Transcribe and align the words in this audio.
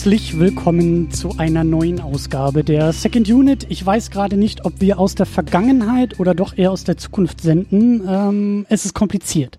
herzlich 0.00 0.38
willkommen 0.38 1.10
zu 1.10 1.36
einer 1.36 1.62
neuen 1.62 2.00
Ausgabe 2.00 2.64
der 2.64 2.94
Second 2.94 3.28
Unit. 3.28 3.66
Ich 3.68 3.84
weiß 3.84 4.10
gerade 4.10 4.38
nicht, 4.38 4.64
ob 4.64 4.80
wir 4.80 4.98
aus 4.98 5.14
der 5.14 5.26
Vergangenheit 5.26 6.18
oder 6.18 6.34
doch 6.34 6.56
eher 6.56 6.70
aus 6.72 6.84
der 6.84 6.96
Zukunft 6.96 7.42
senden. 7.42 8.08
Ähm, 8.08 8.66
es 8.70 8.86
ist 8.86 8.94
kompliziert. 8.94 9.58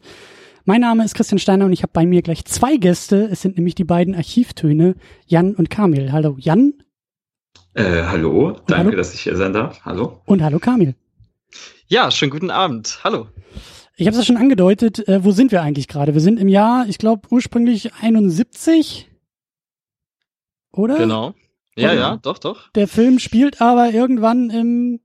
Mein 0.66 0.82
Name 0.82 1.06
ist 1.06 1.14
Christian 1.14 1.38
Steiner 1.38 1.66
und 1.66 1.74
ich 1.74 1.84
habe 1.84 1.92
bei 1.94 2.08
mir 2.08 2.24
gleich 2.24 2.44
zwei 2.46 2.78
Gäste. 2.78 3.30
Es 3.32 3.44
sind 3.44 3.58
nämlich 3.58 3.76
die 3.76 3.84
beiden 3.84 4.16
Archivtöne, 4.16 4.96
Jan 5.28 5.54
und 5.54 5.70
Kamil. 5.70 6.12
Hallo 6.12 6.36
Jan. 6.40 6.74
Äh, 7.76 8.06
hallo, 8.06 8.48
und 8.48 8.62
danke, 8.66 8.86
hallo. 8.86 8.98
dass 8.98 9.14
ich 9.14 9.22
hier 9.22 9.36
sein 9.36 9.54
darf. 9.54 9.86
Hallo. 9.86 10.22
Und 10.26 10.42
hallo 10.42 10.58
Kamil. 10.58 10.96
Ja, 11.86 12.10
schönen 12.10 12.32
guten 12.32 12.50
Abend. 12.50 12.98
Hallo. 13.04 13.28
Ich 13.96 14.08
habe 14.08 14.18
es 14.18 14.24
ja 14.24 14.26
schon 14.26 14.38
angedeutet. 14.38 15.08
Äh, 15.08 15.24
wo 15.24 15.34
sind 15.34 15.52
wir 15.52 15.62
eigentlich 15.62 15.88
gerade? 15.88 16.16
Wir 16.16 16.22
sind 16.22 16.40
im 16.40 16.48
Jahr, 16.48 16.88
ich 16.88 16.98
glaube, 16.98 17.28
ursprünglich 17.30 17.94
71 18.02 19.11
oder? 20.72 20.98
Genau. 20.98 21.34
Ja, 21.76 21.92
oder? 21.92 22.00
ja, 22.00 22.18
doch, 22.18 22.38
doch. 22.38 22.70
Der 22.72 22.88
Film 22.88 23.20
spielt 23.20 23.62
aber 23.62 23.92
irgendwann 23.92 24.50
im 24.50 25.00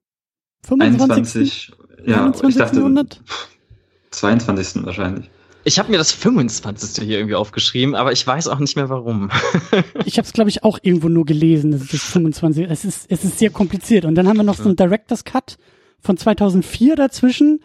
25. 0.65 1.73
21, 1.73 1.73
ja, 2.07 2.25
21. 2.25 2.49
ich 2.49 2.57
dachte, 2.57 2.77
Jahrhundert? 2.77 3.23
22. 4.11 4.85
wahrscheinlich. 4.85 5.31
Ich 5.65 5.81
habe 5.81 5.91
mir 5.91 5.99
das 5.99 6.13
25. 6.13 7.05
hier 7.05 7.19
irgendwie 7.19 7.35
aufgeschrieben, 7.35 7.97
aber 7.97 8.13
ich 8.13 8.25
weiß 8.25 8.47
auch 8.47 8.61
nicht 8.61 8.77
mehr 8.77 8.89
warum. 8.89 9.31
ich 10.05 10.17
habe 10.17 10.27
es, 10.27 10.33
glaube 10.33 10.49
ich, 10.49 10.63
auch 10.63 10.79
irgendwo 10.81 11.09
nur 11.09 11.27
gelesen, 11.27 11.73
das 11.73 11.83
ist 11.83 11.93
das 11.93 12.05
25. 12.05 12.71
Es 12.71 12.85
ist, 12.85 13.07
es 13.11 13.25
ist 13.25 13.39
sehr 13.39 13.51
kompliziert. 13.51 14.05
Und 14.05 14.15
dann 14.15 14.29
haben 14.29 14.37
wir 14.37 14.45
noch 14.45 14.57
so 14.57 14.65
einen 14.65 14.77
Director's 14.77 15.25
Cut 15.25 15.59
von 16.01 16.17
2004 16.17 16.95
dazwischen. 16.95 17.61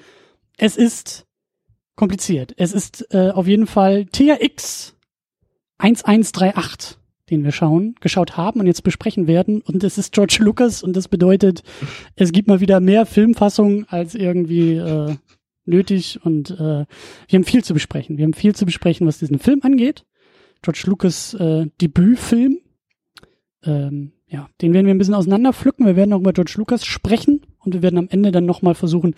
Es 0.58 0.78
ist 0.78 1.28
kompliziert. 1.96 2.54
Es 2.58 2.74
ist 2.74 3.06
äh, 3.14 3.30
auf 3.30 3.46
jeden 3.46 3.68
Fall 3.68 4.06
TRX 4.06 4.96
1138 5.78 6.98
den 7.32 7.44
wir 7.44 7.52
schauen, 7.52 7.96
geschaut 8.02 8.38
haben 8.38 8.60
und 8.60 8.68
jetzt 8.68 8.84
besprechen 8.84 9.26
werden. 9.26 9.62
Und 9.62 9.84
es 9.84 9.98
ist 9.98 10.14
George 10.14 10.38
Lucas 10.40 10.84
und 10.84 10.96
das 10.96 11.08
bedeutet, 11.08 11.64
es 12.16 12.32
gibt 12.32 12.48
mal 12.48 12.60
wieder 12.60 12.80
mehr 12.80 13.06
Filmfassungen 13.06 13.86
als 13.90 14.14
irgendwie 14.14 14.76
äh, 14.76 15.16
nötig. 15.66 16.20
Und 16.24 16.52
äh, 16.52 16.86
wir 16.86 16.88
haben 17.34 17.44
viel 17.44 17.64
zu 17.64 17.74
besprechen. 17.74 18.18
Wir 18.18 18.26
haben 18.26 18.34
viel 18.34 18.54
zu 18.54 18.66
besprechen, 18.66 19.08
was 19.08 19.20
diesen 19.20 19.40
Film 19.40 19.62
angeht. 19.64 20.06
George 20.62 20.84
Lucas 20.86 21.34
äh, 21.34 21.68
Debütfilm. 21.82 22.60
Ähm, 23.64 24.12
ja, 24.28 24.50
den 24.62 24.74
werden 24.74 24.86
wir 24.86 24.94
ein 24.94 24.98
bisschen 24.98 25.14
auseinanderpflücken. 25.14 25.86
Wir 25.86 25.96
werden 25.96 26.14
auch 26.14 26.20
über 26.20 26.34
George 26.34 26.54
Lucas 26.58 26.86
sprechen 26.86 27.42
und 27.60 27.74
wir 27.74 27.82
werden 27.82 27.98
am 27.98 28.08
Ende 28.10 28.32
dann 28.32 28.46
nochmal 28.46 28.76
versuchen, 28.76 29.16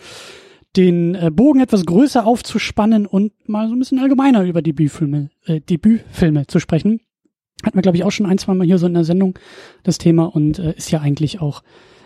den 0.76 1.14
äh, 1.14 1.30
Bogen 1.30 1.60
etwas 1.60 1.86
größer 1.86 2.26
aufzuspannen 2.26 3.06
und 3.06 3.32
mal 3.48 3.68
so 3.68 3.74
ein 3.74 3.78
bisschen 3.78 4.00
allgemeiner 4.00 4.44
über 4.44 4.62
Debütfilme, 4.62 5.30
äh, 5.46 5.60
Debütfilme 5.60 6.46
zu 6.46 6.58
sprechen. 6.58 7.00
Hatten 7.64 7.76
wir, 7.76 7.82
glaube 7.82 7.96
ich, 7.96 8.04
auch 8.04 8.12
schon 8.12 8.26
ein, 8.26 8.38
zwei 8.38 8.54
Mal 8.54 8.66
hier 8.66 8.78
so 8.78 8.86
in 8.86 8.94
der 8.94 9.04
Sendung 9.04 9.38
das 9.82 9.98
Thema 9.98 10.24
und 10.24 10.58
äh, 10.58 10.74
ist 10.76 10.90
ja 10.90 11.00
eigentlich 11.00 11.40
auch, 11.40 11.62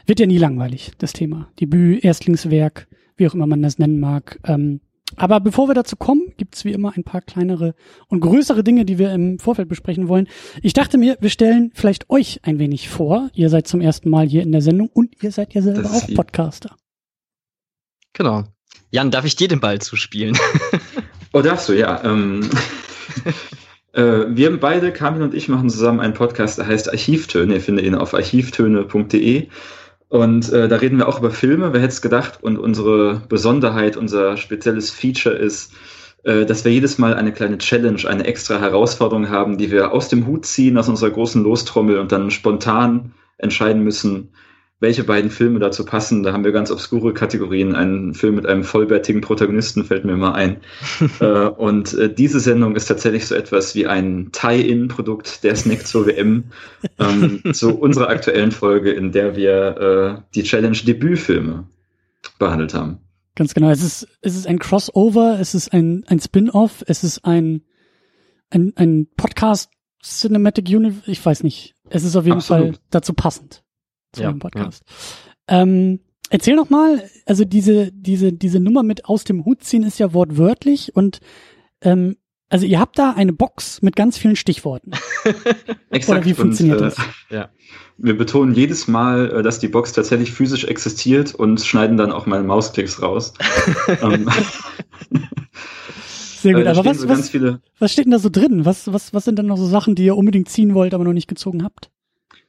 wird 0.06 0.20
ja 0.20 0.26
nie 0.26 0.38
langweilig, 0.38 0.92
das 0.98 1.12
Thema. 1.12 1.50
Debüt, 1.60 2.04
Erstlingswerk, 2.04 2.88
wie 3.16 3.28
auch 3.28 3.34
immer 3.34 3.46
man 3.46 3.62
das 3.62 3.78
nennen 3.78 4.00
mag. 4.00 4.38
Ähm, 4.44 4.80
aber 5.16 5.40
bevor 5.40 5.68
wir 5.68 5.74
dazu 5.74 5.96
kommen, 5.96 6.32
gibt's 6.36 6.64
wie 6.64 6.72
immer 6.72 6.92
ein 6.96 7.04
paar 7.04 7.22
kleinere 7.22 7.74
und 8.08 8.20
größere 8.20 8.62
Dinge, 8.62 8.84
die 8.84 8.98
wir 8.98 9.12
im 9.12 9.38
Vorfeld 9.38 9.68
besprechen 9.68 10.08
wollen. 10.08 10.28
Ich 10.62 10.74
dachte 10.74 10.98
mir, 10.98 11.16
wir 11.20 11.30
stellen 11.30 11.70
vielleicht 11.74 12.10
euch 12.10 12.40
ein 12.42 12.58
wenig 12.58 12.88
vor. 12.88 13.30
Ihr 13.34 13.48
seid 13.48 13.66
zum 13.66 13.80
ersten 13.80 14.10
Mal 14.10 14.28
hier 14.28 14.42
in 14.42 14.52
der 14.52 14.60
Sendung 14.60 14.88
und 14.88 15.22
ihr 15.22 15.32
seid 15.32 15.54
ja 15.54 15.62
selber 15.62 15.90
auch 15.90 16.06
Podcaster. 16.14 16.76
Genau. 18.12 18.44
Jan, 18.90 19.10
darf 19.10 19.24
ich 19.24 19.36
dir 19.36 19.48
den 19.48 19.60
Ball 19.60 19.80
zuspielen? 19.80 20.36
oh, 21.32 21.42
darfst 21.42 21.68
du, 21.68 21.72
ja. 21.72 22.02
Ähm, 22.04 22.48
äh, 23.24 23.32
wir 24.00 24.60
beide, 24.60 24.92
Kamil 24.92 25.22
und 25.22 25.34
ich, 25.34 25.48
machen 25.48 25.70
zusammen 25.70 26.00
einen 26.00 26.14
Podcast, 26.14 26.58
der 26.58 26.66
heißt 26.66 26.90
Archivtöne. 26.90 27.54
Ihr 27.54 27.60
findet 27.60 27.84
ihn 27.84 27.94
auf 27.94 28.14
archivtöne.de. 28.14 29.48
Und 30.08 30.52
äh, 30.52 30.68
da 30.68 30.76
reden 30.76 30.98
wir 30.98 31.08
auch 31.08 31.18
über 31.18 31.30
Filme, 31.30 31.72
wer 31.72 31.80
hätte 31.80 31.92
es 31.92 32.02
gedacht. 32.02 32.42
Und 32.42 32.58
unsere 32.58 33.22
Besonderheit, 33.28 33.96
unser 33.96 34.36
spezielles 34.36 34.90
Feature 34.90 35.34
ist, 35.34 35.72
äh, 36.24 36.46
dass 36.46 36.64
wir 36.64 36.72
jedes 36.72 36.98
Mal 36.98 37.14
eine 37.14 37.32
kleine 37.32 37.58
Challenge, 37.58 38.02
eine 38.06 38.24
extra 38.24 38.58
Herausforderung 38.58 39.28
haben, 39.28 39.58
die 39.58 39.70
wir 39.70 39.92
aus 39.92 40.08
dem 40.08 40.26
Hut 40.26 40.46
ziehen, 40.46 40.78
aus 40.78 40.88
unserer 40.88 41.10
großen 41.10 41.42
Lostrommel 41.42 41.98
und 41.98 42.10
dann 42.10 42.30
spontan 42.30 43.12
entscheiden 43.36 43.84
müssen, 43.84 44.30
welche 44.80 45.02
beiden 45.02 45.30
Filme 45.30 45.58
dazu 45.58 45.84
passen. 45.84 46.22
Da 46.22 46.32
haben 46.32 46.44
wir 46.44 46.52
ganz 46.52 46.70
obskure 46.70 47.12
Kategorien. 47.12 47.74
Ein 47.74 48.14
Film 48.14 48.36
mit 48.36 48.46
einem 48.46 48.62
vollbärtigen 48.62 49.20
Protagonisten 49.20 49.84
fällt 49.84 50.04
mir 50.04 50.16
mal 50.16 50.32
ein. 50.32 50.58
äh, 51.20 51.48
und 51.48 51.94
äh, 51.94 52.12
diese 52.12 52.38
Sendung 52.38 52.76
ist 52.76 52.86
tatsächlich 52.86 53.26
so 53.26 53.34
etwas 53.34 53.74
wie 53.74 53.86
ein 53.86 54.30
Tie-In-Produkt 54.32 55.42
der 55.42 55.56
Snack 55.56 55.86
zur 55.86 56.06
WM 56.06 56.44
ähm, 56.98 57.42
zu 57.52 57.76
unserer 57.78 58.08
aktuellen 58.08 58.52
Folge, 58.52 58.92
in 58.92 59.10
der 59.10 59.36
wir 59.36 60.20
äh, 60.20 60.22
die 60.34 60.44
Challenge 60.44 60.76
Debütfilme 60.76 61.66
behandelt 62.38 62.74
haben. 62.74 62.98
Ganz 63.34 63.54
genau. 63.54 63.70
Es 63.70 63.82
ist, 63.82 64.06
es 64.20 64.36
ist 64.36 64.46
ein 64.46 64.58
Crossover, 64.60 65.38
es 65.40 65.54
ist 65.54 65.72
ein, 65.72 66.04
ein 66.06 66.20
Spin-off, 66.20 66.84
es 66.86 67.02
ist 67.02 67.24
ein, 67.24 67.62
ein, 68.50 68.72
ein 68.76 69.08
Podcast 69.16 69.70
Cinematic 70.02 70.68
Universe, 70.68 71.10
ich 71.10 71.24
weiß 71.24 71.42
nicht. 71.42 71.74
Es 71.90 72.04
ist 72.04 72.14
auf 72.14 72.24
jeden 72.24 72.38
Absolut. 72.38 72.76
Fall 72.76 72.84
dazu 72.90 73.12
passend 73.12 73.64
zu 74.12 74.22
ja, 74.22 74.30
dem 74.30 74.38
Podcast. 74.38 74.82
Ja. 75.50 75.62
Ähm, 75.62 76.00
erzähl 76.30 76.56
noch 76.56 76.70
mal, 76.70 77.08
also 77.26 77.44
diese, 77.44 77.90
diese, 77.92 78.32
diese 78.32 78.60
Nummer 78.60 78.82
mit 78.82 79.06
aus 79.06 79.24
dem 79.24 79.44
Hut 79.44 79.62
ziehen 79.62 79.82
ist 79.82 79.98
ja 79.98 80.12
wortwörtlich 80.12 80.94
und 80.94 81.20
ähm, 81.82 82.16
also 82.50 82.64
ihr 82.64 82.80
habt 82.80 82.98
da 82.98 83.12
eine 83.12 83.32
Box 83.32 83.82
mit 83.82 83.94
ganz 83.94 84.16
vielen 84.16 84.36
Stichworten. 84.36 84.92
Exakt. 85.90 86.18
Oder 86.20 86.24
wie 86.24 86.34
funktioniert 86.34 86.80
und, 86.80 86.86
äh, 86.86 86.90
das? 86.90 86.98
Ja. 87.30 87.48
Wir 87.98 88.16
betonen 88.16 88.54
jedes 88.54 88.88
Mal, 88.88 89.30
äh, 89.30 89.42
dass 89.42 89.58
die 89.58 89.68
Box 89.68 89.92
tatsächlich 89.92 90.32
physisch 90.32 90.64
existiert 90.64 91.34
und 91.34 91.60
schneiden 91.60 91.96
dann 91.96 92.12
auch 92.12 92.26
mal 92.26 92.42
Mausklicks 92.42 93.02
raus. 93.02 93.34
Ähm, 94.02 94.28
Sehr 96.40 96.54
gut, 96.54 96.64
äh, 96.64 96.68
aber 96.68 96.84
was, 96.84 96.98
so 96.98 97.08
was, 97.08 97.34
was 97.78 97.92
steht 97.92 98.04
denn 98.04 98.12
da 98.12 98.18
so 98.18 98.28
drin? 98.28 98.64
Was, 98.64 98.92
was, 98.92 99.12
was 99.12 99.24
sind 99.24 99.38
denn 99.38 99.46
noch 99.46 99.56
so 99.56 99.66
Sachen, 99.66 99.94
die 99.94 100.04
ihr 100.04 100.16
unbedingt 100.16 100.48
ziehen 100.48 100.74
wollt, 100.74 100.94
aber 100.94 101.04
noch 101.04 101.12
nicht 101.12 101.26
gezogen 101.26 101.64
habt? 101.64 101.90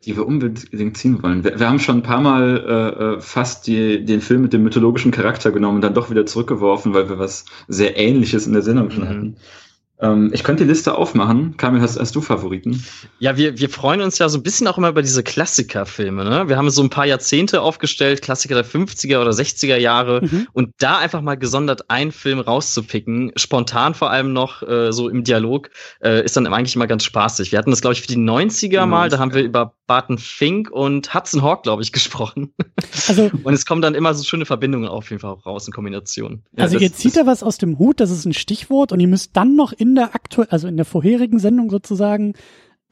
Die 0.05 0.15
wir 0.15 0.25
unbedingt 0.25 0.97
ziehen 0.97 1.21
wollen. 1.21 1.43
Wir, 1.43 1.59
wir 1.59 1.67
haben 1.67 1.79
schon 1.79 1.97
ein 1.97 2.03
paar 2.03 2.21
Mal 2.21 2.57
äh, 2.57 3.03
äh, 3.03 3.21
fast 3.21 3.67
die, 3.67 4.05
den 4.05 4.21
Film 4.21 4.41
mit 4.41 4.53
dem 4.53 4.63
mythologischen 4.63 5.11
Charakter 5.11 5.51
genommen 5.51 5.75
und 5.75 5.81
dann 5.81 5.93
doch 5.93 6.09
wieder 6.09 6.25
zurückgeworfen, 6.25 6.93
weil 6.93 7.09
wir 7.09 7.19
was 7.19 7.45
sehr 7.67 7.97
Ähnliches 7.97 8.47
in 8.47 8.53
der 8.53 8.61
Sendung 8.61 8.91
schon 8.91 9.03
mhm. 9.03 9.09
hatten. 9.09 9.35
Ähm, 10.01 10.31
ich 10.33 10.43
könnte 10.43 10.63
die 10.63 10.69
Liste 10.69 10.95
aufmachen. 10.95 11.57
Kamil, 11.57 11.81
hast, 11.81 11.99
hast 11.99 12.15
du 12.15 12.21
Favoriten? 12.21 12.83
Ja, 13.19 13.35
wir, 13.35 13.59
wir 13.59 13.69
freuen 13.69 14.01
uns 14.01 14.17
ja 14.17 14.29
so 14.29 14.37
ein 14.37 14.43
bisschen 14.43 14.67
auch 14.67 14.77
immer 14.77 14.89
über 14.89 15.01
diese 15.01 15.23
Klassikerfilme. 15.23 16.23
Ne? 16.23 16.47
Wir 16.47 16.57
haben 16.57 16.69
so 16.69 16.81
ein 16.81 16.89
paar 16.89 17.05
Jahrzehnte 17.05 17.61
aufgestellt, 17.61 18.21
Klassiker 18.21 18.55
der 18.55 18.65
50er 18.65 19.19
oder 19.19 19.31
60er 19.31 19.75
Jahre. 19.75 20.21
Mhm. 20.21 20.47
Und 20.53 20.73
da 20.79 20.97
einfach 20.99 21.21
mal 21.21 21.35
gesondert 21.35 21.89
einen 21.89 22.13
Film 22.13 22.39
rauszupicken, 22.39 23.33
spontan 23.35 23.93
vor 23.93 24.09
allem 24.09 24.31
noch 24.31 24.63
äh, 24.63 24.93
so 24.93 25.09
im 25.09 25.25
Dialog, 25.25 25.69
äh, 26.01 26.23
ist 26.23 26.37
dann 26.37 26.47
eigentlich 26.47 26.75
immer 26.75 26.87
ganz 26.87 27.03
spaßig. 27.03 27.51
Wir 27.51 27.59
hatten 27.59 27.71
das, 27.71 27.81
glaube 27.81 27.93
ich, 27.93 28.01
für 28.01 28.07
die 28.07 28.17
90er 28.17 28.85
mal. 28.85 29.09
Da 29.09 29.19
haben 29.19 29.33
wir 29.33 29.43
über 29.43 29.73
Barton 29.85 30.17
Fink 30.17 30.69
und 30.71 31.13
Hudson 31.13 31.41
Hawk, 31.41 31.63
glaube 31.63 31.81
ich, 31.81 31.91
gesprochen. 31.99 32.53
Also, 33.07 33.29
und 33.43 33.53
es 33.53 33.65
kommen 33.65 33.81
dann 33.81 33.95
immer 33.95 34.13
so 34.13 34.23
schöne 34.23 34.45
Verbindungen 34.45 34.87
auf 34.87 35.09
jeden 35.09 35.19
Fall 35.19 35.33
raus 35.33 35.67
in 35.67 35.73
Kombination. 35.73 36.43
Also 36.55 36.75
ja, 36.75 36.83
ihr 36.83 36.93
zieht 36.93 37.17
da 37.17 37.25
was 37.25 37.43
aus 37.43 37.57
dem 37.57 37.79
Hut, 37.79 37.99
das 37.99 38.11
ist 38.11 38.25
ein 38.25 38.33
Stichwort, 38.33 38.93
und 38.93 38.99
ihr 38.99 39.07
müsst 39.07 39.35
dann 39.35 39.55
noch 39.55 39.73
in 39.73 39.88
der 39.95 40.15
aktuell, 40.15 40.47
also 40.49 40.67
in 40.67 40.77
der 40.77 40.85
vorherigen 40.85 41.39
Sendung 41.39 41.69
sozusagen, 41.69 42.33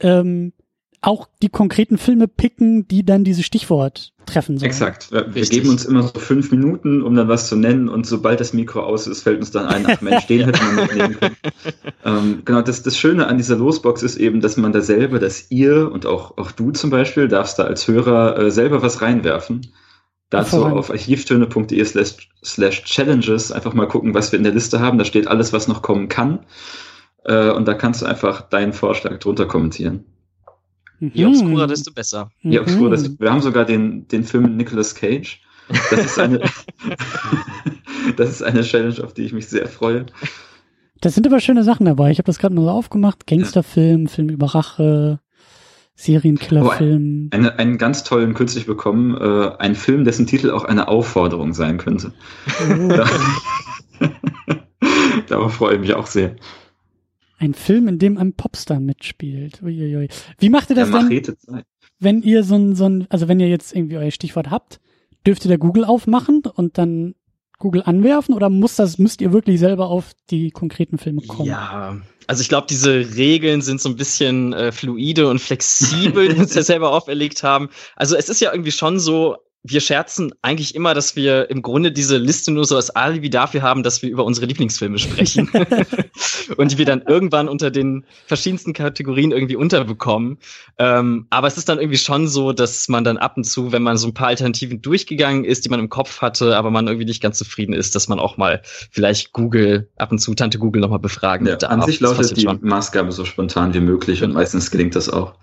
ähm, 0.00 0.52
auch 1.00 1.28
die 1.42 1.48
konkreten 1.48 1.96
Filme 1.96 2.26
picken, 2.26 2.88
die 2.88 3.04
dann 3.04 3.22
dieses 3.22 3.44
Stichwort 3.44 4.12
treffen 4.26 4.58
sollen. 4.58 4.70
Exakt. 4.70 5.12
Wir, 5.12 5.32
wir 5.32 5.44
geben 5.44 5.68
uns 5.68 5.84
immer 5.84 6.02
so 6.02 6.18
fünf 6.18 6.50
Minuten, 6.50 7.02
um 7.02 7.14
dann 7.14 7.28
was 7.28 7.48
zu 7.48 7.56
nennen 7.56 7.88
und 7.88 8.06
sobald 8.06 8.40
das 8.40 8.52
Mikro 8.52 8.80
aus 8.82 9.06
ist, 9.06 9.22
fällt 9.22 9.38
uns 9.38 9.52
dann 9.52 9.66
ein, 9.66 9.86
ach 9.86 10.00
Mensch, 10.00 10.26
den 10.26 10.44
hätte 10.44 10.62
man 10.62 10.74
mitnehmen 10.74 11.16
können. 11.18 11.36
ähm, 12.04 12.42
genau, 12.44 12.62
das, 12.62 12.82
das 12.82 12.98
Schöne 12.98 13.28
an 13.28 13.36
dieser 13.36 13.56
Losbox 13.56 14.02
ist 14.02 14.16
eben, 14.16 14.40
dass 14.40 14.56
man 14.56 14.72
da 14.72 14.80
selber, 14.80 15.20
dass 15.20 15.50
ihr 15.50 15.90
und 15.92 16.04
auch, 16.04 16.36
auch 16.36 16.50
du 16.50 16.72
zum 16.72 16.90
Beispiel, 16.90 17.28
darfst 17.28 17.58
da 17.58 17.64
als 17.64 17.86
Hörer 17.86 18.38
äh, 18.38 18.50
selber 18.50 18.82
was 18.82 19.00
reinwerfen. 19.00 19.72
Dazu 20.30 20.62
auf 20.62 20.90
archivtöne.de 20.90 21.82
slash 22.44 22.84
challenges 22.84 23.50
einfach 23.50 23.72
mal 23.72 23.88
gucken, 23.88 24.12
was 24.12 24.30
wir 24.30 24.36
in 24.38 24.42
der 24.42 24.52
Liste 24.52 24.78
haben. 24.80 24.98
Da 24.98 25.06
steht 25.06 25.26
alles, 25.26 25.54
was 25.54 25.68
noch 25.68 25.80
kommen 25.80 26.10
kann. 26.10 26.40
Äh, 27.24 27.50
und 27.50 27.66
da 27.66 27.74
kannst 27.74 28.02
du 28.02 28.06
einfach 28.06 28.42
deinen 28.42 28.72
Vorschlag 28.72 29.18
drunter 29.18 29.46
kommentieren. 29.46 30.04
Je 31.00 31.26
obskurer, 31.26 31.66
desto 31.66 31.92
besser. 31.92 32.30
Je 32.42 32.58
obskurer, 32.58 32.90
desto, 32.90 33.10
wir 33.18 33.30
haben 33.30 33.40
sogar 33.40 33.64
den, 33.64 34.08
den 34.08 34.24
Film 34.24 34.56
Nicolas 34.56 34.94
Cage. 34.94 35.40
Das 35.90 36.04
ist 36.04 36.18
eine, 36.18 36.40
das 38.16 38.30
ist 38.30 38.42
eine 38.42 38.62
Challenge, 38.62 39.04
auf 39.04 39.14
die 39.14 39.22
ich 39.22 39.32
mich 39.32 39.48
sehr 39.48 39.68
freue. 39.68 40.06
Das 41.00 41.14
sind 41.14 41.26
aber 41.26 41.38
schöne 41.40 41.62
Sachen 41.62 41.86
dabei. 41.86 42.10
Ich 42.10 42.18
habe 42.18 42.26
das 42.26 42.38
gerade 42.38 42.54
nur 42.54 42.64
so 42.64 42.70
aufgemacht. 42.70 43.26
Gangsterfilm, 43.26 44.08
Film 44.08 44.28
über 44.30 44.46
Rache, 44.54 45.20
Serienkillerfilm. 45.94 47.30
Oh, 47.32 47.36
eine, 47.36 47.58
einen 47.58 47.78
ganz 47.78 48.02
tollen 48.02 48.34
kürzlich 48.34 48.66
bekommen, 48.66 49.16
äh, 49.16 49.52
ein 49.58 49.74
Film, 49.74 50.04
dessen 50.04 50.26
Titel 50.26 50.50
auch 50.50 50.64
eine 50.64 50.88
Aufforderung 50.88 51.54
sein 51.54 51.78
könnte. 51.78 52.12
Oh. 52.68 53.04
Darauf 55.28 55.54
freue 55.54 55.74
ich 55.74 55.80
mich 55.80 55.94
auch 55.94 56.06
sehr. 56.06 56.36
Ein 57.38 57.54
Film, 57.54 57.88
in 57.88 57.98
dem 57.98 58.18
ein 58.18 58.34
Popstar 58.34 58.80
mitspielt. 58.80 59.62
Uiuiui. 59.62 60.08
Wie 60.38 60.48
macht 60.50 60.70
ihr 60.70 60.76
das 60.76 60.90
Ja, 60.90 61.02
denn, 61.02 61.36
wenn 62.00 62.22
ihr 62.22 62.44
so 62.44 62.56
ein, 62.56 62.74
so 62.74 62.88
ein, 62.88 63.06
also 63.10 63.28
wenn 63.28 63.40
ihr 63.40 63.48
jetzt 63.48 63.74
irgendwie 63.74 63.96
euer 63.96 64.10
Stichwort 64.10 64.50
habt, 64.50 64.80
dürft 65.26 65.44
ihr 65.44 65.50
da 65.50 65.56
Google 65.56 65.84
aufmachen 65.84 66.42
und 66.54 66.78
dann 66.78 67.14
Google 67.58 67.82
anwerfen 67.84 68.34
oder 68.34 68.50
muss 68.50 68.76
das, 68.76 68.98
müsst 68.98 69.20
ihr 69.20 69.32
wirklich 69.32 69.58
selber 69.58 69.88
auf 69.88 70.12
die 70.30 70.50
konkreten 70.50 70.96
Filme 70.98 71.22
kommen? 71.22 71.48
Ja, 71.48 71.96
also 72.28 72.42
ich 72.42 72.48
glaube, 72.48 72.66
diese 72.68 73.16
Regeln 73.16 73.62
sind 73.62 73.80
so 73.80 73.88
ein 73.88 73.96
bisschen 73.96 74.52
äh, 74.52 74.70
fluide 74.70 75.28
und 75.28 75.40
flexibel, 75.40 76.28
die 76.28 76.36
wir 76.36 76.42
uns 76.42 76.54
ja 76.54 76.62
selber 76.62 76.92
auferlegt 76.92 77.42
haben. 77.42 77.68
Also 77.96 78.16
es 78.16 78.28
ist 78.28 78.40
ja 78.40 78.52
irgendwie 78.52 78.70
schon 78.70 79.00
so, 79.00 79.36
wir 79.64 79.80
scherzen 79.80 80.32
eigentlich 80.40 80.74
immer, 80.74 80.94
dass 80.94 81.16
wir 81.16 81.50
im 81.50 81.62
Grunde 81.62 81.90
diese 81.90 82.16
Liste 82.16 82.52
nur 82.52 82.64
so 82.64 82.76
als 82.76 82.90
Alibi 82.90 83.28
dafür 83.28 83.62
haben, 83.62 83.82
dass 83.82 84.02
wir 84.02 84.10
über 84.10 84.24
unsere 84.24 84.46
Lieblingsfilme 84.46 84.98
sprechen. 84.98 85.50
und 86.56 86.72
die 86.72 86.78
wir 86.78 86.84
dann 86.84 87.02
irgendwann 87.02 87.48
unter 87.48 87.70
den 87.70 88.04
verschiedensten 88.26 88.72
Kategorien 88.72 89.32
irgendwie 89.32 89.56
unterbekommen. 89.56 90.38
Ähm, 90.78 91.26
aber 91.30 91.48
es 91.48 91.58
ist 91.58 91.68
dann 91.68 91.78
irgendwie 91.80 91.98
schon 91.98 92.28
so, 92.28 92.52
dass 92.52 92.88
man 92.88 93.02
dann 93.02 93.18
ab 93.18 93.36
und 93.36 93.44
zu, 93.44 93.72
wenn 93.72 93.82
man 93.82 93.96
so 93.98 94.06
ein 94.06 94.14
paar 94.14 94.28
Alternativen 94.28 94.80
durchgegangen 94.80 95.44
ist, 95.44 95.64
die 95.64 95.68
man 95.68 95.80
im 95.80 95.88
Kopf 95.88 96.22
hatte, 96.22 96.56
aber 96.56 96.70
man 96.70 96.86
irgendwie 96.86 97.06
nicht 97.06 97.22
ganz 97.22 97.38
zufrieden 97.38 97.72
ist, 97.72 97.94
dass 97.96 98.08
man 98.08 98.20
auch 98.20 98.36
mal 98.36 98.62
vielleicht 98.64 99.32
Google, 99.32 99.90
ab 99.96 100.12
und 100.12 100.18
zu 100.18 100.34
Tante 100.34 100.58
Google 100.58 100.80
nochmal 100.80 101.00
befragen 101.00 101.46
Ja, 101.46 101.56
darf. 101.56 101.70
an 101.70 101.82
sich 101.82 101.98
lautet 102.00 102.36
die 102.36 102.42
schon. 102.42 102.60
Maßgabe 102.62 103.10
so 103.10 103.24
spontan 103.24 103.74
wie 103.74 103.80
möglich 103.80 104.22
und 104.22 104.32
meistens 104.32 104.70
gelingt 104.70 104.94
das 104.94 105.08
auch. 105.08 105.34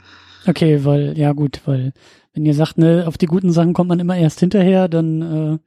Okay, 0.48 0.86
weil, 0.86 1.18
ja 1.18 1.34
gut, 1.34 1.62
weil 1.66 1.92
wenn 2.36 2.46
ihr 2.46 2.54
sagt, 2.54 2.78
ne, 2.78 3.06
auf 3.08 3.18
die 3.18 3.26
guten 3.26 3.52
Sachen 3.52 3.74
kommt 3.74 3.90
man 3.90 4.00
immer 4.00 4.16
erst 4.18 4.40
hinterher, 4.42 4.88
dann 4.88 5.22
äh, 5.22 5.58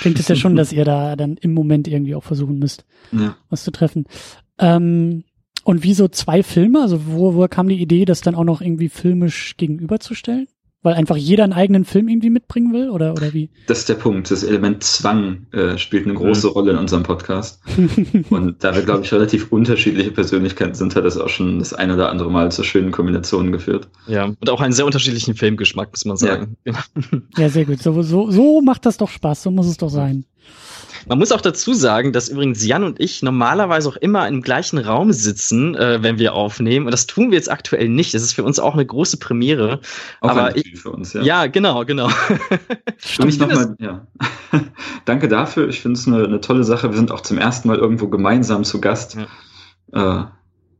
klingt 0.00 0.18
es 0.18 0.28
ja 0.28 0.36
schon, 0.36 0.56
dass 0.56 0.72
ihr 0.72 0.84
da 0.84 1.16
dann 1.16 1.36
im 1.38 1.54
Moment 1.54 1.88
irgendwie 1.88 2.14
auch 2.14 2.24
versuchen 2.24 2.58
müsst, 2.58 2.84
Ja. 3.12 3.36
was 3.48 3.64
zu 3.64 3.70
treffen. 3.70 4.04
Ähm, 4.58 5.24
und 5.64 5.84
wieso 5.84 6.08
zwei 6.08 6.42
Filme? 6.42 6.82
Also 6.82 7.06
wo, 7.06 7.34
woher 7.34 7.48
kam 7.48 7.68
die 7.68 7.80
Idee, 7.80 8.04
das 8.04 8.20
dann 8.20 8.34
auch 8.34 8.44
noch 8.44 8.60
irgendwie 8.60 8.88
filmisch 8.88 9.56
gegenüberzustellen? 9.56 10.48
Weil 10.82 10.94
einfach 10.94 11.16
jeder 11.16 11.42
einen 11.42 11.52
eigenen 11.52 11.84
Film 11.84 12.08
irgendwie 12.08 12.30
mitbringen 12.30 12.72
will 12.72 12.90
oder 12.90 13.12
oder 13.12 13.32
wie? 13.34 13.50
Das 13.66 13.80
ist 13.80 13.88
der 13.88 13.94
Punkt. 13.94 14.30
Das 14.30 14.44
Element 14.44 14.84
Zwang 14.84 15.46
äh, 15.52 15.76
spielt 15.76 16.04
eine 16.04 16.14
große 16.14 16.46
Rolle 16.46 16.70
in 16.70 16.78
unserem 16.78 17.02
Podcast. 17.02 17.60
Und 18.30 18.62
da 18.62 18.74
wir, 18.74 18.82
glaube 18.82 19.02
ich, 19.02 19.12
relativ 19.12 19.50
unterschiedliche 19.50 20.12
Persönlichkeiten 20.12 20.74
sind, 20.74 20.94
hat 20.94 21.04
das 21.04 21.18
auch 21.18 21.28
schon 21.28 21.58
das 21.58 21.72
ein 21.74 21.90
oder 21.90 22.10
andere 22.10 22.30
Mal 22.30 22.52
zu 22.52 22.62
schönen 22.62 22.92
Kombinationen 22.92 23.50
geführt. 23.50 23.88
Ja, 24.06 24.26
und 24.26 24.50
auch 24.50 24.60
einen 24.60 24.72
sehr 24.72 24.86
unterschiedlichen 24.86 25.34
Filmgeschmack, 25.34 25.90
muss 25.90 26.04
man 26.04 26.16
sagen. 26.16 26.56
ja, 27.36 27.48
sehr 27.48 27.64
gut. 27.64 27.82
So, 27.82 28.02
so, 28.02 28.30
so 28.30 28.60
macht 28.60 28.86
das 28.86 28.98
doch 28.98 29.08
Spaß, 29.08 29.42
so 29.42 29.50
muss 29.50 29.66
es 29.66 29.78
doch 29.78 29.90
sein. 29.90 30.24
Man 31.06 31.18
muss 31.18 31.32
auch 31.32 31.40
dazu 31.40 31.74
sagen, 31.74 32.12
dass 32.12 32.28
übrigens 32.28 32.64
Jan 32.66 32.84
und 32.84 33.00
ich 33.00 33.22
normalerweise 33.22 33.88
auch 33.88 33.96
immer 33.96 34.26
im 34.28 34.42
gleichen 34.42 34.78
Raum 34.78 35.12
sitzen, 35.12 35.74
äh, 35.74 36.02
wenn 36.02 36.18
wir 36.18 36.34
aufnehmen. 36.34 36.86
Und 36.86 36.92
das 36.92 37.06
tun 37.06 37.30
wir 37.30 37.36
jetzt 37.36 37.50
aktuell 37.50 37.88
nicht. 37.88 38.14
Das 38.14 38.22
ist 38.22 38.32
für 38.32 38.44
uns 38.44 38.58
auch 38.58 38.74
eine 38.74 38.84
große 38.86 39.18
Premiere. 39.18 39.80
Auch 40.20 40.30
Aber 40.30 40.44
ein 40.46 40.56
ich- 40.56 40.80
für 40.80 40.90
uns, 40.90 41.12
ja. 41.12 41.22
Ja, 41.22 41.46
genau, 41.46 41.84
genau. 41.84 42.08
Für 42.98 43.24
mich 43.24 43.38
nochmal, 43.38 43.76
ja. 43.78 44.06
Danke 45.04 45.28
dafür. 45.28 45.68
Ich 45.68 45.80
finde 45.80 45.98
es 45.98 46.06
eine, 46.06 46.24
eine 46.24 46.40
tolle 46.40 46.64
Sache. 46.64 46.90
Wir 46.90 46.96
sind 46.96 47.12
auch 47.12 47.20
zum 47.20 47.38
ersten 47.38 47.68
Mal 47.68 47.78
irgendwo 47.78 48.08
gemeinsam 48.08 48.64
zu 48.64 48.80
Gast. 48.80 49.16
Äh, 49.92 50.22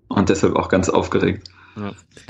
und 0.08 0.28
deshalb 0.28 0.56
auch 0.56 0.68
ganz 0.68 0.88
aufgeregt. 0.88 1.48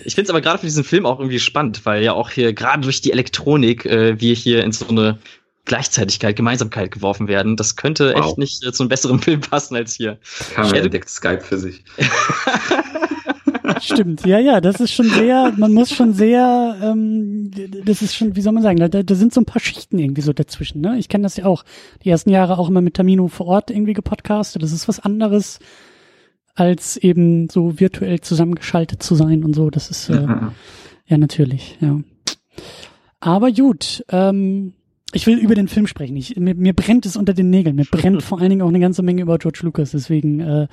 Ich 0.04 0.14
finde 0.14 0.26
es 0.26 0.30
aber 0.30 0.42
gerade 0.42 0.58
für 0.58 0.66
diesen 0.66 0.84
Film 0.84 1.06
auch 1.06 1.20
irgendwie 1.20 1.38
spannend, 1.38 1.86
weil 1.86 2.02
ja 2.02 2.12
auch 2.12 2.28
hier 2.30 2.52
gerade 2.52 2.82
durch 2.82 3.00
die 3.00 3.12
Elektronik 3.12 3.86
äh, 3.86 4.20
wir 4.20 4.34
hier 4.34 4.62
in 4.62 4.72
so 4.72 4.86
eine 4.88 5.18
Gleichzeitigkeit, 5.68 6.34
Gemeinsamkeit 6.34 6.90
geworfen 6.90 7.28
werden. 7.28 7.56
Das 7.56 7.76
könnte 7.76 8.12
Wow. 8.16 8.26
echt 8.26 8.38
nicht 8.38 8.64
äh, 8.66 8.72
zu 8.72 8.82
einem 8.82 8.88
besseren 8.88 9.18
Film 9.22 9.40
passen 9.40 9.76
als 9.76 9.94
hier. 9.94 10.18
Kamera 10.54 10.76
entdeckt 10.78 11.08
Skype 11.08 11.40
für 11.42 11.58
sich. 11.58 11.84
Stimmt, 13.80 14.24
ja, 14.26 14.38
ja, 14.38 14.60
das 14.60 14.80
ist 14.80 14.92
schon 14.92 15.08
sehr, 15.08 15.52
man 15.56 15.72
muss 15.74 15.90
schon 15.94 16.12
sehr, 16.14 16.76
ähm, 16.82 17.50
das 17.84 18.02
ist 18.02 18.16
schon, 18.16 18.34
wie 18.34 18.40
soll 18.40 18.52
man 18.52 18.62
sagen, 18.62 18.78
da, 18.78 18.88
da 18.88 19.14
sind 19.14 19.32
so 19.34 19.40
ein 19.40 19.44
paar 19.44 19.60
Schichten 19.60 19.98
irgendwie 19.98 20.22
so 20.22 20.32
dazwischen, 20.32 20.80
ne? 20.80 20.98
Ich 20.98 21.08
kenne 21.08 21.22
das 21.22 21.36
ja 21.36 21.44
auch, 21.44 21.64
die 22.02 22.08
ersten 22.10 22.30
Jahre 22.30 22.58
auch 22.58 22.68
immer 22.68 22.80
mit 22.80 22.94
Tamino 22.94 23.28
vor 23.28 23.46
Ort 23.46 23.70
irgendwie 23.70 23.92
gepodcastet, 23.92 24.62
das 24.62 24.72
ist 24.72 24.88
was 24.88 25.00
anderes, 25.00 25.58
als 26.54 26.96
eben 26.96 27.48
so 27.50 27.78
virtuell 27.78 28.20
zusammengeschaltet 28.20 29.02
zu 29.02 29.14
sein 29.14 29.44
und 29.44 29.54
so, 29.54 29.70
das 29.70 29.90
ist, 29.90 30.08
äh, 30.08 30.14
Ja. 30.22 30.52
ja, 31.06 31.18
natürlich, 31.18 31.76
ja. 31.80 32.00
Aber 33.20 33.52
gut, 33.52 34.04
ähm, 34.10 34.72
ich 35.12 35.26
will 35.26 35.38
über 35.38 35.54
den 35.54 35.68
Film 35.68 35.86
sprechen. 35.86 36.16
Ich, 36.16 36.36
mir, 36.36 36.54
mir 36.54 36.74
brennt 36.74 37.06
es 37.06 37.16
unter 37.16 37.32
den 37.32 37.50
Nägeln. 37.50 37.76
Mir 37.76 37.84
brennt 37.90 38.22
vor 38.22 38.40
allen 38.40 38.50
Dingen 38.50 38.62
auch 38.62 38.68
eine 38.68 38.80
ganze 38.80 39.02
Menge 39.02 39.22
über 39.22 39.38
George 39.38 39.60
Lucas. 39.62 39.92
Deswegen 39.92 40.40
äh, 40.40 40.68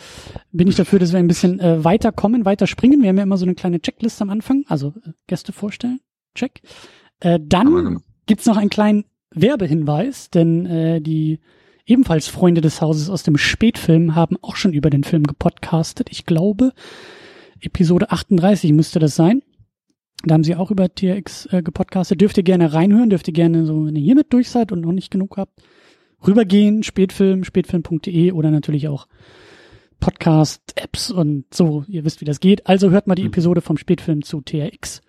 bin 0.51 0.67
ich 0.67 0.75
dafür, 0.75 0.99
dass 0.99 1.13
wir 1.13 1.19
ein 1.19 1.27
bisschen 1.27 1.59
äh, 1.59 1.83
weiter 1.83 2.11
kommen, 2.11 2.45
weiter 2.45 2.67
springen. 2.67 3.01
Wir 3.01 3.09
haben 3.09 3.17
ja 3.17 3.23
immer 3.23 3.37
so 3.37 3.45
eine 3.45 3.55
kleine 3.55 3.79
Checkliste 3.79 4.23
am 4.23 4.29
Anfang. 4.29 4.65
Also 4.67 4.93
äh, 5.05 5.11
Gäste 5.27 5.53
vorstellen. 5.53 5.99
Check. 6.33 6.61
Äh, 7.21 7.39
dann 7.41 8.01
gibt's 8.25 8.45
noch 8.45 8.57
einen 8.57 8.69
kleinen 8.69 9.05
Werbehinweis, 9.31 10.29
denn 10.29 10.65
äh, 10.65 11.01
die 11.01 11.39
ebenfalls 11.85 12.27
Freunde 12.27 12.61
des 12.61 12.81
Hauses 12.81 13.09
aus 13.09 13.23
dem 13.23 13.37
Spätfilm 13.37 14.15
haben 14.15 14.37
auch 14.41 14.55
schon 14.55 14.73
über 14.73 14.89
den 14.89 15.03
Film 15.03 15.23
gepodcastet. 15.23 16.09
Ich 16.11 16.25
glaube, 16.25 16.73
Episode 17.61 18.11
38 18.11 18.73
müsste 18.73 18.99
das 18.99 19.15
sein. 19.15 19.41
Da 20.23 20.33
haben 20.33 20.43
sie 20.43 20.55
auch 20.55 20.71
über 20.71 20.93
TRX 20.93 21.47
äh, 21.51 21.61
gepodcastet. 21.61 22.19
Dürft 22.21 22.37
ihr 22.37 22.43
gerne 22.43 22.73
reinhören, 22.73 23.09
dürft 23.09 23.27
ihr 23.27 23.33
gerne 23.33 23.65
so, 23.65 23.85
wenn 23.85 23.95
ihr 23.95 24.01
hiermit 24.01 24.27
durch 24.31 24.49
seid 24.49 24.71
und 24.71 24.81
noch 24.81 24.91
nicht 24.91 25.11
genug 25.11 25.37
habt, 25.37 25.61
rübergehen, 26.25 26.81
Spätfilm, 26.83 27.43
spätfilm.de 27.43 28.31
oder 28.31 28.49
natürlich 28.49 28.87
auch 28.87 29.07
Podcast-Apps 29.99 31.11
und 31.11 31.45
so, 31.53 31.83
ihr 31.87 32.05
wisst, 32.05 32.21
wie 32.21 32.25
das 32.25 32.39
geht. 32.39 32.67
Also 32.67 32.91
hört 32.91 33.07
mal 33.07 33.15
die 33.15 33.23
Mhm. 33.23 33.29
Episode 33.29 33.61
vom 33.61 33.77
Spätfilm 33.77 34.23
zu 34.23 34.41
TRX. 34.41 35.01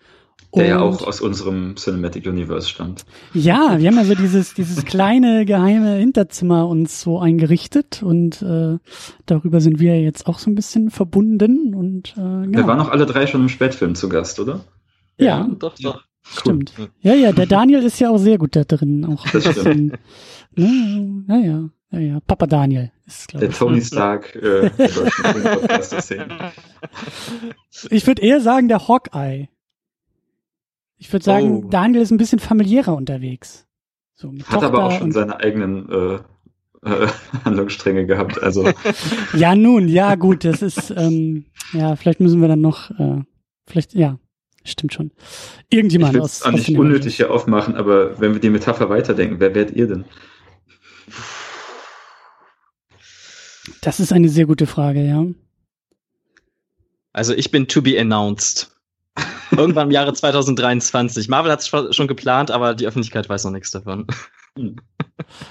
Der 0.54 0.66
ja 0.66 0.78
Und- 0.78 0.82
auch 1.02 1.06
aus 1.06 1.20
unserem 1.20 1.76
Cinematic 1.76 2.26
Universe 2.26 2.68
stammt. 2.68 3.04
ja, 3.34 3.76
wir 3.78 3.88
haben 3.88 3.96
ja 3.96 4.04
so 4.04 4.14
dieses, 4.14 4.54
dieses 4.54 4.84
kleine 4.84 5.44
geheime 5.44 5.96
Hinterzimmer 5.96 6.66
uns 6.68 7.00
so 7.02 7.18
eingerichtet 7.18 8.02
und 8.02 8.40
äh, 8.42 8.78
darüber 9.26 9.60
sind 9.60 9.80
wir 9.80 10.00
jetzt 10.00 10.26
auch 10.26 10.38
so 10.38 10.50
ein 10.50 10.54
bisschen 10.54 10.90
verbunden 10.90 11.74
und 11.74 12.12
äh, 12.16 12.20
genau. 12.46 12.52
Wir 12.58 12.66
waren 12.66 12.80
auch 12.80 12.88
alle 12.90 13.04
drei 13.06 13.26
schon 13.26 13.42
im 13.42 13.48
Spätfilm 13.48 13.94
zu 13.94 14.08
Gast, 14.08 14.38
oder? 14.40 14.60
Ja, 15.18 15.48
doch, 15.58 15.74
doch. 15.78 16.04
stimmt. 16.22 16.72
Ja, 17.00 17.14
ja, 17.14 17.32
der 17.32 17.46
Daniel 17.46 17.82
ist 17.82 17.98
ja 18.00 18.10
auch 18.10 18.18
sehr 18.18 18.38
gut 18.38 18.56
da 18.56 18.64
drin. 18.64 19.04
Auch 19.04 19.24
ein 19.26 19.30
Das 19.32 19.44
bisschen, 19.44 19.92
ne, 20.54 21.24
ja, 21.28 21.36
ja, 21.38 21.70
ja, 21.90 21.98
ja. 21.98 22.20
Papa 22.26 22.46
Daniel 22.46 22.90
ist, 23.06 23.28
glaube 23.28 23.40
Der 23.46 23.50
ich. 23.50 23.58
Tony 23.58 23.80
Stark 23.82 24.34
äh, 24.36 24.70
der. 24.70 26.52
Ich 27.90 28.06
würde 28.06 28.22
eher 28.22 28.40
sagen, 28.40 28.68
der 28.68 28.88
Hawkeye. 28.88 29.48
Ich 30.98 31.12
würde 31.12 31.24
sagen, 31.24 31.64
Oh. 31.64 31.68
Daniel 31.68 32.02
ist 32.02 32.10
ein 32.10 32.16
bisschen 32.16 32.38
familiärer 32.38 32.94
unterwegs. 32.96 33.66
So, 34.14 34.32
Hat 34.46 34.62
aber 34.62 34.78
auch 34.84 34.88
Tochter 34.88 34.98
schon 34.98 35.12
seine 35.12 35.36
eigenen 35.40 35.88
äh, 35.90 36.14
äh, 36.88 37.08
Handlungsstränge 37.44 38.06
gehabt. 38.06 38.42
Also 38.42 38.66
Ja, 39.34 39.54
nun, 39.54 39.88
ja, 39.88 40.14
gut, 40.14 40.44
das 40.44 40.62
ist, 40.62 40.90
ähm, 40.96 41.44
ja, 41.72 41.96
vielleicht 41.96 42.20
müssen 42.20 42.40
wir 42.40 42.48
dann 42.48 42.62
noch, 42.62 42.90
äh, 42.98 43.22
vielleicht, 43.66 43.92
ja, 43.94 44.18
stimmt 44.70 44.92
schon. 44.92 45.12
ich 45.68 45.76
Irgendjemand 45.78 46.14
will 46.14 46.20
aus. 46.20 46.42
aus 46.42 46.52
nicht 46.52 46.68
den 46.68 46.78
unnötig 46.78 47.16
hier 47.16 47.30
aufmachen, 47.30 47.76
aber 47.76 48.20
wenn 48.20 48.32
wir 48.32 48.40
die 48.40 48.50
Metapher 48.50 48.88
weiterdenken, 48.88 49.40
wer 49.40 49.54
werdet 49.54 49.76
ihr 49.76 49.86
denn? 49.86 50.04
Das 53.80 54.00
ist 54.00 54.12
eine 54.12 54.28
sehr 54.28 54.46
gute 54.46 54.66
Frage, 54.66 55.06
ja. 55.06 55.26
Also 57.12 57.32
ich 57.34 57.50
bin 57.50 57.66
to 57.68 57.82
be 57.82 57.98
announced. 58.00 58.70
Irgendwann 59.50 59.88
im 59.88 59.92
Jahre 59.92 60.12
2023. 60.12 61.28
Marvel 61.28 61.50
hat 61.50 61.60
es 61.60 61.96
schon 61.96 62.08
geplant, 62.08 62.50
aber 62.50 62.74
die 62.74 62.86
Öffentlichkeit 62.86 63.28
weiß 63.28 63.44
noch 63.44 63.52
nichts 63.52 63.70
davon. 63.70 64.06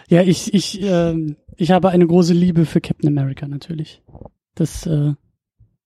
Ja, 0.07 0.21
ich, 0.21 0.53
ich, 0.53 0.81
ähm, 0.81 1.37
ich 1.57 1.71
habe 1.71 1.89
eine 1.89 2.05
große 2.05 2.33
Liebe 2.33 2.65
für 2.65 2.81
Captain 2.81 3.07
America 3.07 3.47
natürlich. 3.47 4.01
Das, 4.55 4.85
äh, 4.85 5.13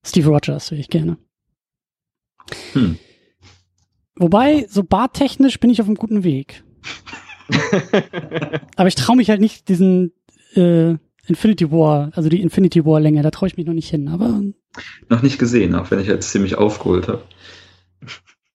Steve 0.04 0.28
Rogers 0.28 0.70
wäre 0.70 0.80
ich 0.80 0.88
gerne. 0.88 1.18
Hm. 2.72 2.98
Wobei, 4.20 4.66
so 4.68 4.84
bartechnisch 4.84 5.58
bin 5.60 5.70
ich 5.70 5.80
auf 5.80 5.86
einem 5.86 5.96
guten 5.96 6.22
Weg. 6.24 6.62
Aber 8.76 8.86
ich 8.86 8.94
traue 8.94 9.16
mich 9.16 9.30
halt 9.30 9.40
nicht 9.40 9.68
diesen 9.68 10.12
äh, 10.54 10.94
Infinity 11.26 11.70
War, 11.70 12.12
also 12.14 12.28
die 12.28 12.40
Infinity 12.40 12.84
War 12.84 13.00
Länge, 13.00 13.22
da 13.22 13.30
traue 13.30 13.48
ich 13.48 13.56
mich 13.56 13.66
noch 13.66 13.72
nicht 13.72 13.88
hin, 13.88 14.08
aber 14.08 14.42
Noch 15.08 15.22
nicht 15.22 15.38
gesehen, 15.38 15.74
auch 15.74 15.90
wenn 15.90 16.00
ich 16.00 16.06
jetzt 16.06 16.30
ziemlich 16.30 16.56
aufgeholt 16.56 17.08
habe. 17.08 17.22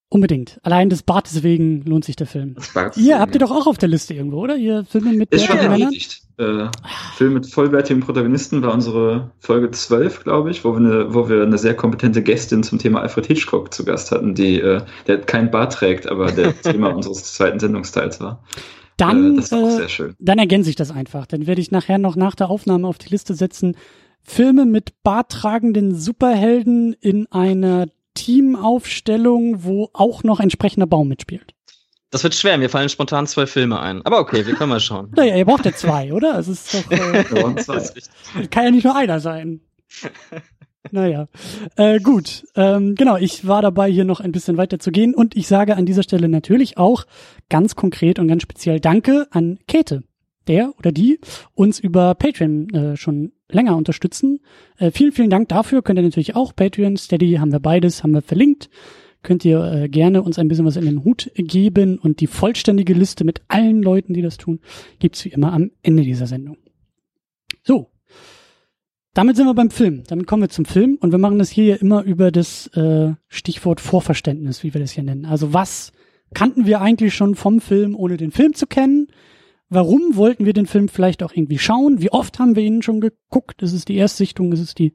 unbedingt. 0.10 0.60
Allein 0.63 0.89
des 0.89 1.03
Bartes 1.03 1.41
wegen 1.43 1.84
lohnt 1.86 2.05
sich 2.05 2.15
der 2.15 2.27
Film. 2.27 2.55
Bart's 2.74 2.98
Ihr 2.98 3.19
habt 3.19 3.34
ihr 3.36 3.39
doch 3.39 3.51
auch 3.51 3.67
auf 3.67 3.77
der 3.77 3.89
Liste 3.89 4.13
irgendwo, 4.13 4.41
oder? 4.41 4.57
Ihr 4.57 4.86
Filme 4.86 5.13
mit 5.13 5.31
Ist 5.31 5.45
schon 5.45 5.57
erledigt. 5.57 6.22
Äh, 6.37 6.67
Film 7.15 7.33
mit 7.33 7.47
vollwertigen 7.47 8.01
Protagonisten 8.01 8.61
war 8.61 8.73
unsere 8.73 9.31
Folge 9.39 9.71
12, 9.71 10.23
glaube 10.23 10.51
ich, 10.51 10.65
wo 10.65 10.73
wir, 10.73 10.79
eine, 10.79 11.13
wo 11.13 11.29
wir 11.29 11.43
eine 11.43 11.57
sehr 11.57 11.75
kompetente 11.75 12.21
Gästin 12.21 12.61
zum 12.61 12.77
Thema 12.77 13.01
Alfred 13.01 13.25
Hitchcock 13.27 13.73
zu 13.73 13.85
Gast 13.85 14.11
hatten, 14.11 14.35
die 14.35 14.59
äh, 14.59 14.81
der 15.07 15.21
kein 15.21 15.49
Bart 15.49 15.73
trägt, 15.73 16.07
aber 16.07 16.31
der 16.31 16.59
Thema 16.61 16.93
unseres 16.93 17.33
zweiten 17.33 17.59
Sendungsteils 17.59 18.19
war. 18.19 18.43
Dann, 18.97 19.37
äh, 19.37 19.41
äh, 19.41 19.43
sehr 19.43 19.89
schön. 19.89 20.15
dann 20.19 20.39
ergänze 20.39 20.69
ich 20.69 20.75
das 20.75 20.91
einfach. 20.91 21.25
Dann 21.25 21.47
werde 21.47 21.61
ich 21.61 21.71
nachher 21.71 21.97
noch 21.97 22.15
nach 22.15 22.35
der 22.35 22.49
Aufnahme 22.49 22.87
auf 22.87 22.97
die 22.97 23.09
Liste 23.09 23.33
setzen 23.33 23.75
Filme 24.21 24.65
mit 24.65 25.03
barttragenden 25.03 25.95
Superhelden 25.95 26.93
in 26.99 27.27
einer 27.31 27.87
Teamaufstellung, 28.15 29.63
wo 29.63 29.89
auch 29.93 30.23
noch 30.23 30.39
entsprechender 30.39 30.87
Baum 30.87 31.09
mitspielt. 31.09 31.54
Das 32.15 32.24
wird 32.24 32.34
schwer, 32.34 32.57
mir 32.57 32.69
fallen 32.69 32.88
spontan 32.88 33.27
zwei 33.27 33.45
Filme 33.45 33.77
ein. 33.81 34.01
Aber 34.05 34.19
okay, 34.22 34.48
wir 34.48 34.53
können 34.55 34.69
mal 34.69 34.79
schauen. 34.79 35.12
Naja, 35.17 35.36
ihr 35.36 35.43
braucht 35.43 35.65
ja 35.65 35.74
zwei, 35.74 36.13
oder? 36.13 36.39
Es 36.39 36.48
ist 36.48 36.74
doch. 36.74 36.89
Äh, 36.89 37.25
kann 38.50 38.63
ja 38.63 38.72
nicht 38.72 38.86
nur 38.86 38.95
einer 38.95 39.19
sein. 39.19 39.60
Naja, 40.91 41.27
äh, 41.75 42.00
gut. 42.00 42.45
Ähm, 42.55 42.95
genau, 42.95 43.17
ich 43.17 43.48
war 43.48 43.62
dabei, 43.62 43.91
hier 43.91 44.05
noch 44.05 44.22
ein 44.22 44.31
bisschen 44.31 44.55
weiter 44.55 44.79
zu 44.79 44.91
gehen 44.91 45.13
und 45.13 45.36
ich 45.36 45.48
sage 45.48 45.75
an 45.75 45.86
dieser 45.86 46.03
Stelle 46.03 46.29
natürlich 46.29 46.77
auch 46.77 47.05
ganz 47.50 47.75
konkret 47.75 48.19
und 48.19 48.27
ganz 48.27 48.43
speziell 48.43 48.79
Danke 48.79 49.27
an 49.31 49.57
Käthe, 49.67 50.03
der 50.48 50.72
oder 50.77 50.91
die 50.91 51.19
uns 51.53 51.79
über 51.79 52.13
Patreon 52.13 52.69
äh, 52.69 52.98
schon 52.98 53.34
länger 53.50 53.75
unterstützen. 53.75 54.39
Äh, 54.77 54.91
vielen, 54.91 55.12
vielen 55.12 55.31
Dank 55.31 55.50
dafür. 55.50 55.81
Könnt 55.81 56.00
ihr 56.00 56.03
natürlich 56.03 56.36
auch 56.36 56.55
Patreon, 56.55 56.95
Steady 56.98 57.34
haben 57.34 57.51
wir 57.51 57.60
beides, 57.60 58.03
haben 58.03 58.13
wir 58.13 58.22
verlinkt. 58.22 58.69
Könnt 59.25 59.44
ihr 59.44 59.60
äh, 59.63 59.89
gerne 59.89 60.22
uns 60.22 60.38
ein 60.38 60.48
bisschen 60.48 60.65
was 60.65 60.75
in 60.77 60.86
den 60.86 61.03
Hut 61.03 61.32
geben 61.36 61.98
und 61.98 62.22
die 62.22 62.27
vollständige 62.27 62.94
Liste 62.94 63.24
mit 63.24 63.41
allen 63.48 63.82
Leuten, 63.82 64.13
die 64.13 64.22
das 64.22 64.38
tun, 64.38 64.60
gibt's 65.00 65.25
wie 65.25 65.29
immer 65.29 65.51
am 65.51 65.72
Ende 65.82 66.03
dieser 66.03 66.27
Sendung. 66.27 66.58
So, 67.63 67.89
damit 69.15 69.36
sind 69.36 69.48
wir 69.48 69.55
beim 69.55 69.72
Film. 69.72 70.03
Damit 70.08 70.27
kommen 70.27 70.44
wir 70.44 70.50
zum 70.50 70.65
Film 70.65 71.00
und 71.01 71.12
wir 71.12 71.17
machen 71.17 71.39
das 71.39 71.50
hier 71.50 71.65
ja 71.65 71.75
immer 71.77 72.03
über 72.03 72.32
das 72.32 72.67
äh, 72.75 73.13
Stichwort 73.27 73.82
Vorverständnis, 73.82 74.63
wie 74.63 74.75
wir 74.75 74.82
das 74.82 74.91
hier 74.91 75.03
nennen. 75.03 75.25
Also 75.25 75.53
was 75.53 75.91
kannten 76.36 76.67
wir 76.67 76.82
eigentlich 76.82 77.15
schon 77.15 77.34
vom 77.34 77.62
Film, 77.62 77.96
ohne 77.96 78.17
den 78.17 78.29
Film 78.29 78.53
zu 78.53 78.67
kennen? 78.67 79.08
Warum 79.70 80.15
wollten 80.15 80.46
wir 80.46 80.53
den 80.53 80.67
Film 80.67 80.88
vielleicht 80.88 81.24
auch 81.24 81.34
irgendwie 81.34 81.58
schauen? 81.58 82.00
Wie 82.00 82.12
oft 82.12 82.38
haben 82.38 82.55
wir 82.55 82.62
ihn 82.62 82.84
schon 82.84 83.01
geguckt? 83.01 83.63
Ist 83.63 83.74
es 83.74 83.86
die 83.86 83.96
Erstsichtung? 83.96 84.51
Ist 84.51 84.60
es 84.60 84.75
die 84.75 84.94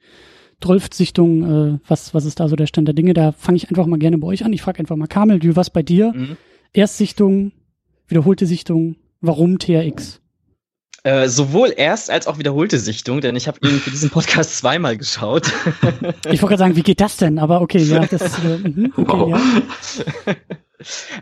Drölftsichtung? 0.60 1.74
Äh, 1.74 1.78
was, 1.88 2.14
was 2.14 2.24
ist 2.24 2.40
da 2.40 2.48
so 2.48 2.56
der 2.56 2.66
Stand 2.66 2.88
der 2.88 2.94
Dinge? 2.94 3.14
Da 3.14 3.32
fange 3.32 3.56
ich 3.56 3.68
einfach 3.68 3.86
mal 3.86 3.98
gerne 3.98 4.18
bei 4.18 4.26
euch 4.28 4.44
an. 4.44 4.52
Ich 4.52 4.62
frage 4.62 4.78
einfach 4.78 4.96
mal 4.96 5.06
Kamel, 5.06 5.38
du 5.38 5.56
was 5.56 5.70
bei 5.70 5.82
dir? 5.82 6.12
Mhm. 6.14 6.36
Erstsichtung, 6.72 7.52
wiederholte 8.06 8.46
Sichtung, 8.46 8.96
warum 9.20 9.58
TRX? 9.58 10.20
Äh, 11.02 11.28
sowohl 11.28 11.72
erst 11.74 12.10
als 12.10 12.26
auch 12.26 12.38
wiederholte 12.38 12.78
Sichtung, 12.78 13.22
denn 13.22 13.34
ich 13.34 13.48
habe 13.48 13.58
ihn 13.62 13.80
für 13.80 13.90
diesen 13.90 14.10
Podcast 14.10 14.56
zweimal 14.58 14.98
geschaut. 14.98 15.50
ich 16.30 16.42
wollte 16.42 16.46
gerade 16.46 16.58
sagen, 16.58 16.76
wie 16.76 16.82
geht 16.82 17.00
das 17.00 17.16
denn? 17.16 17.38
Aber 17.38 17.62
okay, 17.62 17.82
ja, 17.82 18.04
das 18.04 18.38
äh, 18.44 18.58
mhm, 18.58 18.92
okay, 18.96 19.18
wow. 19.18 19.30
ja. 19.30 20.34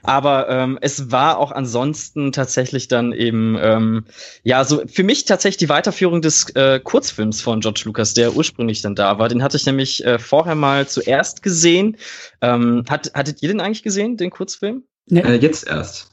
Aber 0.03 0.49
ähm, 0.49 0.79
es 0.81 1.11
war 1.11 1.39
auch 1.39 1.53
ansonsten 1.53 2.33
tatsächlich 2.33 2.89
dann 2.89 3.13
eben, 3.13 3.57
ähm, 3.61 4.05
ja, 4.43 4.65
so 4.65 4.83
für 4.87 5.03
mich 5.03 5.25
tatsächlich 5.25 5.59
die 5.59 5.69
Weiterführung 5.69 6.23
des 6.23 6.51
äh, 6.55 6.81
Kurzfilms 6.81 7.41
von 7.41 7.61
George 7.61 7.83
Lucas, 7.85 8.15
der 8.15 8.35
ursprünglich 8.35 8.83
dann 8.83 8.95
da 8.95 9.19
war. 9.19 9.29
Den 9.29 9.43
hatte 9.43 9.57
ich 9.57 9.67
nämlich 9.67 10.05
äh, 10.05 10.19
vorher 10.19 10.55
mal 10.55 10.87
zuerst 10.87 11.43
gesehen. 11.43 11.97
Ähm, 12.41 12.85
hat, 12.89 13.13
hattet 13.15 13.43
ihr 13.43 13.49
den 13.49 13.61
eigentlich 13.61 13.83
gesehen, 13.83 14.17
den 14.17 14.31
Kurzfilm? 14.31 14.85
Ja. 15.07 15.23
Äh, 15.23 15.37
jetzt 15.37 15.67
erst. 15.67 16.11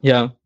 Ja, 0.00 0.36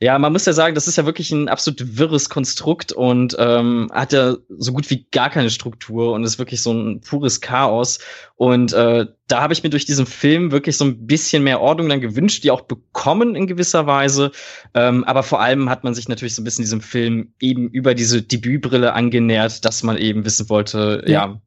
ja, 0.00 0.18
man 0.18 0.32
muss 0.32 0.46
ja 0.46 0.52
sagen, 0.52 0.74
das 0.74 0.88
ist 0.88 0.96
ja 0.96 1.06
wirklich 1.06 1.30
ein 1.30 1.48
absolut 1.48 1.98
wirres 1.98 2.28
Konstrukt 2.28 2.92
und 2.92 3.36
ähm, 3.38 3.90
hat 3.92 4.12
ja 4.12 4.36
so 4.48 4.72
gut 4.72 4.90
wie 4.90 5.06
gar 5.10 5.30
keine 5.30 5.50
Struktur 5.50 6.12
und 6.12 6.24
ist 6.24 6.38
wirklich 6.38 6.62
so 6.62 6.72
ein 6.72 7.00
pures 7.00 7.40
Chaos. 7.40 7.98
Und 8.36 8.72
äh, 8.72 9.06
da 9.26 9.40
habe 9.40 9.52
ich 9.52 9.62
mir 9.62 9.70
durch 9.70 9.86
diesen 9.86 10.06
Film 10.06 10.52
wirklich 10.52 10.76
so 10.76 10.84
ein 10.84 11.06
bisschen 11.06 11.42
mehr 11.42 11.60
Ordnung 11.60 11.88
dann 11.88 12.00
gewünscht, 12.00 12.44
die 12.44 12.50
auch 12.50 12.62
bekommen 12.62 13.34
in 13.34 13.46
gewisser 13.46 13.86
Weise. 13.86 14.32
Ähm, 14.74 15.04
aber 15.04 15.22
vor 15.22 15.40
allem 15.40 15.70
hat 15.70 15.84
man 15.84 15.94
sich 15.94 16.08
natürlich 16.08 16.34
so 16.34 16.42
ein 16.42 16.44
bisschen 16.44 16.64
diesem 16.64 16.80
Film 16.80 17.32
eben 17.40 17.68
über 17.70 17.94
diese 17.94 18.22
Debütbrille 18.22 18.92
angenähert, 18.92 19.64
dass 19.64 19.82
man 19.82 19.96
eben 19.96 20.24
wissen 20.24 20.48
wollte, 20.48 21.02
ja, 21.06 21.12
ja 21.12 21.40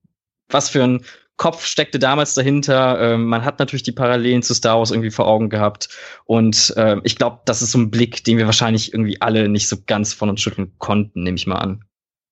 was 0.50 0.70
für 0.70 0.84
ein 0.84 1.04
Kopf 1.38 1.65
steckte 1.65 2.00
damals 2.00 2.34
dahinter. 2.34 3.00
Ähm, 3.00 3.25
man 3.25 3.46
hat 3.46 3.60
natürlich 3.60 3.84
die 3.84 3.91
Parallelen 3.91 4.41
zu 4.41 4.53
Star 4.53 4.79
Wars 4.79 4.91
irgendwie 4.91 5.12
vor 5.12 5.27
Augen 5.27 5.50
gehabt. 5.50 5.89
Und 6.25 6.74
äh, 6.75 6.98
ich 7.03 7.15
glaube, 7.15 7.41
das 7.46 7.62
ist 7.62 7.72
so 7.72 7.77
ein 7.77 7.91
Blick, 7.91 8.24
den 8.24 8.38
wir 8.38 8.46
wahrscheinlich 8.46 8.94
irgendwie 8.94 9.22
alle 9.22 9.48
nicht 9.48 9.70
so 9.70 9.77
ganz 9.86 10.13
von 10.13 10.29
uns 10.29 10.41
schütteln 10.41 10.74
konnten, 10.79 11.24
nehme 11.24 11.38
ich 11.38 11.48
mal 11.48 11.56
an. 11.56 11.86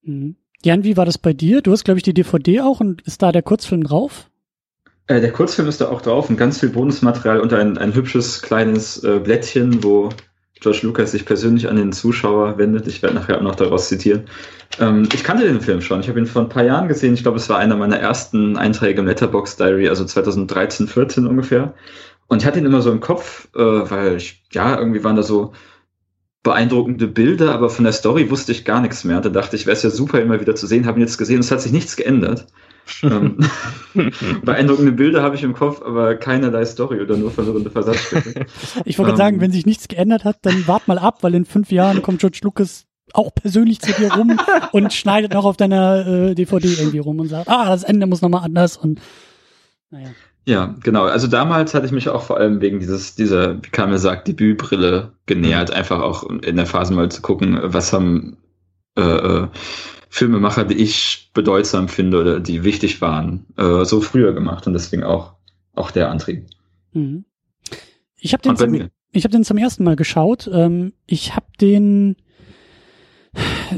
Mhm. 0.04 0.36
Jan, 0.64 0.84
wie 0.84 0.98
war 0.98 1.06
das 1.06 1.20
bei 1.20 1.34
dir? 1.34 1.62
Du 1.62 1.72
hast, 1.72 1.84
glaube 1.84 2.00
ich, 2.00 2.04
die 2.04 2.14
DVD 2.14 2.62
auch 2.62 2.80
und 2.80 3.04
ist 3.04 3.22
da 3.22 3.32
der 3.32 3.44
Kurzfilm 3.44 3.84
drauf? 3.84 4.30
Äh, 5.08 5.22
der 5.22 5.32
Kurzfilm 5.32 5.68
ist 5.68 5.82
da 5.82 5.90
auch 5.90 6.02
drauf 6.02 6.30
und 6.30 6.38
ganz 6.38 6.60
viel 6.60 6.70
Bonusmaterial 6.70 7.40
und 7.40 7.54
ein, 7.54 7.78
ein 7.78 7.94
hübsches 7.94 8.42
kleines 8.42 9.04
äh, 9.04 9.20
Blättchen, 9.20 9.84
wo 9.84 10.10
George 10.62 10.80
Lucas 10.84 11.12
sich 11.12 11.26
persönlich 11.26 11.70
an 11.70 11.76
den 11.76 11.92
Zuschauer 11.92 12.58
wendet. 12.58 12.88
Ich 12.88 13.02
werde 13.02 13.16
nachher 13.16 13.38
auch 13.38 13.44
noch 13.44 13.56
daraus 13.56 13.90
zitieren. 13.90 14.24
Ähm, 14.80 15.08
ich 15.14 15.24
kannte 15.24 15.46
den 15.46 15.62
Film 15.62 15.82
schon. 15.82 16.00
Ich 16.00 16.10
habe 16.10 16.20
ihn 16.20 16.26
vor 16.26 16.42
ein 16.42 16.50
paar 16.50 16.64
Jahren 16.64 16.88
gesehen. 16.88 17.14
Ich 17.14 17.24
glaube, 17.24 17.38
es 17.38 17.50
war 17.50 17.60
einer 17.60 17.76
meiner 17.76 17.98
ersten 17.98 18.58
Einträge 18.58 19.02
im 19.02 19.08
Letterbox 19.08 19.58
Diary, 19.58 19.90
also 19.90 20.06
2013, 20.06 20.88
14 20.88 21.28
ungefähr. 21.28 21.74
Und 22.28 22.42
ich 22.42 22.48
hatte 22.48 22.60
ihn 22.60 22.66
immer 22.66 22.82
so 22.82 22.92
im 22.92 23.02
Kopf, 23.02 23.48
äh, 23.56 23.60
weil 23.60 24.18
ich, 24.18 24.44
ja, 24.52 24.78
irgendwie 24.78 25.04
waren 25.04 25.16
da 25.16 25.24
so 25.24 25.54
beeindruckende 26.42 27.08
Bilder, 27.08 27.54
aber 27.54 27.70
von 27.70 27.84
der 27.84 27.94
Story 27.94 28.30
wusste 28.30 28.52
ich 28.52 28.66
gar 28.66 28.80
nichts 28.80 29.04
mehr. 29.04 29.20
Da 29.20 29.30
dachte 29.30 29.56
ich, 29.56 29.66
wäre 29.66 29.76
es 29.76 29.84
ja 29.84 29.90
super, 29.90 30.24
mal 30.26 30.42
wieder 30.42 30.56
zu 30.56 30.68
sehen. 30.68 30.86
Habe 30.86 31.00
ihn 31.00 31.06
jetzt 31.06 31.18
gesehen, 31.18 31.40
es 31.40 31.52
hat 31.52 31.62
sich 31.62 31.72
nichts 31.72 31.96
geändert. 31.96 32.48
Ähm, 33.04 33.38
beeindruckende 34.44 34.92
Bilder 34.92 35.22
habe 35.22 35.36
ich 35.36 35.44
im 35.44 35.54
Kopf, 35.54 35.82
aber 35.82 36.16
keinerlei 36.16 36.66
Story 36.66 37.02
oder 37.02 37.18
nur 37.18 37.32
verwirrende 37.32 37.70
Versatzstücke. 37.70 38.46
Ich 38.86 39.00
wollte 39.00 39.12
ähm, 39.12 39.18
sagen, 39.18 39.42
wenn 39.42 39.52
sich 39.52 39.66
nichts 39.66 39.88
geändert 39.88 40.24
hat, 40.24 40.38
dann 40.44 40.68
wart 40.68 40.88
mal 40.88 41.00
ab, 41.00 41.20
weil 41.22 41.36
in 41.36 41.46
fünf 41.46 41.72
Jahren 41.72 42.02
kommt 42.02 42.20
George 42.20 42.40
Lucas 42.44 42.86
auch 43.14 43.34
persönlich 43.34 43.80
zu 43.80 43.92
dir 43.94 44.14
rum 44.14 44.40
und 44.72 44.94
schneidet 44.94 45.34
noch 45.34 45.46
auf 45.46 45.58
deiner 45.58 46.06
äh, 46.06 46.36
DVD 46.36 46.68
irgendwie 46.68 47.00
rum 47.00 47.20
und 47.20 47.28
sagt, 47.28 47.50
ah, 47.50 47.70
das 47.70 47.84
Ende 47.84 48.08
muss 48.08 48.22
nochmal 48.22 48.44
anders 48.44 48.78
und 48.78 49.00
naja. 49.90 50.10
Ja, 50.48 50.76
genau. 50.84 51.06
Also 51.06 51.28
damals 51.28 51.74
hatte 51.74 51.88
ich 51.88 51.92
mich 51.92 52.08
auch 52.08 52.22
vor 52.22 52.38
allem 52.38 52.62
wegen 52.62 52.80
dieses, 52.80 53.16
dieser, 53.16 53.64
wie 53.64 53.70
Kamil 53.70 53.98
sagt, 53.98 54.28
Debütbrille 54.28 55.14
genähert, 55.26 55.70
mhm. 55.70 55.76
einfach 55.76 56.02
auch 56.02 56.24
in 56.30 56.56
der 56.56 56.68
Phase 56.68 56.94
mal 56.94 57.10
zu 57.10 57.22
gucken, 57.22 57.60
was 57.64 57.92
haben 57.92 58.38
äh, 58.98 59.02
äh, 59.02 59.48
Filmemacher, 60.16 60.64
die 60.64 60.76
ich 60.76 61.30
bedeutsam 61.34 61.90
finde 61.90 62.22
oder 62.22 62.40
die 62.40 62.64
wichtig 62.64 63.02
waren, 63.02 63.48
äh, 63.58 63.84
so 63.84 64.00
früher 64.00 64.32
gemacht 64.32 64.66
und 64.66 64.72
deswegen 64.72 65.04
auch, 65.04 65.34
auch 65.74 65.92
der 65.92 66.10
Antrieb. 66.10 66.46
Mhm. 66.94 67.26
Ich 68.18 68.32
habe 68.32 68.42
den, 68.42 68.56
zum, 68.56 68.90
ich 69.12 69.26
hab 69.26 69.32
den 69.34 69.44
zum 69.44 69.58
ersten 69.58 69.84
Mal 69.84 69.98
geschaut. 69.98 70.50
Ähm, 70.50 70.94
ich 71.06 71.36
habe 71.36 71.48
den 71.60 72.16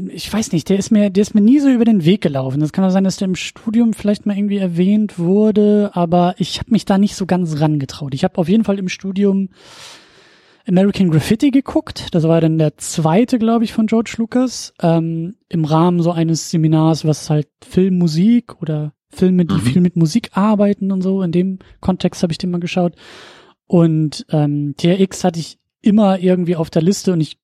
ich 0.10 0.32
weiß 0.32 0.52
nicht, 0.52 0.70
der 0.70 0.78
ist 0.78 0.92
mir, 0.92 1.10
der 1.10 1.24
ist 1.24 1.34
mir 1.34 1.42
nie 1.42 1.60
so 1.60 1.70
über 1.70 1.86
den 1.86 2.06
Weg 2.06 2.22
gelaufen. 2.22 2.60
Das 2.60 2.72
kann 2.72 2.86
auch 2.86 2.92
sein, 2.92 3.04
dass 3.04 3.18
der 3.18 3.30
im 3.30 3.36
Studium 3.36 3.94
vielleicht 3.94 4.28
mal 4.28 4.38
irgendwie 4.38 4.58
erwähnt 4.58 5.18
wurde, 5.18 5.90
aber 5.94 6.36
ich 6.38 6.60
habe 6.60 6.70
mich 6.70 6.86
da 6.86 7.00
nicht 7.00 7.16
so 7.16 7.26
ganz 7.26 7.60
rangetraut. 7.60 8.14
Ich 8.14 8.24
habe 8.24 8.38
auf 8.38 8.48
jeden 8.48 8.64
Fall 8.64 8.78
im 8.78 8.90
Studium 8.90 9.50
American 10.68 11.10
Graffiti 11.10 11.52
geguckt. 11.52 12.14
Das 12.14 12.24
war 12.24 12.42
dann 12.42 12.58
der 12.58 12.78
zweite, 12.78 13.40
glaube 13.40 13.64
ich, 13.64 13.74
von 13.74 13.88
George 13.88 14.16
Lucas. 14.18 14.74
Ähm, 14.82 15.36
Im 15.50 15.66
Rahmen 15.66 16.02
so 16.02 16.12
eines 16.12 16.50
Seminars, 16.50 17.06
was 17.06 17.30
halt 17.30 17.48
Filmmusik 17.64 18.62
oder 18.62 18.94
Filme, 19.10 19.46
die 19.46 19.56
mhm. 19.56 19.62
viel 19.62 19.82
mit 19.82 19.96
Musik 19.96 20.32
arbeiten 20.34 20.92
und 20.92 21.02
so. 21.02 21.22
In 21.22 21.32
dem 21.32 21.60
Kontext 21.80 22.22
habe 22.24 22.32
ich 22.32 22.38
den 22.38 22.52
mal 22.52 22.60
geschaut. 22.60 22.96
Und 23.66 24.26
ähm, 24.30 24.76
TRX 24.78 25.24
hatte 25.24 25.40
ich 25.40 25.60
immer 25.82 26.20
irgendwie 26.20 26.56
auf 26.56 26.70
der 26.70 26.82
Liste 26.82 27.14
und 27.14 27.22
ich 27.22 27.40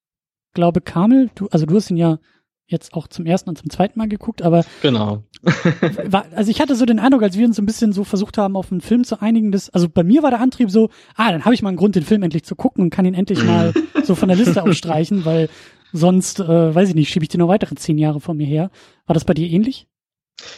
glaube, 0.54 0.82
Kamel, 0.82 1.30
du, 1.36 1.48
also 1.48 1.66
du 1.66 1.76
hast 1.76 1.90
ihn 1.92 1.98
ja 1.98 2.20
jetzt 2.68 2.94
auch 2.94 3.08
zum 3.08 3.26
ersten 3.26 3.50
und 3.50 3.58
zum 3.58 3.70
zweiten 3.70 4.00
Mal 4.00 4.08
geguckt, 4.08 4.42
aber 4.42 4.66
genau. 4.82 5.24
war, 6.06 6.26
also 6.36 6.50
ich 6.50 6.62
hatte 6.62 6.76
so 6.76 6.86
den 6.86 7.00
Eindruck, 7.00 7.24
als 7.24 7.38
wir 7.38 7.46
uns 7.46 7.56
so 7.56 7.62
ein 7.62 7.66
bisschen 7.66 7.94
so 7.94 8.04
versucht 8.04 8.38
haben, 8.38 8.56
auf 8.56 8.72
einen 8.72 8.82
Film 8.82 9.04
zu 9.04 9.22
einigen, 9.22 9.52
dass, 9.52 9.70
also 9.70 9.90
bei 9.90 10.04
mir 10.04 10.24
war 10.24 10.32
der 10.32 10.40
Antrieb 10.40 10.72
so, 10.72 10.90
ah, 11.16 11.32
dann 11.32 11.46
habe 11.46 11.54
ich 11.54 11.62
mal 11.62 11.70
einen 11.70 11.78
Grund, 11.78 11.96
den 11.96 12.04
Film 12.04 12.24
endlich 12.24 12.44
zu 12.44 12.56
gucken 12.56 12.84
und 12.84 12.90
kann 12.90 13.06
ihn 13.06 13.14
endlich 13.14 13.44
mal 13.44 13.74
so 14.04 14.16
von 14.16 14.30
der 14.30 14.38
Liste 14.38 14.64
ausstreichen, 14.64 15.26
weil 15.26 15.50
sonst, 15.92 16.40
äh, 16.40 16.76
weiß 16.76 16.90
ich 16.90 16.96
nicht, 16.96 17.10
schiebe 17.10 17.24
ich 17.24 17.30
dir 17.30 17.38
noch 17.38 17.50
weitere 17.50 17.76
zehn 17.76 17.98
Jahre 17.98 18.20
vor 18.20 18.34
mir 18.34 18.48
her. 18.48 18.72
War 19.06 19.14
das 19.14 19.26
bei 19.26 19.34
dir 19.34 19.50
ähnlich? 19.50 19.88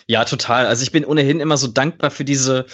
Ja, 0.08 0.24
total. 0.26 0.66
Also 0.68 0.84
ich 0.84 0.92
bin 0.92 1.06
ohnehin 1.06 1.40
immer 1.40 1.58
so 1.58 1.68
dankbar 1.68 2.12
für 2.12 2.24
diese 2.24 2.66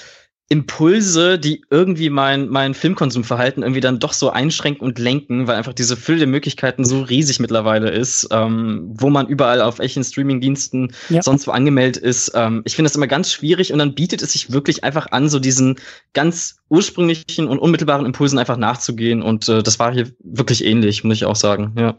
Impulse, 0.52 1.40
die 1.40 1.64
irgendwie 1.70 2.10
mein, 2.10 2.50
mein 2.50 2.74
Filmkonsumverhalten 2.74 3.64
irgendwie 3.64 3.80
dann 3.80 4.00
doch 4.00 4.12
so 4.12 4.32
einschränken 4.32 4.86
und 4.86 5.00
lenken, 5.00 5.48
weil 5.48 5.56
einfach 5.56 5.72
diese 5.72 5.96
Fülle 5.96 6.20
der 6.20 6.28
Möglichkeiten 6.28 6.84
so 6.84 7.04
riesig 7.04 7.40
mittlerweile 7.40 7.90
ist, 7.90 8.28
ähm, 8.32 8.92
wo 8.94 9.10
man 9.10 9.28
überall 9.28 9.62
auf 9.62 9.80
welchen 9.80 10.04
Streamingdiensten 10.04 10.92
ja. 11.08 11.22
sonst 11.22 11.48
wo 11.48 11.52
angemeldet 11.52 12.04
ist. 12.04 12.34
Ähm, 12.36 12.64
ich 12.66 12.76
finde 12.76 12.90
das 12.90 12.98
immer 12.98 13.08
ganz 13.08 13.32
schwierig 13.32 13.72
und 13.72 13.80
dann 13.80 13.96
bietet 13.96 14.22
es 14.22 14.34
sich 14.34 14.52
wirklich 14.52 14.84
einfach 14.84 15.14
an, 15.14 15.30
so 15.30 15.40
diesen 15.40 15.80
ganz 16.12 16.58
ursprünglichen 16.68 17.48
und 17.48 17.58
unmittelbaren 17.58 18.06
Impulsen 18.06 18.38
einfach 18.38 18.58
nachzugehen 18.58 19.22
und 19.22 19.48
äh, 19.48 19.64
das 19.64 19.80
war 19.80 19.94
hier 19.94 20.12
wirklich 20.20 20.66
ähnlich, 20.66 21.06
muss 21.06 21.16
ich 21.16 21.24
auch 21.24 21.38
sagen, 21.38 21.76
ja. 21.78 21.96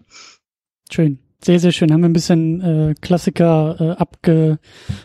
Schön. 0.90 1.21
Sehr, 1.44 1.58
sehr 1.58 1.72
schön. 1.72 1.92
Haben 1.92 2.02
wir 2.02 2.08
ein 2.08 2.12
bisschen 2.12 2.60
äh, 2.60 2.94
Klassiker 3.00 3.76
äh, 3.80 3.90
abge, 4.00 4.58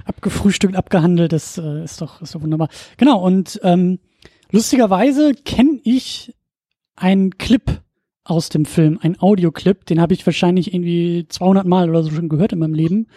abgefrühstückt, 0.06 0.76
abgehandelt. 0.76 1.34
Das 1.34 1.58
äh, 1.58 1.84
ist, 1.84 2.00
doch, 2.00 2.22
ist 2.22 2.36
doch 2.36 2.42
wunderbar. 2.42 2.70
Genau, 2.98 3.20
und 3.26 3.60
ähm, 3.64 3.98
lustigerweise 4.52 5.34
kenne 5.34 5.80
ich 5.84 6.36
einen 6.96 7.40
Clip 7.40 7.82
aus 8.24 8.50
dem 8.50 8.66
Film, 8.66 9.00
ein 9.02 9.20
Audioclip. 9.20 9.88
Den 9.88 10.00
habe 10.00 10.14
ich 10.14 10.26
wahrscheinlich 10.28 10.76
irgendwie 10.76 11.26
200 11.28 11.66
Mal 11.66 11.90
oder 11.90 12.04
so 12.04 12.12
schon 12.12 12.30
gehört 12.30 12.54
in 12.54 12.60
meinem 12.60 12.76
Leben. 12.76 13.08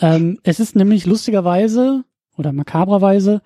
Ähm, 0.00 0.40
es 0.42 0.58
ist 0.58 0.74
nämlich 0.74 1.06
lustigerweise 1.06 2.04
oder 2.36 2.52
makabrerweise, 2.52 3.42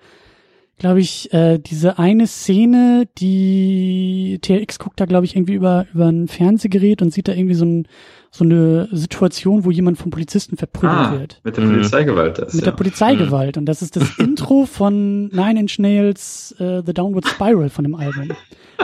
glaube 0.81 0.99
ich, 0.99 1.31
äh, 1.31 1.59
diese 1.59 1.99
eine 1.99 2.25
Szene, 2.25 3.07
die 3.19 4.39
TRX 4.41 4.79
guckt 4.79 4.99
da, 4.99 5.05
glaube 5.05 5.25
ich, 5.25 5.35
irgendwie 5.35 5.53
über, 5.53 5.85
über 5.93 6.07
ein 6.07 6.27
Fernsehgerät 6.27 7.03
und 7.03 7.13
sieht 7.13 7.27
da 7.27 7.33
irgendwie 7.33 7.53
so, 7.53 7.65
ein, 7.65 7.87
so 8.31 8.43
eine 8.43 8.89
Situation, 8.91 9.63
wo 9.63 9.69
jemand 9.69 9.99
vom 9.99 10.09
Polizisten 10.09 10.57
verprügelt 10.57 10.97
Ah, 10.97 11.11
wird. 11.19 11.39
mit 11.43 11.55
der 11.55 11.65
Mhm. 11.65 11.73
Polizeigewalt. 11.73 12.39
Das, 12.39 12.53
Mit 12.55 12.65
ja. 12.65 12.71
der 12.71 12.77
Polizeigewalt. 12.77 13.57
Und 13.57 13.65
das 13.67 13.83
ist 13.83 13.95
das 13.95 14.09
Intro 14.17 14.65
von 14.65 15.27
Nine 15.27 15.59
Inch 15.59 15.77
Nails 15.77 16.55
äh, 16.59 16.81
The 16.83 16.93
Downward 16.95 17.27
Spiral 17.27 17.69
von 17.69 17.83
dem 17.83 17.93
Album. 17.93 18.31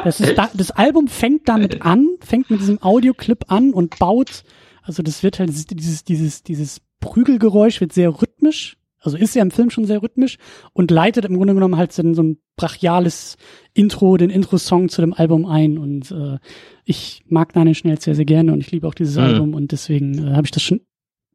Das, 0.04 0.20
ist 0.20 0.38
da, 0.38 0.52
das 0.54 0.70
Album 0.70 1.08
fängt 1.08 1.50
damit 1.50 1.82
an, 1.82 2.08
fängt 2.20 2.52
mit 2.52 2.60
diesem 2.62 2.80
Audioclip 2.84 3.46
an 3.48 3.74
und 3.74 3.98
baut, 3.98 4.44
also 4.84 5.02
das 5.02 5.24
wird 5.24 5.40
halt 5.40 5.50
dieses, 5.50 6.04
dieses, 6.04 6.44
dieses 6.44 6.82
Prügelgeräusch 7.00 7.82
wird 7.82 7.92
sehr 7.92 8.10
rhythmisch, 8.22 8.78
also 9.08 9.18
ist 9.18 9.36
ja 9.36 9.42
im 9.42 9.52
Film 9.52 9.70
schon 9.70 9.86
sehr 9.86 10.02
rhythmisch 10.04 10.38
und 10.74 10.92
leitet 10.92 11.26
im 11.26 11.36
Grunde 11.36 11.54
genommen 11.54 11.78
halt 11.78 11.92
so 11.94 12.04
ein, 12.04 12.38
brachiales 12.58 13.38
Intro, 13.74 14.18
den 14.18 14.32
Intro-Song 14.32 14.90
zu 14.90 15.02
dem 15.02 15.14
Album 15.14 15.46
ein 15.46 15.78
und 15.78 16.12
äh, 16.12 16.40
ich 16.86 17.24
mag 17.28 17.56
Nine 17.56 17.70
Inch 17.70 17.84
Nails 17.84 18.04
sehr, 18.04 18.16
sehr 18.16 18.26
gerne 18.26 18.52
und 18.52 18.62
ich 18.62 18.72
liebe 18.72 18.88
auch 18.88 18.96
dieses 18.96 19.16
Mhm. 19.16 19.22
Album 19.22 19.54
und 19.54 19.72
deswegen 19.72 20.28
äh, 20.28 20.32
habe 20.32 20.46
ich 20.46 20.52
das 20.52 20.64
schon 20.64 20.82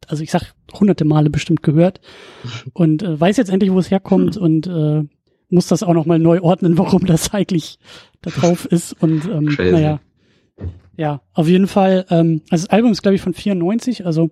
also 0.08 0.24
ich 0.24 0.32
sag 0.32 0.52
hunderte 0.74 1.04
Male 1.04 1.30
bestimmt 1.30 1.62
gehört 1.62 2.00
und 2.74 3.02
äh, 3.04 3.20
weiß 3.20 3.36
jetzt 3.36 3.50
endlich, 3.50 3.70
wo 3.72 3.78
es 3.78 3.90
herkommt 3.90 4.36
und 4.36 4.66
äh, 4.66 5.04
muss 5.48 5.68
das 5.68 5.84
auch 5.84 5.94
noch 5.94 6.06
mal 6.06 6.18
neu 6.18 6.40
ordnen, 6.40 6.76
warum 6.76 7.06
das 7.06 7.32
eigentlich 7.32 7.78
da 8.20 8.30
drauf 8.30 8.64
ist 8.70 9.00
und 9.00 9.24
ähm, 9.26 9.46
Crazy. 9.46 9.72
naja, 9.72 10.00
ja, 10.96 11.22
auf 11.34 11.46
jeden 11.46 11.68
Fall. 11.68 12.04
Ähm, 12.10 12.42
also 12.50 12.66
das 12.66 12.70
Album 12.70 12.90
ist 12.90 13.02
glaube 13.02 13.14
ich 13.14 13.20
von 13.22 13.32
94, 13.32 14.04
also 14.06 14.30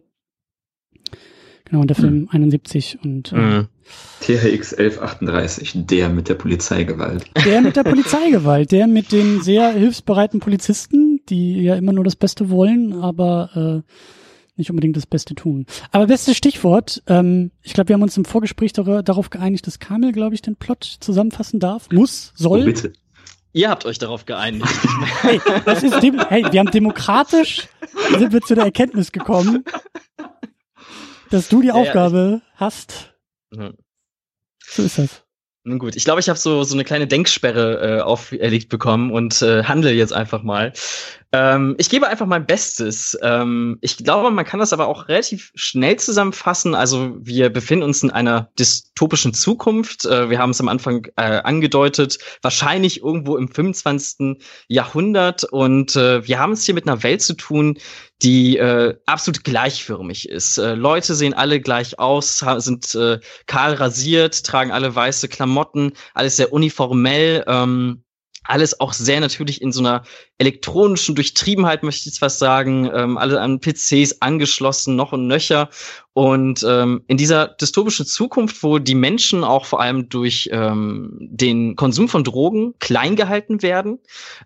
genau 1.71 1.81
und 1.83 1.89
der 1.89 1.97
Film 1.97 2.29
71 2.31 2.99
und 3.03 3.33
äh, 3.33 3.37
Mhm. 3.37 3.69
THX 4.21 4.75
1138, 4.75 5.73
der 5.87 6.11
mit 6.11 6.29
der 6.29 6.35
Polizeigewalt. 6.35 7.25
der 7.45 7.61
mit 7.61 7.75
der 7.77 7.83
Polizeigewalt, 7.85 8.71
der 8.71 8.87
mit 8.87 9.11
den 9.13 9.41
sehr 9.43 9.71
hilfsbereiten 9.73 10.39
Polizisten, 10.41 11.21
die 11.29 11.63
ja 11.63 11.75
immer 11.75 11.93
nur 11.93 12.05
das 12.05 12.15
Beste 12.17 12.51
wollen, 12.51 12.93
aber 12.93 13.83
äh, 13.87 13.93
nicht 14.57 14.71
unbedingt 14.71 14.97
das 14.97 15.07
Beste 15.07 15.35
tun. 15.35 15.67
Aber 15.91 16.07
bestes 16.07 16.37
Stichwort, 16.37 17.03
ähm, 17.09 17.51
ich 17.63 17.73
glaube, 17.73 17.89
wir 17.89 17.95
haben 17.95 18.03
uns 18.03 18.17
im 18.17 18.25
Vorgespräch 18.27 18.73
dar 18.75 19.03
darauf 19.03 19.31
geeinigt, 19.31 19.67
dass 19.67 19.79
Kamil, 19.81 20.13
glaube 20.13 20.35
ich, 20.35 20.43
den 20.43 20.55
Plot 20.57 20.85
zusammenfassen 21.01 21.59
darf, 21.59 21.89
muss, 21.91 22.33
Oh, 22.39 22.43
soll. 22.43 22.65
bitte. 22.65 22.93
Ihr 23.53 23.71
habt 23.71 23.87
euch 23.87 23.99
darauf 23.99 24.27
geeinigt. 24.27 24.69
hey, 25.23 25.41
das 25.65 25.83
ist 25.83 26.01
dem, 26.01 26.21
hey, 26.29 26.45
wir 26.53 26.61
haben 26.61 26.71
demokratisch, 26.71 27.67
sind 28.17 28.33
wir 28.33 28.41
zu 28.43 28.55
der 28.55 28.65
Erkenntnis 28.67 29.11
gekommen, 29.11 29.65
dass 31.31 31.49
du 31.49 31.63
die 31.63 31.69
Ja, 31.69 31.75
Aufgabe 31.75 32.43
hast. 32.57 33.15
Mhm. 33.51 33.75
So 34.65 34.83
ist 34.83 34.99
das. 34.99 35.25
Nun 35.63 35.79
gut, 35.79 35.95
ich 35.95 36.05
glaube, 36.05 36.21
ich 36.21 36.29
habe 36.29 36.39
so, 36.39 36.65
so 36.65 36.75
eine 36.75 36.85
kleine 36.85 37.07
Denksperre 37.07 37.99
äh, 37.99 38.01
auferlegt 38.01 38.71
bekommen 38.71 39.11
und 39.11 39.43
äh, 39.43 39.65
handle 39.65 39.93
jetzt 39.93 40.13
einfach 40.13 40.43
mal. 40.43 40.73
Ähm, 41.33 41.77
ich 41.79 41.89
gebe 41.89 42.09
einfach 42.09 42.27
mein 42.27 42.45
Bestes. 42.45 43.17
Ähm, 43.23 43.79
ich 43.83 43.97
glaube, 43.99 44.33
man 44.33 44.45
kann 44.45 44.59
das 44.59 44.73
aber 44.73 44.89
auch 44.89 45.07
relativ 45.07 45.53
schnell 45.55 45.97
zusammenfassen. 45.97 46.75
Also 46.75 47.17
wir 47.21 47.51
befinden 47.51 47.85
uns 47.85 48.03
in 48.03 48.11
einer 48.11 48.51
dystopischen 48.59 49.33
Zukunft. 49.33 50.05
Äh, 50.07 50.29
wir 50.29 50.41
haben 50.41 50.51
es 50.51 50.61
am 50.61 50.69
Anfang 50.69 51.07
äh, 51.17 51.41
angedeutet, 51.43 52.19
wahrscheinlich 52.43 53.03
irgendwo 53.03 53.37
im 53.37 53.47
25. 53.47 54.43
Jahrhundert. 54.67 55.45
Und 55.45 55.95
äh, 55.95 56.27
wir 56.27 56.41
haben 56.41 56.53
es 56.53 56.65
hier 56.65 56.75
mit 56.75 56.89
einer 56.89 57.05
Welt 57.05 57.23
zu 57.23 57.35
tun, 57.35 57.79
die 58.23 58.57
äh, 58.57 58.97
absolut 59.07 59.45
gleichförmig 59.45 60.29
ist. 60.29 60.59
Äh, 60.59 60.75
Leute 60.75 61.15
sehen 61.15 61.33
alle 61.33 61.61
gleich 61.61 62.01
aus, 62.01 62.45
sind 62.59 62.93
äh, 62.97 63.21
kahl 63.47 63.75
rasiert, 63.75 64.45
tragen 64.45 64.73
alle 64.73 64.95
weiße 64.95 65.29
Klamotten, 65.29 65.93
alles 66.13 66.37
sehr 66.37 66.53
uniformell. 66.53 67.45
Ähm, 67.47 68.03
alles 68.43 68.81
auch 68.81 68.93
sehr 68.93 69.21
natürlich 69.21 69.63
in 69.63 69.71
so 69.71 69.81
einer 69.81 70.03
elektronischen 70.41 71.15
Durchtriebenheit, 71.15 71.83
möchte 71.83 72.01
ich 72.01 72.07
jetzt 72.07 72.23
was 72.23 72.39
sagen, 72.39 72.91
ähm, 72.95 73.19
alle 73.19 73.41
an 73.43 73.61
PCs 73.61 74.23
angeschlossen, 74.23 74.97
noch 74.97 75.13
und 75.13 75.27
nöcher. 75.27 75.69
Und 76.13 76.65
ähm, 76.67 77.03
in 77.07 77.19
dieser 77.19 77.47
dystopischen 77.47 78.05
Zukunft, 78.05 78.63
wo 78.63 78.79
die 78.79 78.95
Menschen 78.95 79.45
auch 79.45 79.65
vor 79.67 79.81
allem 79.81 80.09
durch 80.09 80.49
ähm, 80.51 81.17
den 81.21 81.77
Konsum 81.77 82.09
von 82.09 82.25
Drogen 82.25 82.75
klein 82.81 83.17
gehalten 83.17 83.63
werden, 83.63 84.01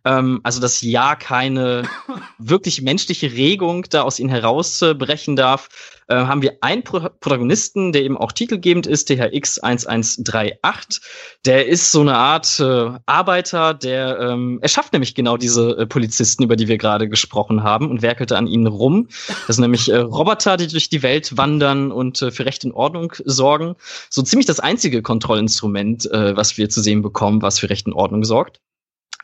ähm, 0.04 0.40
also 0.42 0.60
dass 0.60 0.82
ja 0.82 1.14
keine 1.14 1.84
wirklich 2.38 2.82
menschliche 2.82 3.32
Regung 3.32 3.86
da 3.88 4.02
aus 4.02 4.18
ihnen 4.18 4.28
herausbrechen 4.28 5.36
darf, 5.36 5.68
äh, 6.08 6.16
haben 6.16 6.42
wir 6.42 6.58
einen 6.60 6.82
Pro 6.82 7.00
Protagonisten, 7.20 7.92
der 7.92 8.02
eben 8.02 8.18
auch 8.18 8.32
titelgebend 8.32 8.86
ist, 8.86 9.08
THX 9.08 9.58
1138. 9.58 11.02
Der 11.46 11.66
ist 11.66 11.92
so 11.92 12.02
eine 12.02 12.16
Art 12.16 12.60
äh, 12.60 12.90
Arbeiter, 13.06 13.72
der 13.74 14.18
ähm, 14.20 14.58
er 14.60 14.68
schafft 14.68 14.92
nämlich 14.92 15.14
genau 15.14 15.36
diese 15.36 15.83
Polizisten, 15.86 16.42
über 16.42 16.56
die 16.56 16.68
wir 16.68 16.78
gerade 16.78 17.08
gesprochen 17.08 17.62
haben, 17.62 17.90
und 17.90 18.02
werkelte 18.02 18.36
an 18.36 18.46
ihnen 18.46 18.66
rum. 18.66 19.08
Das 19.46 19.56
sind 19.56 19.62
nämlich 19.62 19.90
äh, 19.90 19.96
Roboter, 19.96 20.56
die 20.56 20.68
durch 20.68 20.88
die 20.88 21.02
Welt 21.02 21.36
wandern 21.36 21.92
und 21.92 22.22
äh, 22.22 22.30
für 22.30 22.46
Recht 22.46 22.64
und 22.64 22.72
Ordnung 22.72 23.12
sorgen. 23.24 23.76
So 24.10 24.22
ziemlich 24.22 24.46
das 24.46 24.60
einzige 24.60 25.02
Kontrollinstrument, 25.02 26.10
äh, 26.10 26.36
was 26.36 26.56
wir 26.58 26.68
zu 26.68 26.80
sehen 26.80 27.02
bekommen, 27.02 27.42
was 27.42 27.58
für 27.58 27.70
Recht 27.70 27.86
und 27.86 27.92
Ordnung 27.92 28.24
sorgt. 28.24 28.60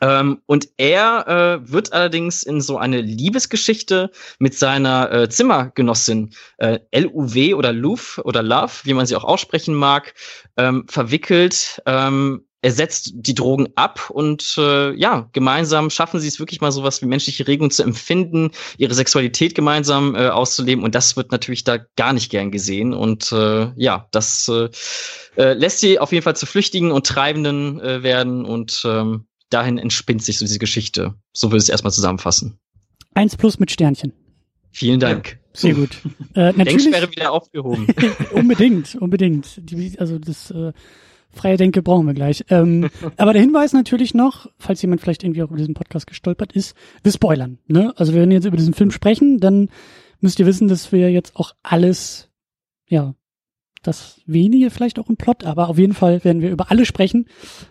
Ähm, 0.01 0.41
und 0.47 0.67
er 0.77 1.27
äh, 1.27 1.71
wird 1.71 1.93
allerdings 1.93 2.41
in 2.41 2.59
so 2.59 2.77
eine 2.77 3.01
Liebesgeschichte 3.01 4.09
mit 4.39 4.57
seiner 4.57 5.11
äh, 5.11 5.29
Zimmergenossin 5.29 6.31
äh, 6.57 6.79
LUW 6.93 7.53
oder 7.53 7.71
Luf 7.71 8.19
oder 8.23 8.41
Love, 8.41 8.71
wie 8.83 8.95
man 8.95 9.05
sie 9.05 9.15
auch 9.15 9.23
aussprechen 9.23 9.75
mag, 9.75 10.15
ähm, 10.57 10.85
verwickelt. 10.87 11.81
Ähm, 11.85 12.45
er 12.61 12.71
setzt 12.71 13.11
die 13.15 13.33
Drogen 13.33 13.69
ab 13.75 14.09
und 14.09 14.55
äh, 14.57 14.93
ja, 14.93 15.29
gemeinsam 15.33 15.89
schaffen 15.89 16.19
sie 16.19 16.27
es 16.27 16.39
wirklich 16.39 16.61
mal 16.61 16.71
sowas 16.71 17.01
wie 17.01 17.07
menschliche 17.07 17.47
Regung 17.47 17.71
zu 17.71 17.83
empfinden, 17.83 18.51
ihre 18.77 18.93
Sexualität 18.93 19.55
gemeinsam 19.55 20.15
äh, 20.15 20.29
auszuleben 20.29 20.83
und 20.83 20.93
das 20.93 21.17
wird 21.17 21.31
natürlich 21.31 21.63
da 21.63 21.77
gar 21.95 22.13
nicht 22.13 22.29
gern 22.29 22.51
gesehen 22.51 22.93
und 22.93 23.31
äh, 23.31 23.71
ja, 23.75 24.07
das 24.11 24.47
äh, 24.49 24.69
äh, 25.37 25.53
lässt 25.53 25.79
sie 25.79 25.99
auf 25.99 26.11
jeden 26.11 26.23
Fall 26.23 26.35
zu 26.35 26.45
Flüchtigen 26.45 26.91
und 26.91 27.07
Treibenden 27.07 27.79
äh, 27.79 28.03
werden 28.03 28.45
und 28.45 28.83
ähm, 28.85 29.25
dahin 29.49 29.77
entspinnt 29.77 30.23
sich 30.23 30.37
so 30.37 30.45
diese 30.45 30.59
Geschichte. 30.59 31.15
So 31.33 31.49
würde 31.49 31.57
ich 31.57 31.63
es 31.63 31.69
erstmal 31.69 31.91
zusammenfassen. 31.91 32.59
Eins 33.13 33.35
plus 33.35 33.59
mit 33.59 33.71
Sternchen. 33.71 34.13
Vielen 34.71 34.99
Dank. 34.99 35.39
Sehr 35.53 35.73
gut. 35.73 35.97
Äh, 36.33 36.53
natürlich, 36.53 36.83
Denksperre 36.83 37.11
wieder 37.11 37.31
aufgehoben. 37.33 37.87
unbedingt, 38.31 38.95
unbedingt. 38.95 39.59
Die, 39.69 39.99
also 39.99 40.17
das 40.17 40.49
äh, 40.51 40.71
freie 41.31 41.57
Denke 41.57 41.81
brauchen 41.81 42.07
wir 42.07 42.13
gleich. 42.13 42.45
Ähm, 42.49 42.89
aber 43.17 43.33
der 43.33 43.41
Hinweis 43.41 43.73
natürlich 43.73 44.13
noch, 44.13 44.47
falls 44.57 44.81
jemand 44.81 45.01
vielleicht 45.01 45.23
irgendwie 45.23 45.43
auch 45.43 45.49
über 45.49 45.57
diesen 45.57 45.73
Podcast 45.73 46.07
gestolpert 46.07 46.53
ist, 46.53 46.75
wir 47.03 47.11
spoilern. 47.11 47.59
Ne? 47.67 47.93
Also 47.97 48.13
wenn 48.13 48.29
wir 48.29 48.35
jetzt 48.35 48.45
über 48.45 48.57
diesen 48.57 48.73
Film 48.73 48.91
sprechen, 48.91 49.39
dann 49.39 49.69
müsst 50.19 50.39
ihr 50.39 50.45
wissen, 50.45 50.67
dass 50.67 50.91
wir 50.91 51.11
jetzt 51.11 51.35
auch 51.35 51.53
alles, 51.63 52.29
ja, 52.87 53.15
das 53.83 54.21
wenige 54.25 54.69
vielleicht 54.69 54.99
auch 54.99 55.09
im 55.09 55.17
Plot, 55.17 55.43
aber 55.43 55.69
auf 55.69 55.77
jeden 55.77 55.93
Fall 55.93 56.23
werden 56.23 56.41
wir 56.41 56.51
über 56.51 56.69
alle 56.69 56.85
sprechen. 56.85 57.27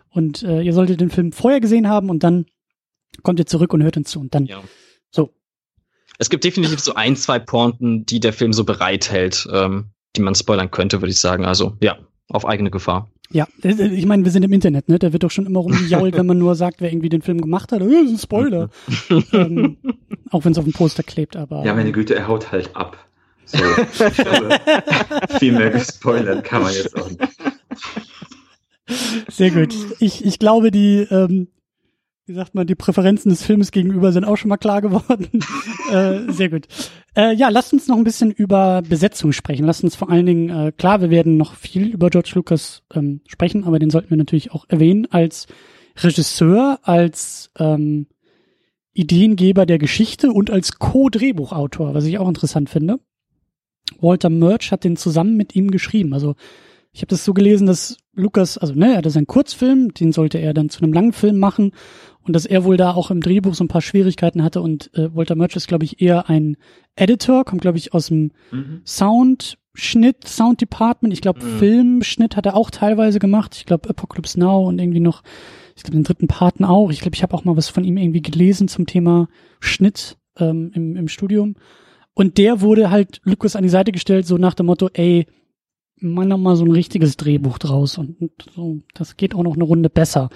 Und 0.09 0.43
äh, 0.43 0.61
ihr 0.63 0.73
solltet 0.73 1.01
den 1.01 1.11
Film 1.11 1.33
vorher 1.33 1.61
gesehen 1.61 1.89
haben 1.89 2.11
und 2.11 2.25
dann 2.25 2.47
kommt 3.23 3.39
ihr 3.39 3.47
zurück 3.47 3.73
und 3.73 3.83
hört 3.83 3.97
uns 3.97 4.11
zu. 4.11 4.21
Und 4.21 4.35
dann 4.35 4.47
Ja. 4.47 4.61
so. 5.11 5.31
Es 6.19 6.31
gibt 6.31 6.45
definitiv 6.45 6.81
so 6.81 6.95
ein, 6.95 7.17
zwei 7.17 7.39
Pointen, 7.39 8.05
die 8.07 8.19
der 8.21 8.33
Film 8.33 8.53
so 8.53 8.65
bereithält, 8.65 9.49
ähm, 9.53 9.91
die 10.17 10.21
man 10.21 10.35
spoilern 10.35 10.71
könnte, 10.71 11.01
würde 11.01 11.13
ich 11.13 11.21
sagen. 11.21 11.45
Also 11.45 11.77
ja, 11.81 11.99
auf 12.29 12.45
eigene 12.45 12.71
Gefahr. 12.71 13.11
Ja, 13.33 13.47
das- 13.63 13.79
ich 13.79 14.07
meine, 14.07 14.25
wir 14.25 14.33
sind 14.33 14.45
im 14.45 14.53
Internet, 14.53 14.89
ne? 14.89 14.99
Da 14.99 15.13
wird 15.13 15.23
doch 15.23 15.31
schon 15.31 15.47
immer 15.47 15.61
rumgejault, 15.61 16.15
wenn 16.19 16.27
man 16.27 16.39
nur 16.39 16.55
sagt, 16.57 16.81
wer 16.81 16.91
irgendwie 16.93 17.09
den 17.09 17.23
Film 17.23 17.41
gemacht 17.41 17.71
hat. 17.73 17.81
Das 17.81 17.89
ist 17.89 18.11
ein 18.11 18.19
Spoiler. 18.19 18.71
ähm, 19.33 19.77
auch 20.31 20.45
wenn 20.45 20.53
es 20.53 20.59
auf 20.59 20.65
dem 20.65 20.73
Poster 20.73 21.03
klebt, 21.03 21.37
aber. 21.37 21.65
Ja, 21.65 21.75
meine 21.75 21.93
Güte, 21.93 22.15
er 22.17 22.27
haut 22.29 22.51
halt 22.53 22.75
ab. 22.75 22.97
So, 23.47 23.59
ich 24.07 24.15
glaube, 24.17 24.59
viel 25.41 25.53
mehr 25.53 25.71
gespoilert 25.71 26.45
kann 26.45 26.63
man 26.63 26.73
jetzt 26.73 26.97
auch 26.97 27.09
nicht. 27.11 27.21
Sehr 29.29 29.51
gut. 29.51 29.75
Ich, 30.01 30.25
ich 30.25 30.39
glaube, 30.39 30.71
die, 30.71 31.07
ähm, 31.11 31.49
wie 32.31 32.35
sagt 32.35 32.55
man, 32.55 32.65
die 32.65 32.77
Präferenzen 32.77 33.29
des 33.29 33.43
Films 33.43 33.73
gegenüber 33.73 34.13
sind 34.13 34.25
auch 34.25 34.37
schon 34.37 34.51
mal 34.51 34.57
klar 34.57 34.81
geworden. 34.81 35.27
äh, 35.93 36.33
sehr 36.33 36.49
gut. 36.49 36.69
Äh, 37.17 37.35
ja, 37.35 37.49
lasst 37.49 37.73
uns 37.73 37.89
noch 37.89 37.97
ein 37.97 38.05
bisschen 38.05 38.31
über 38.31 38.83
Besetzung 38.89 39.33
sprechen. 39.33 39.67
Lasst 39.67 39.83
uns 39.83 39.97
vor 39.97 40.11
allen 40.11 40.27
Dingen, 40.27 40.49
äh, 40.49 40.71
klar, 40.71 41.01
wir 41.01 41.11
werden 41.11 41.37
noch 41.37 41.55
viel 41.55 41.89
über 41.89 42.09
George 42.09 42.31
Lucas 42.37 42.85
ähm, 42.95 43.21
sprechen, 43.27 43.65
aber 43.65 43.81
den 43.81 43.91
sollten 43.91 44.11
wir 44.11 44.17
natürlich 44.17 44.53
auch 44.53 44.65
erwähnen 44.69 45.09
als 45.11 45.49
Regisseur, 45.97 46.79
als 46.85 47.51
ähm, 47.59 48.07
Ideengeber 48.93 49.67
der 49.67 49.79
Geschichte 49.79 50.31
und 50.31 50.53
als 50.53 50.79
Co-Drehbuchautor, 50.79 51.95
was 51.95 52.05
ich 52.05 52.19
auch 52.19 52.29
interessant 52.29 52.71
finde. 52.71 53.01
Walter 53.99 54.31
Murch 54.31 54.71
hat 54.71 54.85
den 54.85 54.97
zusammen 54.97 55.37
mit 55.37 55.57
ihm 55.57 55.73
geschrieben. 55.73 56.15
Also 56.15 56.37
ich 56.93 57.03
habe 57.03 57.09
das 57.11 57.25
so 57.25 57.35
gelesen, 57.35 57.67
dass 57.67 57.97
Lukas, 58.15 58.59
also 58.59 58.75
ne, 58.75 58.93
er 58.93 58.99
hatte 58.99 59.11
seinen 59.11 59.27
Kurzfilm, 59.27 59.95
den 59.95 60.13
sollte 60.13 60.39
er 60.39 60.55
dann 60.55 60.69
zu 60.69 60.83
einem 60.83 60.93
langen 60.93 61.13
Film 61.13 61.39
machen 61.39 61.73
und 62.23 62.35
dass 62.35 62.47
er 62.47 62.65
wohl 62.65 62.77
da 62.77 62.93
auch 62.93 63.11
im 63.11 63.21
Drehbuch 63.21 63.55
so 63.55 63.65
ein 63.65 63.69
paar 63.69 63.81
Schwierigkeiten 63.81 64.43
hatte 64.43 64.61
und 64.61 64.91
äh, 64.95 65.15
Walter 65.15 65.37
Murch 65.37 65.57
ist, 65.57 65.69
glaube 65.69 65.85
ich, 65.85 66.01
eher 66.01 66.29
ein 66.29 66.57
Editor, 66.97 67.45
kommt, 67.45 67.63
glaube 67.63 67.79
ich, 67.79 67.95
aus 67.95 68.09
dem 68.09 68.33
mhm. 68.51 68.83
Soundschnitt, 68.85 70.27
Sound 70.27 70.61
Department. 70.61 71.15
Ich 71.15 71.23
glaube, 71.23 71.45
mhm. 71.45 71.59
Filmschnitt 71.59 72.37
hat 72.37 72.47
er 72.47 72.57
auch 72.57 72.71
teilweise 72.71 73.19
gemacht. 73.19 73.57
Ich 73.57 73.67
glaube, 73.67 73.89
Apocalypse 73.89 74.39
Now 74.39 74.69
und 74.69 74.79
irgendwie 74.79 75.01
noch, 75.01 75.23
ich 75.77 75.83
glaube, 75.83 75.97
den 75.97 76.05
dritten 76.05 76.29
Paten 76.29 76.65
auch. 76.65 76.91
Ich 76.91 77.01
glaube, 77.01 77.15
ich 77.15 77.23
habe 77.23 77.35
auch 77.35 77.45
mal 77.45 77.57
was 77.57 77.69
von 77.69 77.85
ihm 77.85 77.97
irgendwie 77.97 78.23
gelesen 78.23 78.69
zum 78.69 78.87
Thema 78.87 79.29
Schnitt 79.61 80.19
ähm, 80.39 80.73
im, 80.75 80.97
im 80.97 81.09
Studium. 81.09 81.57
Und 82.15 82.39
der 82.39 82.61
wurde 82.61 82.91
halt 82.91 83.21
Lucas 83.25 83.57
an 83.57 83.63
die 83.63 83.69
Seite 83.69 83.93
gestellt, 83.93 84.27
so 84.27 84.37
nach 84.37 84.55
dem 84.55 84.67
Motto, 84.67 84.91
ey, 84.93 85.27
mach 86.01 86.25
noch 86.25 86.39
mal 86.39 86.57
so 86.57 86.65
ein 86.65 86.71
richtiges 86.71 87.17
Drehbuch 87.17 87.59
draus 87.59 87.99
und, 87.99 88.21
und 88.21 88.33
so, 88.55 88.79
das 88.95 89.17
geht 89.17 89.35
auch 89.35 89.43
noch 89.43 89.55
eine 89.55 89.65
Runde 89.65 89.91
besser. 89.91 90.31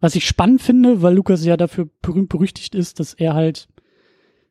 Was 0.00 0.14
ich 0.14 0.26
spannend 0.26 0.62
finde, 0.62 1.02
weil 1.02 1.14
Lukas 1.14 1.44
ja 1.44 1.56
dafür 1.56 1.88
berühmt 2.02 2.28
berüchtigt 2.28 2.74
ist, 2.74 3.00
dass 3.00 3.14
er 3.14 3.34
halt, 3.34 3.68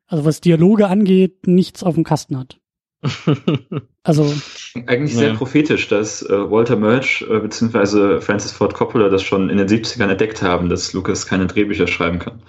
also 0.05 0.25
was 0.25 0.41
Dialoge 0.41 0.87
angeht, 0.87 1.47
nichts 1.47 1.83
auf 1.83 1.95
dem 1.95 2.03
Kasten 2.03 2.37
hat. 2.37 2.59
also 4.03 4.33
eigentlich 4.87 5.15
sehr 5.15 5.29
ja. 5.29 5.35
prophetisch, 5.35 5.87
dass 5.87 6.23
äh, 6.23 6.51
Walter 6.51 6.75
Murch 6.75 7.25
äh, 7.29 7.39
bzw. 7.39 8.21
Francis 8.21 8.51
Ford 8.51 8.73
Coppola 8.73 9.09
das 9.09 9.23
schon 9.23 9.49
in 9.49 9.57
den 9.57 9.67
70ern 9.67 10.09
entdeckt 10.09 10.41
haben, 10.41 10.69
dass 10.69 10.93
Lucas 10.93 11.27
keine 11.27 11.47
Drehbücher 11.47 11.87
schreiben 11.87 12.19
kann. 12.19 12.41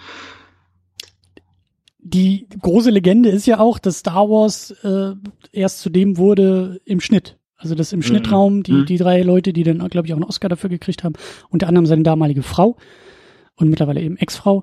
Die 1.99 2.49
große 2.63 2.91
Legende 2.91 3.29
ist 3.29 3.47
ja 3.47 3.59
auch, 3.59 3.79
dass 3.79 3.99
Star 3.99 4.29
Wars 4.31 4.71
äh, 4.83 5.15
erst 5.53 5.81
zu 5.81 5.91
dem 5.91 6.17
wurde 6.17 6.81
im 6.87 7.01
Schnitt. 7.01 7.38
Also 7.59 7.75
das 7.75 7.93
im 7.93 7.99
mhm. 7.99 8.05
Schnittraum, 8.05 8.63
die, 8.63 8.73
mhm. 8.73 8.87
die 8.87 8.97
drei 8.97 9.23
Leute, 9.23 9.53
die 9.53 9.65
dann, 9.65 9.87
glaube 9.89 10.07
ich, 10.07 10.13
auch 10.13 10.17
einen 10.17 10.25
Oscar 10.25 10.49
dafür 10.49 10.71
gekriegt 10.71 11.05
haben, 11.05 11.15
unter 11.51 11.67
anderem 11.67 11.87
seine 11.87 12.05
damalige 12.05 12.43
Frau 12.43 12.77
und 13.57 13.69
mittlerweile 13.69 14.01
eben 14.01 14.17
Ex-Frau, 14.17 14.63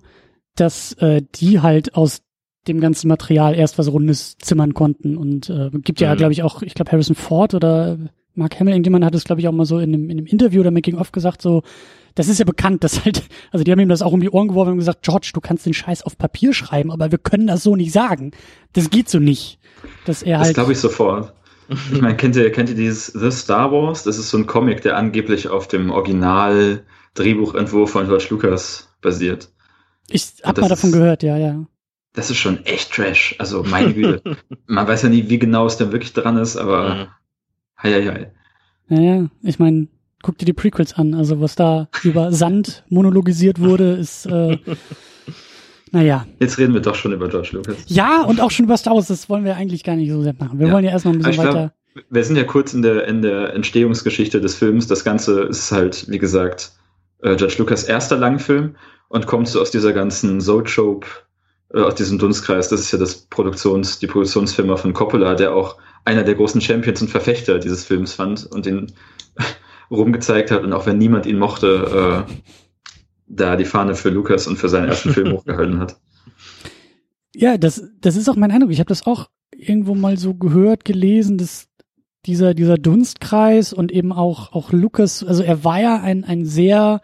dass 0.55 0.93
äh, 0.93 1.21
die 1.35 1.59
halt 1.59 1.95
aus 1.95 2.21
dem 2.67 2.79
ganzen 2.79 3.09
Material 3.09 3.53
erst 3.53 3.77
was 3.77 3.91
Rundes 3.91 4.37
zimmern 4.37 4.73
konnten. 4.73 5.17
Und 5.17 5.49
äh, 5.49 5.69
gibt 5.71 5.99
ja, 5.99 6.13
mhm. 6.13 6.17
glaube 6.17 6.33
ich, 6.33 6.41
auch, 6.41 6.61
ich 6.61 6.73
glaube, 6.73 6.91
Harrison 6.91 7.15
Ford 7.15 7.53
oder 7.53 7.97
Mark 8.33 8.59
Hamill, 8.59 8.73
irgendjemand 8.73 9.05
hat 9.05 9.13
es, 9.13 9.25
glaube 9.25 9.41
ich, 9.41 9.47
auch 9.47 9.53
mal 9.53 9.65
so 9.65 9.77
in 9.79 9.93
einem, 9.93 10.09
in 10.09 10.17
einem 10.17 10.25
Interview 10.25 10.61
oder 10.61 10.71
Making-of 10.71 11.11
gesagt, 11.11 11.41
so, 11.41 11.63
das 12.15 12.29
ist 12.29 12.39
ja 12.39 12.45
bekannt, 12.45 12.83
dass 12.83 13.03
halt, 13.03 13.23
also 13.51 13.63
die 13.63 13.71
haben 13.71 13.79
ihm 13.79 13.89
das 13.89 14.01
auch 14.01 14.13
um 14.13 14.21
die 14.21 14.29
Ohren 14.29 14.47
geworfen 14.47 14.71
und 14.71 14.77
gesagt, 14.77 15.03
George, 15.03 15.31
du 15.33 15.41
kannst 15.41 15.65
den 15.65 15.73
Scheiß 15.73 16.03
auf 16.03 16.17
Papier 16.17 16.53
schreiben, 16.53 16.91
aber 16.91 17.11
wir 17.11 17.17
können 17.17 17.47
das 17.47 17.63
so 17.63 17.75
nicht 17.75 17.91
sagen. 17.91 18.31
Das 18.73 18.89
geht 18.89 19.09
so 19.09 19.19
nicht. 19.19 19.59
Dass 20.05 20.23
er 20.23 20.39
das 20.39 20.47
halt. 20.47 20.49
Das 20.49 20.53
glaube 20.55 20.71
ich 20.71 20.79
sofort. 20.79 21.33
Ich 21.91 22.01
meine, 22.01 22.15
kennt 22.15 22.35
ihr, 22.35 22.51
kennt 22.51 22.69
ihr 22.69 22.75
dieses 22.75 23.07
The 23.07 23.31
Star 23.31 23.71
Wars? 23.71 24.03
Das 24.03 24.17
ist 24.17 24.29
so 24.29 24.37
ein 24.37 24.45
Comic, 24.45 24.81
der 24.81 24.97
angeblich 24.97 25.47
auf 25.47 25.67
dem 25.67 25.89
Original-Drehbuchentwurf 25.91 27.89
von 27.91 28.05
George 28.07 28.27
Lucas 28.29 28.89
basiert. 29.01 29.49
Ich 30.09 30.33
hab 30.43 30.57
mal 30.59 30.69
davon 30.69 30.89
ist, 30.91 30.95
gehört, 30.95 31.23
ja, 31.23 31.37
ja. 31.37 31.65
Das 32.13 32.29
ist 32.29 32.37
schon 32.37 32.63
echt 32.65 32.91
Trash. 32.93 33.35
Also, 33.39 33.63
meine 33.63 33.93
Güte. 33.93 34.21
Man 34.67 34.87
weiß 34.87 35.01
ja 35.03 35.09
nie, 35.09 35.29
wie 35.29 35.39
genau 35.39 35.65
es 35.65 35.77
denn 35.77 35.91
wirklich 35.91 36.13
dran 36.13 36.37
ist, 36.37 36.57
aber 36.57 36.95
mhm. 36.95 37.07
hei, 37.81 37.93
hei, 37.93 38.05
hei. 38.05 38.31
Naja, 38.87 39.29
ich 39.41 39.57
meine, 39.57 39.87
guck 40.21 40.37
dir 40.37 40.45
die 40.45 40.53
Prequels 40.53 40.93
an. 40.93 41.15
Also, 41.15 41.41
was 41.41 41.55
da 41.55 41.89
über 42.03 42.31
Sand 42.31 42.83
monologisiert 42.89 43.59
wurde, 43.59 43.93
ist 43.93 44.27
äh, 44.27 44.57
naja. 45.95 46.25
Jetzt 46.41 46.57
reden 46.57 46.73
wir 46.73 46.81
doch 46.81 46.95
schon 46.95 47.13
über 47.13 47.29
George 47.29 47.51
Lucas. 47.53 47.77
Ja, 47.87 48.23
und 48.23 48.41
auch 48.41 48.51
schon 48.51 48.65
über 48.65 48.75
Star 48.75 48.95
Wars. 48.95 49.07
Das 49.07 49.29
wollen 49.29 49.45
wir 49.45 49.55
eigentlich 49.55 49.81
gar 49.85 49.95
nicht 49.95 50.11
so 50.11 50.21
sehr 50.21 50.35
machen. 50.37 50.59
Wir 50.59 50.67
ja. 50.67 50.73
wollen 50.73 50.83
ja 50.83 50.91
erstmal 50.91 51.13
ein 51.13 51.19
bisschen 51.19 51.41
glaub, 51.41 51.55
weiter. 51.55 51.73
Wir 52.09 52.23
sind 52.25 52.35
ja 52.35 52.43
kurz 52.43 52.73
in 52.73 52.81
der, 52.81 53.07
in 53.07 53.21
der 53.21 53.53
Entstehungsgeschichte 53.53 54.41
des 54.41 54.55
Films. 54.55 54.87
Das 54.87 55.05
Ganze 55.05 55.43
ist 55.43 55.71
halt, 55.71 56.09
wie 56.09 56.17
gesagt, 56.17 56.73
äh, 57.21 57.37
George 57.37 57.55
Lucas 57.59 57.85
erster 57.85 58.17
Langfilm 58.17 58.75
und 59.07 59.25
kommt 59.25 59.47
so 59.47 59.61
aus 59.61 59.71
dieser 59.71 59.93
ganzen 59.93 60.41
Zoetrope, 60.41 61.07
äh, 61.73 61.79
aus 61.79 61.95
diesem 61.95 62.19
Dunstkreis. 62.19 62.67
Das 62.67 62.81
ist 62.81 62.91
ja 62.91 62.99
das 62.99 63.15
Produktions, 63.15 63.99
die 63.99 64.07
Produktionsfirma 64.07 64.75
von 64.75 64.91
Coppola, 64.91 65.35
der 65.35 65.55
auch 65.55 65.77
einer 66.03 66.23
der 66.23 66.35
großen 66.35 66.59
Champions 66.59 67.01
und 67.03 67.09
Verfechter 67.09 67.57
dieses 67.57 67.85
Films 67.85 68.13
fand 68.13 68.45
und 68.51 68.67
ihn 68.67 68.91
rumgezeigt 69.89 70.51
hat. 70.51 70.65
Und 70.65 70.73
auch 70.73 70.87
wenn 70.87 70.97
niemand 70.97 71.25
ihn 71.25 71.39
mochte, 71.39 72.25
äh, 72.27 72.33
da 73.27 73.55
die 73.55 73.65
Fahne 73.65 73.95
für 73.95 74.09
Lukas 74.09 74.47
und 74.47 74.57
für 74.57 74.69
seinen 74.69 74.89
ersten 74.89 75.11
Film 75.11 75.31
hochgehalten 75.37 75.79
hat. 75.79 75.99
Ja, 77.33 77.57
das, 77.57 77.83
das 77.99 78.15
ist 78.15 78.29
auch 78.29 78.35
mein 78.35 78.51
Eindruck. 78.51 78.71
Ich 78.71 78.79
habe 78.79 78.87
das 78.87 79.05
auch 79.05 79.29
irgendwo 79.51 79.95
mal 79.95 80.17
so 80.17 80.33
gehört, 80.33 80.85
gelesen, 80.85 81.37
dass 81.37 81.67
dieser, 82.25 82.53
dieser 82.53 82.77
Dunstkreis 82.77 83.73
und 83.73 83.91
eben 83.91 84.11
auch, 84.11 84.53
auch 84.53 84.71
Lukas, 84.71 85.23
also 85.23 85.43
er 85.43 85.63
war 85.63 85.79
ja 85.79 86.01
ein, 86.01 86.23
ein 86.23 86.45
sehr, 86.45 87.01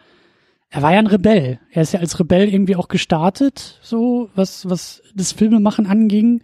er 0.68 0.82
war 0.82 0.92
ja 0.92 0.98
ein 0.98 1.06
Rebell. 1.06 1.60
Er 1.70 1.82
ist 1.82 1.92
ja 1.92 2.00
als 2.00 2.18
Rebell 2.18 2.48
irgendwie 2.48 2.76
auch 2.76 2.88
gestartet, 2.88 3.78
so, 3.82 4.30
was, 4.34 4.68
was 4.68 5.02
das 5.14 5.32
Filmemachen 5.32 5.86
anging. 5.86 6.42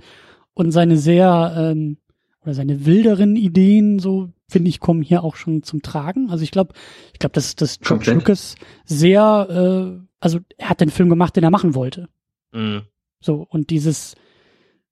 Und 0.55 0.73
seine 0.73 0.97
sehr, 0.97 1.55
ähm, 1.57 1.99
oder 2.43 2.53
seine 2.53 2.85
wilderen 2.85 3.37
Ideen, 3.37 4.01
so 4.01 4.31
finde 4.49 4.71
ich, 4.71 4.81
kommen 4.81 5.03
hier 5.03 5.23
auch 5.23 5.37
schon 5.37 5.63
zum 5.63 5.83
Tragen. 5.83 6.31
Also 6.31 6.43
ich 6.43 6.51
glaube, 6.51 6.73
ich 7.13 7.19
glaube, 7.19 7.35
dass, 7.35 7.55
dass 7.55 7.81
George 7.81 8.13
Lucas 8.13 8.55
sehr, 8.85 9.47
äh, 9.51 10.07
also 10.21 10.41
er 10.57 10.71
hat 10.71 10.81
den 10.81 10.91
Film 10.91 11.09
gemacht, 11.09 11.37
den 11.37 11.45
er 11.45 11.51
machen 11.51 11.75
wollte. 11.75 12.09
Mhm. 12.53 12.83
So, 13.21 13.47
und 13.49 13.71
dieses, 13.71 14.15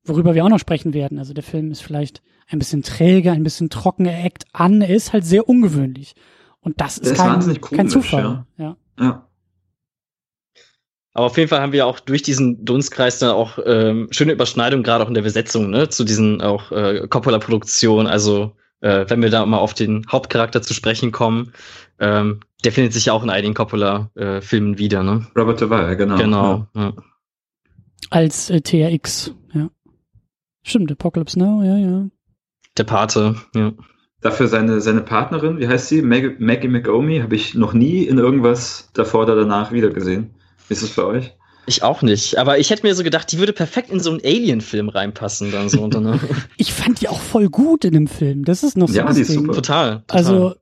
worüber 0.04 0.34
wir 0.34 0.44
auch 0.44 0.50
noch 0.50 0.58
sprechen 0.58 0.94
werden, 0.94 1.18
also 1.18 1.32
der 1.32 1.44
Film 1.44 1.70
ist 1.70 1.80
vielleicht 1.80 2.22
ein 2.48 2.58
bisschen 2.58 2.82
träger, 2.82 3.32
ein 3.32 3.42
bisschen 3.42 3.70
trocken, 3.70 4.06
er 4.06 4.24
eckt 4.24 4.44
an, 4.52 4.82
er 4.82 4.94
ist 4.94 5.12
halt 5.12 5.24
sehr 5.24 5.48
ungewöhnlich. 5.48 6.14
Und 6.60 6.80
das 6.80 6.98
ist, 6.98 7.12
ist 7.12 7.16
kein, 7.16 7.40
komisch, 7.40 7.60
kein 7.60 7.88
Zufall. 7.88 8.22
Ja. 8.22 8.46
ja. 8.58 8.76
ja. 9.00 9.28
Aber 11.12 11.26
auf 11.26 11.38
jeden 11.38 11.48
Fall 11.48 11.62
haben 11.62 11.72
wir 11.72 11.86
auch 11.86 11.98
durch 11.98 12.22
diesen 12.22 12.62
Dunstkreis 12.64 13.20
dann 13.20 13.30
auch 13.30 13.58
ähm, 13.64 14.08
schöne 14.10 14.32
Überschneidung, 14.32 14.82
gerade 14.82 15.02
auch 15.02 15.08
in 15.08 15.14
der 15.14 15.22
Besetzung, 15.22 15.70
ne, 15.70 15.88
zu 15.88 16.04
diesen 16.04 16.42
auch 16.42 16.70
äh, 16.72 17.06
Coppola-Produktionen. 17.08 18.06
Also 18.06 18.54
äh, 18.80 19.04
wenn 19.08 19.22
wir 19.22 19.30
da 19.30 19.44
mal 19.46 19.58
auf 19.58 19.74
den 19.74 20.06
Hauptcharakter 20.10 20.62
zu 20.62 20.74
sprechen 20.74 21.12
kommen, 21.12 21.52
ähm, 21.98 22.40
der 22.64 22.72
findet 22.72 22.92
sich 22.92 23.06
ja 23.06 23.12
auch 23.12 23.22
in 23.22 23.30
einigen 23.30 23.54
Coppola-Filmen 23.54 24.74
äh, 24.74 24.78
wieder, 24.78 25.02
ne? 25.02 25.26
Robert 25.36 25.60
Duvall, 25.60 25.96
genau. 25.96 26.16
Genau. 26.16 26.66
Ja. 26.74 26.92
Als 28.10 28.50
äh, 28.50 28.60
TRX, 28.60 29.34
ja. 29.52 29.70
Stimmt, 30.62 30.90
Apocalypse 30.92 31.38
Now, 31.38 31.62
ja, 31.62 31.76
ja. 31.76 32.06
Der 32.76 32.84
Pate, 32.84 33.36
ja. 33.54 33.72
Dafür 34.20 34.48
seine, 34.48 34.80
seine 34.80 35.02
Partnerin, 35.02 35.58
wie 35.58 35.68
heißt 35.68 35.88
sie? 35.88 36.02
Maggie, 36.02 36.34
Maggie 36.38 36.68
McOmi, 36.68 37.20
habe 37.20 37.36
ich 37.36 37.54
noch 37.54 37.72
nie 37.72 38.04
in 38.04 38.18
irgendwas 38.18 38.90
davor 38.94 39.22
oder 39.22 39.36
danach 39.36 39.72
wiedergesehen. 39.72 40.34
Wie 40.68 40.74
ist 40.74 40.82
es 40.82 40.94
bei 40.94 41.04
euch? 41.04 41.36
Ich 41.66 41.82
auch 41.82 42.02
nicht. 42.02 42.38
Aber 42.38 42.58
ich 42.58 42.70
hätte 42.70 42.86
mir 42.86 42.94
so 42.94 43.02
gedacht, 43.02 43.30
die 43.32 43.38
würde 43.38 43.52
perfekt 43.52 43.90
in 43.90 44.00
so 44.00 44.10
einen 44.10 44.20
Alien-Film 44.24 44.88
reinpassen. 44.88 45.50
Dann 45.50 45.68
so, 45.68 45.86
ne? 45.88 46.20
ich 46.56 46.72
fand 46.72 47.00
die 47.00 47.08
auch 47.08 47.20
voll 47.20 47.48
gut 47.48 47.84
in 47.84 47.92
dem 47.92 48.06
Film. 48.06 48.44
Das 48.44 48.62
ist 48.62 48.76
noch 48.76 48.88
so. 48.88 48.94
Ja, 48.94 49.12
die 49.12 49.22
ist 49.22 49.32
super. 49.32 49.52
Total, 49.52 50.02
total. 50.06 50.16
Also, 50.16 50.54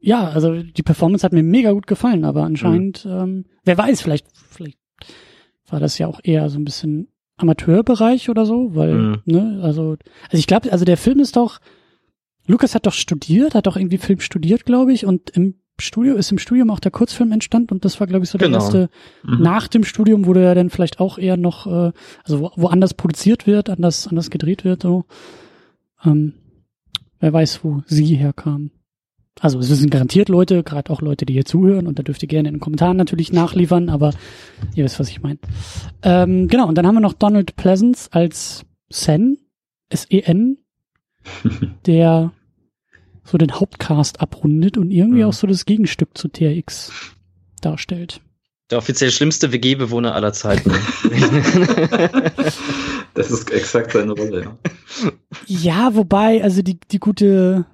ja, 0.00 0.28
also 0.28 0.62
die 0.62 0.82
Performance 0.82 1.24
hat 1.24 1.32
mir 1.32 1.42
mega 1.42 1.72
gut 1.72 1.86
gefallen, 1.86 2.24
aber 2.24 2.44
anscheinend, 2.44 3.04
mhm. 3.04 3.10
ähm, 3.10 3.44
wer 3.64 3.78
weiß, 3.78 4.00
vielleicht, 4.02 4.26
vielleicht 4.48 4.78
war 5.68 5.80
das 5.80 5.98
ja 5.98 6.06
auch 6.06 6.20
eher 6.22 6.48
so 6.50 6.58
ein 6.58 6.64
bisschen 6.64 7.08
Amateurbereich 7.36 8.28
oder 8.30 8.46
so, 8.46 8.74
weil, 8.74 8.94
mhm. 8.94 9.22
ne, 9.24 9.60
also, 9.62 9.96
also 10.24 10.38
ich 10.38 10.46
glaube, 10.46 10.70
also 10.70 10.84
der 10.84 10.96
Film 10.96 11.20
ist 11.20 11.36
doch, 11.36 11.58
Lukas 12.46 12.74
hat 12.74 12.86
doch 12.86 12.92
studiert, 12.92 13.54
hat 13.54 13.66
doch 13.66 13.76
irgendwie 13.76 13.98
Film 13.98 14.20
studiert, 14.20 14.64
glaube 14.64 14.92
ich, 14.92 15.04
und 15.04 15.30
im 15.30 15.60
Studio, 15.80 16.14
ist 16.14 16.30
im 16.32 16.38
Studium 16.38 16.70
auch 16.70 16.80
der 16.80 16.90
Kurzfilm 16.90 17.32
entstanden 17.32 17.74
und 17.74 17.84
das 17.84 18.00
war, 18.00 18.06
glaube 18.06 18.24
ich, 18.24 18.30
so 18.30 18.38
der 18.38 18.48
genau. 18.48 18.58
erste. 18.58 18.90
Mhm. 19.22 19.42
Nach 19.42 19.68
dem 19.68 19.84
Studium 19.84 20.26
wurde 20.26 20.42
er 20.42 20.54
dann 20.54 20.70
vielleicht 20.70 21.00
auch 21.00 21.18
eher 21.18 21.36
noch, 21.36 21.66
äh, 21.66 21.92
also 22.24 22.40
wo, 22.40 22.50
woanders 22.56 22.94
produziert 22.94 23.46
wird, 23.46 23.70
anders, 23.70 24.08
anders 24.08 24.30
gedreht 24.30 24.64
wird, 24.64 24.82
so. 24.82 25.04
Ähm, 26.04 26.34
wer 27.20 27.32
weiß, 27.32 27.64
wo 27.64 27.82
sie 27.86 28.14
herkam. 28.16 28.70
Also 29.40 29.58
es 29.60 29.68
sind 29.68 29.90
garantiert 29.90 30.28
Leute, 30.28 30.64
gerade 30.64 30.90
auch 30.90 31.00
Leute, 31.00 31.24
die 31.24 31.32
hier 31.32 31.44
zuhören, 31.44 31.86
und 31.86 31.98
da 31.98 32.02
dürft 32.02 32.22
ihr 32.22 32.28
gerne 32.28 32.48
in 32.48 32.56
den 32.56 32.60
Kommentaren 32.60 32.96
natürlich 32.96 33.32
nachliefern, 33.32 33.88
aber 33.88 34.12
ihr 34.74 34.84
wisst, 34.84 34.98
was 34.98 35.08
ich 35.08 35.22
meine. 35.22 35.38
Ähm, 36.02 36.48
genau, 36.48 36.66
und 36.66 36.76
dann 36.76 36.86
haben 36.86 36.96
wir 36.96 37.00
noch 37.00 37.12
Donald 37.12 37.54
Pleasance 37.56 38.08
als 38.12 38.64
Sen, 38.90 39.38
S-E-N, 39.90 40.58
der 41.86 42.32
so 43.30 43.38
den 43.38 43.52
Hauptcast 43.52 44.20
abrundet 44.20 44.78
und 44.78 44.90
irgendwie 44.90 45.22
mhm. 45.22 45.28
auch 45.28 45.32
so 45.32 45.46
das 45.46 45.66
Gegenstück 45.66 46.16
zu 46.16 46.28
TRX 46.28 46.92
darstellt. 47.60 48.20
Der 48.70 48.78
offiziell 48.78 49.10
schlimmste 49.10 49.50
WG-Bewohner 49.52 50.14
aller 50.14 50.32
Zeiten. 50.34 50.70
das 53.14 53.30
ist 53.30 53.50
exakt 53.50 53.92
seine 53.92 54.12
Rolle, 54.12 54.44
ja. 54.44 54.58
Ja, 55.46 55.94
wobei, 55.94 56.42
also 56.42 56.60
die, 56.60 56.78
die 56.90 56.98
gute 56.98 57.64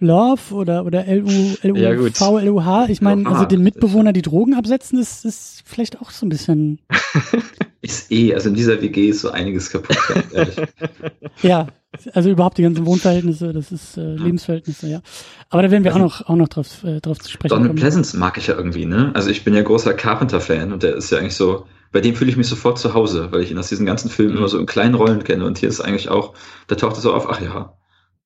Love 0.00 0.54
oder, 0.54 0.84
oder 0.84 1.04
LU, 1.06 1.54
LU, 1.62 1.76
ja, 1.76 2.10
V, 2.12 2.38
LUH, 2.38 2.88
ich 2.88 3.00
meine, 3.00 3.26
also 3.26 3.44
den 3.44 3.62
Mitbewohner 3.62 4.12
die 4.12 4.22
Drogen 4.22 4.54
absetzen, 4.54 4.98
ist, 4.98 5.24
ist 5.24 5.62
vielleicht 5.64 6.00
auch 6.00 6.10
so 6.10 6.26
ein 6.26 6.30
bisschen. 6.30 6.80
ist 7.80 8.10
eh, 8.10 8.34
also 8.34 8.48
in 8.48 8.54
dieser 8.54 8.80
WG 8.80 9.10
ist 9.10 9.20
so 9.20 9.30
einiges 9.30 9.70
kaputt, 9.70 9.96
ja, 11.42 11.68
Also 12.12 12.30
überhaupt 12.30 12.58
die 12.58 12.62
ganzen 12.62 12.86
Wohnverhältnisse, 12.86 13.52
das 13.52 13.70
ist 13.70 13.96
äh, 13.96 14.16
Lebensverhältnisse, 14.16 14.88
ja. 14.88 15.00
Aber 15.48 15.62
da 15.62 15.70
werden 15.70 15.84
wir 15.84 15.94
also, 15.94 16.06
auch 16.06 16.20
noch 16.20 16.28
auch 16.28 16.36
noch 16.36 16.48
drauf, 16.48 16.82
äh, 16.82 17.00
drauf 17.00 17.20
zu 17.20 17.30
sprechen 17.30 17.50
Donald 17.50 17.68
kommen. 17.68 17.78
Pleasance 17.78 18.16
mag 18.16 18.36
ich 18.36 18.48
ja 18.48 18.56
irgendwie, 18.56 18.86
ne? 18.86 19.12
Also 19.14 19.30
ich 19.30 19.44
bin 19.44 19.54
ja 19.54 19.62
großer 19.62 19.94
Carpenter-Fan 19.94 20.72
und 20.72 20.82
der 20.82 20.96
ist 20.96 21.10
ja 21.10 21.18
eigentlich 21.18 21.36
so, 21.36 21.66
bei 21.92 22.00
dem 22.00 22.16
fühle 22.16 22.30
ich 22.30 22.36
mich 22.36 22.48
sofort 22.48 22.78
zu 22.78 22.94
Hause, 22.94 23.28
weil 23.30 23.42
ich 23.42 23.52
ihn 23.52 23.58
aus 23.58 23.68
diesen 23.68 23.86
ganzen 23.86 24.10
Filmen 24.10 24.32
mhm. 24.32 24.38
immer 24.38 24.48
so 24.48 24.58
in 24.58 24.66
kleinen 24.66 24.94
Rollen 24.94 25.22
kenne 25.22 25.44
und 25.44 25.58
hier 25.58 25.68
ist 25.68 25.80
eigentlich 25.80 26.08
auch, 26.08 26.34
da 26.66 26.74
taucht 26.74 26.96
er 26.96 27.00
so 27.00 27.14
auf, 27.14 27.30
ach 27.30 27.40
ja, 27.40 27.76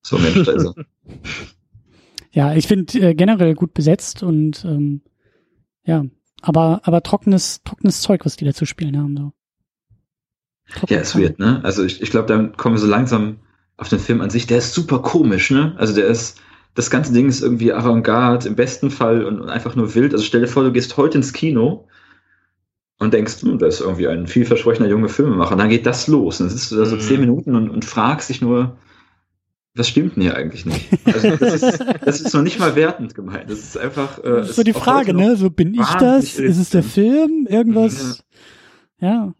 so 0.02 0.18
Mensch, 0.18 0.44
da 0.44 0.52
ist 0.52 0.64
er. 0.64 0.74
Ja, 2.30 2.54
ich 2.54 2.66
finde 2.66 2.98
äh, 3.00 3.14
generell 3.14 3.54
gut 3.54 3.74
besetzt 3.74 4.22
und 4.22 4.64
ähm, 4.64 5.02
ja, 5.84 6.04
aber 6.42 6.80
aber 6.84 7.02
trockenes 7.02 7.62
trockenes 7.64 8.00
Zeug, 8.00 8.24
was 8.24 8.36
die 8.36 8.44
da 8.44 8.52
zu 8.52 8.66
spielen 8.66 8.98
haben 8.98 9.16
so. 9.16 9.32
Trocken 10.74 10.94
ja, 10.94 11.00
es 11.00 11.16
wird, 11.16 11.38
ne? 11.38 11.60
Also 11.64 11.84
ich, 11.84 12.02
ich 12.02 12.10
glaube, 12.10 12.28
dann 12.28 12.56
kommen 12.56 12.74
wir 12.74 12.80
so 12.80 12.86
langsam 12.86 13.38
auf 13.78 13.88
den 13.88 13.98
Film 13.98 14.20
an 14.20 14.28
sich. 14.28 14.46
Der 14.46 14.58
ist 14.58 14.74
super 14.74 14.98
komisch, 14.98 15.50
ne? 15.50 15.74
Also 15.78 15.94
der 15.94 16.06
ist 16.06 16.40
das 16.74 16.90
ganze 16.90 17.12
Ding 17.12 17.28
ist 17.28 17.42
irgendwie 17.42 17.72
Avantgarde 17.72 18.46
im 18.46 18.54
besten 18.54 18.90
Fall 18.90 19.24
und, 19.24 19.40
und 19.40 19.48
einfach 19.48 19.74
nur 19.74 19.94
wild. 19.94 20.12
Also 20.12 20.24
stell 20.24 20.42
dir 20.42 20.46
vor, 20.46 20.62
du 20.62 20.72
gehst 20.72 20.96
heute 20.96 21.18
ins 21.18 21.32
Kino 21.32 21.88
und 22.98 23.14
denkst, 23.14 23.42
hm, 23.42 23.58
da 23.58 23.66
ist 23.66 23.80
irgendwie 23.80 24.06
ein 24.06 24.26
vielversprechender 24.26 24.88
junge 24.88 25.08
Filmemacher. 25.08 25.52
Und 25.52 25.58
dann 25.58 25.70
geht 25.70 25.86
das 25.86 26.06
los. 26.06 26.40
Und 26.40 26.46
dann 26.46 26.56
sitzt 26.56 26.70
du 26.70 26.76
da 26.76 26.84
so 26.84 26.96
mhm. 26.96 27.00
zehn 27.00 27.20
Minuten 27.20 27.56
und, 27.56 27.70
und 27.70 27.84
fragst 27.84 28.28
dich 28.28 28.42
nur, 28.42 28.76
was 29.78 29.88
stimmt 29.88 30.16
denn 30.16 30.24
hier 30.24 30.36
eigentlich 30.36 30.66
nicht? 30.66 30.88
Also 31.06 31.36
das, 31.36 31.62
ist, 31.62 31.84
das 32.04 32.20
ist 32.20 32.34
noch 32.34 32.42
nicht 32.42 32.58
mal 32.58 32.74
wertend 32.74 33.14
gemeint. 33.14 33.50
Das 33.50 33.60
ist 33.60 33.78
einfach. 33.78 34.18
Äh, 34.18 34.28
das 34.28 34.50
ist 34.50 34.56
so 34.56 34.62
die 34.62 34.72
Frage, 34.72 35.14
ne? 35.14 35.36
So 35.36 35.50
bin 35.50 35.74
ich 35.74 35.94
das? 35.94 36.38
Ist 36.38 36.58
es 36.58 36.70
der 36.70 36.82
Film? 36.82 37.46
Irgendwas? 37.48 38.24
Ja. 39.00 39.08
ja. 39.08 39.34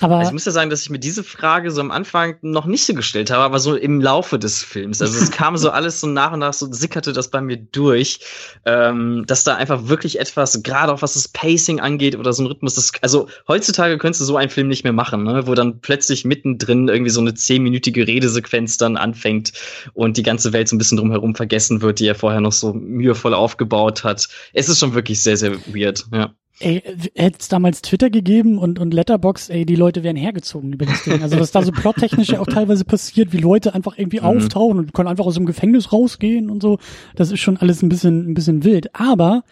Aber 0.00 0.16
also 0.16 0.30
ich 0.30 0.32
muss 0.32 0.44
ja 0.44 0.50
sagen, 0.50 0.70
dass 0.70 0.82
ich 0.82 0.90
mir 0.90 0.98
diese 0.98 1.22
Frage 1.22 1.70
so 1.70 1.80
am 1.80 1.92
Anfang 1.92 2.36
noch 2.42 2.66
nicht 2.66 2.84
so 2.84 2.94
gestellt 2.94 3.30
habe, 3.30 3.44
aber 3.44 3.60
so 3.60 3.76
im 3.76 4.00
Laufe 4.00 4.40
des 4.40 4.60
Films. 4.62 5.00
Also 5.00 5.16
es 5.16 5.30
kam 5.30 5.56
so 5.56 5.70
alles 5.70 6.00
so 6.00 6.08
nach 6.08 6.32
und 6.32 6.40
nach, 6.40 6.52
so 6.52 6.70
sickerte 6.72 7.12
das 7.12 7.28
bei 7.28 7.40
mir 7.40 7.56
durch, 7.58 8.18
ähm, 8.64 9.24
dass 9.26 9.44
da 9.44 9.54
einfach 9.54 9.86
wirklich 9.86 10.18
etwas, 10.18 10.60
gerade 10.64 10.92
auch 10.92 11.02
was 11.02 11.14
das 11.14 11.28
Pacing 11.28 11.78
angeht 11.78 12.16
oder 12.16 12.32
so 12.32 12.42
ein 12.42 12.46
Rhythmus, 12.46 12.74
das, 12.74 12.92
also 13.02 13.28
heutzutage 13.46 13.96
könntest 13.98 14.20
du 14.22 14.24
so 14.24 14.36
einen 14.36 14.50
Film 14.50 14.66
nicht 14.66 14.82
mehr 14.82 14.92
machen, 14.92 15.22
ne? 15.22 15.46
wo 15.46 15.54
dann 15.54 15.80
plötzlich 15.80 16.24
mittendrin 16.24 16.88
irgendwie 16.88 17.10
so 17.10 17.20
eine 17.20 17.34
zehnminütige 17.34 18.06
Redesequenz 18.08 18.76
dann 18.76 18.96
anfängt 18.96 19.52
und 19.92 20.16
die 20.16 20.24
ganze 20.24 20.52
Welt 20.52 20.68
so 20.68 20.74
ein 20.74 20.78
bisschen 20.78 20.98
drumherum 20.98 21.36
vergessen 21.36 21.82
wird, 21.82 22.00
die 22.00 22.08
er 22.08 22.16
vorher 22.16 22.40
noch 22.40 22.52
so 22.52 22.72
mühevoll 22.72 23.32
aufgebaut 23.32 24.02
hat. 24.02 24.28
Es 24.52 24.68
ist 24.68 24.80
schon 24.80 24.94
wirklich 24.94 25.22
sehr, 25.22 25.36
sehr 25.36 25.54
weird, 25.72 26.04
ja. 26.12 26.34
Ey, 26.60 26.82
hätte 27.16 27.38
es 27.40 27.48
damals 27.48 27.82
Twitter 27.82 28.10
gegeben 28.10 28.58
und, 28.58 28.78
und 28.78 28.94
Letterbox, 28.94 29.48
ey, 29.48 29.66
die 29.66 29.74
Leute 29.74 30.04
wären 30.04 30.14
hergezogen 30.14 30.72
über 30.72 30.86
das 30.86 31.02
Ding. 31.02 31.20
Also 31.22 31.40
was 31.40 31.50
da 31.50 31.62
so 31.62 31.72
plottechnisch 31.72 32.28
ja 32.28 32.40
auch 32.40 32.46
teilweise 32.46 32.84
passiert, 32.84 33.32
wie 33.32 33.38
Leute 33.38 33.74
einfach 33.74 33.98
irgendwie 33.98 34.20
mhm. 34.20 34.26
auftauchen 34.26 34.78
und 34.78 34.94
können 34.94 35.08
einfach 35.08 35.26
aus 35.26 35.34
dem 35.34 35.46
Gefängnis 35.46 35.92
rausgehen 35.92 36.50
und 36.50 36.62
so. 36.62 36.78
Das 37.16 37.32
ist 37.32 37.40
schon 37.40 37.56
alles 37.56 37.82
ein 37.82 37.88
bisschen, 37.88 38.30
ein 38.30 38.34
bisschen 38.34 38.62
wild. 38.62 38.94
Aber, 38.94 39.42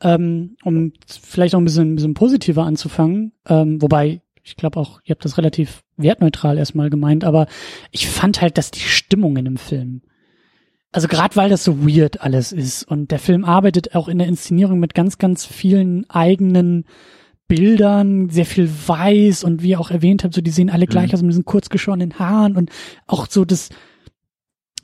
ähm, 0.00 0.56
um 0.64 0.92
vielleicht 1.08 1.54
auch 1.54 1.60
ein 1.60 1.64
bisschen, 1.64 1.92
ein 1.92 1.96
bisschen 1.96 2.14
positiver 2.14 2.64
anzufangen, 2.64 3.32
ähm, 3.48 3.80
wobei, 3.80 4.20
ich 4.42 4.56
glaube 4.56 4.80
auch, 4.80 5.00
ihr 5.04 5.14
habt 5.14 5.24
das 5.24 5.38
relativ 5.38 5.84
wertneutral 5.96 6.58
erstmal 6.58 6.90
gemeint, 6.90 7.22
aber 7.22 7.46
ich 7.92 8.08
fand 8.08 8.40
halt, 8.40 8.58
dass 8.58 8.72
die 8.72 8.80
Stimmung 8.80 9.36
in 9.36 9.44
dem 9.44 9.56
Film 9.56 10.02
also 10.94 11.08
gerade 11.08 11.34
weil 11.34 11.50
das 11.50 11.64
so 11.64 11.84
weird 11.84 12.20
alles 12.20 12.52
ist 12.52 12.84
und 12.84 13.10
der 13.10 13.18
Film 13.18 13.44
arbeitet 13.44 13.96
auch 13.96 14.06
in 14.06 14.18
der 14.18 14.28
Inszenierung 14.28 14.78
mit 14.78 14.94
ganz, 14.94 15.18
ganz 15.18 15.44
vielen 15.44 16.08
eigenen 16.08 16.84
Bildern, 17.48 18.30
sehr 18.30 18.46
viel 18.46 18.70
weiß 18.70 19.42
und 19.42 19.60
wie 19.60 19.70
ihr 19.70 19.80
auch 19.80 19.90
erwähnt 19.90 20.22
habt, 20.22 20.34
so 20.34 20.40
die 20.40 20.52
sehen 20.52 20.70
alle 20.70 20.86
gleich 20.86 21.08
mhm. 21.08 21.14
aus 21.14 21.22
mit 21.22 21.32
diesen 21.32 21.44
kurz 21.44 21.68
geschorenen 21.68 22.20
Haaren 22.20 22.56
und 22.56 22.70
auch 23.08 23.26
so 23.28 23.44
das, 23.44 23.70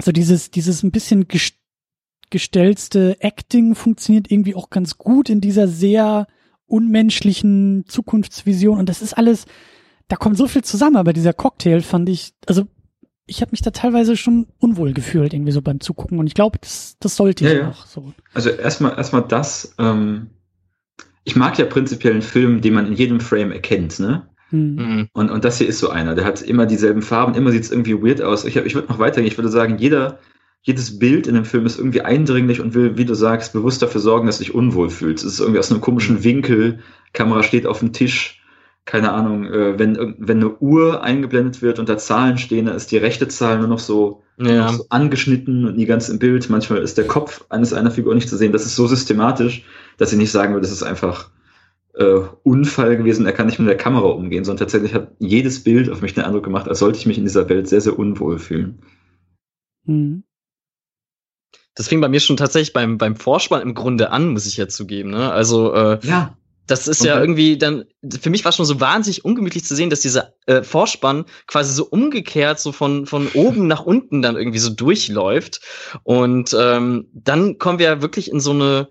so 0.02 0.10
dieses, 0.10 0.50
dieses 0.50 0.82
ein 0.82 0.90
bisschen 0.90 1.28
gestellte 2.28 3.16
Acting 3.20 3.76
funktioniert 3.76 4.32
irgendwie 4.32 4.56
auch 4.56 4.68
ganz 4.68 4.98
gut 4.98 5.30
in 5.30 5.40
dieser 5.40 5.68
sehr 5.68 6.26
unmenschlichen 6.66 7.84
Zukunftsvision 7.86 8.80
und 8.80 8.88
das 8.88 9.00
ist 9.00 9.16
alles, 9.16 9.46
da 10.08 10.16
kommt 10.16 10.36
so 10.36 10.48
viel 10.48 10.64
zusammen, 10.64 10.96
aber 10.96 11.12
dieser 11.12 11.34
Cocktail 11.34 11.82
fand 11.82 12.08
ich, 12.08 12.32
also 12.46 12.66
ich 13.30 13.42
habe 13.42 13.52
mich 13.52 13.62
da 13.62 13.70
teilweise 13.70 14.16
schon 14.16 14.48
unwohl 14.58 14.92
gefühlt, 14.92 15.32
irgendwie 15.32 15.52
so 15.52 15.62
beim 15.62 15.80
Zugucken. 15.80 16.18
Und 16.18 16.26
ich 16.26 16.34
glaube, 16.34 16.58
das, 16.60 16.96
das 16.98 17.14
sollte 17.14 17.46
ich 17.46 17.52
ja, 17.52 17.68
auch 17.68 17.86
so. 17.86 18.12
Also 18.34 18.50
erstmal 18.50 18.96
erstmal 18.96 19.22
das, 19.22 19.74
ähm, 19.78 20.30
ich 21.22 21.36
mag 21.36 21.56
ja 21.56 21.64
prinzipiell 21.64 22.14
einen 22.14 22.22
Film, 22.22 22.60
den 22.60 22.74
man 22.74 22.88
in 22.88 22.94
jedem 22.94 23.20
Frame 23.20 23.52
erkennt, 23.52 24.00
ne? 24.00 24.28
Hm. 24.48 24.74
Mhm. 24.74 25.08
Und, 25.12 25.30
und 25.30 25.44
das 25.44 25.58
hier 25.58 25.68
ist 25.68 25.78
so 25.78 25.90
einer. 25.90 26.16
Der 26.16 26.24
hat 26.24 26.42
immer 26.42 26.66
dieselben 26.66 27.02
Farben, 27.02 27.34
immer 27.36 27.52
sieht 27.52 27.62
es 27.62 27.70
irgendwie 27.70 28.02
weird 28.02 28.20
aus. 28.20 28.44
Ich, 28.44 28.56
ich 28.56 28.74
würde 28.74 28.88
noch 28.88 28.98
weitergehen. 28.98 29.30
Ich 29.30 29.38
würde 29.38 29.48
sagen, 29.48 29.78
jeder, 29.78 30.18
jedes 30.62 30.98
Bild 30.98 31.28
in 31.28 31.36
dem 31.36 31.44
Film 31.44 31.66
ist 31.66 31.78
irgendwie 31.78 32.00
eindringlich 32.00 32.60
und 32.60 32.74
will, 32.74 32.98
wie 32.98 33.04
du 33.04 33.14
sagst, 33.14 33.52
bewusst 33.52 33.80
dafür 33.80 34.00
sorgen, 34.00 34.26
dass 34.26 34.38
du 34.38 34.44
dich 34.44 34.54
unwohl 34.54 34.90
fühlst. 34.90 35.24
Es 35.24 35.34
ist 35.34 35.40
irgendwie 35.40 35.60
aus 35.60 35.70
einem 35.70 35.80
komischen 35.80 36.24
Winkel, 36.24 36.80
Kamera 37.12 37.44
steht 37.44 37.64
auf 37.64 37.78
dem 37.78 37.92
Tisch 37.92 38.39
keine 38.84 39.12
Ahnung, 39.12 39.46
äh, 39.46 39.78
wenn, 39.78 40.16
wenn 40.18 40.38
eine 40.38 40.58
Uhr 40.58 41.02
eingeblendet 41.02 41.62
wird 41.62 41.78
und 41.78 41.88
da 41.88 41.98
Zahlen 41.98 42.38
stehen, 42.38 42.66
dann 42.66 42.76
ist 42.76 42.90
die 42.90 42.96
rechte 42.96 43.28
Zahl 43.28 43.58
nur 43.58 43.68
noch 43.68 43.78
so, 43.78 44.22
ja. 44.38 44.64
noch 44.64 44.72
so 44.72 44.86
angeschnitten 44.88 45.66
und 45.66 45.76
nie 45.76 45.86
ganz 45.86 46.08
im 46.08 46.18
Bild. 46.18 46.50
Manchmal 46.50 46.80
ist 46.80 46.98
der 46.98 47.06
Kopf 47.06 47.44
eines 47.50 47.72
einer 47.72 47.90
Figur 47.90 48.14
nicht 48.14 48.28
zu 48.28 48.36
sehen. 48.36 48.52
Das 48.52 48.66
ist 48.66 48.76
so 48.76 48.86
systematisch, 48.86 49.64
dass 49.98 50.12
ich 50.12 50.18
nicht 50.18 50.32
sagen 50.32 50.54
würde, 50.54 50.66
das 50.66 50.72
ist 50.72 50.82
einfach 50.82 51.30
äh, 51.94 52.20
Unfall 52.42 52.96
gewesen, 52.96 53.26
er 53.26 53.32
kann 53.32 53.46
nicht 53.46 53.58
mit 53.58 53.68
der 53.68 53.76
Kamera 53.76 54.06
umgehen, 54.06 54.44
sondern 54.44 54.64
tatsächlich 54.64 54.94
hat 54.94 55.12
jedes 55.18 55.62
Bild 55.62 55.90
auf 55.90 56.02
mich 56.02 56.14
den 56.14 56.24
Eindruck 56.24 56.44
gemacht, 56.44 56.68
als 56.68 56.78
sollte 56.78 56.98
ich 56.98 57.06
mich 57.06 57.18
in 57.18 57.24
dieser 57.24 57.48
Welt 57.48 57.68
sehr, 57.68 57.80
sehr 57.80 57.98
unwohl 57.98 58.38
fühlen. 58.38 58.80
Mhm. 59.84 60.24
Das 61.74 61.88
fing 61.88 62.00
bei 62.00 62.08
mir 62.08 62.20
schon 62.20 62.36
tatsächlich 62.36 62.72
beim, 62.72 62.98
beim 62.98 63.16
Vorspann 63.16 63.62
im 63.62 63.74
Grunde 63.74 64.10
an, 64.10 64.28
muss 64.28 64.46
ich 64.46 64.56
ja 64.56 64.68
zugeben. 64.68 65.10
Ne? 65.10 65.32
Also 65.32 65.72
äh, 65.74 65.98
ja. 66.02 66.36
Das 66.70 66.87
ist 66.87 67.00
okay. 67.00 67.09
ja 67.09 67.20
irgendwie 67.20 67.59
dann, 67.59 67.85
für 68.20 68.30
mich 68.30 68.44
war 68.44 68.52
schon 68.52 68.64
so 68.64 68.78
wahnsinnig 68.78 69.24
ungemütlich 69.24 69.64
zu 69.64 69.74
sehen, 69.74 69.90
dass 69.90 70.00
dieser 70.00 70.35
äh, 70.46 70.62
Vorspann 70.62 71.24
quasi 71.48 71.74
so 71.74 71.85
umgekehrt 71.85 72.61
so 72.61 72.70
von, 72.70 73.06
von 73.06 73.26
oben 73.35 73.66
nach 73.66 73.85
unten 73.85 74.22
dann 74.22 74.37
irgendwie 74.37 74.61
so 74.61 74.70
durchläuft. 74.70 75.61
Und 76.04 76.56
ähm, 76.56 77.09
dann 77.12 77.59
kommen 77.59 77.80
wir 77.80 77.87
ja 77.87 78.02
wirklich 78.02 78.30
in 78.30 78.38
so 78.38 78.52
eine, 78.52 78.88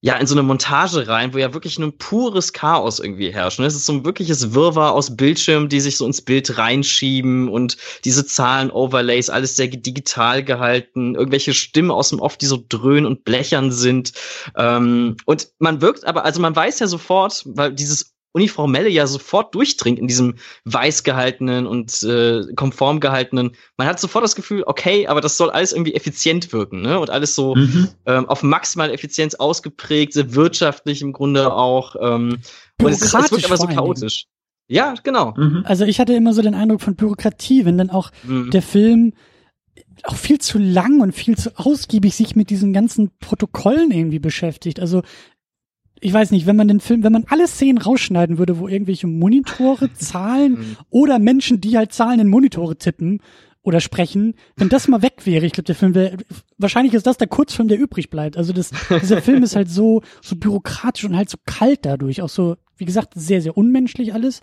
ja, 0.00 0.14
in 0.16 0.28
so 0.28 0.34
eine 0.34 0.44
Montage 0.44 1.08
rein, 1.08 1.34
wo 1.34 1.38
ja 1.38 1.52
wirklich 1.54 1.78
nur 1.78 1.88
ein 1.88 1.98
pures 1.98 2.52
Chaos 2.52 3.00
irgendwie 3.00 3.32
herrscht. 3.32 3.58
Ne? 3.58 3.66
Es 3.66 3.74
ist 3.74 3.86
so 3.86 3.92
ein 3.92 4.04
wirkliches 4.04 4.54
Wirrwarr 4.54 4.92
aus 4.92 5.16
Bildschirmen, 5.16 5.68
die 5.68 5.80
sich 5.80 5.96
so 5.96 6.06
ins 6.06 6.22
Bild 6.22 6.56
reinschieben 6.56 7.48
und 7.48 7.76
diese 8.04 8.24
Zahlen-Overlays, 8.24 9.28
alles 9.28 9.56
sehr 9.56 9.66
digital 9.66 10.44
gehalten, 10.44 11.16
irgendwelche 11.16 11.52
Stimmen 11.52 11.90
aus 11.90 12.10
dem 12.10 12.20
Off, 12.20 12.36
die 12.36 12.46
so 12.46 12.62
dröhnen 12.68 13.06
und 13.06 13.24
blechern 13.24 13.72
sind. 13.72 14.12
Ähm, 14.56 15.16
und 15.24 15.48
man 15.58 15.80
wirkt 15.80 16.04
aber, 16.04 16.24
also 16.24 16.40
man 16.40 16.54
weiß 16.54 16.78
ja 16.78 16.86
sofort, 16.86 17.42
weil 17.46 17.72
dieses 17.72 18.14
Uniformelle 18.32 18.88
ja 18.88 19.06
sofort 19.06 19.54
durchdringt 19.54 19.98
in 19.98 20.06
diesem 20.06 20.34
weiß 20.64 21.02
gehaltenen 21.02 21.66
und 21.66 22.02
äh, 22.02 22.42
konform 22.54 23.00
gehaltenen. 23.00 23.52
Man 23.76 23.86
hat 23.86 23.98
sofort 23.98 24.24
das 24.24 24.36
Gefühl, 24.36 24.64
okay, 24.66 25.06
aber 25.06 25.20
das 25.20 25.36
soll 25.36 25.50
alles 25.50 25.72
irgendwie 25.72 25.94
effizient 25.94 26.52
wirken, 26.52 26.82
ne? 26.82 27.00
Und 27.00 27.10
alles 27.10 27.34
so 27.34 27.54
mhm. 27.54 27.88
ähm, 28.06 28.28
auf 28.28 28.42
maximale 28.42 28.92
Effizienz 28.92 29.34
ausgeprägt, 29.34 30.12
sehr 30.12 30.34
wirtschaftlich 30.34 31.02
im 31.02 31.12
Grunde 31.12 31.52
auch. 31.52 31.96
Ähm, 32.00 32.38
und 32.80 32.92
es, 32.92 33.02
ist, 33.02 33.14
es 33.14 33.30
wirkt 33.30 33.46
aber 33.46 33.56
so 33.56 33.66
chaotisch. 33.66 34.26
Ja, 34.68 34.94
genau. 35.02 35.34
Mhm. 35.36 35.62
Also 35.64 35.84
ich 35.84 35.98
hatte 35.98 36.12
immer 36.12 36.34
so 36.34 36.42
den 36.42 36.54
Eindruck 36.54 36.82
von 36.82 36.94
Bürokratie, 36.94 37.64
wenn 37.64 37.78
dann 37.78 37.90
auch 37.90 38.10
mhm. 38.24 38.50
der 38.50 38.62
Film 38.62 39.14
auch 40.04 40.16
viel 40.16 40.38
zu 40.38 40.58
lang 40.58 41.00
und 41.00 41.12
viel 41.12 41.36
zu 41.36 41.58
ausgiebig 41.58 42.14
sich 42.14 42.36
mit 42.36 42.50
diesen 42.50 42.72
ganzen 42.72 43.10
Protokollen 43.18 43.90
irgendwie 43.90 44.18
beschäftigt. 44.18 44.78
Also 44.80 45.02
ich 46.00 46.12
weiß 46.12 46.30
nicht, 46.30 46.46
wenn 46.46 46.56
man 46.56 46.68
den 46.68 46.80
Film, 46.80 47.02
wenn 47.02 47.12
man 47.12 47.24
alle 47.28 47.46
Szenen 47.46 47.78
rausschneiden 47.78 48.38
würde, 48.38 48.58
wo 48.58 48.68
irgendwelche 48.68 49.06
Monitore, 49.06 49.92
Zahlen 49.94 50.52
mhm. 50.52 50.76
oder 50.90 51.18
Menschen, 51.18 51.60
die 51.60 51.76
halt 51.76 51.92
Zahlen 51.92 52.20
in 52.20 52.28
Monitore 52.28 52.76
tippen 52.76 53.20
oder 53.62 53.80
sprechen, 53.80 54.34
wenn 54.56 54.68
das 54.68 54.88
mal 54.88 55.02
weg 55.02 55.26
wäre, 55.26 55.44
ich 55.44 55.52
glaube, 55.52 55.66
der 55.66 55.74
Film 55.74 55.94
wäre, 55.94 56.16
wahrscheinlich 56.56 56.94
ist 56.94 57.06
das 57.06 57.18
der 57.18 57.26
Kurzfilm, 57.26 57.68
der 57.68 57.78
übrig 57.78 58.08
bleibt. 58.08 58.36
Also 58.36 58.52
das, 58.52 58.70
dieser 59.02 59.20
Film 59.22 59.42
ist 59.42 59.56
halt 59.56 59.68
so, 59.68 60.02
so 60.22 60.36
bürokratisch 60.36 61.04
und 61.04 61.16
halt 61.16 61.28
so 61.28 61.38
kalt 61.44 61.84
dadurch, 61.84 62.22
auch 62.22 62.28
so, 62.28 62.56
wie 62.76 62.84
gesagt, 62.84 63.12
sehr, 63.14 63.42
sehr 63.42 63.56
unmenschlich 63.56 64.14
alles, 64.14 64.40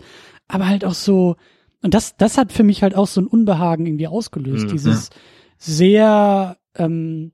aber 0.48 0.68
halt 0.68 0.84
auch 0.84 0.94
so, 0.94 1.36
und 1.82 1.94
das, 1.94 2.16
das 2.16 2.38
hat 2.38 2.52
für 2.52 2.62
mich 2.62 2.82
halt 2.82 2.94
auch 2.94 3.06
so 3.06 3.20
ein 3.20 3.26
Unbehagen 3.26 3.86
irgendwie 3.86 4.06
ausgelöst, 4.06 4.66
mhm. 4.66 4.72
dieses 4.72 5.10
sehr, 5.58 6.58
ähm, 6.76 7.32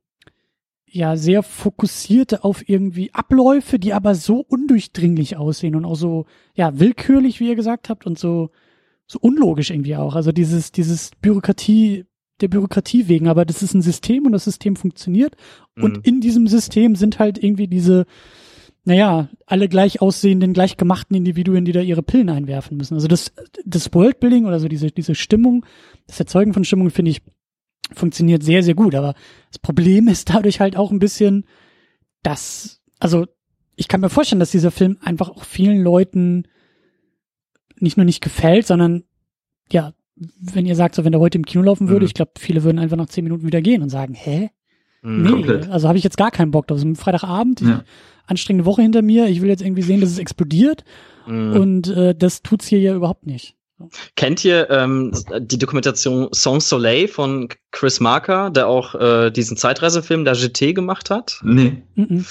ja 0.92 1.16
sehr 1.16 1.42
fokussierte 1.42 2.44
auf 2.44 2.68
irgendwie 2.68 3.12
Abläufe, 3.14 3.78
die 3.78 3.94
aber 3.94 4.14
so 4.14 4.44
undurchdringlich 4.46 5.36
aussehen 5.36 5.74
und 5.74 5.84
auch 5.84 5.96
so 5.96 6.26
ja 6.54 6.78
willkürlich, 6.78 7.40
wie 7.40 7.48
ihr 7.48 7.56
gesagt 7.56 7.88
habt 7.88 8.06
und 8.06 8.18
so 8.18 8.50
so 9.06 9.18
unlogisch 9.20 9.70
irgendwie 9.70 9.96
auch. 9.96 10.14
Also 10.14 10.32
dieses 10.32 10.72
dieses 10.72 11.10
Bürokratie 11.20 12.04
der 12.40 12.48
Bürokratie 12.48 13.08
wegen, 13.08 13.28
aber 13.28 13.44
das 13.44 13.62
ist 13.62 13.74
ein 13.74 13.82
System 13.82 14.26
und 14.26 14.32
das 14.32 14.44
System 14.44 14.76
funktioniert 14.76 15.36
mhm. 15.76 15.84
und 15.84 16.06
in 16.06 16.20
diesem 16.20 16.46
System 16.46 16.94
sind 16.96 17.18
halt 17.18 17.42
irgendwie 17.42 17.68
diese 17.68 18.06
naja, 18.84 19.28
alle 19.46 19.68
gleich 19.68 20.00
aussehenden, 20.00 20.54
gleich 20.54 20.76
gemachten 20.76 21.16
Individuen, 21.16 21.64
die 21.64 21.72
da 21.72 21.80
ihre 21.80 22.02
Pillen 22.02 22.28
einwerfen 22.28 22.76
müssen. 22.76 22.94
Also 22.94 23.06
das, 23.06 23.32
das 23.64 23.94
Worldbuilding 23.94 24.44
oder 24.44 24.58
so 24.58 24.66
diese, 24.66 24.90
diese 24.90 25.14
Stimmung, 25.14 25.64
das 26.08 26.18
Erzeugen 26.18 26.52
von 26.52 26.64
Stimmung, 26.64 26.90
finde 26.90 27.12
ich, 27.12 27.22
funktioniert 27.94 28.42
sehr, 28.42 28.62
sehr 28.62 28.74
gut. 28.74 28.94
Aber 28.94 29.14
das 29.48 29.58
Problem 29.58 30.08
ist 30.08 30.30
dadurch 30.30 30.60
halt 30.60 30.76
auch 30.76 30.90
ein 30.90 30.98
bisschen, 30.98 31.44
dass, 32.22 32.82
also 32.98 33.26
ich 33.76 33.88
kann 33.88 34.00
mir 34.00 34.10
vorstellen, 34.10 34.40
dass 34.40 34.50
dieser 34.50 34.70
Film 34.70 34.98
einfach 35.00 35.28
auch 35.28 35.44
vielen 35.44 35.82
Leuten 35.82 36.44
nicht 37.78 37.96
nur 37.96 38.04
nicht 38.04 38.22
gefällt, 38.22 38.66
sondern 38.66 39.04
ja, 39.70 39.92
wenn 40.14 40.66
ihr 40.66 40.76
sagt, 40.76 40.94
so 40.94 41.04
wenn 41.04 41.12
der 41.12 41.20
heute 41.20 41.38
im 41.38 41.46
Kino 41.46 41.62
laufen 41.62 41.88
würde, 41.88 42.04
mhm. 42.04 42.06
ich 42.06 42.14
glaube, 42.14 42.32
viele 42.38 42.62
würden 42.62 42.78
einfach 42.78 42.96
nach 42.96 43.06
zehn 43.06 43.24
Minuten 43.24 43.46
wieder 43.46 43.60
gehen 43.60 43.82
und 43.82 43.88
sagen, 43.88 44.14
hä? 44.14 44.50
Mhm. 45.02 45.22
Nee, 45.22 45.30
Komplett. 45.30 45.70
also 45.70 45.88
habe 45.88 45.98
ich 45.98 46.04
jetzt 46.04 46.16
gar 46.16 46.30
keinen 46.30 46.52
Bock 46.52 46.66
drauf. 46.66 46.78
Also 46.78 46.94
Freitagabend, 46.94 47.60
ja. 47.60 47.82
anstrengende 48.26 48.66
Woche 48.66 48.82
hinter 48.82 49.02
mir, 49.02 49.26
ich 49.26 49.42
will 49.42 49.48
jetzt 49.48 49.62
irgendwie 49.62 49.82
sehen, 49.82 50.00
dass 50.00 50.10
es 50.10 50.18
explodiert. 50.18 50.84
Mhm. 51.26 51.52
Und 51.56 51.88
äh, 51.88 52.14
das 52.14 52.42
tut's 52.42 52.66
hier 52.66 52.80
ja 52.80 52.94
überhaupt 52.94 53.26
nicht. 53.26 53.56
Kennt 54.16 54.44
ihr 54.44 54.70
ähm, 54.70 55.12
die 55.40 55.58
Dokumentation 55.58 56.28
Sans 56.32 56.68
Soleil 56.68 57.08
von 57.08 57.48
Chris 57.70 58.00
Marker, 58.00 58.50
der 58.50 58.68
auch 58.68 58.94
äh, 58.94 59.30
diesen 59.30 59.56
Zeitreisefilm 59.56 60.24
der 60.24 60.34
GT 60.34 60.74
gemacht 60.74 61.10
hat? 61.10 61.40
Nee. 61.42 61.82
Mhm. 61.94 62.24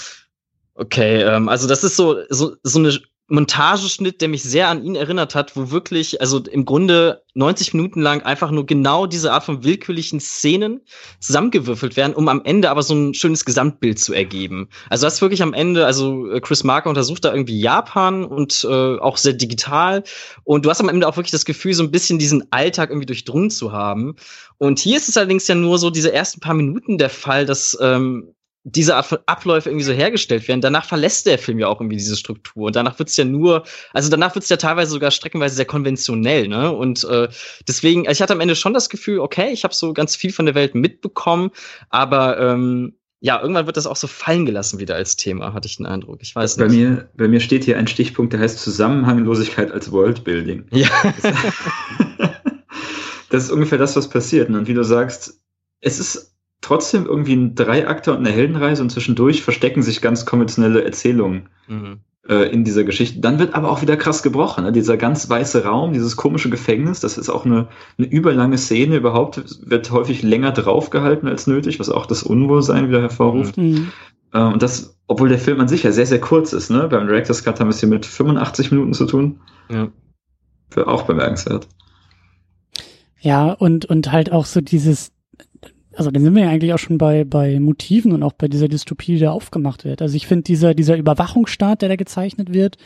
Okay, 0.75 1.21
ähm, 1.21 1.49
also 1.49 1.67
das 1.67 1.83
ist 1.83 1.95
so, 1.95 2.17
so, 2.29 2.55
so 2.63 2.79
eine 2.79 2.97
Montageschnitt, 3.32 4.22
der 4.22 4.28
mich 4.28 4.44
sehr 4.44 4.67
an 4.67 4.84
ihn 4.84 4.96
erinnert 4.96 5.36
hat, 5.36 5.56
wo 5.56 5.72
wirklich, 5.72 6.20
also 6.20 6.39
im 6.39 6.65
Grunde 6.65 7.24
90 7.34 7.74
Minuten 7.74 8.02
lang 8.02 8.22
einfach 8.24 8.52
nur 8.52 8.65
genau 8.65 9.06
diese 9.06 9.32
Art 9.32 9.46
von 9.46 9.63
willkürlichen 9.63 10.20
Szenen 10.20 10.82
zusammengewürfelt 11.20 11.96
werden, 11.96 12.13
um 12.13 12.28
am 12.28 12.41
Ende 12.44 12.70
aber 12.70 12.84
so 12.84 12.94
ein 12.94 13.13
schönes 13.13 13.46
Gesamtbild 13.46 14.00
zu 14.00 14.13
ergeben. 14.13 14.67
Also 14.89 15.06
das 15.06 15.22
wirklich 15.22 15.41
am 15.41 15.54
Ende, 15.54 15.86
also 15.86 16.30
äh, 16.30 16.41
Chris 16.41 16.65
Marker 16.65 16.89
untersucht 16.89 17.24
da 17.24 17.32
irgendwie 17.32 17.60
Japan 17.60 18.26
und 18.26 18.67
äh, 18.70 18.98
auch 19.00 19.15
sehr 19.15 19.34
digital 19.34 20.04
und 20.44 20.65
du 20.65 20.70
hast 20.70 20.82
am 20.82 20.89
Ende 20.89 21.08
auch 21.08 21.15
wirklich 21.15 21.32
das 21.32 21.46
Gefühl, 21.46 21.74
so 21.74 21.84
ein 21.84 21.91
bisschen 21.91 22.20
diesen 22.20 22.52
Alltag 22.52 22.89
irgendwie 22.89 23.06
durchdrungen 23.06 23.50
zu 23.50 23.72
haben. 23.72 24.15
Und 24.58 24.80
hier 24.80 24.98
ist 24.98 25.08
es 25.08 25.15
allerdings 25.15 25.48
ja 25.48 25.56
nur 25.56 25.80
so 25.80 25.89
diese 25.89 26.12
ersten 26.12 26.41
paar 26.41 26.54
Minuten 26.54 26.98
der 26.98 27.10
Fall, 27.10 27.46
dass 27.46 27.78
ähm, 27.82 28.34
diese 28.63 28.95
Art 28.95 29.08
von 29.08 29.19
Abläufe 29.26 29.69
irgendwie 29.69 29.86
so 29.86 29.91
hergestellt 29.91 30.47
werden. 30.47 30.62
Danach 30.62 30.86
verlässt 30.86 31.26
der 31.26 31.39
Film 31.39 31.58
ja 31.58 31.67
auch 31.67 31.80
irgendwie 31.80 31.97
diese 31.97 32.15
Struktur. 32.15 32.67
Und 32.67 32.76
danach 32.76 33.00
wird's 33.00 33.17
ja 33.17 33.26
nur, 33.26 33.63
also 33.91 34.10
danach 34.10 34.36
wird's 34.36 34.50
ja 34.50 34.58
teilweise 34.58 34.91
sogar 34.91 35.10
streckenweise 35.10 35.56
sehr 35.56 35.65
konventionell, 35.65 36.47
ne? 36.47 36.71
Und 36.71 37.04
äh, 37.06 37.28
deswegen, 37.67 38.08
also 38.08 38.17
ich 38.17 38.21
hatte 38.21 38.34
am 38.34 38.39
Ende 38.39 38.56
schon 38.56 38.74
das 38.74 38.89
Gefühl, 38.89 39.19
okay, 39.19 39.52
ich 39.52 39.63
habe 39.63 39.74
so 39.74 39.93
ganz 39.93 40.15
viel 40.15 40.32
von 40.32 40.45
der 40.45 40.54
Welt 40.54 40.76
mitbekommen, 40.76 41.50
aber 41.89 42.39
ähm, 42.39 42.93
ja, 43.19 43.39
irgendwann 43.39 43.67
wird 43.67 43.78
das 43.78 43.88
auch 43.88 43.95
so 43.95 44.08
fallen 44.08 44.45
gelassen 44.45 44.80
wieder 44.80 44.95
als 44.95 45.15
Thema, 45.15 45.54
hatte 45.54 45.67
ich 45.67 45.78
den 45.78 45.86
Eindruck. 45.86 46.19
Ich 46.21 46.36
weiß 46.36 46.58
bei 46.58 46.67
nicht. 46.67 46.78
Mir, 46.78 47.10
bei 47.15 47.28
mir 47.28 47.39
steht 47.39 47.63
hier 47.63 47.78
ein 47.78 47.88
Stichpunkt, 47.88 48.34
der 48.34 48.39
heißt 48.39 48.60
Zusammenhanglosigkeit 48.60 49.71
als 49.71 49.91
Worldbuilding. 49.91 50.65
Ja. 50.71 50.89
das 53.30 53.43
ist 53.43 53.52
ungefähr 53.52 53.78
das, 53.78 53.95
was 53.95 54.10
passiert. 54.10 54.50
Und 54.50 54.67
wie 54.67 54.74
du 54.74 54.84
sagst, 54.84 55.39
es 55.82 56.00
ist 56.00 56.31
trotzdem 56.62 57.06
irgendwie 57.06 57.36
ein 57.36 57.56
Dreiakter 57.56 58.13
und 58.13 58.19
eine 58.19 58.32
Heldenreise 58.32 58.82
und 58.84 58.91
zwischendurch 58.91 59.41
verstecken 59.43 59.82
sich 59.82 60.02
ganz 60.02 60.26
konventionelle 60.26 60.84
Erzählungen 60.84 61.50
mhm. 61.67 62.00
äh, 62.28 62.50
in 62.52 62.63
dieser 62.63 62.84
Geschichte. 62.84 63.19
Dann 63.19 63.39
wird 63.39 63.56
aber 63.56 63.71
auch 63.71 63.82
wieder 63.82 63.97
krass 63.97 64.21
gebrochen. 64.21 64.63
Ne? 64.63 64.71
Dieser 64.71 64.95
ganz 64.95 65.28
weiße 65.28 65.65
Raum, 65.65 65.93
dieses 65.93 66.15
komische 66.15 66.50
Gefängnis, 66.50 67.00
das 67.00 67.17
ist 67.17 67.30
auch 67.30 67.45
eine, 67.45 67.67
eine 67.97 68.08
überlange 68.08 68.60
Szene 68.60 68.95
überhaupt, 68.95 69.43
wird 69.67 69.91
häufig 69.91 70.21
länger 70.21 70.52
draufgehalten 70.52 71.28
als 71.28 71.47
nötig, 71.47 71.80
was 71.80 71.89
auch 71.89 72.06
das 72.06 72.21
Unwohlsein 72.21 72.89
wieder 72.89 73.02
hervorruft. 73.02 73.58
Mhm. 73.58 73.91
Äh, 74.32 74.43
und 74.43 74.62
das, 74.62 74.95
obwohl 75.08 75.30
der 75.30 75.39
Film 75.39 75.60
an 75.60 75.67
sich 75.67 75.82
ja 75.84 75.91
sehr, 75.91 76.06
sehr 76.06 76.21
kurz 76.21 76.54
ist. 76.54 76.69
Ne? 76.69 76.88
Beim 76.88 77.08
Director's 77.08 77.43
Cut 77.43 77.60
haben 77.60 77.67
wir 77.67 77.71
es 77.74 77.80
hier 77.80 77.89
mit 77.89 78.06
85 78.06 78.71
Minuten 78.71 78.93
zu 78.93 79.08
tun. 79.08 79.39
Ja. 79.69 79.89
Für 80.69 80.88
auch 80.88 81.04
bemerkenswert. 81.04 81.67
Ja, 83.19 83.52
und, 83.52 83.86
und 83.86 84.12
halt 84.12 84.32
auch 84.32 84.45
so 84.45 84.62
dieses, 84.62 85.12
also 85.95 86.10
dann 86.12 86.23
sind 86.23 86.36
wir 86.36 86.43
ja 86.43 86.49
eigentlich 86.49 86.73
auch 86.73 86.80
schon 86.80 86.97
bei, 86.97 87.23
bei 87.23 87.60
Motiven 87.60 88.13
und 88.13 88.23
auch 88.23 88.34
bei 88.34 88.47
dieser 88.47 88.67
Dystopie, 88.67 89.13
die 89.13 89.19
da 89.19 89.32
aufgemacht 89.32 89.84
wird. 89.84 90.01
Also 90.01 90.15
ich 90.15 90.27
finde 90.27 90.43
dieser, 90.43 90.73
dieser 90.73 90.97
Überwachungsstaat, 90.97 91.82
der 91.82 91.89
da 91.89 91.95
gezeichnet 91.95 92.54
wird, 92.54 92.77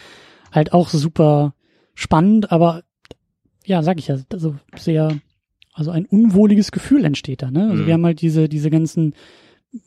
halt 0.52 0.74
auch 0.74 0.90
super 0.90 1.54
spannend, 1.94 2.52
aber 2.52 2.84
ja, 3.66 3.84
sag 3.84 4.00
ich 4.00 4.08
ja, 4.08 4.18
also 4.32 4.56
sehr, 4.76 5.20
also 5.74 5.92
ein 5.92 6.06
unwohliges 6.06 6.72
Gefühl 6.72 7.06
entsteht 7.06 7.42
da, 7.42 7.52
ne? 7.52 7.70
Also 7.70 7.84
mhm. 7.84 7.88
wir 7.88 7.94
haben 7.94 8.06
halt 8.06 8.22
diese, 8.22 8.50
diese 8.50 8.70
ganzen 8.70 9.14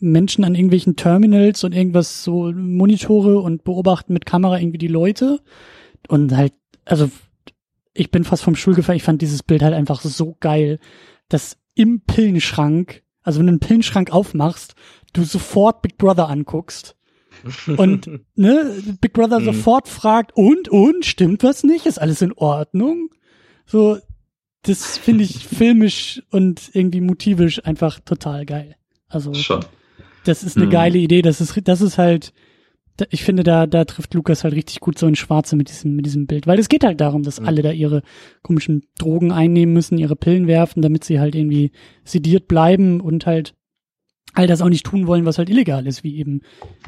Menschen 0.01 0.45
an 0.45 0.55
irgendwelchen 0.55 0.97
Terminals 0.97 1.65
und 1.65 1.75
irgendwas 1.75 2.23
so 2.23 2.53
Monitore 2.53 3.41
und 3.41 3.65
beobachten 3.65 4.13
mit 4.13 4.27
Kamera 4.27 4.59
irgendwie 4.59 4.79
die 4.79 4.89
Leute 4.89 5.41
und 6.09 6.37
halt, 6.37 6.53
also 6.85 7.11
ich 7.95 8.11
bin 8.11 8.25
fast 8.25 8.43
vom 8.43 8.55
Stuhl 8.55 8.75
gefallen, 8.75 8.99
ich 8.99 9.03
fand 9.03 9.23
dieses 9.23 9.43
Bild 9.43 9.63
halt 9.63 9.75
einfach 9.75 10.01
so 10.03 10.37
geil, 10.41 10.79
dass 11.29 11.57
im 11.75 12.01
Pillenschrank 12.01 13.03
also 13.29 13.41
wenn 13.41 13.47
du 13.47 13.51
einen 13.51 13.61
Pillenschrank 13.61 14.11
aufmachst, 14.11 14.75
du 15.13 15.23
sofort 15.23 15.83
Big 15.83 15.99
Brother 15.99 16.31
anguckst 16.31 16.97
und 17.77 18.09
ne, 18.37 18.83
Big 19.03 19.13
Brother 19.13 19.41
mhm. 19.41 19.45
sofort 19.45 19.87
fragt, 19.87 20.33
und, 20.35 20.71
und, 20.71 21.05
stimmt 21.05 21.43
was 21.43 21.63
nicht? 21.63 21.85
Ist 21.85 22.01
alles 22.01 22.23
in 22.23 22.33
Ordnung? 22.33 23.11
So, 23.67 23.99
das 24.63 24.97
finde 24.97 25.25
ich 25.25 25.47
filmisch 25.47 26.23
und 26.31 26.71
irgendwie 26.73 27.03
motivisch 27.03 27.63
einfach 27.67 28.01
total 28.01 28.47
geil. 28.47 28.77
Also, 29.09 29.35
Schon. 29.35 29.63
das 30.25 30.43
ist 30.43 30.57
eine 30.57 30.65
mhm. 30.65 30.71
geile 30.71 30.97
Idee. 30.97 31.21
Das 31.21 31.43
ist, 31.43 31.61
das 31.65 31.83
ist 31.83 31.99
halt, 31.99 32.33
ich 33.11 33.25
finde, 33.25 33.43
da, 33.43 33.67
da 33.67 33.85
trifft 33.85 34.15
Lukas 34.15 34.45
halt 34.45 34.55
richtig 34.55 34.81
gut 34.81 34.99
so 34.99 35.07
in 35.07 35.17
Schwarze 35.17 35.57
mit 35.57 35.69
diesem, 35.69 35.95
mit 35.97 36.07
diesem 36.07 36.27
Bild. 36.27 36.47
Weil 36.47 36.59
es 36.59 36.69
geht 36.69 36.85
halt 36.85 37.01
darum, 37.01 37.23
dass 37.23 37.41
mhm. 37.41 37.47
alle 37.47 37.63
da 37.63 37.71
ihre 37.71 38.03
komischen 38.43 38.83
Drogen 38.99 39.33
einnehmen 39.33 39.73
müssen, 39.73 39.99
ihre 39.99 40.17
Pillen 40.17 40.47
werfen, 40.47 40.83
damit 40.83 41.05
sie 41.05 41.21
halt 41.21 41.35
irgendwie 41.35 41.71
sediert 42.05 42.49
bleiben 42.49 43.01
und 43.01 43.27
halt 43.27 43.55
all 44.35 44.47
das 44.47 44.61
auch 44.61 44.69
nicht 44.69 44.87
tun 44.87 45.07
wollen, 45.07 45.25
was 45.25 45.39
halt 45.39 45.51
illegal 45.51 45.87
ist, 45.87 46.05
wie 46.05 46.17
eben 46.17 46.43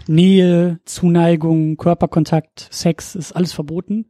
Nähe, 0.06 0.80
Zuneigung, 0.84 1.76
Körperkontakt, 1.76 2.68
Sex, 2.70 3.14
ist 3.14 3.32
alles 3.32 3.52
verboten. 3.52 4.06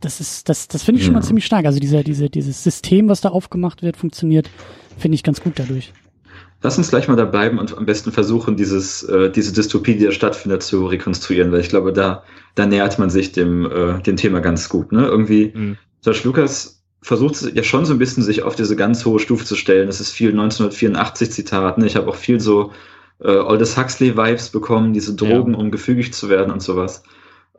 Das 0.00 0.20
ist, 0.20 0.48
das, 0.48 0.68
das 0.68 0.82
finde 0.82 1.00
ich 1.00 1.06
schon 1.06 1.14
mal 1.14 1.22
ziemlich 1.22 1.46
stark. 1.46 1.64
Also 1.64 1.78
dieser, 1.78 2.02
diese, 2.02 2.28
dieses 2.28 2.62
System, 2.62 3.08
was 3.08 3.20
da 3.20 3.30
aufgemacht 3.30 3.82
wird, 3.82 3.96
funktioniert, 3.96 4.50
finde 4.98 5.14
ich 5.14 5.22
ganz 5.22 5.42
gut 5.42 5.54
dadurch. 5.58 5.92
Lass 6.64 6.78
uns 6.78 6.88
gleich 6.88 7.08
mal 7.08 7.16
da 7.16 7.26
bleiben 7.26 7.58
und 7.58 7.76
am 7.76 7.84
besten 7.84 8.10
versuchen, 8.10 8.56
dieses, 8.56 9.02
äh, 9.02 9.30
diese 9.30 9.52
Dystopie, 9.52 9.96
die 9.96 10.06
da 10.06 10.12
stattfindet, 10.12 10.62
zu 10.62 10.86
rekonstruieren, 10.86 11.52
weil 11.52 11.60
ich 11.60 11.68
glaube, 11.68 11.92
da, 11.92 12.22
da 12.54 12.64
nähert 12.64 12.98
man 12.98 13.10
sich 13.10 13.32
dem, 13.32 13.70
äh, 13.70 14.00
dem 14.00 14.16
Thema 14.16 14.40
ganz 14.40 14.70
gut. 14.70 14.90
Ne? 14.90 15.04
Irgendwie, 15.04 15.52
mhm. 15.54 15.76
George 16.02 16.22
Lucas 16.24 16.82
versucht 17.02 17.54
ja 17.54 17.62
schon 17.62 17.84
so 17.84 17.92
ein 17.92 17.98
bisschen, 17.98 18.22
sich 18.22 18.44
auf 18.44 18.56
diese 18.56 18.76
ganz 18.76 19.04
hohe 19.04 19.20
Stufe 19.20 19.44
zu 19.44 19.56
stellen. 19.56 19.88
Das 19.88 20.00
ist 20.00 20.10
viel 20.10 20.30
1984 20.30 21.32
Zitat. 21.32 21.76
Ne? 21.76 21.84
Ich 21.84 21.96
habe 21.96 22.08
auch 22.08 22.16
viel 22.16 22.40
so 22.40 22.72
äh, 23.20 23.28
Aldous 23.28 23.76
Huxley-Vibes 23.76 24.48
bekommen, 24.48 24.94
diese 24.94 25.14
Drogen, 25.14 25.52
ja. 25.52 25.58
um 25.58 25.70
gefügig 25.70 26.14
zu 26.14 26.30
werden 26.30 26.50
und 26.50 26.62
sowas. 26.62 27.02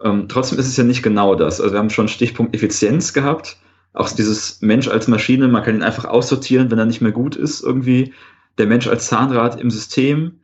Ähm, 0.03 0.25
trotzdem 0.29 0.57
ist 0.57 0.67
es 0.67 0.77
ja 0.77 0.83
nicht 0.83 1.03
genau 1.03 1.35
das. 1.35 1.61
Also 1.61 1.75
wir 1.75 1.79
haben 1.79 1.91
schon 1.91 2.07
Stichpunkt 2.07 2.55
Effizienz 2.55 3.13
gehabt. 3.13 3.57
Auch 3.93 4.09
dieses 4.09 4.63
Mensch 4.63 4.87
als 4.87 5.07
Maschine, 5.07 5.47
man 5.47 5.61
kann 5.61 5.75
ihn 5.75 5.83
einfach 5.83 6.05
aussortieren, 6.05 6.71
wenn 6.71 6.79
er 6.79 6.87
nicht 6.87 7.01
mehr 7.01 7.11
gut 7.11 7.35
ist 7.35 7.61
irgendwie 7.61 8.11
der 8.57 8.67
Mensch 8.67 8.87
als 8.87 9.07
Zahnrad 9.07 9.59
im 9.59 9.69
System, 9.69 10.41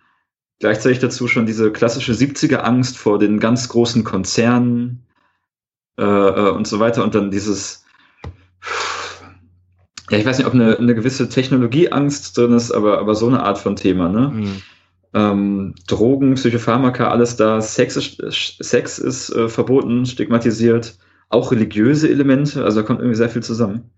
gleichzeitig 0.59 0.99
dazu 0.99 1.27
schon 1.27 1.45
diese 1.45 1.71
klassische 1.71 2.13
70er 2.13 2.57
Angst 2.57 2.97
vor 2.97 3.19
den 3.19 3.39
ganz 3.39 3.69
großen 3.69 4.03
Konzernen 4.03 5.05
äh, 5.97 6.03
äh, 6.03 6.51
und 6.51 6.67
so 6.67 6.79
weiter 6.79 7.03
und 7.03 7.15
dann 7.15 7.31
dieses 7.31 7.85
ja, 10.11 10.17
ich 10.17 10.25
weiß 10.25 10.37
nicht, 10.37 10.47
ob 10.47 10.53
eine, 10.53 10.77
eine 10.77 10.93
gewisse 10.93 11.29
Technologieangst 11.29 12.37
drin 12.37 12.51
ist, 12.51 12.71
aber, 12.71 12.99
aber 12.99 13.15
so 13.15 13.27
eine 13.27 13.43
Art 13.43 13.57
von 13.57 13.77
Thema, 13.77 14.09
ne? 14.09 14.29
Mhm. 14.33 14.61
Ähm, 15.13 15.75
Drogen, 15.87 16.35
Psychopharmaka, 16.35 17.09
alles 17.09 17.37
da, 17.37 17.61
Sex 17.61 17.95
ist, 17.95 18.21
Sex 18.59 18.99
ist 18.99 19.29
äh, 19.29 19.49
verboten, 19.49 20.05
stigmatisiert, 20.05 20.97
auch 21.29 21.51
religiöse 21.51 22.09
Elemente, 22.09 22.63
also 22.63 22.81
da 22.81 22.85
kommt 22.85 22.99
irgendwie 22.99 23.17
sehr 23.17 23.29
viel 23.29 23.43
zusammen. 23.43 23.89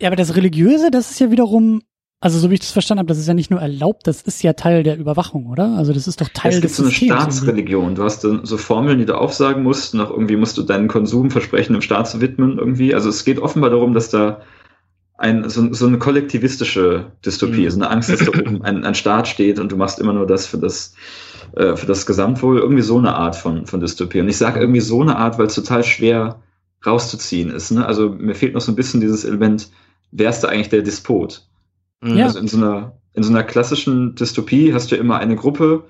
Ja, 0.00 0.08
aber 0.08 0.16
das 0.16 0.36
Religiöse, 0.36 0.90
das 0.90 1.10
ist 1.10 1.20
ja 1.20 1.30
wiederum 1.30 1.82
also 2.20 2.38
so 2.38 2.50
wie 2.50 2.54
ich 2.54 2.60
das 2.60 2.72
verstanden 2.72 3.00
habe, 3.00 3.08
das 3.08 3.18
ist 3.18 3.28
ja 3.28 3.34
nicht 3.34 3.50
nur 3.50 3.60
erlaubt, 3.60 4.06
das 4.06 4.22
ist 4.22 4.42
ja 4.42 4.52
Teil 4.54 4.82
der 4.82 4.98
Überwachung, 4.98 5.46
oder? 5.46 5.76
Also 5.76 5.92
das 5.92 6.08
ist 6.08 6.20
doch 6.20 6.28
Teil 6.28 6.54
es 6.54 6.60
des 6.60 6.76
Systems. 6.76 6.92
Es 6.92 7.00
gibt 7.00 7.10
so 7.10 7.14
eine 7.14 7.20
Staatsreligion. 7.20 7.94
Du 7.94 8.02
hast 8.02 8.22
so 8.22 8.56
Formeln, 8.56 8.98
die 8.98 9.06
du 9.06 9.16
aufsagen 9.16 9.62
musst. 9.62 9.94
Noch 9.94 10.10
irgendwie 10.10 10.36
musst 10.36 10.58
du 10.58 10.62
deinen 10.62 10.88
Konsumversprechen 10.88 11.76
im 11.76 11.80
Staat 11.80 12.08
zu 12.08 12.20
widmen 12.20 12.58
irgendwie. 12.58 12.92
Also 12.94 13.08
es 13.08 13.24
geht 13.24 13.38
offenbar 13.38 13.70
darum, 13.70 13.94
dass 13.94 14.10
da 14.10 14.40
ein, 15.16 15.48
so, 15.48 15.72
so 15.72 15.86
eine 15.86 15.98
kollektivistische 15.98 17.12
Dystopie 17.24 17.60
mhm. 17.60 17.66
ist. 17.66 17.74
Eine 17.74 17.90
Angst, 17.90 18.10
dass 18.10 18.20
da 18.20 18.28
oben 18.36 18.62
ein, 18.62 18.84
ein 18.84 18.94
Staat 18.96 19.28
steht 19.28 19.60
und 19.60 19.70
du 19.70 19.76
machst 19.76 20.00
immer 20.00 20.12
nur 20.12 20.26
das 20.26 20.46
für 20.46 20.58
das 20.58 20.94
äh, 21.54 21.76
für 21.76 21.86
das 21.86 22.04
Gesamtwohl. 22.04 22.58
Irgendwie 22.58 22.82
so 22.82 22.98
eine 22.98 23.14
Art 23.14 23.36
von, 23.36 23.66
von 23.66 23.78
Dystopie. 23.78 24.20
Und 24.20 24.28
ich 24.28 24.38
sage 24.38 24.58
irgendwie 24.58 24.80
so 24.80 25.02
eine 25.02 25.16
Art, 25.16 25.38
weil 25.38 25.46
es 25.46 25.54
total 25.54 25.84
schwer 25.84 26.40
rauszuziehen 26.84 27.50
ist. 27.50 27.70
Ne? 27.70 27.86
Also 27.86 28.10
mir 28.10 28.34
fehlt 28.34 28.54
noch 28.54 28.60
so 28.60 28.72
ein 28.72 28.76
bisschen 28.76 29.00
dieses 29.00 29.24
Element, 29.24 29.70
wer 30.10 30.30
ist 30.30 30.40
da 30.40 30.48
eigentlich 30.48 30.68
der 30.68 30.82
Despot? 30.82 31.47
Ja. 32.02 32.26
Also 32.26 32.38
in 32.38 32.48
so 32.48 32.56
einer, 32.56 32.98
in 33.14 33.22
so 33.22 33.30
einer 33.30 33.42
klassischen 33.42 34.14
Dystopie 34.14 34.72
hast 34.72 34.92
du 34.92 34.96
immer 34.96 35.18
eine 35.18 35.36
Gruppe, 35.36 35.84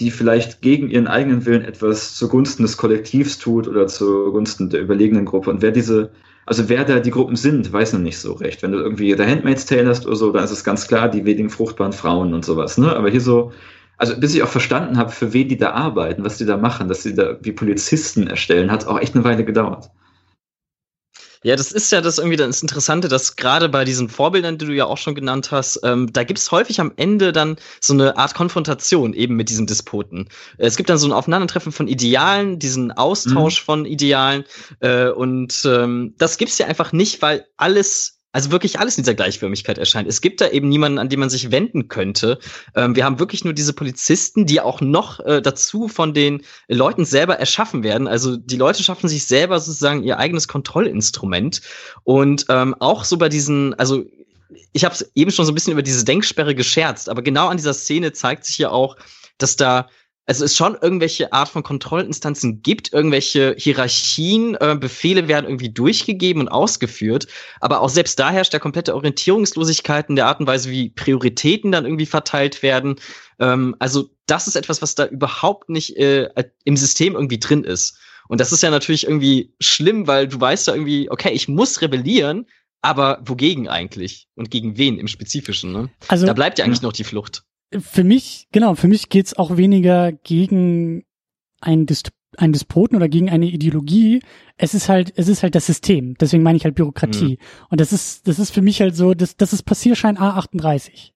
die 0.00 0.10
vielleicht 0.10 0.60
gegen 0.60 0.90
ihren 0.90 1.06
eigenen 1.06 1.46
Willen 1.46 1.62
etwas 1.62 2.16
zugunsten 2.16 2.62
des 2.62 2.76
Kollektivs 2.76 3.38
tut 3.38 3.68
oder 3.68 3.86
zugunsten 3.86 4.70
der 4.70 4.80
überlegenen 4.80 5.24
Gruppe. 5.24 5.50
Und 5.50 5.62
wer 5.62 5.70
diese, 5.70 6.10
also 6.46 6.68
wer 6.68 6.84
da 6.84 6.98
die 6.98 7.12
Gruppen 7.12 7.36
sind, 7.36 7.72
weiß 7.72 7.92
noch 7.92 8.00
nicht 8.00 8.18
so 8.18 8.32
recht. 8.32 8.62
Wenn 8.62 8.72
du 8.72 8.78
irgendwie 8.78 9.14
The 9.16 9.24
Handmaid's 9.24 9.66
Tale 9.66 9.88
hast 9.88 10.06
oder 10.06 10.16
so, 10.16 10.32
dann 10.32 10.44
ist 10.44 10.50
es 10.50 10.64
ganz 10.64 10.88
klar, 10.88 11.08
die 11.08 11.24
wenigen 11.24 11.50
fruchtbaren 11.50 11.92
Frauen 11.92 12.34
und 12.34 12.44
sowas. 12.44 12.76
Ne? 12.76 12.94
Aber 12.94 13.08
hier 13.08 13.20
so, 13.20 13.52
also 13.96 14.18
bis 14.18 14.34
ich 14.34 14.42
auch 14.42 14.48
verstanden 14.48 14.98
habe, 14.98 15.12
für 15.12 15.32
wen 15.32 15.48
die 15.48 15.58
da 15.58 15.70
arbeiten, 15.70 16.24
was 16.24 16.38
die 16.38 16.46
da 16.46 16.56
machen, 16.56 16.88
dass 16.88 17.04
sie 17.04 17.14
da 17.14 17.38
wie 17.42 17.52
Polizisten 17.52 18.26
erstellen, 18.26 18.72
hat 18.72 18.82
es 18.82 18.88
auch 18.88 18.98
echt 18.98 19.14
eine 19.14 19.24
Weile 19.24 19.44
gedauert. 19.44 19.90
Ja, 21.44 21.56
das 21.56 21.72
ist 21.72 21.92
ja 21.92 22.00
das 22.00 22.16
irgendwie 22.16 22.38
das 22.38 22.62
Interessante, 22.62 23.08
dass 23.08 23.36
gerade 23.36 23.68
bei 23.68 23.84
diesen 23.84 24.08
Vorbildern, 24.08 24.56
die 24.56 24.64
du 24.64 24.72
ja 24.72 24.86
auch 24.86 24.96
schon 24.96 25.14
genannt 25.14 25.50
hast, 25.50 25.78
ähm, 25.84 26.10
da 26.10 26.24
gibt's 26.24 26.50
häufig 26.50 26.80
am 26.80 26.90
Ende 26.96 27.32
dann 27.32 27.56
so 27.80 27.92
eine 27.92 28.16
Art 28.16 28.34
Konfrontation 28.34 29.12
eben 29.12 29.36
mit 29.36 29.50
diesen 29.50 29.66
Despoten. 29.66 30.30
Es 30.56 30.78
gibt 30.78 30.88
dann 30.88 30.96
so 30.96 31.06
ein 31.06 31.12
Aufeinandertreffen 31.12 31.70
von 31.70 31.86
Idealen, 31.86 32.58
diesen 32.58 32.92
Austausch 32.92 33.60
mhm. 33.60 33.64
von 33.66 33.84
Idealen 33.84 34.44
äh, 34.80 35.08
und 35.10 35.66
ähm, 35.66 36.14
das 36.16 36.38
gibt's 36.38 36.56
ja 36.56 36.66
einfach 36.66 36.92
nicht, 36.92 37.20
weil 37.20 37.46
alles 37.58 38.23
also 38.34 38.50
wirklich 38.50 38.80
alles 38.80 38.98
in 38.98 39.04
dieser 39.04 39.14
Gleichförmigkeit 39.14 39.78
erscheint. 39.78 40.08
Es 40.08 40.20
gibt 40.20 40.40
da 40.40 40.48
eben 40.48 40.68
niemanden, 40.68 40.98
an 40.98 41.08
den 41.08 41.20
man 41.20 41.30
sich 41.30 41.52
wenden 41.52 41.86
könnte. 41.86 42.40
Ähm, 42.74 42.96
wir 42.96 43.04
haben 43.04 43.20
wirklich 43.20 43.44
nur 43.44 43.52
diese 43.52 43.72
Polizisten, 43.72 44.44
die 44.44 44.60
auch 44.60 44.80
noch 44.80 45.20
äh, 45.20 45.40
dazu 45.40 45.86
von 45.86 46.14
den 46.14 46.42
Leuten 46.66 47.04
selber 47.04 47.38
erschaffen 47.38 47.84
werden. 47.84 48.08
Also 48.08 48.36
die 48.36 48.56
Leute 48.56 48.82
schaffen 48.82 49.06
sich 49.06 49.26
selber 49.26 49.60
sozusagen 49.60 50.02
ihr 50.02 50.18
eigenes 50.18 50.48
Kontrollinstrument. 50.48 51.62
Und 52.02 52.46
ähm, 52.48 52.74
auch 52.80 53.04
so 53.04 53.18
bei 53.18 53.28
diesen, 53.28 53.72
also 53.74 54.04
ich 54.72 54.84
habe 54.84 54.96
eben 55.14 55.30
schon 55.30 55.46
so 55.46 55.52
ein 55.52 55.54
bisschen 55.54 55.72
über 55.72 55.82
diese 55.82 56.04
Denksperre 56.04 56.56
gescherzt, 56.56 57.08
aber 57.08 57.22
genau 57.22 57.46
an 57.46 57.56
dieser 57.56 57.72
Szene 57.72 58.12
zeigt 58.14 58.46
sich 58.46 58.58
ja 58.58 58.70
auch, 58.70 58.96
dass 59.38 59.54
da 59.54 59.88
also 60.26 60.44
es 60.44 60.56
schon 60.56 60.76
irgendwelche 60.80 61.32
Art 61.32 61.48
von 61.48 61.62
Kontrollinstanzen 61.62 62.62
gibt, 62.62 62.92
irgendwelche 62.92 63.54
Hierarchien, 63.58 64.54
äh, 64.54 64.76
Befehle 64.78 65.28
werden 65.28 65.46
irgendwie 65.46 65.70
durchgegeben 65.70 66.42
und 66.42 66.48
ausgeführt, 66.48 67.26
aber 67.60 67.80
auch 67.80 67.90
selbst 67.90 68.18
da 68.18 68.30
herrscht 68.30 68.52
der 68.52 68.60
komplette 68.60 68.94
Orientierungslosigkeit 68.94 70.08
in 70.08 70.16
der 70.16 70.26
Art 70.26 70.40
und 70.40 70.46
Weise, 70.46 70.70
wie 70.70 70.90
Prioritäten 70.90 71.72
dann 71.72 71.84
irgendwie 71.84 72.06
verteilt 72.06 72.62
werden. 72.62 72.96
Ähm, 73.38 73.76
also 73.78 74.10
das 74.26 74.46
ist 74.46 74.56
etwas, 74.56 74.80
was 74.80 74.94
da 74.94 75.06
überhaupt 75.06 75.68
nicht 75.68 75.96
äh, 75.96 76.28
im 76.64 76.76
System 76.76 77.14
irgendwie 77.14 77.38
drin 77.38 77.64
ist. 77.64 77.98
Und 78.28 78.40
das 78.40 78.52
ist 78.52 78.62
ja 78.62 78.70
natürlich 78.70 79.04
irgendwie 79.04 79.52
schlimm, 79.60 80.06
weil 80.06 80.28
du 80.28 80.40
weißt 80.40 80.68
ja 80.68 80.74
irgendwie, 80.74 81.10
okay, 81.10 81.32
ich 81.32 81.48
muss 81.48 81.82
rebellieren, 81.82 82.46
aber 82.80 83.20
wogegen 83.24 83.68
eigentlich? 83.68 84.28
Und 84.34 84.50
gegen 84.50 84.78
wen 84.78 84.98
im 84.98 85.08
Spezifischen? 85.08 85.72
Ne? 85.72 85.90
Also, 86.08 86.26
da 86.26 86.32
bleibt 86.32 86.58
ja 86.58 86.64
eigentlich 86.64 86.82
noch 86.82 86.92
die 86.92 87.04
Flucht 87.04 87.44
für 87.80 88.04
mich, 88.04 88.48
genau, 88.52 88.74
für 88.74 88.88
mich 88.88 89.08
geht's 89.08 89.34
auch 89.34 89.56
weniger 89.56 90.12
gegen 90.12 91.04
ein, 91.60 91.86
Dis 91.86 92.02
ein 92.36 92.52
Despoten 92.52 92.96
oder 92.96 93.08
gegen 93.08 93.30
eine 93.30 93.46
Ideologie. 93.46 94.20
Es 94.56 94.74
ist 94.74 94.88
halt, 94.88 95.12
es 95.16 95.28
ist 95.28 95.42
halt 95.42 95.54
das 95.54 95.66
System. 95.66 96.14
Deswegen 96.20 96.42
meine 96.42 96.56
ich 96.56 96.64
halt 96.64 96.74
Bürokratie. 96.74 97.38
Mhm. 97.38 97.66
Und 97.70 97.80
das 97.80 97.92
ist, 97.92 98.26
das 98.26 98.38
ist 98.38 98.50
für 98.50 98.62
mich 98.62 98.80
halt 98.80 98.96
so, 98.96 99.14
das, 99.14 99.36
das 99.36 99.52
ist 99.52 99.62
Passierschein 99.62 100.18
A38. 100.18 101.12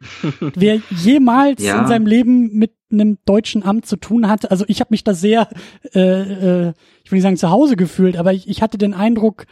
Wer 0.54 0.80
jemals 0.90 1.62
ja. 1.62 1.80
in 1.80 1.88
seinem 1.88 2.06
Leben 2.06 2.52
mit 2.54 2.72
einem 2.90 3.18
deutschen 3.24 3.62
Amt 3.62 3.86
zu 3.86 3.96
tun 3.96 4.28
hatte, 4.28 4.50
also 4.50 4.64
ich 4.68 4.80
habe 4.80 4.88
mich 4.90 5.04
da 5.04 5.14
sehr, 5.14 5.48
äh, 5.94 6.00
äh, 6.00 6.72
ich 7.04 7.10
will 7.10 7.16
nicht 7.16 7.22
sagen 7.22 7.36
zu 7.36 7.50
Hause 7.50 7.76
gefühlt, 7.76 8.16
aber 8.16 8.32
ich, 8.32 8.48
ich 8.48 8.62
hatte 8.62 8.78
den 8.78 8.94
Eindruck, 8.94 9.46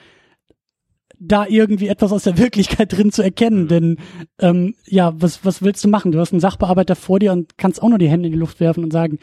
da 1.20 1.46
irgendwie 1.46 1.88
etwas 1.88 2.12
aus 2.12 2.24
der 2.24 2.38
Wirklichkeit 2.38 2.92
drin 2.92 3.12
zu 3.12 3.22
erkennen. 3.22 3.64
Mhm. 3.64 3.68
Denn 3.68 3.96
ähm, 4.40 4.74
ja, 4.86 5.12
was, 5.20 5.44
was 5.44 5.62
willst 5.62 5.84
du 5.84 5.88
machen? 5.88 6.10
Du 6.10 6.18
hast 6.18 6.32
einen 6.32 6.40
Sachbearbeiter 6.40 6.96
vor 6.96 7.20
dir 7.20 7.32
und 7.32 7.58
kannst 7.58 7.82
auch 7.82 7.88
nur 7.88 7.98
die 7.98 8.08
Hände 8.08 8.26
in 8.26 8.32
die 8.32 8.38
Luft 8.38 8.58
werfen 8.58 8.82
und 8.82 8.92
sagen, 8.92 9.18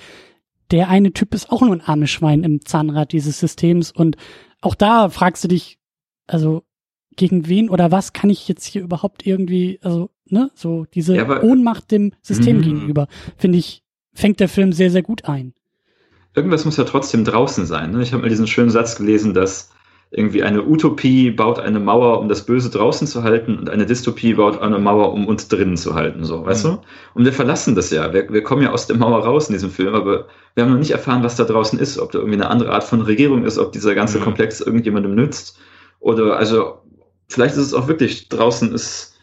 der 0.72 0.89
eine 0.89 1.14
Typ 1.14 1.34
ist 1.34 1.50
auch 1.50 1.62
nur 1.62 1.74
ein 1.74 1.82
armes 1.82 2.10
Schwein 2.10 2.43
im 2.43 2.64
Zahnrad 2.64 3.12
dieses 3.12 3.39
Systems. 3.39 3.91
Und 3.91 4.16
auch 4.62 4.76
da 4.76 5.10
fragst 5.10 5.43
du 5.43 5.48
dich, 5.48 5.80
also 6.28 6.64
gegen 7.16 7.48
wen 7.48 7.70
oder 7.70 7.91
was 7.91 8.14
kann 8.14 8.30
ich 8.30 8.48
jetzt 8.48 8.66
hier 8.66 8.84
überhaupt 8.84 9.26
irgendwie, 9.26 9.80
also, 9.82 10.12
ne, 10.26 10.52
so 10.54 10.86
diese 10.93 11.16
ja, 11.16 11.41
Ohnmacht 11.41 11.89
dem 11.89 12.14
System 12.22 12.58
mhm. 12.58 12.62
gegenüber, 12.62 13.08
finde 13.38 13.58
ich, 13.58 13.82
fängt 14.14 14.39
der 14.39 14.50
Film 14.50 14.72
sehr, 14.72 14.91
sehr 14.91 15.04
gut 15.04 15.26
ein. 15.26 15.54
Irgendwas 16.36 16.66
muss 16.66 16.78
ja 16.78 16.84
trotzdem 16.84 17.24
draußen 17.24 17.66
sein. 17.66 17.91
Ne? 17.91 18.04
Ich 18.04 18.14
habe 18.14 18.22
mal 18.22 18.30
diesen 18.30 18.45
schönen 18.45 18.70
Satz 18.70 18.98
gelesen, 18.98 19.34
dass 19.34 19.72
irgendwie 20.12 20.41
eine 20.41 20.66
Utopie 20.66 21.32
baut 21.32 21.60
eine 21.60 21.80
Mauer, 21.80 22.20
um 22.20 22.30
das 22.30 22.45
Böse 22.45 22.70
draußen 22.70 23.08
zu 23.08 23.24
halten 23.24 23.58
und 23.58 23.70
eine 23.70 23.86
Dystopie 23.86 24.36
baut 24.36 24.62
eine 24.62 24.80
Mauer, 24.80 25.12
um 25.12 25.28
uns 25.28 25.49
drinnen 25.49 25.76
zu 25.76 25.95
halten, 25.95 26.24
so, 26.24 26.45
weißt 26.45 26.66
mhm. 26.66 26.70
du? 26.70 26.80
Und 27.14 27.26
wir 27.26 27.34
verlassen 27.34 27.76
das 27.76 27.91
ja. 27.91 28.14
Wir, 28.14 28.30
wir 28.30 28.41
kommen 28.41 28.62
ja 28.62 28.72
aus 28.72 28.88
der 28.88 28.95
Mauer 28.95 29.26
raus 29.26 29.49
in 29.49 29.53
diesem 29.53 29.70
Film, 29.70 29.93
aber 29.93 30.28
wir 30.55 30.64
haben 30.64 30.72
noch 30.72 30.80
nicht 30.80 30.91
erfahren, 30.91 31.24
was 31.24 31.36
da 31.36 31.43
draußen 31.43 31.78
ist, 31.78 31.99
ob 31.99 32.12
da 32.12 32.20
irgendwie 32.20 32.38
eine 32.38 32.49
andere 32.49 32.72
Art 32.72 32.86
von 32.86 33.01
Regierung 33.01 33.43
ist, 33.43 33.58
ob 33.58 33.74
dieser 33.74 33.95
ganze 33.95 34.20
mhm. 34.20 34.24
Komplex 34.24 34.62
irgendjemandem 34.62 35.14
nützt. 35.14 35.58
Oder, 35.99 36.38
also, 36.38 36.80
vielleicht 37.28 37.55
ist 37.55 37.62
es 37.62 37.74
auch 37.74 37.89
wirklich, 37.89 38.30
draußen 38.30 38.74
ist 38.74 39.16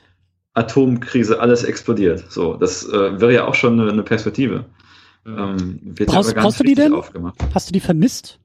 Atomkrise, 0.53 1.41
alles 1.41 1.65
explodiert. 1.65 2.25
So, 2.29 2.55
das 2.55 2.87
äh, 2.87 3.21
wäre 3.21 3.33
ja 3.33 3.49
auch 3.49 3.55
schon 3.55 3.81
eine, 3.81 3.91
eine 3.91 4.03
Perspektive. 4.03 4.67
Mhm. 5.25 5.39
Ähm, 5.39 5.95
brauchst, 6.07 6.35
brauchst 6.35 6.61
du 6.61 6.65
die 6.65 6.75
denn? 6.75 6.93
Aufgemacht. 6.93 7.37
Hast 7.55 7.71
du 7.71 7.73
die 7.73 7.81
vermisst? 7.81 8.39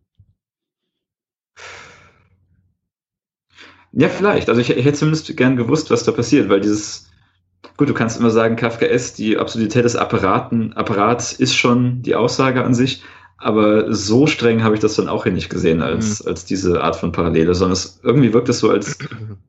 Ja, 3.92 4.10
vielleicht. 4.10 4.50
Also 4.50 4.62
ich, 4.62 4.70
ich 4.70 4.86
hätte 4.86 4.98
zumindest 4.98 5.36
gern 5.36 5.56
gewusst, 5.56 5.90
was 5.92 6.04
da 6.04 6.12
passiert, 6.12 6.50
weil 6.50 6.62
dieses, 6.62 7.10
gut, 7.78 7.90
du 7.90 7.94
kannst 7.94 8.20
immer 8.20 8.30
sagen, 8.30 8.56
Kafka 8.56 8.86
S, 8.86 9.14
die 9.14 9.38
Absurdität 9.38 9.86
des 9.86 9.96
Apparaten, 9.96 10.74
Apparats 10.74 11.34
ist 11.34 11.56
schon 11.56 12.02
die 12.02 12.16
Aussage 12.16 12.64
an 12.64 12.74
sich, 12.74 13.04
aber 13.38 13.94
so 13.94 14.28
streng 14.28 14.64
habe 14.64 14.76
ich 14.76 14.82
das 14.82 14.96
dann 14.96 15.08
auch 15.08 15.24
hier 15.24 15.32
nicht 15.32 15.50
gesehen 15.50 15.82
als, 15.82 16.24
mhm. 16.24 16.30
als 16.30 16.46
diese 16.46 16.84
Art 16.84 16.98
von 16.98 17.12
Parallele, 17.12 17.56
sondern 17.56 17.74
es, 17.74 18.00
irgendwie 18.04 18.34
wirkt 18.34 18.50
es 18.50 18.60
so, 18.60 18.70
als 18.70 18.98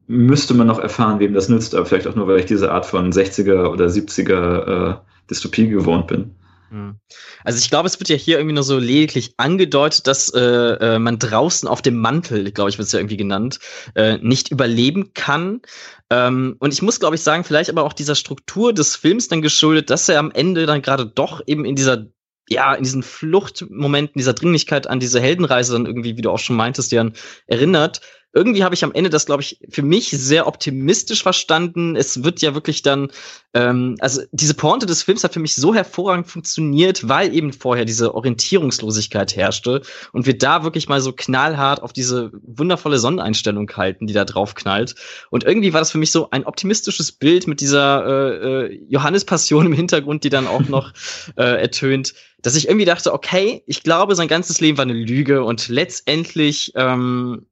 müsste 0.07 0.55
man 0.55 0.68
noch 0.68 0.78
erfahren, 0.78 1.18
wem 1.18 1.34
das 1.34 1.49
nützt, 1.49 1.74
aber 1.74 1.86
vielleicht 1.86 2.07
auch 2.07 2.14
nur, 2.14 2.28
weil 2.28 2.38
ich 2.38 2.47
diese 2.47 2.70
Art 2.70 2.86
von 2.86 3.12
60er 3.12 3.66
oder 3.66 3.86
70er 3.86 4.93
äh, 4.93 4.95
Dystopie 5.28 5.68
gewohnt 5.68 6.07
bin. 6.07 6.30
Hm. 6.70 7.00
Also 7.44 7.58
ich 7.58 7.68
glaube, 7.68 7.88
es 7.88 7.98
wird 7.98 8.08
ja 8.08 8.16
hier 8.16 8.38
irgendwie 8.38 8.54
nur 8.54 8.62
so 8.62 8.78
lediglich 8.78 9.34
angedeutet, 9.36 10.06
dass 10.06 10.32
äh, 10.32 10.40
äh, 10.40 10.98
man 11.00 11.18
draußen 11.18 11.68
auf 11.68 11.82
dem 11.82 11.96
Mantel, 11.96 12.52
glaube 12.52 12.70
ich, 12.70 12.78
wird 12.78 12.86
es 12.86 12.92
ja 12.92 13.00
irgendwie 13.00 13.16
genannt, 13.16 13.58
äh, 13.96 14.18
nicht 14.18 14.50
überleben 14.52 15.12
kann. 15.12 15.62
Ähm, 16.10 16.56
und 16.60 16.72
ich 16.72 16.80
muss, 16.80 17.00
glaube 17.00 17.16
ich, 17.16 17.22
sagen, 17.22 17.42
vielleicht 17.42 17.70
aber 17.70 17.82
auch 17.82 17.92
dieser 17.92 18.14
Struktur 18.14 18.72
des 18.72 18.94
Films 18.94 19.26
dann 19.26 19.42
geschuldet, 19.42 19.90
dass 19.90 20.08
er 20.08 20.20
am 20.20 20.30
Ende 20.30 20.66
dann 20.66 20.80
gerade 20.80 21.06
doch 21.06 21.42
eben 21.46 21.64
in 21.64 21.74
dieser 21.74 22.06
ja, 22.52 22.74
in 22.74 22.82
diesen 22.82 23.04
Fluchtmomenten, 23.04 24.18
dieser 24.18 24.34
Dringlichkeit 24.34 24.88
an 24.88 24.98
diese 24.98 25.20
Heldenreise 25.20 25.72
dann 25.72 25.86
irgendwie, 25.86 26.16
wie 26.16 26.22
du 26.22 26.32
auch 26.32 26.40
schon 26.40 26.56
meintest, 26.56 26.90
Jan, 26.90 27.12
erinnert, 27.46 28.00
irgendwie 28.33 28.62
habe 28.62 28.74
ich 28.74 28.85
am 28.85 28.93
Ende 28.93 29.11
das, 29.11 29.26
glaube 29.26 29.43
ich, 29.43 29.59
für 29.68 29.83
mich 29.83 30.11
sehr 30.11 30.47
optimistisch 30.47 31.22
verstanden. 31.22 31.97
Es 31.97 32.22
wird 32.22 32.41
ja 32.43 32.55
wirklich 32.55 32.83
dann, 32.83 33.11
ähm, 33.55 33.97
also 33.99 34.22
diese 34.31 34.55
Pointe 34.55 34.87
des 34.87 35.03
Films 35.03 35.24
hat 35.24 35.35
für 35.35 35.41
mich 35.41 35.57
so 35.57 35.74
hervorragend 35.74 36.28
funktioniert, 36.28 37.09
weil 37.09 37.35
eben 37.35 37.53
vorher 37.53 37.85
diese 37.85 38.14
Orientierungslosigkeit 38.14 39.35
herrschte 39.35 39.83
und 40.12 40.26
wir 40.26 40.39
da 40.39 40.62
wirklich 40.62 40.89
mal 40.89 41.01
so 41.01 41.12
knallhart 41.12 41.83
auf 41.83 41.93
diese 41.93 42.31
wundervolle 42.43 42.99
Sonneneinstellung 42.99 43.68
halten, 43.76 44.07
die 44.07 44.14
da 44.14 44.24
drauf 44.24 44.55
knallt. 44.55 44.95
Und 45.31 45.43
irgendwie 45.43 45.72
war 45.72 45.81
das 45.81 45.91
für 45.91 45.99
mich 45.99 46.12
so 46.12 46.31
ein 46.31 46.45
optimistisches 46.45 47.11
Bild 47.11 47.49
mit 47.49 47.61
dieser 47.61 48.07
äh, 48.07 48.66
äh, 48.66 48.85
Johannes-Passion 48.89 49.66
im 49.66 49.72
Hintergrund, 49.72 50.22
die 50.22 50.31
dann 50.31 50.47
auch 50.47 50.68
noch 50.68 50.93
äh, 51.37 51.61
ertönt 51.61 52.14
dass 52.43 52.57
ich 52.57 52.68
irgendwie 52.68 52.87
dachte, 52.87 53.12
okay, 53.12 53.62
ich 53.66 53.83
glaube, 53.83 54.14
sein 54.14 54.26
ganzes 54.26 54.62
Leben 54.62 54.78
war 54.78 54.85
eine 54.85 54.95
Lüge 54.95 55.45
und 55.45 55.68
letztendlich 55.68 56.72
ähm, 56.74 57.47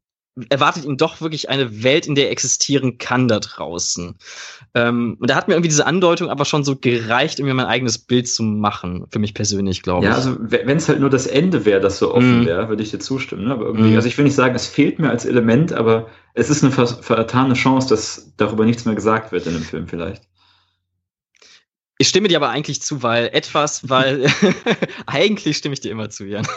erwartet 0.48 0.84
ihn 0.84 0.96
doch 0.96 1.20
wirklich 1.20 1.48
eine 1.48 1.82
Welt, 1.82 2.06
in 2.06 2.14
der 2.14 2.26
er 2.26 2.30
existieren 2.30 2.98
kann 2.98 3.28
da 3.28 3.40
draußen. 3.40 4.16
Ähm, 4.74 5.16
und 5.20 5.30
da 5.30 5.34
hat 5.34 5.48
mir 5.48 5.54
irgendwie 5.54 5.68
diese 5.68 5.86
Andeutung 5.86 6.30
aber 6.30 6.44
schon 6.44 6.64
so 6.64 6.76
gereicht, 6.76 7.38
irgendwie 7.38 7.54
mein 7.54 7.66
eigenes 7.66 7.98
Bild 7.98 8.28
zu 8.28 8.42
machen, 8.42 9.06
für 9.10 9.18
mich 9.18 9.34
persönlich, 9.34 9.82
glaube 9.82 10.04
ich. 10.06 10.10
Ja, 10.10 10.16
also 10.16 10.36
wenn 10.38 10.76
es 10.76 10.88
halt 10.88 11.00
nur 11.00 11.10
das 11.10 11.26
Ende 11.26 11.64
wäre, 11.64 11.80
das 11.80 11.98
so 11.98 12.14
offen 12.14 12.42
mm. 12.42 12.46
wäre, 12.46 12.68
würde 12.68 12.82
ich 12.82 12.90
dir 12.90 12.98
zustimmen. 12.98 13.44
Ne? 13.44 13.52
Aber 13.52 13.66
irgendwie, 13.66 13.92
mm. 13.92 13.96
also 13.96 14.08
ich 14.08 14.16
will 14.18 14.24
nicht 14.24 14.34
sagen, 14.34 14.54
es 14.54 14.66
fehlt 14.66 14.98
mir 14.98 15.10
als 15.10 15.24
Element, 15.24 15.72
aber 15.72 16.08
es 16.34 16.50
ist 16.50 16.62
eine 16.62 16.72
ver 16.72 16.86
vertane 16.86 17.54
Chance, 17.54 17.88
dass 17.88 18.32
darüber 18.36 18.64
nichts 18.64 18.84
mehr 18.84 18.94
gesagt 18.94 19.32
wird 19.32 19.46
in 19.46 19.54
dem 19.54 19.62
Film 19.62 19.88
vielleicht. 19.88 20.22
Ich 22.00 22.08
stimme 22.08 22.28
dir 22.28 22.36
aber 22.36 22.50
eigentlich 22.50 22.80
zu, 22.80 23.02
weil 23.02 23.28
etwas, 23.32 23.88
weil 23.88 24.26
eigentlich 25.06 25.56
stimme 25.56 25.72
ich 25.72 25.80
dir 25.80 25.90
immer 25.90 26.10
zu, 26.10 26.24
Jan. 26.26 26.46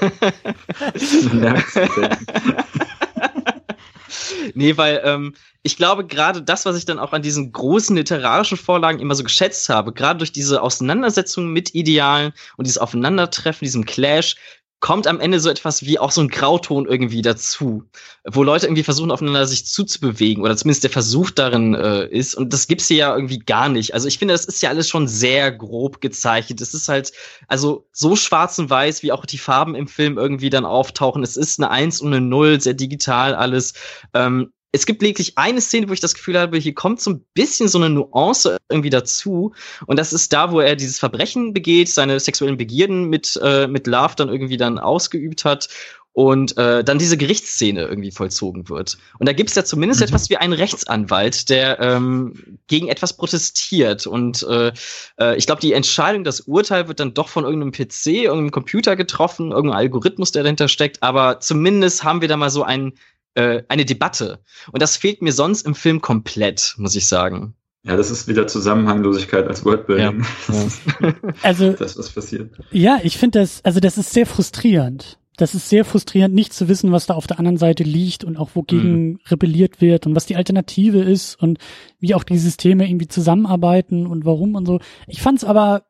Nee, 4.53 4.77
weil 4.77 5.01
ähm, 5.03 5.33
ich 5.63 5.77
glaube, 5.77 6.05
gerade 6.05 6.41
das, 6.41 6.65
was 6.65 6.77
ich 6.77 6.85
dann 6.85 6.99
auch 6.99 7.13
an 7.13 7.21
diesen 7.21 7.51
großen 7.51 7.95
literarischen 7.95 8.57
Vorlagen 8.57 8.99
immer 8.99 9.15
so 9.15 9.23
geschätzt 9.23 9.69
habe, 9.69 9.93
gerade 9.93 10.17
durch 10.17 10.31
diese 10.31 10.61
Auseinandersetzung 10.61 11.51
mit 11.53 11.75
Idealen 11.75 12.33
und 12.57 12.65
dieses 12.65 12.79
Aufeinandertreffen, 12.79 13.65
diesem 13.65 13.85
Clash, 13.85 14.35
kommt 14.81 15.05
am 15.05 15.19
Ende 15.19 15.39
so 15.39 15.49
etwas 15.49 15.85
wie 15.85 15.99
auch 15.99 16.11
so 16.11 16.21
ein 16.21 16.27
Grauton 16.27 16.87
irgendwie 16.87 17.21
dazu, 17.21 17.83
wo 18.25 18.43
Leute 18.43 18.65
irgendwie 18.65 18.83
versuchen, 18.83 19.11
aufeinander 19.11 19.45
sich 19.45 19.67
zuzubewegen 19.67 20.43
oder 20.43 20.57
zumindest 20.57 20.83
der 20.83 20.89
Versuch 20.89 21.29
darin 21.29 21.75
äh, 21.75 22.07
ist. 22.07 22.33
Und 22.33 22.51
das 22.51 22.67
gibt's 22.67 22.87
hier 22.87 22.97
ja 22.97 23.15
irgendwie 23.15 23.39
gar 23.39 23.69
nicht. 23.69 23.93
Also 23.93 24.07
ich 24.07 24.17
finde, 24.17 24.33
das 24.33 24.45
ist 24.45 24.61
ja 24.61 24.69
alles 24.69 24.89
schon 24.89 25.07
sehr 25.07 25.51
grob 25.51 26.01
gezeichnet. 26.01 26.61
Es 26.61 26.73
ist 26.73 26.89
halt, 26.89 27.13
also 27.47 27.87
so 27.91 28.15
schwarz 28.15 28.57
und 28.57 28.71
weiß, 28.71 29.03
wie 29.03 29.11
auch 29.11 29.25
die 29.27 29.37
Farben 29.37 29.75
im 29.75 29.87
Film 29.87 30.17
irgendwie 30.17 30.49
dann 30.49 30.65
auftauchen. 30.65 31.21
Es 31.21 31.37
ist 31.37 31.59
eine 31.59 31.69
Eins 31.69 32.01
und 32.01 32.07
eine 32.07 32.25
Null, 32.25 32.59
sehr 32.59 32.73
digital 32.73 33.35
alles. 33.35 33.75
Ähm, 34.15 34.51
es 34.71 34.85
gibt 34.85 35.01
lediglich 35.01 35.37
eine 35.37 35.59
Szene, 35.59 35.89
wo 35.89 35.93
ich 35.93 35.99
das 35.99 36.13
Gefühl 36.13 36.39
habe, 36.39 36.57
hier 36.57 36.73
kommt 36.73 37.01
so 37.01 37.11
ein 37.11 37.25
bisschen 37.33 37.67
so 37.67 37.77
eine 37.77 37.89
Nuance 37.89 38.57
irgendwie 38.69 38.89
dazu. 38.89 39.53
Und 39.85 39.99
das 39.99 40.13
ist 40.13 40.31
da, 40.31 40.51
wo 40.51 40.61
er 40.61 40.75
dieses 40.75 40.99
Verbrechen 40.99 41.53
begeht, 41.53 41.89
seine 41.89 42.19
sexuellen 42.19 42.57
Begierden 42.57 43.09
mit, 43.09 43.39
äh, 43.43 43.67
mit 43.67 43.87
Love 43.87 44.15
dann 44.15 44.29
irgendwie 44.29 44.57
dann 44.57 44.79
ausgeübt 44.79 45.43
hat 45.43 45.67
und 46.13 46.57
äh, 46.57 46.83
dann 46.83 46.99
diese 46.99 47.15
Gerichtsszene 47.17 47.83
irgendwie 47.83 48.11
vollzogen 48.11 48.67
wird. 48.67 48.97
Und 49.17 49.29
da 49.29 49.33
gibt 49.33 49.49
es 49.49 49.55
ja 49.55 49.63
zumindest 49.63 50.01
mhm. 50.01 50.07
etwas 50.07 50.29
wie 50.29 50.37
einen 50.37 50.53
Rechtsanwalt, 50.53 51.49
der 51.49 51.79
ähm, 51.79 52.59
gegen 52.67 52.89
etwas 52.89 53.15
protestiert. 53.15 54.07
Und 54.07 54.43
äh, 54.43 54.73
äh, 55.19 55.37
ich 55.37 55.45
glaube, 55.45 55.61
die 55.61 55.71
Entscheidung, 55.73 56.23
das 56.23 56.41
Urteil 56.41 56.87
wird 56.87 56.99
dann 56.99 57.13
doch 57.13 57.29
von 57.29 57.45
irgendeinem 57.45 57.71
PC, 57.71 58.07
irgendeinem 58.07 58.51
Computer 58.51 58.95
getroffen, 58.97 59.51
irgendein 59.51 59.79
Algorithmus, 59.79 60.31
der 60.31 60.43
dahinter 60.43 60.67
steckt. 60.67 61.01
Aber 61.01 61.39
zumindest 61.39 62.03
haben 62.03 62.19
wir 62.19 62.27
da 62.27 62.35
mal 62.35 62.49
so 62.49 62.63
einen 62.63 62.93
äh, 63.35 63.63
eine 63.67 63.85
Debatte. 63.85 64.39
Und 64.71 64.81
das 64.81 64.97
fehlt 64.97 65.21
mir 65.21 65.31
sonst 65.31 65.65
im 65.65 65.75
Film 65.75 66.01
komplett, 66.01 66.75
muss 66.77 66.95
ich 66.95 67.07
sagen. 67.07 67.55
Ja, 67.83 67.95
das 67.95 68.11
ist 68.11 68.27
wieder 68.27 68.45
Zusammenhanglosigkeit 68.45 69.47
als 69.47 69.65
Wordbuilding. 69.65 70.23
Ja. 70.49 71.13
also 71.41 71.71
das, 71.73 71.97
was 71.97 72.09
passiert. 72.09 72.51
Ja, 72.71 72.99
ich 73.01 73.17
finde 73.17 73.39
das, 73.39 73.65
also 73.65 73.79
das 73.79 73.97
ist 73.97 74.13
sehr 74.13 74.27
frustrierend. 74.27 75.17
Das 75.37 75.55
ist 75.55 75.69
sehr 75.69 75.85
frustrierend, 75.85 76.35
nicht 76.35 76.53
zu 76.53 76.67
wissen, 76.67 76.91
was 76.91 77.07
da 77.07 77.15
auf 77.15 77.25
der 77.25 77.39
anderen 77.39 77.57
Seite 77.57 77.83
liegt 77.83 78.23
und 78.23 78.37
auch 78.37 78.51
wogegen 78.53 79.03
mhm. 79.03 79.19
rebelliert 79.27 79.81
wird 79.81 80.05
und 80.05 80.15
was 80.15 80.27
die 80.27 80.35
Alternative 80.35 81.01
ist 81.01 81.41
und 81.41 81.57
wie 81.99 82.13
auch 82.13 82.23
die 82.23 82.37
Systeme 82.37 82.87
irgendwie 82.87 83.07
zusammenarbeiten 83.07 84.05
und 84.05 84.25
warum 84.25 84.53
und 84.53 84.67
so. 84.67 84.79
Ich 85.07 85.21
fand's 85.21 85.43
aber, 85.43 85.85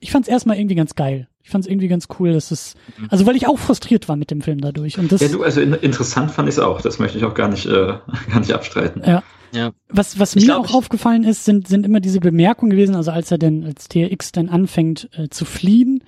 ich 0.00 0.10
fand's 0.10 0.28
erstmal 0.28 0.58
irgendwie 0.58 0.74
ganz 0.74 0.94
geil. 0.94 1.28
Ich 1.42 1.50
fand 1.50 1.64
es 1.64 1.70
irgendwie 1.70 1.88
ganz 1.88 2.08
cool, 2.18 2.32
dass 2.32 2.50
es, 2.50 2.74
mhm. 2.98 3.06
also 3.08 3.24
weil 3.24 3.36
ich 3.36 3.46
auch 3.46 3.58
frustriert 3.58 4.08
war 4.08 4.16
mit 4.16 4.30
dem 4.30 4.40
Film 4.40 4.60
dadurch. 4.60 4.98
Und 4.98 5.12
das, 5.12 5.20
ja, 5.20 5.28
du, 5.28 5.44
also 5.44 5.60
in, 5.60 5.74
interessant 5.74 6.32
fand 6.32 6.48
ich 6.48 6.56
es 6.56 6.58
auch. 6.58 6.80
Das 6.80 6.98
möchte 6.98 7.18
ich 7.18 7.24
auch 7.24 7.34
gar 7.34 7.48
nicht, 7.48 7.66
äh, 7.66 7.70
gar 8.30 8.40
nicht 8.40 8.52
abstreiten. 8.52 9.02
Ja. 9.06 9.22
Ja. 9.52 9.72
Was, 9.88 10.18
was 10.18 10.34
mir 10.34 10.42
glaub, 10.42 10.66
auch 10.66 10.74
aufgefallen 10.74 11.22
ist, 11.22 11.44
sind, 11.44 11.68
sind 11.68 11.86
immer 11.86 12.00
diese 12.00 12.18
Bemerkungen 12.18 12.70
gewesen, 12.70 12.96
also 12.96 13.12
als 13.12 13.30
er 13.30 13.38
denn, 13.38 13.64
als 13.64 13.88
TRX 13.88 14.32
dann 14.32 14.48
anfängt 14.48 15.08
äh, 15.12 15.28
zu 15.28 15.44
fliehen 15.44 16.02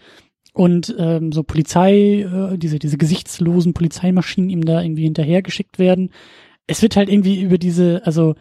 und 0.53 0.95
ähm, 0.99 1.31
so 1.31 1.45
Polizei, 1.45 2.23
äh, 2.23 2.59
diese, 2.59 2.81
diese 2.81 2.99
gesichtslosen 2.99 3.75
Polizeimaschinen 3.75 4.51
ihm 4.51 4.65
da 4.65 4.83
irgendwie 4.83 5.05
hinterhergeschickt 5.05 5.79
werden. 5.79 6.11
Es 6.67 6.83
wird 6.83 6.97
halt 6.97 7.09
irgendwie 7.09 7.41
über 7.41 7.59
diese, 7.59 8.03
also 8.05 8.35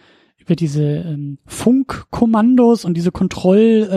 über 0.48 0.56
diese 0.56 0.82
ähm, 0.82 1.38
Funkkommandos 1.46 2.86
und 2.86 2.96
diese 2.96 3.12
Kontrollräume 3.12 3.92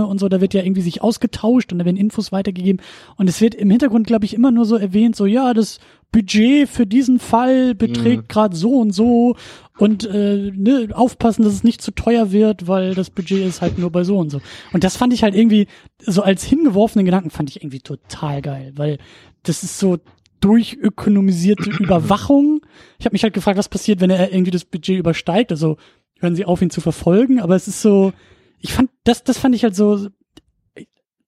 ähm, 0.00 0.06
und 0.06 0.20
so, 0.20 0.28
da 0.28 0.40
wird 0.40 0.54
ja 0.54 0.62
irgendwie 0.62 0.82
sich 0.82 1.02
ausgetauscht 1.02 1.72
und 1.72 1.80
da 1.80 1.84
werden 1.84 1.96
Infos 1.96 2.30
weitergegeben. 2.30 2.80
Und 3.16 3.28
es 3.28 3.40
wird 3.40 3.56
im 3.56 3.68
Hintergrund, 3.68 4.06
glaube 4.06 4.24
ich, 4.24 4.34
immer 4.34 4.52
nur 4.52 4.64
so 4.64 4.76
erwähnt, 4.76 5.16
so 5.16 5.26
ja, 5.26 5.52
das 5.52 5.80
Budget 6.12 6.68
für 6.68 6.86
diesen 6.86 7.18
Fall 7.18 7.74
beträgt 7.74 8.22
mhm. 8.22 8.28
gerade 8.28 8.56
so 8.56 8.78
und 8.78 8.92
so 8.92 9.34
und 9.78 10.04
äh, 10.06 10.52
ne, 10.54 10.88
aufpassen, 10.92 11.42
dass 11.42 11.52
es 11.52 11.64
nicht 11.64 11.82
zu 11.82 11.90
teuer 11.90 12.30
wird, 12.30 12.68
weil 12.68 12.94
das 12.94 13.10
Budget 13.10 13.44
ist 13.44 13.60
halt 13.60 13.78
nur 13.78 13.90
bei 13.90 14.04
so 14.04 14.18
und 14.18 14.30
so. 14.30 14.40
Und 14.72 14.84
das 14.84 14.96
fand 14.96 15.12
ich 15.12 15.24
halt 15.24 15.34
irgendwie 15.34 15.66
so 15.98 16.22
als 16.22 16.44
hingeworfenen 16.44 17.04
Gedanken 17.04 17.30
fand 17.30 17.50
ich 17.50 17.62
irgendwie 17.62 17.80
total 17.80 18.42
geil, 18.42 18.72
weil 18.76 18.98
das 19.42 19.64
ist 19.64 19.80
so 19.80 19.98
durchökonomisierte 20.40 21.70
Überwachung. 21.80 22.60
Ich 22.98 23.06
habe 23.06 23.14
mich 23.14 23.22
halt 23.22 23.34
gefragt, 23.34 23.58
was 23.58 23.68
passiert, 23.68 24.00
wenn 24.00 24.10
er 24.10 24.32
irgendwie 24.32 24.50
das 24.50 24.64
Budget 24.64 24.98
übersteigt. 24.98 25.50
Also 25.52 25.76
hören 26.18 26.36
sie 26.36 26.44
auf, 26.44 26.62
ihn 26.62 26.70
zu 26.70 26.80
verfolgen. 26.80 27.40
Aber 27.40 27.56
es 27.56 27.68
ist 27.68 27.82
so, 27.82 28.12
ich 28.58 28.72
fand, 28.72 28.90
das, 29.04 29.24
das 29.24 29.38
fand 29.38 29.54
ich 29.54 29.64
halt 29.64 29.74
so, 29.74 30.08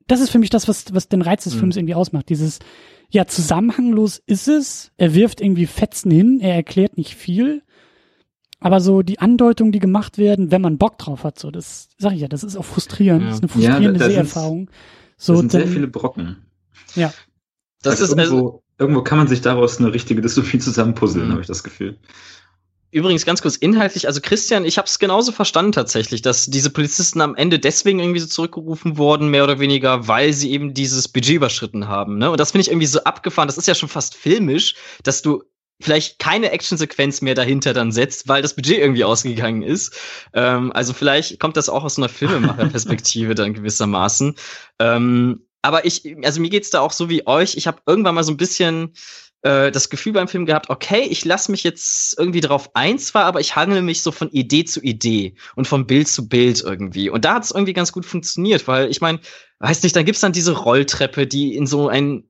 das 0.06 0.20
ist 0.20 0.30
für 0.30 0.38
mich 0.38 0.50
das, 0.50 0.68
was, 0.68 0.92
was 0.94 1.08
den 1.08 1.22
Reiz 1.22 1.44
des 1.44 1.54
mhm. 1.54 1.58
Films 1.60 1.76
irgendwie 1.76 1.94
ausmacht. 1.94 2.28
Dieses, 2.28 2.58
ja, 3.10 3.26
zusammenhanglos 3.26 4.20
ist 4.26 4.48
es. 4.48 4.90
Er 4.96 5.14
wirft 5.14 5.40
irgendwie 5.40 5.66
Fetzen 5.66 6.10
hin, 6.10 6.40
er 6.40 6.54
erklärt 6.54 6.96
nicht 6.96 7.14
viel. 7.14 7.62
Aber 8.60 8.80
so 8.80 9.02
die 9.02 9.20
Andeutungen, 9.20 9.70
die 9.70 9.78
gemacht 9.78 10.18
werden, 10.18 10.50
wenn 10.50 10.62
man 10.62 10.78
Bock 10.78 10.98
drauf 10.98 11.22
hat, 11.22 11.38
so, 11.38 11.50
das 11.50 11.90
sag 11.96 12.14
ich 12.14 12.20
ja, 12.20 12.28
das 12.28 12.42
ist 12.42 12.56
auch 12.56 12.64
frustrierend. 12.64 13.22
Ja. 13.22 13.28
Das 13.28 13.36
ist 13.36 13.42
eine 13.42 13.48
frustrierende 13.48 14.00
ja, 14.00 14.06
Seherfahrung. 14.06 14.70
So, 15.16 15.34
das 15.34 15.40
sind 15.40 15.52
sehr 15.52 15.68
viele 15.68 15.86
Brocken. 15.86 16.38
Ja. 16.94 17.12
Das 17.82 18.00
also 18.00 18.14
ist 18.14 18.18
also, 18.18 18.62
irgendwo 18.78 19.02
kann 19.02 19.18
man 19.18 19.28
sich 19.28 19.40
daraus 19.40 19.78
eine 19.78 19.92
richtige 19.92 20.22
Dystopie 20.22 20.58
zusammenpuzzeln, 20.58 21.26
mhm. 21.26 21.32
habe 21.32 21.40
ich 21.40 21.46
das 21.46 21.64
Gefühl. 21.64 21.98
Übrigens 22.90 23.26
ganz 23.26 23.42
kurz 23.42 23.56
inhaltlich, 23.56 24.06
also 24.06 24.20
Christian, 24.22 24.64
ich 24.64 24.78
habe 24.78 24.86
es 24.86 24.98
genauso 24.98 25.30
verstanden 25.30 25.72
tatsächlich, 25.72 26.22
dass 26.22 26.46
diese 26.46 26.70
Polizisten 26.70 27.20
am 27.20 27.34
Ende 27.34 27.58
deswegen 27.58 28.00
irgendwie 28.00 28.20
so 28.20 28.26
zurückgerufen 28.26 28.96
wurden, 28.96 29.28
mehr 29.28 29.44
oder 29.44 29.58
weniger, 29.58 30.08
weil 30.08 30.32
sie 30.32 30.50
eben 30.52 30.72
dieses 30.72 31.06
Budget 31.06 31.36
überschritten 31.36 31.86
haben. 31.86 32.16
Ne? 32.16 32.30
Und 32.30 32.40
das 32.40 32.52
finde 32.52 32.62
ich 32.62 32.68
irgendwie 32.68 32.86
so 32.86 33.04
abgefahren. 33.04 33.46
Das 33.46 33.58
ist 33.58 33.68
ja 33.68 33.74
schon 33.74 33.90
fast 33.90 34.14
filmisch, 34.14 34.74
dass 35.02 35.20
du 35.20 35.42
vielleicht 35.80 36.18
keine 36.18 36.50
Actionsequenz 36.50 37.20
mehr 37.20 37.34
dahinter 37.34 37.74
dann 37.74 37.92
setzt, 37.92 38.26
weil 38.26 38.40
das 38.40 38.54
Budget 38.54 38.78
irgendwie 38.78 39.04
ausgegangen 39.04 39.62
ist. 39.62 39.94
Ähm, 40.32 40.72
also 40.72 40.94
vielleicht 40.94 41.38
kommt 41.38 41.58
das 41.58 41.68
auch 41.68 41.84
aus 41.84 41.98
einer 41.98 42.08
Filmemacherperspektive 42.08 43.34
dann 43.34 43.52
gewissermaßen. 43.52 44.34
Ähm, 44.78 45.47
aber 45.68 45.84
ich, 45.84 46.16
also 46.24 46.40
mir 46.40 46.48
geht's 46.48 46.70
da 46.70 46.80
auch 46.80 46.92
so 46.92 47.10
wie 47.10 47.26
euch. 47.26 47.54
Ich 47.58 47.66
habe 47.66 47.82
irgendwann 47.84 48.14
mal 48.14 48.24
so 48.24 48.32
ein 48.32 48.38
bisschen 48.38 48.94
äh, 49.42 49.70
das 49.70 49.90
Gefühl 49.90 50.14
beim 50.14 50.26
Film 50.26 50.46
gehabt, 50.46 50.70
okay, 50.70 51.02
ich 51.02 51.26
lasse 51.26 51.50
mich 51.50 51.62
jetzt 51.62 52.18
irgendwie 52.18 52.40
drauf 52.40 52.70
ein 52.72 52.98
zwar, 52.98 53.26
aber 53.26 53.40
ich 53.40 53.54
hangele 53.54 53.82
mich 53.82 54.02
so 54.02 54.10
von 54.10 54.30
Idee 54.30 54.64
zu 54.64 54.80
Idee 54.80 55.34
und 55.56 55.68
von 55.68 55.86
Bild 55.86 56.08
zu 56.08 56.26
Bild 56.26 56.62
irgendwie. 56.62 57.10
Und 57.10 57.26
da 57.26 57.34
hat's 57.34 57.50
irgendwie 57.50 57.74
ganz 57.74 57.92
gut 57.92 58.06
funktioniert, 58.06 58.66
weil 58.66 58.90
ich 58.90 59.02
meine, 59.02 59.20
weiß 59.58 59.82
nicht, 59.82 59.94
dann 59.94 60.06
gibt's 60.06 60.22
dann 60.22 60.32
diese 60.32 60.56
Rolltreppe, 60.56 61.26
die 61.26 61.54
in 61.54 61.66
so 61.66 61.88
ein 61.88 62.24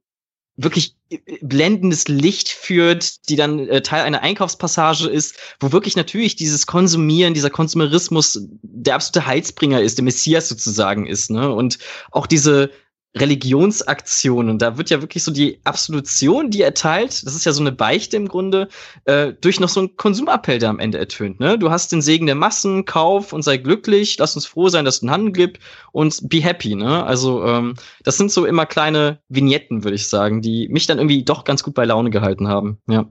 wirklich 0.56 0.96
blendendes 1.40 2.08
Licht 2.08 2.48
führt, 2.48 3.28
die 3.28 3.36
dann 3.36 3.60
äh, 3.68 3.82
Teil 3.82 4.02
einer 4.02 4.22
Einkaufspassage 4.22 5.06
ist, 5.06 5.36
wo 5.60 5.70
wirklich 5.70 5.94
natürlich 5.94 6.34
dieses 6.34 6.66
Konsumieren, 6.66 7.34
dieser 7.34 7.50
Konsumerismus 7.50 8.40
der 8.62 8.96
absolute 8.96 9.28
Heizbringer 9.28 9.80
ist, 9.80 9.98
der 9.98 10.04
Messias 10.04 10.48
sozusagen 10.48 11.06
ist, 11.06 11.30
ne? 11.30 11.54
Und 11.54 11.78
auch 12.10 12.26
diese 12.26 12.72
Religionsaktion 13.16 14.50
und 14.50 14.60
da 14.60 14.76
wird 14.76 14.90
ja 14.90 15.00
wirklich 15.00 15.24
so 15.24 15.32
die 15.32 15.60
Absolution, 15.64 16.50
die 16.50 16.60
erteilt, 16.60 17.26
das 17.26 17.34
ist 17.34 17.46
ja 17.46 17.52
so 17.52 17.62
eine 17.62 17.72
Beichte 17.72 18.16
im 18.16 18.28
Grunde, 18.28 18.68
äh, 19.04 19.32
durch 19.40 19.60
noch 19.60 19.70
so 19.70 19.80
einen 19.80 19.96
Konsumappell, 19.96 20.58
der 20.58 20.68
am 20.68 20.78
Ende 20.78 20.98
ertönt. 20.98 21.40
Ne? 21.40 21.58
Du 21.58 21.70
hast 21.70 21.90
den 21.90 22.02
Segen 22.02 22.26
der 22.26 22.34
Massen, 22.34 22.84
kauf 22.84 23.32
und 23.32 23.42
sei 23.42 23.56
glücklich, 23.56 24.18
lass 24.18 24.34
uns 24.34 24.46
froh 24.46 24.68
sein, 24.68 24.84
dass 24.84 25.00
du 25.00 25.06
einen 25.06 25.12
Handel 25.12 25.32
gibt 25.32 25.58
und 25.92 26.28
be 26.28 26.42
happy. 26.42 26.74
Ne? 26.74 27.02
Also 27.04 27.44
ähm, 27.44 27.74
das 28.04 28.18
sind 28.18 28.30
so 28.30 28.44
immer 28.44 28.66
kleine 28.66 29.20
Vignetten, 29.28 29.84
würde 29.84 29.96
ich 29.96 30.08
sagen, 30.08 30.42
die 30.42 30.68
mich 30.68 30.86
dann 30.86 30.98
irgendwie 30.98 31.24
doch 31.24 31.44
ganz 31.44 31.62
gut 31.62 31.74
bei 31.74 31.86
Laune 31.86 32.10
gehalten 32.10 32.46
haben. 32.46 32.78
Ja. 32.88 33.10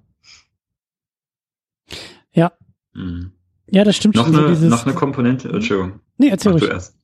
Ja. 2.34 2.52
Mhm. 2.94 3.32
Ja, 3.70 3.84
das 3.84 3.96
stimmt 3.98 4.16
noch 4.16 4.26
schon. 4.26 4.36
Eine, 4.36 4.56
so 4.56 4.68
noch 4.68 4.86
eine 4.86 4.96
Komponente, 4.96 5.50
Entschuldigung. 5.50 6.00
Nee, 6.18 6.30
erzähl 6.30 6.54
Mach 6.54 6.62
ruhig. 6.62 6.72
Erst. 6.72 6.96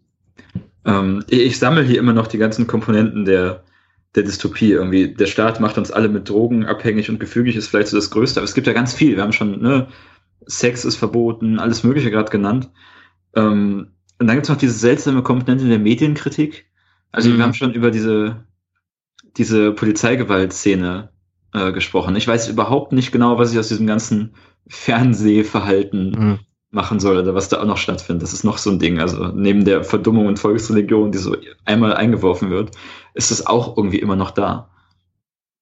Ähm, 0.86 1.24
ich 1.28 1.60
sammle 1.60 1.84
hier 1.84 2.00
immer 2.00 2.14
noch 2.14 2.28
die 2.28 2.38
ganzen 2.38 2.68
Komponenten 2.68 3.26
der, 3.26 3.64
der 4.16 4.24
Dystopie. 4.24 4.72
Irgendwie, 4.72 5.14
der 5.14 5.28
Staat 5.28 5.60
macht 5.60 5.78
uns 5.78 5.92
alle 5.92 6.10
mit 6.10 6.30
Drogen 6.30 6.66
abhängig 6.66 7.10
und 7.10 7.20
gefügig 7.20 7.56
ist 7.56 7.68
vielleicht 7.68 7.88
so 7.88 7.98
das 7.98 8.12
Größte, 8.12 8.40
aber 8.40 8.46
es 8.46 8.54
gibt 8.54 8.68
ja 8.68 8.74
ganz 8.74 8.94
viel. 8.94 9.16
Wir 9.16 9.24
haben 9.24 9.34
schon, 9.34 9.62
ne, 9.62 9.88
Sex 10.46 10.86
ist 10.86 10.98
verboten, 10.98 11.60
alles 11.60 11.84
Mögliche 11.84 12.12
gerade 12.12 12.32
genannt. 12.32 12.70
Ähm, 13.36 13.92
und 14.20 14.28
dann 14.28 14.36
gibt 14.36 14.46
es 14.46 14.50
noch 14.50 14.58
diese 14.58 14.74
seltsame 14.74 15.24
Komponente 15.24 15.68
der 15.68 15.80
Medienkritik. 15.80 16.66
Also 17.12 17.30
mhm. 17.30 17.38
wir 17.38 17.44
haben 17.44 17.54
schon 17.54 17.74
über 17.74 17.92
diese, 17.92 18.44
diese 19.38 19.72
Polizeigewaltszene 19.72 21.10
äh, 21.54 21.72
gesprochen. 21.72 22.16
Ich 22.16 22.28
weiß 22.28 22.50
überhaupt 22.50 22.92
nicht 22.92 23.12
genau, 23.12 23.38
was 23.38 23.52
ich 23.52 23.60
aus 23.60 23.70
diesem 23.70 23.88
ganzen 23.88 24.36
Fernsehverhalten 24.68 26.12
mhm 26.12 26.40
machen 26.74 27.00
soll 27.00 27.18
oder 27.18 27.36
was 27.36 27.50
da 27.50 27.62
auch 27.62 27.66
noch 27.66 27.78
stattfindet. 27.78 28.24
Das 28.24 28.34
ist 28.34 28.44
noch 28.44 28.58
so 28.58 28.72
ein 28.72 28.80
Ding. 28.80 29.00
Also 29.00 29.28
neben 29.28 29.64
der 29.64 29.84
Verdummung 29.84 30.26
und 30.26 30.40
Volksreligion, 30.40 31.12
die 31.12 31.20
so 31.20 31.38
einmal 31.66 31.94
eingeworfen 31.94 32.50
wird, 32.50 32.72
ist 33.14 33.32
es 33.32 33.46
auch 33.46 33.78
irgendwie 33.78 34.00
immer 34.00 34.16
noch 34.16 34.32
da. 34.32 34.70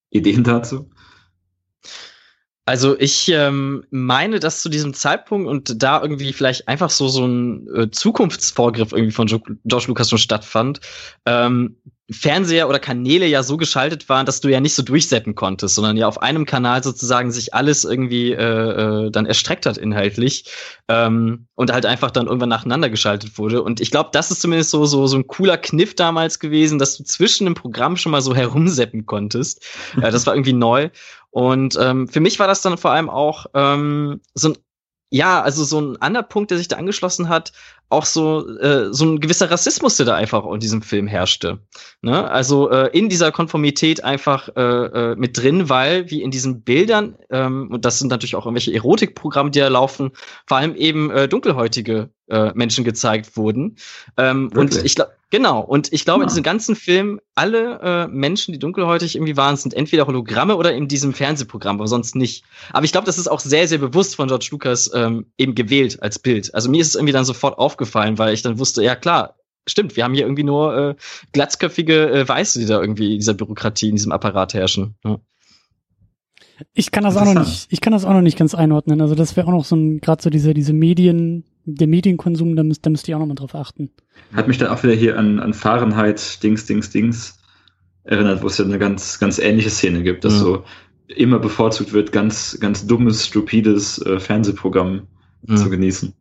Ideen 0.09 0.43
dazu? 0.43 0.89
Also 2.71 2.97
ich 2.97 3.27
ähm, 3.27 3.83
meine, 3.91 4.39
dass 4.39 4.61
zu 4.61 4.69
diesem 4.69 4.93
Zeitpunkt 4.93 5.49
und 5.49 5.83
da 5.83 6.01
irgendwie 6.01 6.31
vielleicht 6.31 6.69
einfach 6.69 6.89
so 6.89 7.09
so 7.09 7.25
ein 7.25 7.67
äh, 7.75 7.91
Zukunftsvorgriff 7.91 8.93
irgendwie 8.93 9.11
von 9.11 9.27
George 9.27 9.87
Lucas 9.89 10.09
schon 10.09 10.17
stattfand, 10.17 10.79
ähm, 11.25 11.75
Fernseher 12.09 12.69
oder 12.69 12.79
Kanäle 12.79 13.25
ja 13.25 13.43
so 13.43 13.57
geschaltet 13.57 14.07
waren, 14.07 14.25
dass 14.25 14.39
du 14.39 14.47
ja 14.47 14.61
nicht 14.61 14.75
so 14.75 14.83
durchsetzen 14.83 15.35
konntest, 15.35 15.75
sondern 15.75 15.97
ja 15.97 16.07
auf 16.07 16.21
einem 16.21 16.45
Kanal 16.45 16.81
sozusagen 16.81 17.31
sich 17.31 17.53
alles 17.53 17.83
irgendwie 17.83 18.31
äh, 18.31 19.07
äh, 19.07 19.11
dann 19.11 19.25
erstreckt 19.25 19.65
hat 19.65 19.77
inhaltlich 19.77 20.45
ähm, 20.87 21.47
und 21.55 21.73
halt 21.73 21.85
einfach 21.85 22.11
dann 22.11 22.27
irgendwann 22.27 22.49
nacheinander 22.49 22.89
geschaltet 22.89 23.37
wurde. 23.37 23.63
Und 23.63 23.81
ich 23.81 23.91
glaube, 23.91 24.11
das 24.13 24.31
ist 24.31 24.41
zumindest 24.41 24.71
so 24.71 24.85
so 24.85 25.07
so 25.07 25.17
ein 25.17 25.27
cooler 25.27 25.57
Kniff 25.57 25.93
damals 25.93 26.39
gewesen, 26.39 26.79
dass 26.79 26.95
du 26.95 27.03
zwischen 27.03 27.45
dem 27.45 27.55
Programm 27.55 27.97
schon 27.97 28.13
mal 28.13 28.21
so 28.21 28.33
herumseppen 28.33 29.05
konntest. 29.05 29.65
äh, 30.01 30.09
das 30.09 30.25
war 30.25 30.35
irgendwie 30.35 30.53
neu. 30.53 30.89
Und 31.31 31.77
ähm, 31.81 32.07
für 32.07 32.19
mich 32.19 32.39
war 32.39 32.47
das 32.47 32.61
dann 32.61 32.77
vor 32.77 32.91
allem 32.91 33.09
auch 33.09 33.47
ähm, 33.53 34.21
so 34.33 34.49
ein 34.49 34.57
ja, 35.13 35.41
also 35.41 35.65
so 35.65 35.79
ein 35.79 36.01
anderer 36.01 36.23
Punkt, 36.23 36.51
der 36.51 36.57
sich 36.57 36.69
da 36.69 36.77
angeschlossen 36.77 37.27
hat, 37.27 37.51
auch 37.89 38.05
so 38.05 38.47
äh, 38.59 38.93
so 38.93 39.03
ein 39.03 39.19
gewisser 39.19 39.51
Rassismus, 39.51 39.97
der 39.97 40.05
da 40.05 40.15
einfach 40.15 40.45
in 40.45 40.61
diesem 40.61 40.81
Film 40.81 41.05
herrschte. 41.05 41.59
Ne? 42.01 42.31
Also 42.31 42.69
äh, 42.71 42.97
in 42.97 43.09
dieser 43.09 43.33
Konformität 43.33 44.05
einfach 44.05 44.47
äh, 44.55 44.61
äh, 44.61 45.15
mit 45.17 45.37
drin, 45.37 45.67
weil 45.67 46.09
wie 46.09 46.21
in 46.21 46.31
diesen 46.31 46.61
Bildern 46.61 47.17
ähm, 47.29 47.69
und 47.71 47.83
das 47.83 47.99
sind 47.99 48.07
natürlich 48.07 48.37
auch 48.37 48.45
irgendwelche 48.45 48.73
Erotikprogramme, 48.73 49.51
die 49.51 49.59
da 49.59 49.67
laufen, 49.67 50.11
vor 50.47 50.57
allem 50.57 50.75
eben 50.75 51.11
äh, 51.11 51.27
dunkelhäutige 51.27 52.09
äh, 52.29 52.53
Menschen 52.53 52.85
gezeigt 52.85 53.35
wurden. 53.35 53.75
Ähm, 54.15 54.49
und 54.55 54.81
ich 54.81 54.95
glaube 54.95 55.11
Genau, 55.31 55.61
und 55.61 55.93
ich 55.93 56.03
glaube, 56.03 56.19
ja. 56.19 56.23
in 56.23 56.27
diesem 56.27 56.43
ganzen 56.43 56.75
Film, 56.75 57.21
alle 57.35 57.79
äh, 57.79 58.07
Menschen, 58.07 58.51
die 58.51 58.59
dunkelhäutig 58.59 59.15
irgendwie 59.15 59.37
waren, 59.37 59.55
sind 59.55 59.73
entweder 59.73 60.05
Hologramme 60.05 60.57
oder 60.57 60.73
in 60.73 60.89
diesem 60.89 61.13
Fernsehprogramm, 61.13 61.77
aber 61.77 61.87
sonst 61.87 62.17
nicht. 62.17 62.43
Aber 62.73 62.83
ich 62.83 62.91
glaube, 62.91 63.05
das 63.05 63.17
ist 63.17 63.29
auch 63.29 63.39
sehr, 63.39 63.65
sehr 63.69 63.77
bewusst 63.77 64.17
von 64.17 64.27
George 64.27 64.49
Lucas 64.51 64.91
ähm, 64.93 65.27
eben 65.37 65.55
gewählt 65.55 66.03
als 66.03 66.19
Bild. 66.19 66.53
Also 66.53 66.69
mir 66.69 66.81
ist 66.81 66.89
es 66.89 66.95
irgendwie 66.95 67.13
dann 67.13 67.23
sofort 67.23 67.57
aufgefallen, 67.57 68.17
weil 68.17 68.33
ich 68.33 68.41
dann 68.41 68.59
wusste, 68.59 68.83
ja 68.83 68.93
klar, 68.97 69.35
stimmt, 69.65 69.95
wir 69.95 70.03
haben 70.03 70.13
hier 70.13 70.23
irgendwie 70.25 70.43
nur 70.43 70.77
äh, 70.77 70.95
glatzköpfige 71.31 72.11
äh, 72.11 72.27
Weiße, 72.27 72.59
die 72.59 72.65
da 72.65 72.81
irgendwie 72.81 73.13
in 73.13 73.19
dieser 73.19 73.33
Bürokratie, 73.33 73.87
in 73.87 73.95
diesem 73.95 74.11
Apparat 74.11 74.53
herrschen. 74.53 74.95
Ja. 75.05 75.17
Ich 76.73 76.91
kann 76.91 77.05
das 77.05 77.15
auch 77.15 77.25
noch 77.25 77.39
nicht, 77.39 77.67
ich 77.69 77.79
kann 77.79 77.93
das 77.93 78.03
auch 78.03 78.13
noch 78.13 78.21
nicht 78.21 78.37
ganz 78.37 78.53
einordnen. 78.53 78.99
Also 78.99 79.15
das 79.15 79.37
wäre 79.37 79.47
auch 79.47 79.51
noch 79.51 79.65
so 79.65 79.77
ein, 79.77 80.01
gerade 80.01 80.21
so 80.21 80.29
diese, 80.29 80.53
diese 80.53 80.73
Medien, 80.73 81.45
der 81.65 81.87
Medienkonsum, 81.87 82.55
da 82.55 82.63
müsst, 82.63 82.85
da 82.85 82.89
müsst 82.89 83.07
ihr 83.07 83.15
auch 83.15 83.19
nochmal 83.19 83.35
drauf 83.35 83.55
achten. 83.55 83.91
Hat 84.33 84.47
mich 84.47 84.57
dann 84.57 84.69
auch 84.69 84.83
wieder 84.83 84.93
hier 84.93 85.17
an, 85.17 85.39
an 85.39 85.53
Fahrenheit, 85.53 86.41
Dings, 86.43 86.65
Dings, 86.65 86.89
Dings 86.89 87.39
erinnert, 88.03 88.41
wo 88.41 88.47
es 88.47 88.57
ja 88.57 88.65
eine 88.65 88.79
ganz, 88.79 89.19
ganz 89.19 89.39
ähnliche 89.39 89.69
Szene 89.69 90.03
gibt, 90.03 90.23
dass 90.23 90.33
mhm. 90.33 90.39
so 90.39 90.63
immer 91.07 91.39
bevorzugt 91.39 91.93
wird, 91.93 92.11
ganz, 92.11 92.57
ganz 92.59 92.87
dummes, 92.87 93.27
stupides 93.27 93.99
äh, 93.99 94.19
Fernsehprogramm 94.19 95.07
mhm. 95.45 95.57
zu 95.57 95.69
genießen. 95.69 96.13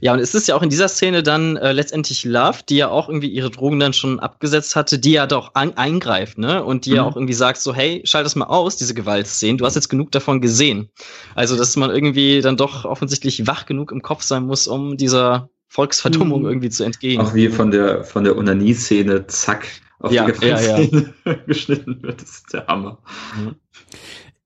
Ja, 0.00 0.12
und 0.12 0.18
es 0.18 0.34
ist 0.34 0.48
ja 0.48 0.54
auch 0.54 0.62
in 0.62 0.70
dieser 0.70 0.88
Szene 0.88 1.22
dann 1.22 1.56
äh, 1.56 1.72
letztendlich 1.72 2.24
Love, 2.24 2.58
die 2.68 2.76
ja 2.76 2.88
auch 2.88 3.08
irgendwie 3.08 3.28
ihre 3.28 3.50
Drogen 3.50 3.78
dann 3.80 3.92
schon 3.92 4.20
abgesetzt 4.20 4.76
hatte, 4.76 4.98
die 4.98 5.12
ja 5.12 5.26
doch 5.26 5.54
an, 5.54 5.76
eingreift, 5.76 6.38
ne? 6.38 6.64
Und 6.64 6.86
die 6.86 6.90
mhm. 6.90 6.96
ja 6.96 7.02
auch 7.04 7.16
irgendwie 7.16 7.34
sagt 7.34 7.60
so, 7.60 7.74
hey, 7.74 8.02
schalt 8.04 8.26
das 8.26 8.36
mal 8.36 8.46
aus, 8.46 8.76
diese 8.76 8.94
Gewaltszenen, 8.94 9.58
du 9.58 9.66
hast 9.66 9.74
jetzt 9.74 9.88
genug 9.88 10.12
davon 10.12 10.40
gesehen. 10.40 10.90
Also, 11.34 11.56
dass 11.56 11.76
man 11.76 11.90
irgendwie 11.90 12.40
dann 12.40 12.56
doch 12.56 12.84
offensichtlich 12.84 13.46
wach 13.46 13.66
genug 13.66 13.92
im 13.92 14.02
Kopf 14.02 14.22
sein 14.22 14.44
muss, 14.44 14.66
um 14.66 14.96
dieser 14.96 15.48
Volksverdummung 15.68 16.40
mhm. 16.40 16.48
irgendwie 16.48 16.70
zu 16.70 16.84
entgehen. 16.84 17.20
Auch 17.20 17.34
wie 17.34 17.48
von 17.48 17.70
der, 17.70 18.04
von 18.04 18.24
der 18.24 18.36
Onanie-Szene, 18.36 19.26
zack, 19.26 19.66
auf 19.98 20.12
ja, 20.12 20.26
die 20.26 20.32
Gewaltszene 20.32 21.14
ja, 21.24 21.32
ja. 21.32 21.38
geschnitten 21.46 22.02
wird, 22.02 22.22
das 22.22 22.30
ist 22.30 22.52
der 22.52 22.66
Hammer. 22.66 22.98
Mhm. 23.36 23.56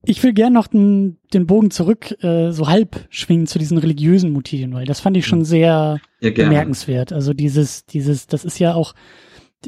Ich 0.03 0.23
will 0.23 0.33
gern 0.33 0.53
noch 0.53 0.67
den, 0.67 1.17
den 1.33 1.45
Bogen 1.45 1.71
zurück 1.71 2.23
äh, 2.23 2.51
so 2.51 2.67
halb 2.67 3.05
schwingen 3.09 3.47
zu 3.47 3.59
diesen 3.59 3.77
religiösen 3.77 4.31
Motiven, 4.31 4.73
weil 4.73 4.85
das 4.85 5.01
fand 5.01 5.17
ich 5.17 5.27
schon 5.27 5.39
hm. 5.39 5.45
sehr 5.45 5.99
ja, 6.21 6.31
bemerkenswert. 6.31 7.11
Also 7.11 7.33
dieses, 7.33 7.85
dieses, 7.85 8.27
das 8.27 8.45
ist 8.45 8.59
ja 8.59 8.73
auch 8.75 8.93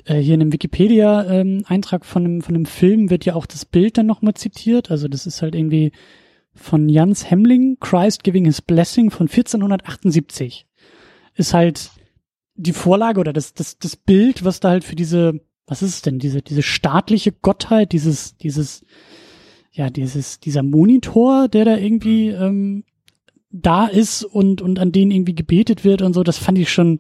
äh, 0.06 0.16
hier 0.16 0.36
in 0.36 0.42
einem 0.42 0.54
Wikipedia-Eintrag 0.54 2.02
ähm, 2.02 2.08
von 2.08 2.26
einem, 2.26 2.42
von 2.42 2.56
einem 2.56 2.66
Film 2.66 3.10
wird 3.10 3.26
ja 3.26 3.36
auch 3.36 3.46
das 3.46 3.66
Bild 3.66 3.98
dann 3.98 4.06
nochmal 4.06 4.34
zitiert. 4.36 4.90
Also 4.90 5.08
das 5.08 5.26
ist 5.26 5.42
halt 5.42 5.54
irgendwie 5.54 5.92
von 6.54 6.90
Jans 6.90 7.30
Hemling, 7.30 7.78
Christ 7.80 8.24
Giving 8.24 8.46
His 8.46 8.62
Blessing 8.62 9.12
von 9.12 9.28
1478. 9.28 10.66
Ist 11.36 11.54
halt 11.54 11.92
die 12.56 12.74
Vorlage 12.74 13.20
oder 13.20 13.34
das, 13.34 13.54
das, 13.54 13.80
das 13.80 13.96
Bild, 13.96 14.46
was 14.46 14.60
da 14.60 14.70
halt 14.70 14.84
für 14.84 14.96
diese, 14.96 15.42
was 15.66 15.82
ist 15.82 15.96
es 15.96 16.02
denn, 16.02 16.20
diese, 16.20 16.42
diese 16.42 16.62
staatliche 16.62 17.32
Gottheit, 17.32 17.92
dieses, 17.92 18.38
dieses, 18.38 18.86
ja, 19.72 19.90
dieses, 19.90 20.40
dieser 20.40 20.64
Monitor, 20.64 21.48
der 21.48 21.66
da 21.66 21.78
irgendwie 21.78 22.30
ähm, 22.30 22.84
da 23.50 23.88
ist 23.88 24.24
und, 24.24 24.62
und 24.62 24.80
an 24.80 24.92
den 24.92 25.12
irgendwie 25.12 25.36
gebetet 25.36 25.84
wird 25.84 26.02
und 26.02 26.14
so, 26.14 26.24
das 26.24 26.38
fand 26.38 26.58
ich 26.58 26.72
schon, 26.72 27.00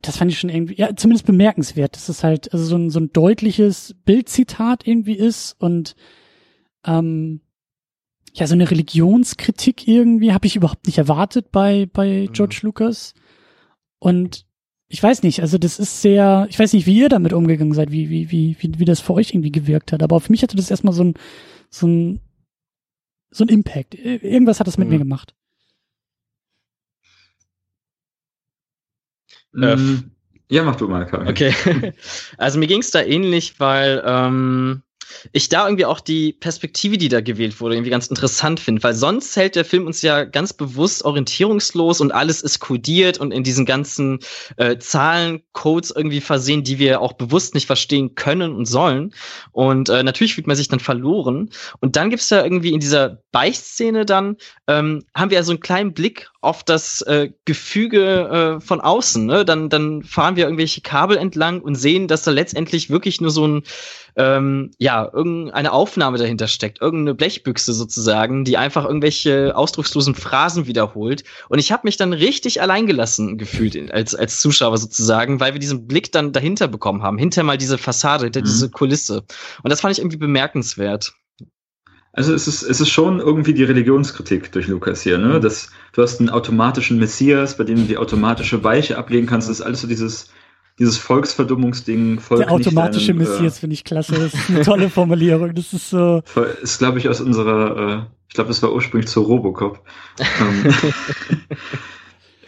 das 0.00 0.16
fand 0.16 0.30
ich 0.30 0.38
schon 0.38 0.50
irgendwie, 0.50 0.76
ja, 0.76 0.94
zumindest 0.94 1.26
bemerkenswert, 1.26 1.96
dass 1.96 2.08
es 2.08 2.24
halt 2.24 2.52
also 2.52 2.64
so 2.64 2.76
ein, 2.76 2.90
so 2.90 3.00
ein 3.00 3.12
deutliches 3.12 3.94
Bildzitat 4.04 4.86
irgendwie 4.86 5.16
ist 5.16 5.56
und 5.60 5.96
ähm, 6.84 7.40
ja, 8.32 8.46
so 8.46 8.54
eine 8.54 8.70
Religionskritik 8.70 9.88
irgendwie 9.88 10.32
habe 10.32 10.46
ich 10.46 10.56
überhaupt 10.56 10.86
nicht 10.86 10.98
erwartet 10.98 11.50
bei, 11.50 11.86
bei 11.92 12.26
mhm. 12.28 12.32
George 12.32 12.60
mhm. 12.62 12.66
Lucas. 12.68 13.14
Und 13.98 14.46
ich 14.92 15.00
weiß 15.00 15.22
nicht, 15.22 15.40
also 15.40 15.56
das 15.56 15.78
ist 15.78 16.02
sehr, 16.02 16.48
ich 16.50 16.58
weiß 16.58 16.72
nicht, 16.72 16.84
wie 16.84 16.98
ihr 16.98 17.08
damit 17.08 17.32
umgegangen 17.32 17.74
seid, 17.74 17.92
wie, 17.92 18.10
wie, 18.10 18.32
wie, 18.32 18.56
wie, 18.58 18.78
wie 18.80 18.84
das 18.84 18.98
für 18.98 19.14
euch 19.14 19.32
irgendwie 19.32 19.52
gewirkt 19.52 19.92
hat. 19.92 20.02
Aber 20.02 20.20
für 20.20 20.32
mich 20.32 20.42
hatte 20.42 20.56
das 20.56 20.68
erstmal 20.68 20.92
so 20.92 21.04
ein, 21.04 21.14
so 21.70 21.86
ein, 21.86 22.20
so 23.30 23.44
ein 23.44 23.48
Impact. 23.48 23.94
Irgendwas 23.94 24.58
hat 24.58 24.66
das 24.66 24.78
mit 24.78 24.88
mhm. 24.88 24.94
mir 24.94 24.98
gemacht. 24.98 25.32
Ähm, 29.54 30.10
ja, 30.50 30.64
mach 30.64 30.74
du 30.74 30.88
mal, 30.88 31.06
Karin. 31.06 31.28
Okay. 31.28 31.54
also 32.36 32.58
mir 32.58 32.66
ging 32.66 32.80
es 32.80 32.90
da 32.90 33.00
ähnlich, 33.00 33.60
weil 33.60 34.02
ähm, 34.04 34.82
ich 35.32 35.48
da 35.48 35.66
irgendwie 35.66 35.84
auch 35.84 36.00
die 36.00 36.32
Perspektive, 36.32 36.98
die 36.98 37.08
da 37.08 37.20
gewählt 37.20 37.60
wurde, 37.60 37.74
irgendwie 37.74 37.90
ganz 37.90 38.06
interessant 38.08 38.60
finde, 38.60 38.82
weil 38.82 38.94
sonst 38.94 39.36
hält 39.36 39.56
der 39.56 39.64
Film 39.64 39.86
uns 39.86 40.02
ja 40.02 40.24
ganz 40.24 40.52
bewusst 40.52 41.04
orientierungslos 41.04 42.00
und 42.00 42.12
alles 42.12 42.42
ist 42.42 42.60
kodiert 42.60 43.18
und 43.18 43.32
in 43.32 43.44
diesen 43.44 43.66
ganzen 43.66 44.20
äh, 44.56 44.78
Zahlencodes 44.78 45.90
irgendwie 45.90 46.20
versehen, 46.20 46.64
die 46.64 46.78
wir 46.78 47.00
auch 47.00 47.14
bewusst 47.14 47.54
nicht 47.54 47.66
verstehen 47.66 48.14
können 48.14 48.54
und 48.54 48.66
sollen. 48.66 49.14
Und 49.52 49.88
äh, 49.88 50.02
natürlich 50.02 50.34
fühlt 50.34 50.46
man 50.46 50.56
sich 50.56 50.68
dann 50.68 50.80
verloren. 50.80 51.50
Und 51.80 51.96
dann 51.96 52.10
gibt's 52.10 52.30
ja 52.30 52.42
irgendwie 52.42 52.72
in 52.72 52.80
dieser 52.80 53.22
Beichtszene 53.32 54.04
dann, 54.04 54.36
ähm, 54.66 55.04
haben 55.14 55.30
wir 55.30 55.38
ja 55.38 55.42
so 55.42 55.52
einen 55.52 55.60
kleinen 55.60 55.94
Blick 55.94 56.30
auf 56.40 56.64
das 56.64 57.02
äh, 57.02 57.30
Gefüge 57.44 58.58
äh, 58.58 58.60
von 58.60 58.80
außen. 58.80 59.26
Ne? 59.26 59.44
Dann, 59.44 59.68
dann 59.68 60.02
fahren 60.02 60.36
wir 60.36 60.44
irgendwelche 60.44 60.80
Kabel 60.80 61.16
entlang 61.16 61.60
und 61.60 61.74
sehen, 61.74 62.08
dass 62.08 62.22
da 62.22 62.30
letztendlich 62.30 62.88
wirklich 62.88 63.20
nur 63.20 63.30
so 63.30 63.46
ein 63.46 63.62
ähm, 64.16 64.70
ja, 64.78 65.08
irgendeine 65.12 65.72
Aufnahme 65.72 66.18
dahinter 66.18 66.48
steckt, 66.48 66.80
irgendeine 66.80 67.14
Blechbüchse 67.14 67.72
sozusagen, 67.72 68.44
die 68.44 68.56
einfach 68.56 68.84
irgendwelche 68.84 69.56
ausdruckslosen 69.56 70.14
Phrasen 70.14 70.66
wiederholt. 70.66 71.24
Und 71.48 71.58
ich 71.58 71.72
habe 71.72 71.82
mich 71.84 71.96
dann 71.96 72.12
richtig 72.12 72.60
alleingelassen 72.60 73.38
gefühlt 73.38 73.92
als, 73.92 74.14
als 74.14 74.40
Zuschauer 74.40 74.78
sozusagen, 74.78 75.40
weil 75.40 75.52
wir 75.52 75.60
diesen 75.60 75.86
Blick 75.86 76.10
dann 76.12 76.32
dahinter 76.32 76.68
bekommen 76.68 77.02
haben, 77.02 77.18
hinter 77.18 77.42
mal 77.42 77.58
diese 77.58 77.78
Fassade, 77.78 78.24
hinter 78.24 78.40
mhm. 78.40 78.44
diese 78.44 78.70
Kulisse. 78.70 79.24
Und 79.62 79.70
das 79.70 79.80
fand 79.80 79.92
ich 79.92 80.00
irgendwie 80.00 80.16
bemerkenswert. 80.16 81.12
Also 82.12 82.34
es 82.34 82.48
ist, 82.48 82.62
es 82.62 82.80
ist 82.80 82.88
schon 82.88 83.20
irgendwie 83.20 83.54
die 83.54 83.62
Religionskritik 83.62 84.50
durch 84.52 84.66
Lukas 84.66 85.02
hier, 85.02 85.18
ne? 85.18 85.38
Mhm. 85.38 85.40
Das, 85.42 85.70
du 85.92 86.02
hast 86.02 86.18
einen 86.18 86.28
automatischen 86.28 86.98
Messias, 86.98 87.56
bei 87.56 87.64
dem 87.64 87.76
du 87.76 87.84
die 87.84 87.98
automatische 87.98 88.64
Weiche 88.64 88.98
ablegen 88.98 89.26
kannst. 89.28 89.48
Das 89.48 89.60
ist 89.60 89.64
alles 89.64 89.82
so 89.82 89.86
dieses, 89.86 90.30
dieses 90.78 90.98
Volksverdummungsding. 90.98 92.18
Volk 92.18 92.40
Der 92.40 92.50
automatische 92.50 93.14
deinem, 93.14 93.18
Messias 93.18 93.58
äh, 93.58 93.60
finde 93.60 93.74
ich 93.74 93.84
klasse. 93.84 94.14
Das 94.14 94.34
ist 94.34 94.50
eine 94.50 94.62
tolle 94.62 94.90
Formulierung. 94.90 95.54
Das 95.54 95.72
ist 95.72 95.90
so. 95.90 96.22
Ist, 96.62 96.78
glaube 96.78 96.98
ich, 96.98 97.08
aus 97.08 97.20
unserer, 97.20 97.76
äh, 97.76 98.02
ich 98.28 98.34
glaube, 98.34 98.48
das 98.48 98.60
war 98.62 98.72
ursprünglich 98.72 99.08
zu 99.08 99.20
Robocop. 99.22 99.80
Ähm, 100.40 100.74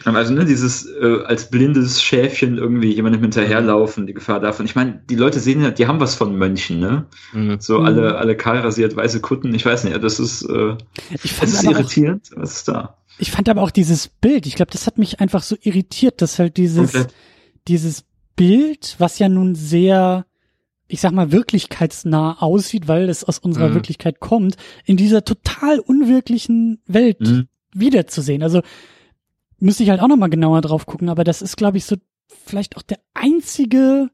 also, 0.05 0.33
ne, 0.33 0.45
dieses 0.45 0.85
äh, 0.85 1.23
als 1.25 1.49
blindes 1.49 2.03
Schäfchen 2.03 2.57
irgendwie 2.57 2.93
jemandem 2.93 3.21
hinterherlaufen, 3.21 4.05
die 4.05 4.13
Gefahr 4.13 4.39
davon. 4.39 4.65
Ich 4.65 4.75
meine, 4.75 5.01
die 5.09 5.15
Leute 5.15 5.39
sehen 5.39 5.61
ja, 5.61 5.71
die 5.71 5.87
haben 5.87 5.99
was 5.99 6.15
von 6.15 6.37
Mönchen, 6.37 6.79
ne? 6.79 7.05
Mhm. 7.31 7.57
So 7.59 7.79
alle, 7.79 8.17
alle 8.17 8.35
kahlrasiert, 8.35 8.95
weiße 8.95 9.21
Kutten, 9.21 9.53
ich 9.53 9.65
weiß 9.65 9.85
nicht, 9.85 10.03
das 10.03 10.19
ist, 10.19 10.43
äh, 10.43 10.75
ich 11.23 11.31
fand 11.31 11.53
das 11.53 11.63
ist 11.63 11.63
irritierend, 11.63 12.29
auch, 12.35 12.41
was 12.41 12.57
ist 12.57 12.67
da? 12.67 12.97
Ich 13.17 13.31
fand 13.31 13.47
aber 13.47 13.61
auch 13.61 13.71
dieses 13.71 14.07
Bild, 14.07 14.45
ich 14.45 14.55
glaube, 14.55 14.71
das 14.71 14.87
hat 14.87 14.97
mich 14.97 15.19
einfach 15.19 15.43
so 15.43 15.55
irritiert, 15.61 16.21
dass 16.21 16.39
halt 16.39 16.57
dieses, 16.57 17.07
dieses 17.67 18.03
Bild, 18.35 18.95
was 18.97 19.19
ja 19.19 19.29
nun 19.29 19.55
sehr, 19.55 20.25
ich 20.87 20.99
sag 21.01 21.11
mal, 21.11 21.31
wirklichkeitsnah 21.31 22.41
aussieht, 22.41 22.87
weil 22.87 23.09
es 23.09 23.23
aus 23.23 23.39
unserer 23.39 23.69
mhm. 23.69 23.75
Wirklichkeit 23.75 24.19
kommt, 24.19 24.57
in 24.85 24.97
dieser 24.97 25.23
total 25.23 25.79
unwirklichen 25.79 26.81
Welt 26.87 27.21
mhm. 27.21 27.47
wiederzusehen. 27.73 28.43
Also 28.43 28.61
müsste 29.63 29.83
ich 29.83 29.89
halt 29.89 30.01
auch 30.01 30.07
nochmal 30.07 30.29
genauer 30.29 30.61
drauf 30.61 30.85
gucken, 30.85 31.09
aber 31.09 31.23
das 31.23 31.41
ist, 31.41 31.57
glaube 31.57 31.77
ich, 31.77 31.85
so 31.85 31.95
vielleicht 32.45 32.77
auch 32.77 32.81
der 32.81 32.99
einzige, 33.13 34.09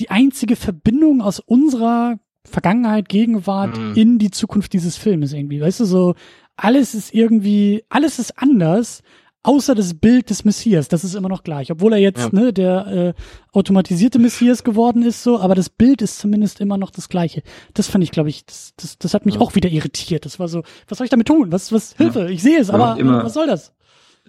die 0.00 0.10
einzige 0.10 0.56
Verbindung 0.56 1.22
aus 1.22 1.40
unserer 1.40 2.18
Vergangenheit, 2.44 3.08
Gegenwart 3.08 3.78
mhm. 3.78 3.94
in 3.94 4.18
die 4.18 4.30
Zukunft 4.30 4.72
dieses 4.72 4.96
Filmes 4.96 5.32
irgendwie. 5.32 5.60
Weißt 5.60 5.80
du, 5.80 5.84
so 5.84 6.14
alles 6.56 6.94
ist 6.94 7.14
irgendwie, 7.14 7.84
alles 7.88 8.18
ist 8.18 8.38
anders, 8.38 9.02
außer 9.42 9.74
das 9.74 9.94
Bild 9.94 10.28
des 10.30 10.44
Messias, 10.44 10.88
das 10.88 11.04
ist 11.04 11.14
immer 11.14 11.28
noch 11.28 11.44
gleich, 11.44 11.70
obwohl 11.70 11.94
er 11.94 11.98
jetzt 11.98 12.32
ja. 12.32 12.40
ne, 12.40 12.52
der 12.52 12.86
äh, 12.86 13.14
automatisierte 13.52 14.18
Messias 14.18 14.64
geworden 14.64 15.02
ist, 15.02 15.22
so, 15.22 15.38
aber 15.38 15.54
das 15.54 15.70
Bild 15.70 16.02
ist 16.02 16.18
zumindest 16.18 16.60
immer 16.60 16.76
noch 16.76 16.90
das 16.90 17.08
gleiche. 17.08 17.42
Das 17.72 17.86
fand 17.86 18.04
ich, 18.04 18.10
glaube 18.10 18.28
ich, 18.28 18.44
das, 18.44 18.74
das, 18.76 18.98
das 18.98 19.14
hat 19.14 19.26
mich 19.26 19.36
ja. 19.36 19.40
auch 19.40 19.54
wieder 19.54 19.70
irritiert. 19.70 20.26
Das 20.26 20.38
war 20.38 20.48
so, 20.48 20.62
was 20.88 20.98
soll 20.98 21.06
ich 21.06 21.10
damit 21.10 21.28
tun? 21.28 21.52
Was, 21.52 21.72
was 21.72 21.94
Hilfe? 21.96 22.20
Ja. 22.20 22.28
Ich 22.28 22.42
sehe 22.42 22.58
es, 22.58 22.68
aber 22.68 22.98
immer, 22.98 23.24
was 23.24 23.34
soll 23.34 23.46
das? 23.46 23.72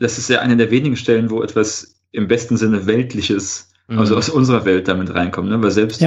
Das 0.02 0.18
ist 0.18 0.30
ja 0.30 0.40
eine 0.40 0.58
der 0.58 0.72
wenigen 0.72 0.96
Stellen, 0.96 1.30
wo 1.30 1.42
etwas 1.42 2.02
im 2.12 2.28
besten 2.28 2.58
Sinne 2.58 2.88
weltliches, 2.88 3.72
mhm. 3.88 4.00
also 4.00 4.18
aus 4.18 4.30
unserer 4.30 4.66
Welt 4.66 4.88
damit 4.88 5.14
reinkommt, 5.14 5.50
ne? 5.50 5.62
Weil 5.62 5.72
selbst 5.72 6.02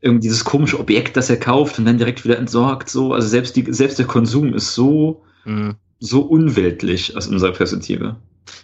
irgendwie 0.00 0.28
dieses 0.28 0.44
komische 0.44 0.78
Objekt, 0.78 1.16
das 1.16 1.30
er 1.30 1.38
kauft 1.38 1.78
und 1.78 1.84
dann 1.84 1.98
direkt 1.98 2.24
wieder 2.24 2.38
entsorgt, 2.38 2.88
so, 2.88 3.12
also 3.12 3.26
selbst 3.26 3.56
die, 3.56 3.66
selbst 3.72 3.98
der 3.98 4.06
Konsum 4.06 4.54
ist 4.54 4.74
so, 4.74 5.22
mhm. 5.44 5.74
so 5.98 6.20
unweltlich 6.20 7.16
aus 7.16 7.26
unserer 7.26 7.52
Perspektive. 7.52 8.16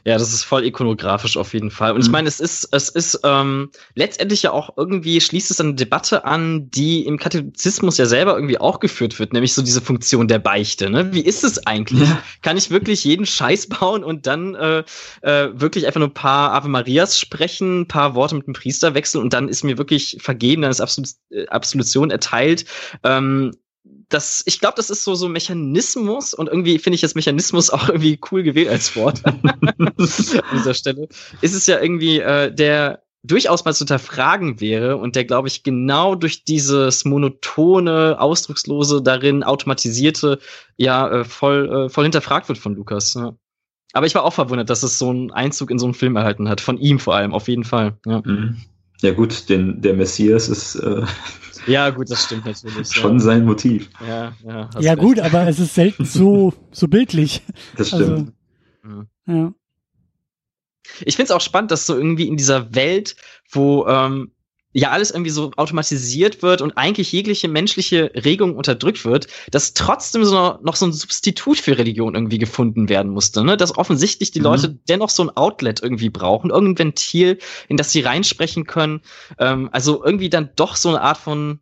Ja, 0.04 0.18
das 0.18 0.32
ist 0.32 0.44
voll 0.44 0.64
ikonografisch 0.64 1.36
auf 1.36 1.52
jeden 1.54 1.70
Fall. 1.70 1.92
Und 1.92 1.98
mhm. 1.98 2.04
ich 2.04 2.10
meine, 2.10 2.28
es 2.28 2.40
ist, 2.40 2.68
es 2.72 2.88
ist 2.88 3.20
ähm, 3.24 3.70
letztendlich 3.94 4.42
ja 4.42 4.52
auch 4.52 4.76
irgendwie 4.76 5.20
schließt 5.20 5.50
es 5.50 5.60
eine 5.60 5.74
Debatte 5.74 6.24
an, 6.24 6.70
die 6.70 7.06
im 7.06 7.18
Katholizismus 7.18 7.96
ja 7.98 8.06
selber 8.06 8.34
irgendwie 8.34 8.58
auch 8.58 8.80
geführt 8.80 9.18
wird, 9.18 9.32
nämlich 9.32 9.54
so 9.54 9.62
diese 9.62 9.80
Funktion 9.80 10.28
der 10.28 10.38
Beichte. 10.38 10.90
Ne? 10.90 11.12
Wie 11.12 11.22
ist 11.22 11.44
es 11.44 11.66
eigentlich? 11.66 12.08
Ja. 12.08 12.22
Kann 12.42 12.56
ich 12.56 12.70
wirklich 12.70 13.04
jeden 13.04 13.26
Scheiß 13.26 13.68
bauen 13.68 14.04
und 14.04 14.26
dann 14.26 14.54
äh, 14.54 14.84
äh, 15.22 15.48
wirklich 15.52 15.86
einfach 15.86 16.00
nur 16.00 16.08
ein 16.08 16.14
paar 16.14 16.52
Ave 16.52 16.68
Marias 16.68 17.18
sprechen, 17.18 17.82
ein 17.82 17.88
paar 17.88 18.14
Worte 18.14 18.34
mit 18.34 18.46
dem 18.46 18.54
Priester 18.54 18.94
wechseln 18.94 19.22
und 19.22 19.32
dann 19.32 19.48
ist 19.48 19.64
mir 19.64 19.78
wirklich 19.78 20.18
vergeben, 20.20 20.62
dann 20.62 20.70
ist 20.70 20.80
äh, 21.30 21.46
Absolution 21.46 22.10
erteilt. 22.10 22.64
Ähm, 23.02 23.52
das, 24.14 24.44
ich 24.46 24.60
glaube, 24.60 24.74
das 24.76 24.90
ist 24.90 25.02
so 25.02 25.14
so 25.14 25.28
Mechanismus 25.28 26.34
und 26.34 26.48
irgendwie 26.48 26.78
finde 26.78 26.94
ich 26.94 27.00
das 27.00 27.16
Mechanismus 27.16 27.70
auch 27.70 27.88
irgendwie 27.88 28.18
cool 28.30 28.42
gewählt 28.42 28.68
als 28.68 28.94
Wort 28.96 29.22
an 29.24 29.40
dieser 30.52 30.74
Stelle. 30.74 31.08
Ist 31.40 31.54
es 31.54 31.66
ja 31.66 31.80
irgendwie 31.80 32.20
äh, 32.20 32.54
der 32.54 33.02
durchaus 33.24 33.64
mal 33.64 33.72
zu 33.72 33.80
hinterfragen 33.80 34.60
wäre 34.60 34.98
und 34.98 35.16
der, 35.16 35.24
glaube 35.24 35.48
ich, 35.48 35.62
genau 35.62 36.14
durch 36.14 36.44
dieses 36.44 37.06
monotone, 37.06 38.20
ausdruckslose, 38.20 39.02
darin 39.02 39.42
automatisierte, 39.42 40.38
ja, 40.76 41.08
äh, 41.10 41.24
voll, 41.24 41.86
äh, 41.86 41.88
voll 41.88 42.04
hinterfragt 42.04 42.48
wird 42.48 42.58
von 42.58 42.74
Lukas. 42.74 43.14
Ja. 43.14 43.34
Aber 43.94 44.06
ich 44.06 44.14
war 44.14 44.24
auch 44.24 44.34
verwundert, 44.34 44.68
dass 44.68 44.82
es 44.82 44.98
so 44.98 45.08
einen 45.08 45.30
Einzug 45.30 45.70
in 45.70 45.78
so 45.78 45.86
einen 45.86 45.94
Film 45.94 46.16
erhalten 46.16 46.50
hat. 46.50 46.60
Von 46.60 46.76
ihm 46.76 46.98
vor 46.98 47.14
allem, 47.14 47.32
auf 47.32 47.48
jeden 47.48 47.64
Fall. 47.64 47.96
Ja, 48.04 48.20
mhm. 48.22 48.58
ja 49.00 49.12
gut, 49.12 49.48
den, 49.48 49.80
der 49.80 49.94
Messias 49.94 50.48
ist 50.48 50.74
äh, 50.74 51.02
ja, 51.66 51.90
gut, 51.90 52.10
das 52.10 52.24
stimmt 52.24 52.46
natürlich. 52.46 52.92
Schon 52.92 53.14
ja. 53.14 53.18
sein 53.18 53.44
Motiv. 53.44 53.90
Ja, 54.06 54.32
ja, 54.44 54.70
ja 54.78 54.94
gut, 54.94 55.18
aber 55.18 55.46
es 55.48 55.58
ist 55.58 55.74
selten 55.74 56.04
so, 56.04 56.52
so 56.72 56.88
bildlich. 56.88 57.42
Das 57.76 57.88
stimmt. 57.88 58.32
Also, 58.82 59.04
ja. 59.26 59.54
Ich 61.04 61.16
finde 61.16 61.24
es 61.24 61.30
auch 61.30 61.40
spannend, 61.40 61.70
dass 61.70 61.86
so 61.86 61.96
irgendwie 61.96 62.28
in 62.28 62.36
dieser 62.36 62.74
Welt, 62.74 63.16
wo 63.50 63.86
ähm, 63.86 64.33
ja 64.74 64.90
alles 64.90 65.12
irgendwie 65.12 65.30
so 65.30 65.52
automatisiert 65.56 66.42
wird 66.42 66.60
und 66.60 66.76
eigentlich 66.76 67.12
jegliche 67.12 67.48
menschliche 67.48 68.10
Regung 68.14 68.56
unterdrückt 68.56 69.04
wird, 69.04 69.28
dass 69.50 69.72
trotzdem 69.72 70.24
so 70.24 70.58
noch 70.62 70.76
so 70.76 70.86
ein 70.86 70.92
Substitut 70.92 71.58
für 71.58 71.78
Religion 71.78 72.14
irgendwie 72.14 72.38
gefunden 72.38 72.88
werden 72.88 73.12
musste, 73.12 73.44
ne? 73.44 73.56
Dass 73.56 73.78
offensichtlich 73.78 74.32
die 74.32 74.40
mhm. 74.40 74.44
Leute 74.44 74.78
dennoch 74.88 75.10
so 75.10 75.22
ein 75.22 75.30
Outlet 75.30 75.80
irgendwie 75.82 76.10
brauchen, 76.10 76.50
irgendein 76.50 76.86
Ventil, 76.86 77.38
in 77.68 77.76
das 77.76 77.92
sie 77.92 78.00
reinsprechen 78.00 78.66
können. 78.66 79.00
Ähm, 79.38 79.70
also 79.72 80.04
irgendwie 80.04 80.28
dann 80.28 80.50
doch 80.56 80.74
so 80.74 80.88
eine 80.88 81.00
Art 81.00 81.18
von 81.18 81.60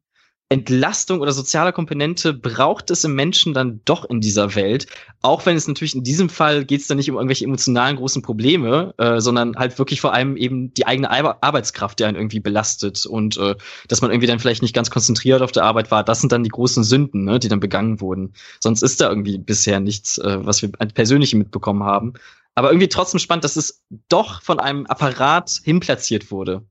Entlastung 0.53 1.21
oder 1.21 1.33
soziale 1.33 1.73
Komponente 1.73 2.35
braucht 2.35 2.91
es 2.91 3.05
im 3.05 3.15
Menschen 3.15 3.55
dann 3.55 3.81
doch 3.87 4.05
in 4.05 4.21
dieser 4.21 4.55
Welt. 4.55 4.87
Auch 5.23 5.47
wenn 5.47 5.57
es 5.57 5.67
natürlich 5.67 5.95
in 5.95 6.05
diesem 6.05 6.29
Fall 6.29 6.67
geht 6.67 6.83
es 6.83 6.89
dann 6.89 6.99
nicht 6.99 7.11
um 7.11 7.17
irgendwelche 7.17 7.47
emotionalen 7.47 7.97
großen 7.97 8.21
Probleme, 8.21 8.93
äh, 8.99 9.19
sondern 9.21 9.57
halt 9.57 9.79
wirklich 9.79 10.03
vor 10.03 10.13
allem 10.13 10.37
eben 10.37 10.75
die 10.75 10.87
eigene 10.87 11.11
Arbeitskraft, 11.11 11.99
die 11.99 12.05
einen 12.05 12.19
irgendwie 12.19 12.41
belastet 12.41 13.07
und 13.07 13.39
äh, 13.39 13.55
dass 13.89 14.03
man 14.03 14.11
irgendwie 14.11 14.27
dann 14.27 14.41
vielleicht 14.41 14.61
nicht 14.61 14.75
ganz 14.75 14.91
konzentriert 14.91 15.41
auf 15.41 15.53
der 15.53 15.65
Arbeit 15.65 15.91
war. 15.91 16.05
Das 16.05 16.21
sind 16.21 16.33
dann 16.33 16.45
die 16.45 16.51
großen 16.51 16.85
Sünden, 16.85 17.25
ne, 17.25 17.39
die 17.39 17.49
dann 17.49 17.61
begangen 17.61 18.03
wurden. 18.03 18.35
Sonst 18.61 18.83
ist 18.83 19.01
da 19.01 19.09
irgendwie 19.09 19.39
bisher 19.39 19.81
nichts, 19.81 20.19
äh, 20.19 20.45
was 20.45 20.61
wir 20.61 20.69
persönlich 20.71 21.35
mitbekommen 21.35 21.85
haben. 21.85 22.13
Aber 22.55 22.71
irgendwie 22.71 22.89
trotzdem 22.89 23.21
spannend, 23.21 23.45
dass 23.45 23.57
es 23.57 23.83
doch 24.11 24.43
von 24.43 24.61
einem 24.61 24.85
Apparat 24.85 25.61
hinplatziert 25.65 26.31
wurde. 26.31 26.67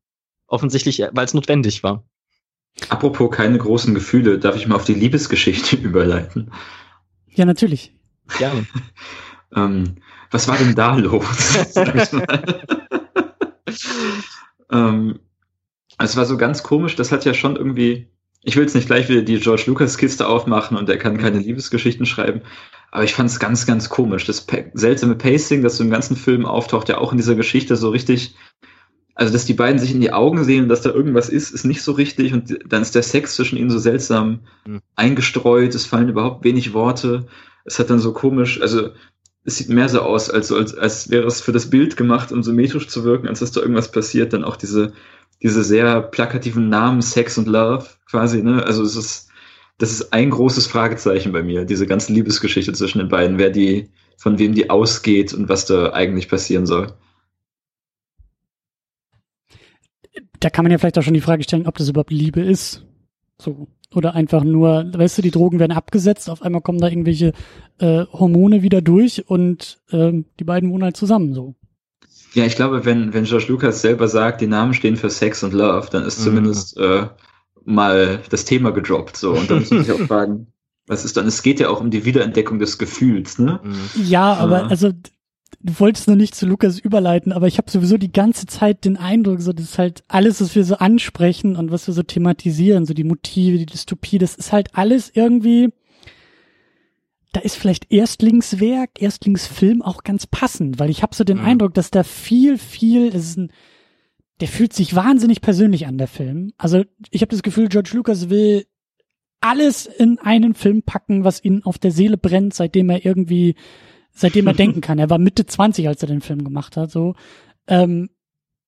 Offensichtlich, 0.46 1.00
äh, 1.00 1.10
weil 1.14 1.26
es 1.26 1.34
notwendig 1.34 1.82
war. 1.82 2.04
Apropos 2.90 3.32
keine 3.32 3.58
großen 3.58 3.94
Gefühle, 3.94 4.40
darf 4.40 4.56
ich 4.56 4.68
mal 4.68 4.76
auf 4.76 4.86
die 4.86 4.94
Liebesgeschichte 4.94 5.76
überleiten? 5.82 6.52
Ja, 7.30 7.46
natürlich. 7.46 7.94
Gerne. 8.38 8.66
ähm, 9.56 9.96
was 10.30 10.48
war 10.48 10.58
denn 10.58 10.76
da 10.76 10.96
los? 10.96 11.26
ähm, 14.72 15.20
es 15.98 16.16
war 16.16 16.26
so 16.26 16.38
ganz 16.38 16.64
komisch, 16.64 16.96
das 16.96 17.12
hat 17.12 17.26
ja 17.26 17.34
schon 17.34 17.58
irgendwie, 17.58 18.08
ich 18.44 18.56
will 18.56 18.64
jetzt 18.64 18.76
nicht 18.76 18.88
gleich 18.88 19.10
wieder 19.10 19.22
die 19.22 19.40
George 19.40 19.64
Lucas 19.68 19.98
Kiste 19.98 20.28
aufmachen 20.28 20.78
und 20.78 20.90
er 20.90 20.98
kann 20.98 21.18
keine 21.18 21.40
Liebesgeschichten 21.40 22.06
schreiben, 22.06 22.42
aber 22.92 23.04
ich 23.04 23.14
fand 23.14 23.30
es 23.30 23.40
ganz, 23.40 23.66
ganz 23.66 23.90
komisch. 23.90 24.26
Das 24.26 24.46
seltsame 24.74 25.16
Pacing, 25.16 25.64
das 25.64 25.78
so 25.78 25.84
im 25.84 25.90
ganzen 25.90 26.16
Film 26.16 26.46
auftaucht, 26.46 26.90
ja 26.90 26.98
auch 26.98 27.12
in 27.12 27.18
dieser 27.18 27.36
Geschichte 27.36 27.76
so 27.76 27.90
richtig 27.90 28.36
also 29.16 29.34
dass 29.34 29.46
die 29.46 29.54
beiden 29.54 29.80
sich 29.80 29.92
in 29.92 30.02
die 30.02 30.14
Augen 30.14 30.44
sehen 30.44 30.64
und 30.64 30.70
dass 30.70 30.82
da 30.82 30.90
irgendwas 30.90 31.30
ist, 31.30 31.52
ist 31.52 31.66
nicht 31.66 31.82
so 31.82 31.92
richtig. 31.92 32.34
Und 32.34 32.60
dann 32.68 32.82
ist 32.82 32.96
der 32.96 33.04
Sex 33.04 33.36
zwischen 33.36 33.58
ihnen 33.58 33.70
so 33.70 33.80
seltsam 33.80 34.40
mhm. 34.66 34.82
eingestreut, 34.96 35.76
es 35.76 35.86
fallen 35.86 36.10
überhaupt 36.10 36.44
wenig 36.44 36.74
Worte, 36.74 37.28
es 37.66 37.78
hat 37.80 37.90
dann 37.90 38.00
so 38.00 38.14
komisch, 38.14 38.62
also 38.62 38.90
es 39.44 39.58
sieht 39.58 39.70
mehr 39.70 39.90
so 39.90 40.02
aus, 40.02 40.30
als, 40.30 40.52
als, 40.52 40.76
als 40.76 41.10
wäre 41.10 41.26
es 41.26 41.42
für 41.42 41.52
das 41.52 41.70
Bild 41.70 41.98
gemacht, 41.98 42.32
um 42.32 42.44
symmetrisch 42.44 42.88
zu 42.88 43.04
wirken, 43.04 43.28
als 43.28 43.40
dass 43.40 43.52
da 43.52 43.62
irgendwas 43.62 43.92
passiert, 43.92 44.34
dann 44.34 44.44
auch 44.44 44.56
diese, 44.56 44.94
diese 45.42 45.64
sehr 45.64 46.02
plakativen 46.02 46.70
Namen 46.70 47.02
Sex 47.02 47.38
und 47.38 47.48
Love 47.48 47.86
quasi, 48.10 48.44
ne, 48.44 48.64
also 48.64 48.84
es 48.84 48.96
ist, 48.96 49.30
das 49.80 49.92
ist 49.92 50.14
ein 50.14 50.30
großes 50.30 50.68
Fragezeichen 50.68 51.32
bei 51.32 51.42
mir, 51.42 51.66
diese 51.66 51.88
ganze 51.88 52.14
Liebesgeschichte 52.14 52.74
zwischen 52.74 53.00
den 53.00 53.10
beiden, 53.10 53.40
wer 53.40 53.50
die, 53.50 53.90
von 54.18 54.38
wem 54.38 54.54
die 54.54 54.70
ausgeht 54.70 55.34
und 55.34 55.50
was 55.50 55.66
da 55.66 55.92
eigentlich 55.94 56.30
passieren 56.30 56.68
soll. 56.68 56.94
Da 60.42 60.50
kann 60.50 60.66
man 60.66 60.72
ja 60.72 60.78
vielleicht 60.78 60.98
auch 60.98 61.04
schon 61.04 61.14
die 61.14 61.22
Frage 61.22 61.44
stellen, 61.44 61.68
ob 61.68 61.78
das 61.78 61.88
überhaupt 61.88 62.12
Liebe 62.12 62.42
ist. 62.42 62.84
So. 63.42 63.68
Oder 63.94 64.16
einfach 64.16 64.44
nur, 64.44 64.86
weißt 64.94 65.18
du, 65.18 65.22
die 65.22 65.32
Drogen 65.32 65.60
werden 65.60 65.74
abgesetzt, 65.74 66.30
auf 66.30 66.42
einmal 66.42 66.62
kommen 66.62 66.80
da 66.80 66.88
irgendwelche 66.88 67.34
äh, 67.80 68.06
Hormone 68.12 68.62
wieder 68.62 68.82
durch 68.82 69.28
und 69.30 69.82
äh, 69.92 70.14
die 70.40 70.44
beiden 70.44 70.72
wohnen 70.72 70.84
halt 70.84 70.96
zusammen 70.98 71.34
so. 71.34 71.56
Ja, 72.34 72.46
ich 72.46 72.56
glaube, 72.56 72.86
wenn, 72.86 73.14
wenn 73.14 73.26
George 73.26 73.48
Lucas 73.50 73.82
selber 73.82 74.08
sagt, 74.08 74.40
die 74.40 74.48
Namen 74.48 74.74
stehen 74.74 74.96
für 74.96 75.10
Sex 75.10 75.44
und 75.44 75.54
Love, 75.54 75.90
dann 75.92 76.04
ist 76.04 76.20
mhm. 76.20 76.24
zumindest 76.24 76.78
äh, 76.78 77.08
mal 77.66 78.22
das 78.30 78.46
Thema 78.46 78.72
gedroppt. 78.72 79.18
So. 79.18 79.32
Und 79.32 79.52
dann 79.52 79.60
muss 79.60 79.72
man 79.72 79.84
sich 79.84 79.94
auch 79.94 80.00
fragen, 80.08 80.48
was 80.88 81.04
ist 81.04 81.18
dann? 81.18 81.28
Es 81.28 81.44
geht 81.44 81.60
ja 81.60 81.70
auch 81.70 81.82
um 81.82 81.92
die 81.92 82.06
Wiederentdeckung 82.06 82.60
des 82.60 82.78
Gefühls, 82.78 83.38
ne? 83.40 83.60
Ja, 83.96 84.34
aber 84.34 84.70
also 84.70 84.92
du 85.60 85.80
wolltest 85.80 86.08
nur 86.08 86.16
nicht 86.16 86.36
zu 86.36 86.46
Lukas 86.46 86.80
überleiten, 86.80 87.32
aber 87.32 87.48
ich 87.48 87.58
habe 87.58 87.70
sowieso 87.70 87.98
die 87.98 88.12
ganze 88.12 88.46
Zeit 88.46 88.86
den 88.86 88.98
Eindruck, 88.98 89.42
so 89.42 89.54
das 89.54 89.66
ist 89.66 89.78
halt 89.78 90.04
alles, 90.08 90.42
was 90.42 90.56
wir 90.56 90.64
so 90.64 90.76
ansprechen 90.76 91.56
und 91.56 91.72
was 91.72 91.88
wir 91.88 91.94
so 91.94 92.04
thematisieren, 92.04 92.86
so 92.86 92.94
die 92.94 93.04
Motive, 93.04 93.58
die 93.58 93.66
Dystopie, 93.66 94.18
das 94.18 94.36
ist 94.36 94.52
halt 94.52 94.76
alles 94.76 95.12
irgendwie, 95.14 95.70
da 97.34 97.42
ist 97.42 97.56
vielleicht 97.56 97.92
Erstlingswerk, 97.92 99.02
Erstlingsfilm 99.02 99.82
auch 99.82 100.04
ganz 100.04 100.28
passend, 100.28 100.80
weil 100.80 100.90
ich 100.90 101.04
habe 101.04 101.16
so 101.16 101.24
den 101.24 101.38
mhm. 101.38 101.46
Eindruck, 101.46 101.74
dass 101.74 101.92
da 101.92 102.04
viel, 102.04 102.58
viel, 102.58 103.12
das 103.12 103.24
ist 103.24 103.38
ein, 103.38 103.52
der 104.40 104.48
fühlt 104.48 104.74
sich 104.74 104.96
wahnsinnig 104.96 105.42
persönlich 105.42 105.86
an, 105.86 106.00
der 106.00 106.08
Film. 106.08 106.52
Also 106.58 106.84
ich 107.12 107.22
habe 107.22 107.30
das 107.30 107.44
Gefühl, 107.44 107.70
George 107.70 107.92
Lucas 107.94 108.30
will 108.30 108.66
alles 109.40 109.86
in 109.86 110.20
einen 110.20 110.54
Film 110.54 110.84
packen, 110.84 111.24
was 111.24 111.44
ihn 111.44 111.64
auf 111.64 111.78
der 111.78 111.92
Seele 111.92 112.18
brennt, 112.18 112.54
seitdem 112.54 112.90
er 112.90 113.06
irgendwie 113.06 113.56
seitdem 114.14 114.48
er 114.48 114.54
denken 114.54 114.82
kann. 114.82 115.00
Er 115.00 115.10
war 115.10 115.18
Mitte 115.18 115.46
20, 115.46 115.88
als 115.88 116.02
er 116.02 116.08
den 116.08 116.22
Film 116.22 116.44
gemacht 116.44 116.78
hat. 116.78 116.92
So, 116.92 117.16
ähm, 117.68 118.10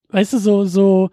weißt 0.10 0.34
du, 0.34 0.38
so, 0.40 0.66
so 0.66 1.10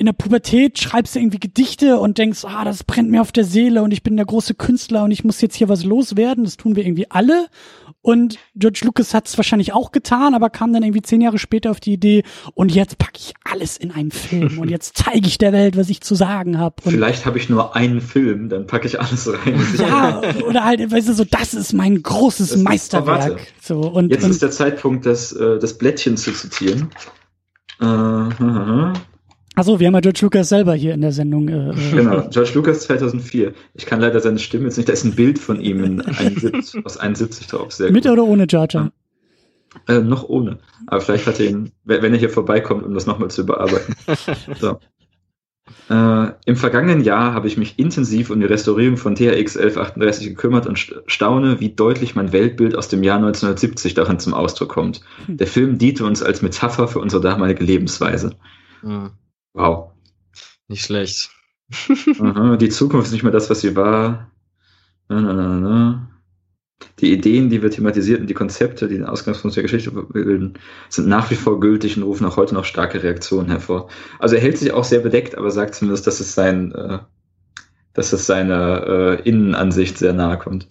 in 0.00 0.06
der 0.06 0.14
Pubertät 0.14 0.78
schreibst 0.78 1.14
du 1.14 1.18
irgendwie 1.18 1.38
Gedichte 1.38 1.98
und 1.98 2.16
denkst, 2.16 2.46
ah, 2.46 2.64
das 2.64 2.84
brennt 2.84 3.10
mir 3.10 3.20
auf 3.20 3.32
der 3.32 3.44
Seele 3.44 3.82
und 3.82 3.90
ich 3.90 4.02
bin 4.02 4.16
der 4.16 4.24
große 4.24 4.54
Künstler 4.54 5.04
und 5.04 5.10
ich 5.10 5.24
muss 5.24 5.42
jetzt 5.42 5.56
hier 5.56 5.68
was 5.68 5.84
loswerden. 5.84 6.44
Das 6.44 6.56
tun 6.56 6.74
wir 6.74 6.86
irgendwie 6.86 7.10
alle. 7.10 7.48
Und 8.00 8.38
George 8.56 8.80
Lucas 8.84 9.12
hat 9.12 9.28
es 9.28 9.36
wahrscheinlich 9.36 9.74
auch 9.74 9.92
getan, 9.92 10.32
aber 10.32 10.48
kam 10.48 10.72
dann 10.72 10.82
irgendwie 10.82 11.02
zehn 11.02 11.20
Jahre 11.20 11.38
später 11.38 11.70
auf 11.70 11.80
die 11.80 11.92
Idee, 11.92 12.22
und 12.54 12.74
jetzt 12.74 12.96
packe 12.96 13.18
ich 13.18 13.34
alles 13.44 13.76
in 13.76 13.90
einen 13.90 14.10
Film 14.10 14.58
und 14.58 14.70
jetzt 14.70 14.96
zeige 14.96 15.26
ich 15.26 15.36
der 15.36 15.52
Welt, 15.52 15.76
was 15.76 15.90
ich 15.90 16.00
zu 16.00 16.14
sagen 16.14 16.56
habe. 16.56 16.76
Vielleicht 16.82 17.26
habe 17.26 17.36
ich 17.36 17.50
nur 17.50 17.76
einen 17.76 18.00
Film, 18.00 18.48
dann 18.48 18.66
packe 18.66 18.86
ich 18.86 18.98
alles 18.98 19.30
rein. 19.30 19.62
ja, 19.76 20.22
oder 20.48 20.64
halt, 20.64 20.90
weißt 20.90 21.10
du, 21.10 21.12
so, 21.12 21.24
das 21.24 21.52
ist 21.52 21.74
mein 21.74 22.02
großes 22.02 22.48
das 22.48 22.62
Meisterwerk. 22.62 23.36
Ist, 23.36 23.66
so, 23.66 23.80
und, 23.80 24.10
jetzt 24.10 24.24
und, 24.24 24.30
ist 24.30 24.40
der 24.40 24.50
Zeitpunkt, 24.50 25.04
das, 25.04 25.32
äh, 25.32 25.58
das 25.58 25.76
Blättchen 25.76 26.16
zu 26.16 26.32
zitieren. 26.32 26.88
Äh, 27.82 27.84
Achso, 29.60 29.78
wir 29.78 29.88
haben 29.88 29.94
ja 29.94 30.00
George 30.00 30.20
Lucas 30.22 30.48
selber 30.48 30.72
hier 30.72 30.94
in 30.94 31.02
der 31.02 31.12
Sendung. 31.12 31.46
Äh, 31.46 31.68
äh 31.68 31.90
genau, 31.90 32.26
George 32.30 32.52
Lucas 32.54 32.80
2004. 32.80 33.52
Ich 33.74 33.84
kann 33.84 34.00
leider 34.00 34.18
seine 34.18 34.38
Stimme 34.38 34.64
jetzt 34.64 34.78
nicht, 34.78 34.88
da 34.88 34.94
ist 34.94 35.04
ein 35.04 35.14
Bild 35.14 35.38
von 35.38 35.60
ihm 35.60 35.84
in 35.84 36.00
71, 36.00 36.82
aus 36.86 36.96
71 36.96 37.46
drauf. 37.46 37.70
Sehr 37.70 37.92
Mit 37.92 38.04
gut. 38.04 38.12
oder 38.12 38.24
ohne 38.24 38.46
Jar 38.48 38.66
Jar? 38.70 38.90
Äh, 39.86 40.00
noch 40.00 40.26
ohne. 40.26 40.60
Aber 40.86 41.02
vielleicht 41.02 41.26
hat 41.26 41.40
er 41.40 41.50
ihn, 41.50 41.72
wenn 41.84 42.10
er 42.10 42.18
hier 42.18 42.30
vorbeikommt, 42.30 42.86
um 42.86 42.94
das 42.94 43.04
nochmal 43.04 43.30
zu 43.30 43.42
überarbeiten. 43.42 43.94
so. 44.58 44.78
Äh, 45.90 46.32
Im 46.46 46.56
vergangenen 46.56 47.04
Jahr 47.04 47.34
habe 47.34 47.46
ich 47.46 47.58
mich 47.58 47.78
intensiv 47.78 48.30
um 48.30 48.40
die 48.40 48.46
Restaurierung 48.46 48.96
von 48.96 49.14
THX 49.14 49.58
1138 49.58 50.28
gekümmert 50.28 50.66
und 50.68 50.78
staune, 51.04 51.60
wie 51.60 51.68
deutlich 51.68 52.14
mein 52.14 52.32
Weltbild 52.32 52.74
aus 52.74 52.88
dem 52.88 53.02
Jahr 53.02 53.18
1970 53.18 53.92
darin 53.92 54.18
zum 54.20 54.32
Ausdruck 54.32 54.70
kommt. 54.70 55.02
Hm. 55.26 55.36
Der 55.36 55.46
Film 55.46 55.76
diente 55.76 56.06
uns 56.06 56.22
als 56.22 56.40
Metapher 56.40 56.88
für 56.88 57.00
unsere 57.00 57.20
damalige 57.20 57.62
Lebensweise. 57.62 58.36
Mhm. 58.80 59.10
Wow. 59.54 59.92
Nicht 60.68 60.84
schlecht. 60.84 61.30
Aha, 62.20 62.56
die 62.56 62.68
Zukunft 62.68 63.06
ist 63.06 63.12
nicht 63.12 63.22
mehr 63.22 63.32
das, 63.32 63.50
was 63.50 63.60
sie 63.60 63.76
war. 63.76 64.30
Na, 65.08 65.20
na, 65.20 65.32
na, 65.32 65.60
na. 65.60 66.10
Die 67.00 67.12
Ideen, 67.12 67.50
die 67.50 67.62
wir 67.62 67.70
thematisierten, 67.70 68.26
die 68.26 68.34
Konzepte, 68.34 68.88
die 68.88 68.96
den 68.96 69.04
Ausgangspunkt 69.04 69.56
der 69.56 69.62
Geschichte 69.62 69.90
bilden, 69.90 70.54
sind 70.88 71.08
nach 71.08 71.30
wie 71.30 71.34
vor 71.34 71.60
gültig 71.60 71.96
und 71.96 72.02
rufen 72.04 72.26
auch 72.26 72.36
heute 72.36 72.54
noch 72.54 72.64
starke 72.64 73.02
Reaktionen 73.02 73.48
hervor. 73.48 73.90
Also 74.18 74.36
er 74.36 74.42
hält 74.42 74.58
sich 74.58 74.72
auch 74.72 74.84
sehr 74.84 75.00
bedeckt, 75.00 75.36
aber 75.36 75.50
sagt 75.50 75.74
zumindest, 75.74 76.06
dass 76.06 76.20
es 76.20 76.34
sein, 76.34 76.72
äh, 76.72 76.98
dass 77.92 78.12
es 78.12 78.26
seiner 78.26 78.86
äh, 78.86 79.28
Innenansicht 79.28 79.98
sehr 79.98 80.12
nahe 80.12 80.38
kommt. 80.38 80.68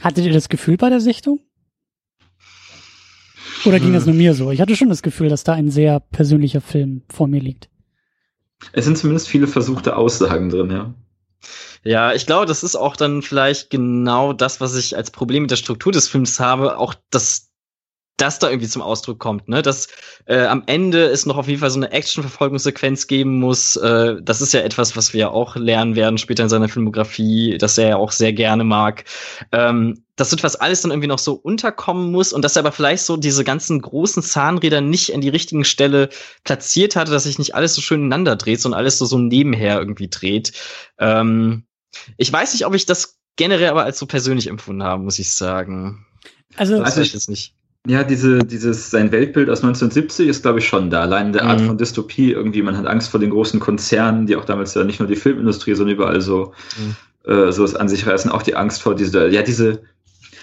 Hattet 0.00 0.26
ihr 0.26 0.32
das 0.32 0.48
Gefühl 0.48 0.76
bei 0.76 0.90
der 0.90 1.00
Sichtung? 1.00 1.40
Oder 3.64 3.78
ging 3.78 3.88
hm. 3.88 3.94
das 3.94 4.06
nur 4.06 4.14
mir 4.14 4.34
so? 4.34 4.50
Ich 4.50 4.60
hatte 4.60 4.76
schon 4.76 4.88
das 4.88 5.02
Gefühl, 5.02 5.28
dass 5.28 5.44
da 5.44 5.52
ein 5.52 5.70
sehr 5.70 6.00
persönlicher 6.00 6.60
Film 6.60 7.02
vor 7.08 7.28
mir 7.28 7.40
liegt. 7.40 7.68
Es 8.72 8.84
sind 8.84 8.96
zumindest 8.98 9.28
viele 9.28 9.46
versuchte 9.46 9.96
Aussagen 9.96 10.48
drin, 10.48 10.70
ja. 10.70 10.94
Ja, 11.82 12.14
ich 12.14 12.24
glaube, 12.24 12.46
das 12.46 12.62
ist 12.62 12.76
auch 12.76 12.96
dann 12.96 13.20
vielleicht 13.20 13.68
genau 13.68 14.32
das, 14.32 14.60
was 14.60 14.74
ich 14.74 14.96
als 14.96 15.10
Problem 15.10 15.42
mit 15.42 15.50
der 15.50 15.56
Struktur 15.56 15.92
des 15.92 16.08
Films 16.08 16.40
habe, 16.40 16.78
auch 16.78 16.94
das 17.10 17.50
das 18.16 18.38
da 18.38 18.48
irgendwie 18.48 18.68
zum 18.68 18.82
Ausdruck 18.82 19.18
kommt, 19.18 19.48
ne? 19.48 19.62
Dass 19.62 19.88
äh, 20.26 20.44
am 20.44 20.62
Ende 20.66 21.06
es 21.06 21.26
noch 21.26 21.36
auf 21.36 21.48
jeden 21.48 21.60
Fall 21.60 21.70
so 21.70 21.80
eine 21.80 21.90
Action-Verfolgungssequenz 21.90 23.08
geben 23.08 23.40
muss. 23.40 23.76
Äh, 23.76 24.16
das 24.22 24.40
ist 24.40 24.54
ja 24.54 24.60
etwas, 24.60 24.96
was 24.96 25.12
wir 25.12 25.20
ja 25.20 25.28
auch 25.30 25.56
lernen 25.56 25.96
werden 25.96 26.18
später 26.18 26.44
in 26.44 26.48
seiner 26.48 26.68
Filmografie, 26.68 27.58
dass 27.58 27.76
er 27.76 27.88
ja 27.88 27.96
auch 27.96 28.12
sehr 28.12 28.32
gerne 28.32 28.62
mag. 28.62 29.04
Ähm, 29.50 30.03
dass 30.16 30.32
etwas 30.32 30.56
alles 30.56 30.82
dann 30.82 30.92
irgendwie 30.92 31.08
noch 31.08 31.18
so 31.18 31.34
unterkommen 31.34 32.12
muss 32.12 32.32
und 32.32 32.42
dass 32.42 32.56
er 32.56 32.60
aber 32.60 32.72
vielleicht 32.72 33.04
so 33.04 33.16
diese 33.16 33.42
ganzen 33.42 33.80
großen 33.80 34.22
Zahnräder 34.22 34.80
nicht 34.80 35.14
an 35.14 35.20
die 35.20 35.28
richtigen 35.28 35.64
Stelle 35.64 36.08
platziert 36.44 36.94
hatte, 36.94 37.10
dass 37.10 37.24
sich 37.24 37.38
nicht 37.38 37.54
alles 37.54 37.74
so 37.74 37.80
schön 37.80 38.00
ineinander 38.00 38.36
dreht, 38.36 38.60
sondern 38.60 38.78
alles 38.78 38.98
so, 38.98 39.06
so 39.06 39.18
nebenher 39.18 39.78
irgendwie 39.78 40.08
dreht. 40.08 40.52
Ähm, 40.98 41.64
ich 42.16 42.32
weiß 42.32 42.52
nicht, 42.52 42.66
ob 42.66 42.74
ich 42.74 42.86
das 42.86 43.18
generell 43.36 43.68
aber 43.68 43.84
als 43.84 43.98
so 43.98 44.06
persönlich 44.06 44.46
empfunden 44.46 44.84
habe, 44.84 45.02
muss 45.02 45.18
ich 45.18 45.34
sagen. 45.34 46.06
Also, 46.56 46.78
das 46.78 46.86
also 46.86 47.00
ich 47.00 47.12
jetzt 47.12 47.28
nicht. 47.28 47.54
Ja, 47.86 48.02
diese, 48.02 48.38
dieses, 48.38 48.90
sein 48.90 49.12
Weltbild 49.12 49.50
aus 49.50 49.58
1970 49.58 50.28
ist, 50.28 50.42
glaube 50.42 50.60
ich, 50.60 50.66
schon 50.66 50.88
da. 50.88 51.02
Allein 51.02 51.34
der 51.34 51.44
Art 51.44 51.60
mhm. 51.60 51.66
von 51.66 51.78
Dystopie, 51.78 52.32
irgendwie, 52.32 52.62
man 52.62 52.78
hat 52.78 52.86
Angst 52.86 53.10
vor 53.10 53.20
den 53.20 53.28
großen 53.28 53.60
Konzernen, 53.60 54.26
die 54.26 54.36
auch 54.36 54.46
damals 54.46 54.72
ja 54.74 54.84
nicht 54.84 55.00
nur 55.00 55.08
die 55.08 55.16
Filmindustrie, 55.16 55.74
sondern 55.74 55.96
überall 55.96 56.22
so, 56.22 56.54
mhm. 56.78 57.30
äh, 57.30 57.52
sowas 57.52 57.74
an 57.74 57.88
sich 57.88 58.06
reißen. 58.06 58.30
Auch 58.30 58.42
die 58.42 58.56
Angst 58.56 58.80
vor 58.80 58.94
dieser, 58.94 59.28
ja, 59.28 59.42
diese, 59.42 59.82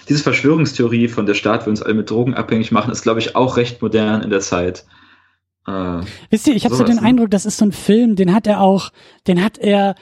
diese 0.08 0.22
Verschwörungstheorie 0.22 1.08
von 1.08 1.26
der 1.26 1.34
Staat 1.34 1.66
will 1.66 1.70
uns 1.70 1.82
alle 1.82 1.94
mit 1.94 2.10
Drogen 2.10 2.34
abhängig 2.34 2.72
machen, 2.72 2.90
ist, 2.90 3.02
glaube 3.02 3.20
ich, 3.20 3.36
auch 3.36 3.56
recht 3.56 3.82
modern 3.82 4.22
in 4.22 4.30
der 4.30 4.40
Zeit. 4.40 4.84
Äh, 5.66 6.00
Wisst 6.30 6.46
ihr, 6.46 6.54
ich 6.54 6.64
habe 6.64 6.74
so 6.74 6.84
den 6.84 6.96
ne? 6.96 7.02
Eindruck, 7.02 7.30
das 7.30 7.46
ist 7.46 7.58
so 7.58 7.64
ein 7.64 7.72
Film, 7.72 8.16
den 8.16 8.34
hat 8.34 8.46
er 8.46 8.60
auch, 8.60 8.90
den 9.26 9.42
hat 9.42 9.58
er 9.58 9.94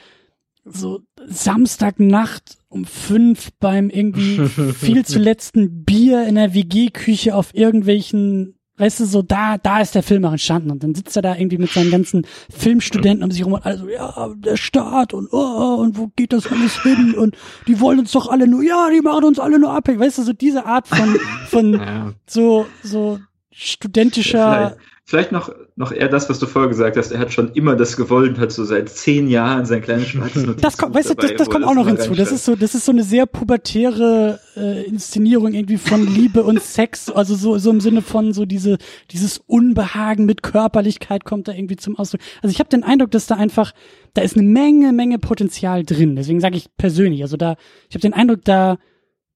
so 0.63 1.01
Samstagnacht 1.25 2.57
um 2.69 2.85
fünf 2.85 3.51
beim 3.59 3.89
irgendwie 3.89 4.47
viel 4.73 5.05
zu 5.05 5.19
letzten 5.19 5.83
Bier 5.83 6.25
in 6.27 6.35
der 6.35 6.53
WG-Küche 6.53 7.35
auf 7.35 7.53
irgendwelchen, 7.53 8.55
weißt 8.81 8.99
du, 8.99 9.05
so 9.05 9.21
da, 9.21 9.57
da 9.57 9.79
ist 9.79 9.95
der 9.95 10.03
Film 10.03 10.25
auch 10.25 10.31
entstanden 10.31 10.71
und 10.71 10.83
dann 10.83 10.95
sitzt 10.95 11.15
er 11.15 11.21
da 11.21 11.35
irgendwie 11.35 11.59
mit 11.59 11.71
seinen 11.71 11.91
ganzen 11.91 12.25
Filmstudenten 12.49 13.23
um 13.23 13.31
sich 13.31 13.45
rum 13.45 13.53
und 13.53 13.65
alle 13.65 13.77
so, 13.77 13.87
ja, 13.87 14.29
der 14.35 14.57
Staat 14.57 15.13
und 15.13 15.29
oh, 15.31 15.75
und 15.75 15.97
wo 15.97 16.11
geht 16.15 16.33
das 16.33 16.51
alles 16.51 16.81
hin? 16.81 17.13
Und 17.13 17.37
die 17.67 17.79
wollen 17.79 17.99
uns 17.99 18.11
doch 18.11 18.29
alle 18.29 18.47
nur, 18.47 18.63
ja, 18.63 18.89
die 18.89 19.01
machen 19.01 19.23
uns 19.23 19.39
alle 19.39 19.59
nur 19.59 19.71
abhängig, 19.71 20.01
weißt 20.01 20.17
du, 20.17 20.23
so 20.23 20.33
diese 20.33 20.65
Art 20.65 20.87
von, 20.87 21.15
von 21.47 21.73
ja. 21.73 22.13
so, 22.25 22.65
so 22.83 23.19
studentischer 23.51 24.75
Vielleicht 24.77 24.90
noch, 25.31 25.53
noch 25.75 25.91
eher 25.91 26.07
das, 26.07 26.29
was 26.29 26.39
du 26.39 26.45
vorher 26.45 26.69
gesagt 26.69 26.95
hast. 26.95 27.11
Er 27.11 27.19
hat 27.19 27.33
schon 27.33 27.51
immer 27.53 27.75
das 27.75 27.97
gewollt, 27.97 28.39
hat 28.39 28.51
so 28.51 28.63
seit 28.63 28.89
zehn 28.89 29.27
Jahren 29.27 29.65
sein 29.65 29.81
kleines 29.81 30.07
schwarzes 30.07 30.55
Das 30.61 30.77
kommt, 30.77 30.95
weißt 30.95 31.09
du, 31.09 31.13
das, 31.15 31.33
das 31.37 31.49
kommt 31.49 31.65
auch 31.65 31.73
noch 31.73 31.87
hinzu. 31.87 32.13
Das 32.15 32.31
ist 32.31 32.45
so, 32.45 32.55
das 32.55 32.75
ist 32.75 32.85
so 32.85 32.91
eine 32.91 33.03
sehr 33.03 33.25
pubertäre 33.25 34.39
äh, 34.55 34.83
Inszenierung 34.83 35.53
irgendwie 35.53 35.77
von 35.77 36.07
Liebe 36.07 36.43
und 36.43 36.61
Sex. 36.61 37.09
Also 37.09 37.35
so, 37.35 37.57
so 37.57 37.71
im 37.71 37.81
Sinne 37.81 38.01
von 38.01 38.31
so 38.33 38.45
diese, 38.45 38.77
dieses 39.11 39.37
Unbehagen 39.39 40.25
mit 40.25 40.43
Körperlichkeit 40.43 41.25
kommt 41.25 41.47
da 41.47 41.53
irgendwie 41.53 41.75
zum 41.75 41.97
Ausdruck. 41.97 42.21
Also 42.41 42.53
ich 42.53 42.59
habe 42.59 42.69
den 42.69 42.83
Eindruck, 42.83 43.11
dass 43.11 43.27
da 43.27 43.35
einfach, 43.35 43.73
da 44.13 44.21
ist 44.21 44.37
eine 44.37 44.47
Menge, 44.47 44.93
Menge 44.93 45.19
Potenzial 45.19 45.83
drin. 45.83 46.15
Deswegen 46.15 46.39
sage 46.39 46.55
ich 46.55 46.69
persönlich, 46.77 47.21
also 47.21 47.35
da, 47.35 47.55
ich 47.89 47.95
habe 47.95 48.01
den 48.01 48.13
Eindruck, 48.13 48.45
da, 48.45 48.77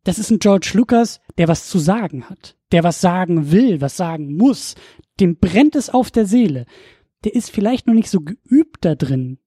das 0.05 0.19
ist 0.19 0.31
ein 0.31 0.39
George 0.39 0.71
Lucas, 0.75 1.19
der 1.37 1.47
was 1.49 1.67
zu 1.67 1.79
sagen 1.79 2.29
hat, 2.29 2.55
der 2.71 2.83
was 2.83 3.01
sagen 3.01 3.51
will, 3.51 3.81
was 3.81 3.97
sagen 3.97 4.35
muss, 4.35 4.75
dem 5.19 5.37
brennt 5.37 5.75
es 5.75 5.89
auf 5.89 6.11
der 6.11 6.25
Seele. 6.25 6.65
Der 7.23 7.33
ist 7.33 7.51
vielleicht 7.51 7.87
noch 7.87 7.93
nicht 7.93 8.09
so 8.09 8.21
geübt 8.21 8.85
da 8.85 8.95
drin, 8.95 9.39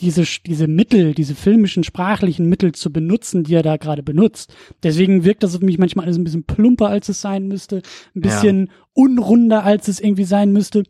diese, 0.00 0.24
diese 0.46 0.66
Mittel, 0.66 1.14
diese 1.14 1.34
filmischen, 1.34 1.84
sprachlichen 1.84 2.48
Mittel 2.48 2.72
zu 2.72 2.92
benutzen, 2.92 3.44
die 3.44 3.54
er 3.54 3.62
da 3.62 3.76
gerade 3.76 4.02
benutzt. 4.02 4.54
Deswegen 4.82 5.24
wirkt 5.24 5.42
das 5.42 5.54
auf 5.54 5.62
mich 5.62 5.78
manchmal 5.78 6.06
alles 6.06 6.18
ein 6.18 6.24
bisschen 6.24 6.44
plumper, 6.44 6.88
als 6.88 7.08
es 7.08 7.20
sein 7.20 7.46
müsste, 7.46 7.82
ein 8.14 8.20
bisschen 8.20 8.66
ja. 8.66 8.72
unrunder, 8.94 9.64
als 9.64 9.88
es 9.88 10.00
irgendwie 10.00 10.24
sein 10.24 10.52
müsste. 10.52 10.84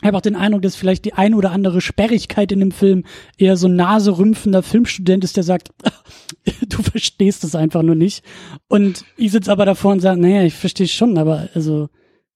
Ich 0.00 0.06
habe 0.06 0.16
auch 0.16 0.22
den 0.22 0.36
Eindruck, 0.36 0.62
dass 0.62 0.76
vielleicht 0.76 1.04
die 1.04 1.14
ein 1.14 1.34
oder 1.34 1.52
andere 1.52 1.80
Sperrigkeit 1.80 2.52
in 2.52 2.60
dem 2.60 2.72
Film 2.72 3.04
eher 3.38 3.56
so 3.56 3.68
ein 3.68 3.76
naserümpfender 3.76 4.62
Filmstudent 4.62 5.24
ist, 5.24 5.36
der 5.36 5.44
sagt, 5.44 5.70
du 6.68 6.82
verstehst 6.82 7.44
es 7.44 7.54
einfach 7.54 7.82
nur 7.82 7.94
nicht. 7.94 8.24
Und 8.68 9.04
ich 9.16 9.32
sitze 9.32 9.52
aber 9.52 9.64
davor 9.64 9.92
und 9.92 10.00
sage, 10.00 10.20
naja, 10.20 10.42
ich 10.42 10.54
verstehe 10.54 10.88
schon, 10.88 11.16
aber 11.16 11.48
also 11.54 11.88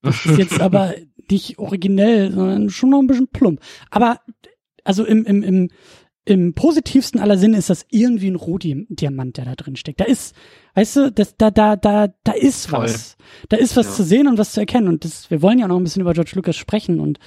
das 0.03 0.25
ist 0.27 0.39
jetzt 0.39 0.61
aber 0.61 0.95
nicht 1.31 1.59
originell, 1.59 2.33
sondern 2.33 2.71
schon 2.71 2.91
noch 2.91 3.01
ein 3.01 3.07
bisschen 3.07 3.29
plump. 3.29 3.61
Aber 3.91 4.21
also 4.85 5.05
im, 5.05 5.25
im, 5.25 5.43
im, 5.43 5.69
im 6.25 6.55
positivsten 6.55 7.21
aller 7.21 7.39
Sinne 7.39 7.59
ist 7.59 7.71
das 7.71 7.87
irgendwie 7.91 8.31
ein 8.31 8.37
Rohdiamant, 8.37 9.37
der 9.37 9.45
da 9.45 9.55
drin 9.55 9.77
steckt. 9.77 10.01
Da 10.01 10.05
ist, 10.05 10.35
weißt 10.75 10.97
du, 10.97 11.13
das, 11.13 11.37
da, 11.37 11.51
da, 11.51 11.77
da, 11.77 12.09
da 12.25 12.33
ist 12.33 12.67
Voll. 12.67 12.85
was. 12.85 13.17
Da 13.49 13.57
ist 13.57 13.77
was 13.77 13.87
ja. 13.87 13.93
zu 13.93 14.05
sehen 14.05 14.29
und 14.29 14.39
was 14.39 14.53
zu 14.53 14.61
erkennen. 14.61 14.89
Und 14.89 15.05
das, 15.05 15.31
wir 15.31 15.43
wollen 15.43 15.59
ja 15.59 15.69
noch 15.69 15.77
ein 15.77 15.85
bisschen 15.85 16.03
über 16.03 16.15
George 16.15 16.33
Lucas 16.35 16.57
sprechen 16.57 17.01
und 17.01 17.19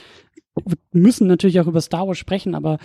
wir 0.55 0.77
müssen 0.91 1.27
natürlich 1.27 1.59
auch 1.59 1.67
über 1.67 1.81
Star 1.81 2.07
Wars 2.07 2.17
sprechen, 2.17 2.55
aber 2.55 2.77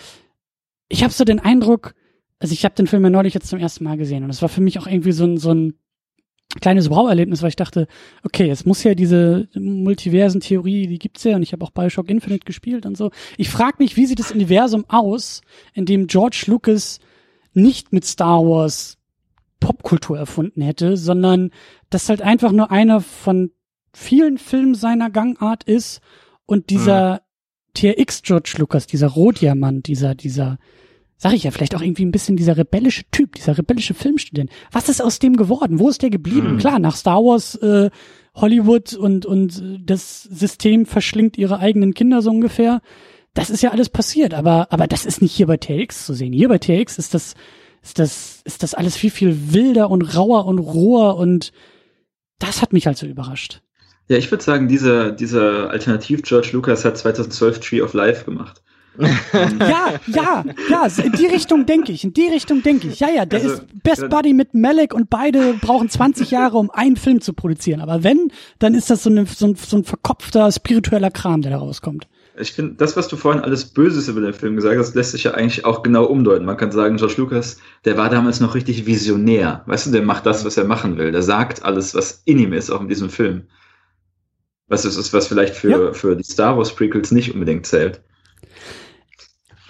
ich 0.88 1.02
habe 1.02 1.12
so 1.12 1.24
den 1.24 1.40
Eindruck, 1.40 1.94
also 2.38 2.52
ich 2.52 2.64
habe 2.64 2.74
den 2.74 2.86
Film 2.86 3.02
ja 3.02 3.10
neulich 3.10 3.34
jetzt 3.34 3.48
zum 3.48 3.58
ersten 3.58 3.84
Mal 3.84 3.96
gesehen 3.96 4.24
und 4.24 4.30
es 4.30 4.42
war 4.42 4.48
für 4.48 4.60
mich 4.60 4.78
auch 4.78 4.86
irgendwie 4.86 5.12
so 5.12 5.24
ein, 5.24 5.36
so 5.36 5.52
ein 5.52 5.74
kleines 6.60 6.88
Brauerlebnis, 6.88 7.42
weil 7.42 7.50
ich 7.50 7.56
dachte, 7.56 7.86
okay, 8.24 8.50
es 8.50 8.66
muss 8.66 8.82
ja 8.82 8.94
diese 8.94 9.48
Multiversen-Theorie, 9.54 10.86
die 10.86 10.98
gibt's 10.98 11.24
ja 11.24 11.36
und 11.36 11.42
ich 11.42 11.52
habe 11.52 11.64
auch 11.64 11.70
Bioshock 11.70 12.08
Infinite 12.08 12.44
gespielt 12.44 12.86
und 12.86 12.96
so. 12.96 13.10
Ich 13.36 13.48
frage 13.48 13.76
mich, 13.78 13.96
wie 13.96 14.06
sieht 14.06 14.18
das 14.18 14.32
Universum 14.32 14.84
aus, 14.88 15.42
in 15.74 15.86
dem 15.86 16.06
George 16.06 16.44
Lucas 16.46 17.00
nicht 17.52 17.92
mit 17.92 18.04
Star 18.04 18.42
Wars 18.44 18.98
Popkultur 19.60 20.18
erfunden 20.18 20.60
hätte, 20.62 20.96
sondern 20.96 21.50
das 21.90 22.08
halt 22.08 22.22
einfach 22.22 22.52
nur 22.52 22.70
einer 22.70 23.00
von 23.00 23.50
vielen 23.92 24.38
Filmen 24.38 24.74
seiner 24.74 25.10
Gangart 25.10 25.64
ist 25.64 26.00
und 26.44 26.70
dieser 26.70 27.14
mhm. 27.14 27.18
TRX 27.74 28.22
George 28.22 28.54
Lucas, 28.58 28.86
dieser 28.86 29.08
Rohdiamant, 29.08 29.86
dieser, 29.86 30.14
dieser, 30.14 30.58
sag 31.18 31.32
ich 31.32 31.44
ja, 31.44 31.50
vielleicht 31.50 31.74
auch 31.74 31.80
irgendwie 31.80 32.04
ein 32.04 32.12
bisschen 32.12 32.36
dieser 32.36 32.56
rebellische 32.56 33.04
Typ, 33.10 33.34
dieser 33.34 33.56
rebellische 33.56 33.94
Filmstudent. 33.94 34.50
Was 34.70 34.88
ist 34.88 35.02
aus 35.02 35.18
dem 35.18 35.36
geworden? 35.36 35.78
Wo 35.78 35.88
ist 35.88 36.02
der 36.02 36.10
geblieben? 36.10 36.50
Hm. 36.50 36.58
Klar, 36.58 36.78
nach 36.78 36.96
Star 36.96 37.22
Wars, 37.22 37.54
äh, 37.56 37.90
Hollywood 38.34 38.94
und, 38.94 39.24
und 39.24 39.80
das 39.84 40.24
System 40.24 40.84
verschlingt 40.84 41.38
ihre 41.38 41.58
eigenen 41.58 41.94
Kinder 41.94 42.20
so 42.20 42.30
ungefähr. 42.30 42.82
Das 43.32 43.50
ist 43.50 43.62
ja 43.62 43.70
alles 43.70 43.88
passiert, 43.88 44.34
aber, 44.34 44.68
aber 44.70 44.86
das 44.86 45.06
ist 45.06 45.22
nicht 45.22 45.32
hier 45.32 45.46
bei 45.46 45.56
TX 45.56 46.06
zu 46.06 46.14
sehen. 46.14 46.32
Hier 46.32 46.48
bei 46.48 46.58
TX 46.58 46.98
ist 46.98 47.14
das, 47.14 47.34
ist 47.82 47.98
das, 47.98 48.42
ist 48.44 48.62
das 48.62 48.74
alles 48.74 48.96
viel, 48.96 49.10
viel 49.10 49.52
wilder 49.52 49.90
und 49.90 50.02
rauer 50.02 50.46
und 50.46 50.58
roher 50.58 51.16
und 51.16 51.52
das 52.38 52.60
hat 52.60 52.72
mich 52.72 52.86
halt 52.86 52.98
so 52.98 53.06
überrascht. 53.06 53.62
Ja, 54.08 54.16
ich 54.16 54.30
würde 54.30 54.44
sagen, 54.44 54.68
dieser, 54.68 55.12
dieser 55.12 55.70
Alternativ 55.70 56.22
George 56.22 56.50
Lucas 56.52 56.84
hat 56.84 56.96
2012 56.96 57.60
Tree 57.60 57.82
of 57.82 57.94
Life 57.94 58.24
gemacht. 58.24 58.62
Ja, 58.98 59.94
ja, 60.06 60.44
ja, 60.70 60.88
in 61.02 61.12
die 61.12 61.26
Richtung 61.26 61.66
denke 61.66 61.92
ich, 61.92 62.04
in 62.04 62.12
die 62.12 62.28
Richtung 62.28 62.62
denke 62.62 62.88
ich. 62.88 63.00
Ja, 63.00 63.08
ja, 63.08 63.26
der 63.26 63.40
also, 63.40 63.54
ist 63.54 63.82
Best 63.82 64.08
Buddy 64.08 64.32
mit 64.32 64.54
Malek 64.54 64.94
und 64.94 65.10
beide 65.10 65.54
brauchen 65.54 65.88
20 65.88 66.30
Jahre, 66.30 66.56
um 66.58 66.70
einen 66.70 66.96
Film 66.96 67.20
zu 67.20 67.32
produzieren. 67.32 67.80
Aber 67.80 68.04
wenn, 68.04 68.30
dann 68.58 68.74
ist 68.74 68.90
das 68.90 69.02
so, 69.02 69.10
eine, 69.10 69.26
so, 69.26 69.46
ein, 69.46 69.56
so 69.56 69.76
ein 69.76 69.84
verkopfter 69.84 70.50
spiritueller 70.52 71.10
Kram, 71.10 71.42
der 71.42 71.52
da 71.52 71.58
rauskommt. 71.58 72.08
Ich 72.38 72.52
finde, 72.52 72.74
das, 72.74 72.96
was 72.96 73.08
du 73.08 73.16
vorhin 73.16 73.42
alles 73.42 73.64
Böses 73.64 74.08
über 74.08 74.20
den 74.20 74.34
Film 74.34 74.56
gesagt 74.56 74.78
hast, 74.78 74.94
lässt 74.94 75.12
sich 75.12 75.24
ja 75.24 75.32
eigentlich 75.32 75.64
auch 75.64 75.82
genau 75.82 76.04
umdeuten. 76.04 76.44
Man 76.44 76.58
kann 76.58 76.70
sagen, 76.70 76.98
George 76.98 77.14
Lucas, 77.16 77.58
der 77.86 77.96
war 77.96 78.10
damals 78.10 78.40
noch 78.40 78.54
richtig 78.54 78.84
visionär. 78.84 79.62
Weißt 79.66 79.86
du, 79.86 79.90
der 79.90 80.02
macht 80.02 80.26
das, 80.26 80.44
was 80.44 80.58
er 80.58 80.64
machen 80.64 80.98
will. 80.98 81.12
Der 81.12 81.22
sagt 81.22 81.64
alles, 81.64 81.94
was 81.94 82.22
in 82.26 82.38
ihm 82.38 82.52
ist, 82.52 82.70
auch 82.70 82.82
in 82.82 82.88
diesem 82.88 83.08
Film. 83.08 83.44
Was 84.68 84.84
ist, 84.84 85.12
was 85.12 85.28
vielleicht 85.28 85.54
für, 85.54 85.70
ja. 85.70 85.92
für 85.92 86.14
die 86.14 86.24
Star 86.24 86.58
Wars 86.58 86.74
Prequels 86.74 87.10
nicht 87.10 87.32
unbedingt 87.32 87.66
zählt. 87.66 88.02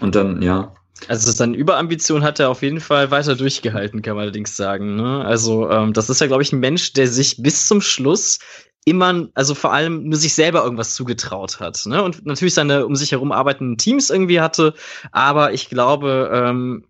Und 0.01 0.14
dann, 0.14 0.42
ja. 0.42 0.74
Also 1.09 1.30
seine 1.30 1.57
Überambition 1.57 2.22
hat 2.22 2.40
er 2.40 2.49
auf 2.49 2.62
jeden 2.62 2.80
Fall 2.80 3.11
weiter 3.11 3.36
durchgehalten, 3.36 4.01
kann 4.03 4.16
man 4.16 4.22
allerdings 4.22 4.57
sagen. 4.57 4.97
Ne? 4.97 5.24
Also 5.24 5.70
ähm, 5.70 5.92
das 5.92 6.09
ist 6.09 6.20
ja, 6.20 6.26
glaube 6.26 6.42
ich, 6.42 6.53
ein 6.53 6.61
Mensch, 6.61 6.94
der 6.94 7.07
sich 7.07 7.42
bis 7.42 7.66
zum 7.66 7.82
Schluss 7.82 8.38
immer, 8.86 9.28
also 9.34 9.55
vor 9.55 9.72
allem 9.72 10.05
nur 10.05 10.16
sich 10.16 10.34
selber 10.34 10.64
irgendwas 10.64 10.94
zugetraut 10.94 11.61
hat. 11.61 11.82
Ne? 11.86 12.03
Und 12.03 12.24
natürlich 12.24 12.55
seine 12.55 12.86
um 12.86 12.97
sich 12.97 13.12
herum 13.12 13.30
arbeitenden 13.30 13.76
Teams 13.76 14.11
irgendwie 14.11 14.40
hatte. 14.40 14.74
Aber 15.12 15.53
ich 15.53 15.68
glaube, 15.68 16.30
ähm, 16.32 16.86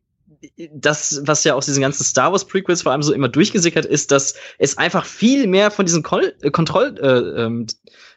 das, 0.73 1.23
was 1.25 1.45
ja 1.45 1.55
aus 1.55 1.67
diesen 1.67 1.81
ganzen 1.81 2.05
Star 2.05 2.33
Wars 2.33 2.47
Prequels 2.47 2.83
vor 2.83 2.93
allem 2.93 3.03
so 3.03 3.13
immer 3.13 3.29
durchgesickert 3.29 3.87
ist, 3.87 4.13
dass 4.13 4.35
es 4.59 4.79
einfach 4.79 5.05
viel 5.05 5.47
mehr 5.47 5.71
von 5.71 5.87
diesen 5.87 6.05
äh, 6.05 6.51
Kontroll, 6.51 6.95
äh, 7.01 7.45
ähm, 7.45 7.67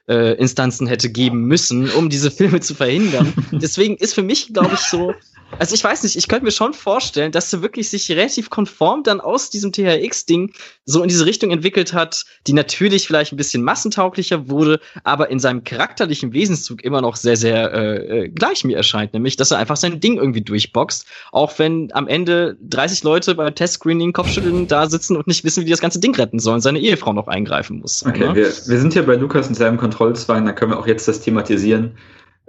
äh, 0.09 0.33
Instanzen 0.33 0.87
hätte 0.87 1.09
geben 1.09 1.45
müssen, 1.45 1.89
um 1.91 2.09
diese 2.09 2.31
Filme 2.31 2.59
zu 2.59 2.73
verhindern. 2.73 3.31
Deswegen 3.51 3.95
ist 3.95 4.15
für 4.15 4.23
mich, 4.23 4.51
glaube 4.51 4.71
ich, 4.73 4.79
so 4.79 5.13
also 5.57 5.75
ich 5.75 5.83
weiß 5.83 6.03
nicht, 6.03 6.15
ich 6.15 6.27
könnte 6.27 6.45
mir 6.45 6.51
schon 6.51 6.73
vorstellen, 6.73 7.31
dass 7.31 7.51
er 7.51 7.61
wirklich 7.61 7.89
sich 7.89 8.09
relativ 8.11 8.49
konform 8.49 9.03
dann 9.03 9.19
aus 9.19 9.49
diesem 9.49 9.71
THX-Ding 9.71 10.53
so 10.85 11.01
in 11.01 11.09
diese 11.09 11.25
Richtung 11.25 11.51
entwickelt 11.51 11.93
hat, 11.93 12.25
die 12.47 12.53
natürlich 12.53 13.07
vielleicht 13.07 13.33
ein 13.33 13.37
bisschen 13.37 13.63
massentauglicher 13.63 14.49
wurde, 14.49 14.79
aber 15.03 15.29
in 15.29 15.39
seinem 15.39 15.63
charakterlichen 15.63 16.33
Wesenszug 16.33 16.83
immer 16.83 17.01
noch 17.01 17.15
sehr, 17.15 17.35
sehr 17.35 17.73
äh, 17.73 18.25
äh 18.25 18.29
gleich 18.29 18.63
mir 18.63 18.77
erscheint, 18.77 19.13
nämlich, 19.13 19.35
dass 19.35 19.51
er 19.51 19.57
einfach 19.57 19.77
sein 19.77 19.99
Ding 19.99 20.17
irgendwie 20.17 20.41
durchboxt, 20.41 21.05
auch 21.31 21.57
wenn 21.57 21.89
am 21.93 22.07
Ende 22.07 22.57
30 22.61 23.03
Leute 23.03 23.35
beim 23.35 23.53
Testscreening 23.53 24.13
Kopfschütteln 24.13 24.67
da 24.67 24.89
sitzen 24.89 25.17
und 25.17 25.27
nicht 25.27 25.43
wissen, 25.43 25.61
wie 25.61 25.65
die 25.65 25.71
das 25.71 25.81
ganze 25.81 25.99
Ding 25.99 26.15
retten 26.15 26.39
sollen, 26.39 26.61
seine 26.61 26.79
Ehefrau 26.79 27.13
noch 27.13 27.27
eingreifen 27.27 27.79
muss. 27.79 28.05
Okay, 28.05 28.27
ne? 28.27 28.35
wir, 28.35 28.45
wir 28.45 28.79
sind 28.79 28.95
ja 28.95 29.01
bei 29.01 29.15
Lukas 29.15 29.47
in 29.47 29.55
seinem 29.55 29.77
Kontrollzwang, 29.77 30.45
da 30.45 30.53
können 30.53 30.71
wir 30.71 30.79
auch 30.79 30.87
jetzt 30.87 31.07
das 31.07 31.21
thematisieren. 31.21 31.97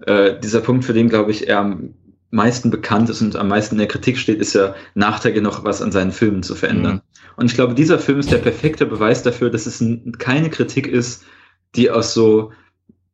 Äh, 0.06 0.38
dieser 0.40 0.60
Punkt, 0.60 0.84
für 0.84 0.94
den, 0.94 1.08
glaube 1.08 1.30
ich, 1.30 1.48
er 1.48 1.58
am 1.58 1.94
meisten 2.30 2.70
bekannt 2.70 3.10
ist 3.10 3.20
und 3.22 3.36
am 3.36 3.48
meisten 3.48 3.74
in 3.74 3.80
der 3.80 3.88
Kritik 3.88 4.18
steht, 4.18 4.40
ist 4.40 4.54
ja 4.54 4.74
nachträglich 4.94 5.42
noch 5.42 5.64
was 5.64 5.82
an 5.82 5.92
seinen 5.92 6.12
Filmen 6.12 6.42
zu 6.42 6.54
verändern. 6.54 6.94
Mhm. 6.94 7.00
Und 7.36 7.46
ich 7.46 7.54
glaube, 7.54 7.74
dieser 7.74 7.98
Film 7.98 8.20
ist 8.20 8.30
der 8.30 8.38
perfekte 8.38 8.86
Beweis 8.86 9.22
dafür, 9.22 9.50
dass 9.50 9.66
es 9.66 9.82
keine 10.18 10.50
Kritik 10.50 10.86
ist, 10.86 11.24
die 11.74 11.90
aus 11.90 12.14
so 12.14 12.52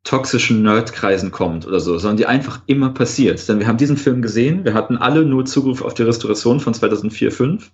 toxischen 0.03 0.61
Nerdkreisen 0.61 1.31
kommt 1.31 1.67
oder 1.67 1.79
so, 1.79 1.97
sondern 1.97 2.17
die 2.17 2.25
einfach 2.27 2.61
immer 2.65 2.89
passiert. 2.91 3.47
Denn 3.49 3.59
wir 3.59 3.67
haben 3.67 3.77
diesen 3.77 3.97
Film 3.97 4.21
gesehen, 4.21 4.63
wir 4.63 4.73
hatten 4.73 4.97
alle 4.97 5.25
nur 5.25 5.45
Zugriff 5.45 5.81
auf 5.81 5.93
die 5.93 6.03
Restauration 6.03 6.59
von 6.59 6.73
2004, 6.73 7.29
2005, 7.31 7.71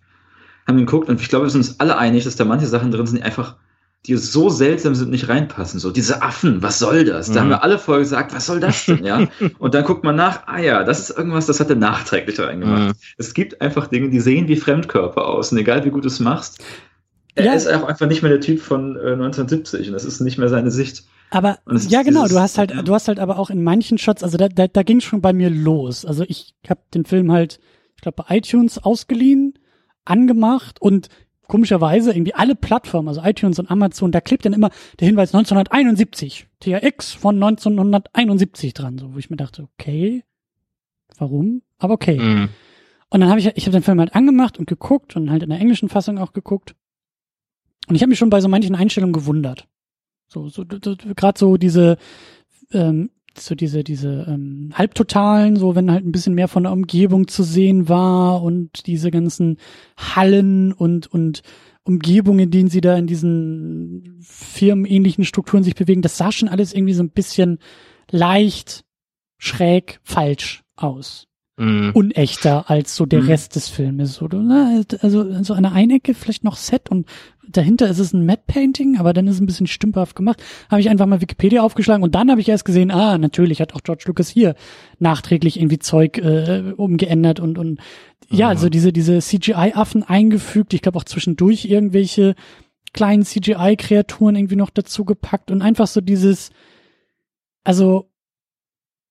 haben 0.68 0.78
ihn 0.80 0.86
geguckt 0.86 1.10
und 1.10 1.22
ich 1.22 1.30
glaube, 1.30 1.46
wir 1.46 1.50
sind 1.50 1.62
uns 1.62 1.80
alle 1.80 1.98
einig, 1.98 2.24
dass 2.24 2.36
da 2.36 2.46
manche 2.46 2.68
Sachen 2.68 2.92
drin 2.92 3.06
sind, 3.06 3.18
die 3.20 3.24
einfach 3.24 3.58
die 4.06 4.18
so 4.18 4.50
seltsam 4.50 4.96
sind, 4.96 5.12
nicht 5.12 5.30
reinpassen. 5.30 5.80
So, 5.80 5.90
diese 5.90 6.22
Affen, 6.22 6.62
was 6.62 6.78
soll 6.78 7.06
das? 7.06 7.28
Da 7.28 7.34
mhm. 7.34 7.40
haben 7.40 7.50
wir 7.50 7.64
alle 7.64 7.80
vorher 7.80 8.02
gesagt, 8.04 8.36
was 8.36 8.46
soll 8.46 8.60
das 8.60 8.86
denn, 8.86 9.06
ja? 9.06 9.28
Und 9.60 9.74
dann 9.74 9.86
guckt 9.86 10.04
man 10.04 10.16
nach, 10.16 10.46
ah 10.46 10.60
ja, 10.60 10.84
das 10.84 11.00
ist 11.00 11.18
irgendwas, 11.18 11.46
das 11.46 11.62
hat 11.62 11.70
er 11.70 11.78
nachträglich 11.78 12.38
reingemacht. 12.40 12.90
Mhm. 12.90 12.94
Es 13.18 13.34
gibt 13.34 13.62
einfach 13.62 13.88
Dinge, 13.88 14.10
die 14.10 14.20
sehen 14.20 14.50
wie 14.50 14.58
Fremdkörper 14.58 15.26
aus. 15.26 15.54
Und 15.54 15.58
egal 15.58 15.86
wie 15.86 15.90
gut 15.90 16.04
du 16.04 16.08
es 16.08 16.20
machst, 16.20 16.62
er 17.36 17.46
ja. 17.46 17.54
ist 17.54 17.68
auch 17.68 17.84
einfach 17.86 18.08
nicht 18.08 18.22
mehr 18.22 18.32
der 18.32 18.42
Typ 18.42 18.60
von 18.60 18.96
äh, 18.96 19.14
1970 19.14 19.88
und 19.88 19.94
das 19.94 20.06
ist 20.06 20.20
nicht 20.20 20.38
mehr 20.38 20.50
seine 20.50 20.70
Sicht. 20.70 21.06
Aber 21.32 21.58
ja, 21.88 22.04
genau, 22.04 22.28
du 22.28 22.40
hast 22.40 22.60
halt, 22.60 22.72
ja. 22.72 22.84
du 22.84 22.94
hast 22.94 23.08
halt 23.08 23.20
aber 23.20 23.40
auch 23.40 23.50
in 23.50 23.64
manchen 23.64 23.98
Shots, 23.98 24.22
also 24.22 24.38
da, 24.38 24.50
da, 24.50 24.68
da 24.68 24.84
ging 24.84 25.00
schon 25.00 25.22
bei 25.22 25.34
mir 25.34 25.50
los. 25.50 26.06
Also 26.06 26.24
ich 26.28 26.54
habe 26.70 26.82
den 26.94 27.06
Film 27.06 27.32
halt, 27.32 27.60
ich 27.96 28.02
glaube, 28.04 28.24
bei 28.24 28.38
iTunes 28.38 28.78
ausgeliehen, 28.78 29.58
angemacht 30.06 30.80
und 30.80 31.10
komischerweise 31.54 32.12
irgendwie 32.12 32.34
alle 32.34 32.56
Plattformen, 32.56 33.08
also 33.08 33.22
iTunes 33.24 33.60
und 33.60 33.70
Amazon, 33.70 34.12
da 34.12 34.22
klebt 34.22 34.44
dann 34.44 34.54
immer 34.54 34.72
der 35.00 35.06
Hinweis 35.06 35.36
1971, 35.36 36.48
THX 36.60 37.12
von 37.14 37.36
1971 37.36 38.74
dran, 38.74 38.98
so 38.98 39.14
wo 39.14 39.20
ich 39.20 39.30
mir 39.30 39.36
dachte, 39.36 39.68
okay, 39.76 40.24
warum? 41.20 41.62
Aber 41.78 41.94
okay. 41.94 42.18
Mhm. 42.18 42.50
Und 43.10 43.20
dann 43.20 43.30
habe 43.30 43.40
ich, 43.40 43.46
ich 43.56 43.68
habe 43.68 43.78
den 43.78 43.84
Film 43.84 44.00
halt 44.00 44.16
angemacht 44.16 44.58
und 44.58 44.66
geguckt 44.66 45.16
und 45.16 45.30
halt 45.30 45.44
in 45.44 45.52
der 45.52 45.60
englischen 45.60 45.90
Fassung 45.90 46.18
auch 46.18 46.34
geguckt. 46.34 46.74
Und 47.88 47.94
ich 47.94 48.02
habe 48.02 48.10
mich 48.10 48.18
schon 48.18 48.32
bei 48.32 48.42
so 48.42 48.50
manchen 48.50 48.74
Einstellungen 48.74 49.14
gewundert. 49.14 49.68
So, 50.26 50.50
so 50.50 50.66
gerade 50.66 51.38
so 51.38 51.58
diese 51.58 51.98
ähm, 52.72 53.12
so 53.38 53.56
diese, 53.56 53.84
diese 53.84 54.26
ähm, 54.28 54.72
Halbtotalen, 54.74 55.56
so 55.56 55.76
wenn 55.76 55.92
halt 55.92 56.06
ein 56.06 56.12
bisschen 56.12 56.36
mehr 56.36 56.48
von 56.48 56.64
der 56.64 56.72
Umgebung 56.72 57.28
zu 57.28 57.44
sehen 57.44 57.90
war 57.90 58.44
und 58.44 58.86
diese 58.88 59.12
ganzen 59.12 59.58
Hallen 59.98 60.72
und, 60.72 61.08
und 61.08 61.42
Umgebungen, 61.84 62.40
in 62.40 62.52
denen 62.52 62.70
sie 62.70 62.82
da 62.82 62.96
in 62.96 63.08
diesen 63.08 64.20
firmenähnlichen 64.22 65.26
Strukturen 65.26 65.64
sich 65.64 65.76
bewegen, 65.76 66.02
das 66.02 66.18
sah 66.18 66.32
schon 66.32 66.50
alles 66.50 66.74
irgendwie 66.74 66.94
so 66.94 67.04
ein 67.04 67.10
bisschen 67.10 67.60
leicht, 68.10 68.86
schräg, 69.38 70.00
falsch 70.04 70.64
aus. 70.76 71.28
Mhm. 71.64 71.92
Unechter 71.94 72.70
als 72.70 72.96
so 72.96 73.06
der 73.06 73.22
mhm. 73.22 73.28
Rest 73.28 73.56
des 73.56 73.70
Filmes, 73.70 74.22
oder? 74.22 74.84
Also, 75.02 75.44
so 75.44 75.54
eine 75.54 75.72
Einecke 75.72 76.14
vielleicht 76.14 76.44
noch 76.44 76.58
Set 76.58 76.90
und 76.90 77.08
dahinter 77.48 77.88
ist 77.90 78.00
es 78.00 78.14
ein 78.14 78.26
Matte 78.26 78.44
Painting, 78.48 78.98
aber 78.98 79.14
dann 79.14 79.28
ist 79.28 79.36
es 79.36 79.42
ein 79.42 79.46
bisschen 79.46 79.68
stümperhaft 79.68 80.16
gemacht. 80.16 80.44
Habe 80.70 80.82
ich 80.82 80.90
einfach 80.90 81.06
mal 81.06 81.22
Wikipedia 81.22 81.62
aufgeschlagen 81.62 82.04
und 82.04 82.16
dann 82.16 82.30
habe 82.30 82.42
ich 82.42 82.50
erst 82.50 82.66
gesehen, 82.66 82.92
ah, 82.92 83.18
natürlich 83.18 83.62
hat 83.62 83.74
auch 83.74 83.82
George 83.82 84.04
Lucas 84.08 84.30
hier 84.30 84.56
nachträglich 85.00 85.58
irgendwie 85.58 85.80
Zeug 85.80 86.18
äh, 86.18 86.74
umgeändert 86.76 87.40
und 87.40 87.58
und 87.58 87.80
ja, 88.30 88.50
also 88.50 88.70
diese 88.70 88.92
diese 88.92 89.20
CGI-Affen 89.20 90.04
eingefügt. 90.04 90.74
Ich 90.74 90.82
glaube 90.82 90.98
auch 90.98 91.04
zwischendurch 91.04 91.66
irgendwelche 91.66 92.36
kleinen 92.94 93.24
CGI-Kreaturen 93.24 94.36
irgendwie 94.36 94.56
noch 94.56 94.70
dazu 94.70 95.06
gepackt 95.06 95.52
und 95.52 95.62
einfach 95.62 95.88
so 95.88 96.02
dieses, 96.02 96.52
also 97.64 98.10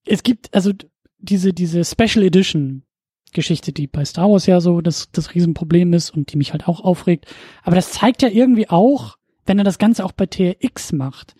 es 0.05 0.22
gibt 0.22 0.55
also 0.55 0.72
diese 1.23 1.53
diese 1.53 1.85
Special 1.85 2.25
Edition 2.25 2.85
Geschichte, 3.33 3.73
die 3.73 3.87
bei 3.87 4.05
Star 4.05 4.31
Wars 4.31 4.47
ja 4.47 4.61
so 4.61 4.81
das, 4.81 5.11
das 5.11 5.35
Riesenproblem 5.35 5.93
ist 5.93 6.11
und 6.11 6.33
die 6.33 6.37
mich 6.37 6.53
halt 6.53 6.68
auch 6.68 6.81
aufregt. 6.81 7.27
Aber 7.62 7.77
das 7.77 7.93
zeigt 7.93 8.23
ja 8.23 8.29
irgendwie 8.29 8.68
auch, 8.68 9.16
wenn 9.47 9.59
er 9.59 9.64
das 9.64 9.79
Ganze 9.79 10.05
auch 10.05 10.12
bei 10.12 10.27
TRX 10.27 10.93
macht, 10.93 11.35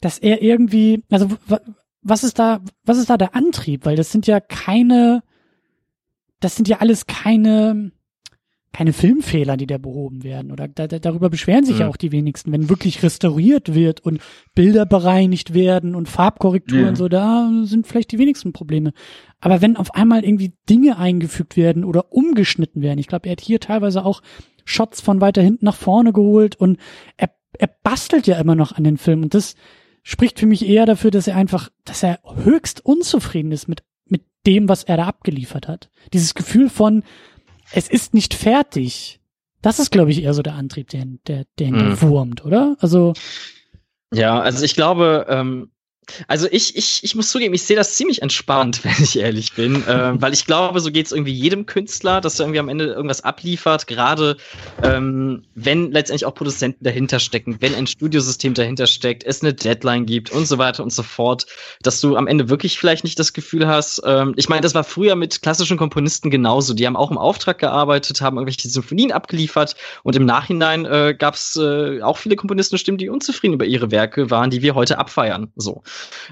dass 0.00 0.18
er 0.18 0.42
irgendwie, 0.42 1.04
also 1.10 1.28
was 2.02 2.24
ist 2.24 2.38
da, 2.38 2.60
was 2.84 2.98
ist 2.98 3.10
da 3.10 3.16
der 3.16 3.34
Antrieb? 3.34 3.86
Weil 3.86 3.96
das 3.96 4.12
sind 4.12 4.26
ja 4.26 4.40
keine, 4.40 5.22
das 6.40 6.56
sind 6.56 6.68
ja 6.68 6.78
alles 6.78 7.06
keine, 7.06 7.92
keine 8.72 8.92
Filmfehler, 8.92 9.56
die 9.56 9.66
da 9.66 9.78
behoben 9.78 10.22
werden. 10.22 10.52
Oder 10.52 10.68
da, 10.68 10.86
da, 10.86 10.98
darüber 10.98 11.30
beschweren 11.30 11.64
sich 11.64 11.76
mhm. 11.76 11.80
ja 11.80 11.88
auch 11.88 11.96
die 11.96 12.12
wenigsten, 12.12 12.52
wenn 12.52 12.68
wirklich 12.68 13.02
restauriert 13.02 13.74
wird 13.74 14.00
und 14.00 14.20
Bilder 14.54 14.84
bereinigt 14.84 15.54
werden 15.54 15.94
und 15.94 16.08
Farbkorrekturen, 16.08 16.88
ja. 16.88 16.96
so 16.96 17.08
da 17.08 17.50
sind 17.64 17.86
vielleicht 17.86 18.12
die 18.12 18.18
wenigsten 18.18 18.52
Probleme. 18.52 18.92
Aber 19.40 19.62
wenn 19.62 19.76
auf 19.76 19.94
einmal 19.94 20.24
irgendwie 20.24 20.52
Dinge 20.68 20.98
eingefügt 20.98 21.56
werden 21.56 21.84
oder 21.84 22.12
umgeschnitten 22.12 22.82
werden, 22.82 22.98
ich 22.98 23.06
glaube, 23.06 23.28
er 23.28 23.32
hat 23.32 23.40
hier 23.40 23.60
teilweise 23.60 24.04
auch 24.04 24.20
Shots 24.66 25.00
von 25.00 25.20
weiter 25.20 25.40
hinten 25.40 25.64
nach 25.64 25.76
vorne 25.76 26.12
geholt 26.12 26.56
und 26.56 26.78
er, 27.16 27.30
er 27.58 27.70
bastelt 27.82 28.26
ja 28.26 28.38
immer 28.38 28.56
noch 28.56 28.72
an 28.72 28.84
den 28.84 28.98
Film 28.98 29.22
und 29.22 29.32
das 29.32 29.54
spricht 30.02 30.38
für 30.38 30.46
mich 30.46 30.68
eher 30.68 30.86
dafür, 30.86 31.10
dass 31.10 31.26
er 31.26 31.36
einfach, 31.36 31.70
dass 31.84 32.02
er 32.02 32.20
höchst 32.44 32.84
unzufrieden 32.84 33.52
ist 33.52 33.68
mit, 33.68 33.82
mit 34.06 34.22
dem, 34.46 34.68
was 34.68 34.84
er 34.84 34.98
da 34.98 35.06
abgeliefert 35.06 35.66
hat. 35.66 35.90
Dieses 36.12 36.34
Gefühl 36.34 36.68
von, 36.68 37.02
es 37.72 37.88
ist 37.88 38.14
nicht 38.14 38.34
fertig. 38.34 39.20
Das 39.62 39.78
ist, 39.78 39.90
glaube 39.90 40.10
ich, 40.10 40.22
eher 40.22 40.34
so 40.34 40.42
der 40.42 40.54
Antrieb, 40.54 40.90
der, 40.90 41.06
der, 41.26 41.44
ihn 41.66 41.90
mhm. 41.90 42.00
wurmt, 42.00 42.44
oder? 42.44 42.76
Also. 42.80 43.14
Ja, 44.12 44.40
also 44.40 44.64
ich 44.64 44.74
glaube, 44.74 45.26
ähm, 45.28 45.70
also 46.28 46.46
ich, 46.50 46.76
ich, 46.76 47.00
ich 47.02 47.14
muss 47.14 47.30
zugeben, 47.30 47.54
ich 47.54 47.62
sehe 47.62 47.76
das 47.76 47.94
ziemlich 47.94 48.22
entspannt, 48.22 48.80
wenn 48.84 49.02
ich 49.02 49.18
ehrlich 49.18 49.52
bin, 49.54 49.86
äh, 49.86 50.20
weil 50.20 50.32
ich 50.32 50.46
glaube, 50.46 50.80
so 50.80 50.90
geht 50.90 51.06
es 51.06 51.12
irgendwie 51.12 51.32
jedem 51.32 51.66
Künstler, 51.66 52.20
dass 52.20 52.38
er 52.38 52.46
irgendwie 52.46 52.60
am 52.60 52.68
Ende 52.68 52.86
irgendwas 52.86 53.22
abliefert, 53.22 53.86
gerade 53.86 54.36
ähm, 54.82 55.44
wenn 55.54 55.90
letztendlich 55.90 56.26
auch 56.26 56.34
Produzenten 56.34 56.84
dahinter 56.84 57.18
stecken, 57.18 57.56
wenn 57.60 57.74
ein 57.74 57.86
Studiosystem 57.86 58.54
dahinter 58.54 58.86
steckt, 58.86 59.24
es 59.24 59.42
eine 59.42 59.54
Deadline 59.54 60.06
gibt 60.06 60.30
und 60.30 60.46
so 60.46 60.58
weiter 60.58 60.82
und 60.82 60.92
so 60.92 61.02
fort, 61.02 61.46
dass 61.82 62.00
du 62.00 62.16
am 62.16 62.26
Ende 62.26 62.48
wirklich 62.48 62.78
vielleicht 62.78 63.04
nicht 63.04 63.18
das 63.18 63.32
Gefühl 63.32 63.66
hast, 63.66 64.02
ähm, 64.04 64.34
ich 64.36 64.48
meine, 64.48 64.62
das 64.62 64.74
war 64.74 64.84
früher 64.84 65.16
mit 65.16 65.42
klassischen 65.42 65.76
Komponisten 65.76 66.30
genauso, 66.30 66.74
die 66.74 66.86
haben 66.86 66.96
auch 66.96 67.10
im 67.10 67.18
Auftrag 67.18 67.58
gearbeitet, 67.58 68.20
haben 68.20 68.36
irgendwelche 68.36 68.68
Symphonien 68.68 69.12
abgeliefert 69.12 69.76
und 70.02 70.16
im 70.16 70.24
Nachhinein 70.24 70.84
äh, 70.84 71.14
gab 71.18 71.34
es 71.34 71.56
äh, 71.56 72.00
auch 72.02 72.18
viele 72.18 72.36
Komponistenstimmen, 72.36 72.98
die 72.98 73.08
unzufrieden 73.08 73.54
über 73.54 73.64
ihre 73.64 73.90
Werke 73.90 74.30
waren, 74.30 74.50
die 74.50 74.62
wir 74.62 74.74
heute 74.74 74.98
abfeiern. 74.98 75.52
So. 75.56 75.82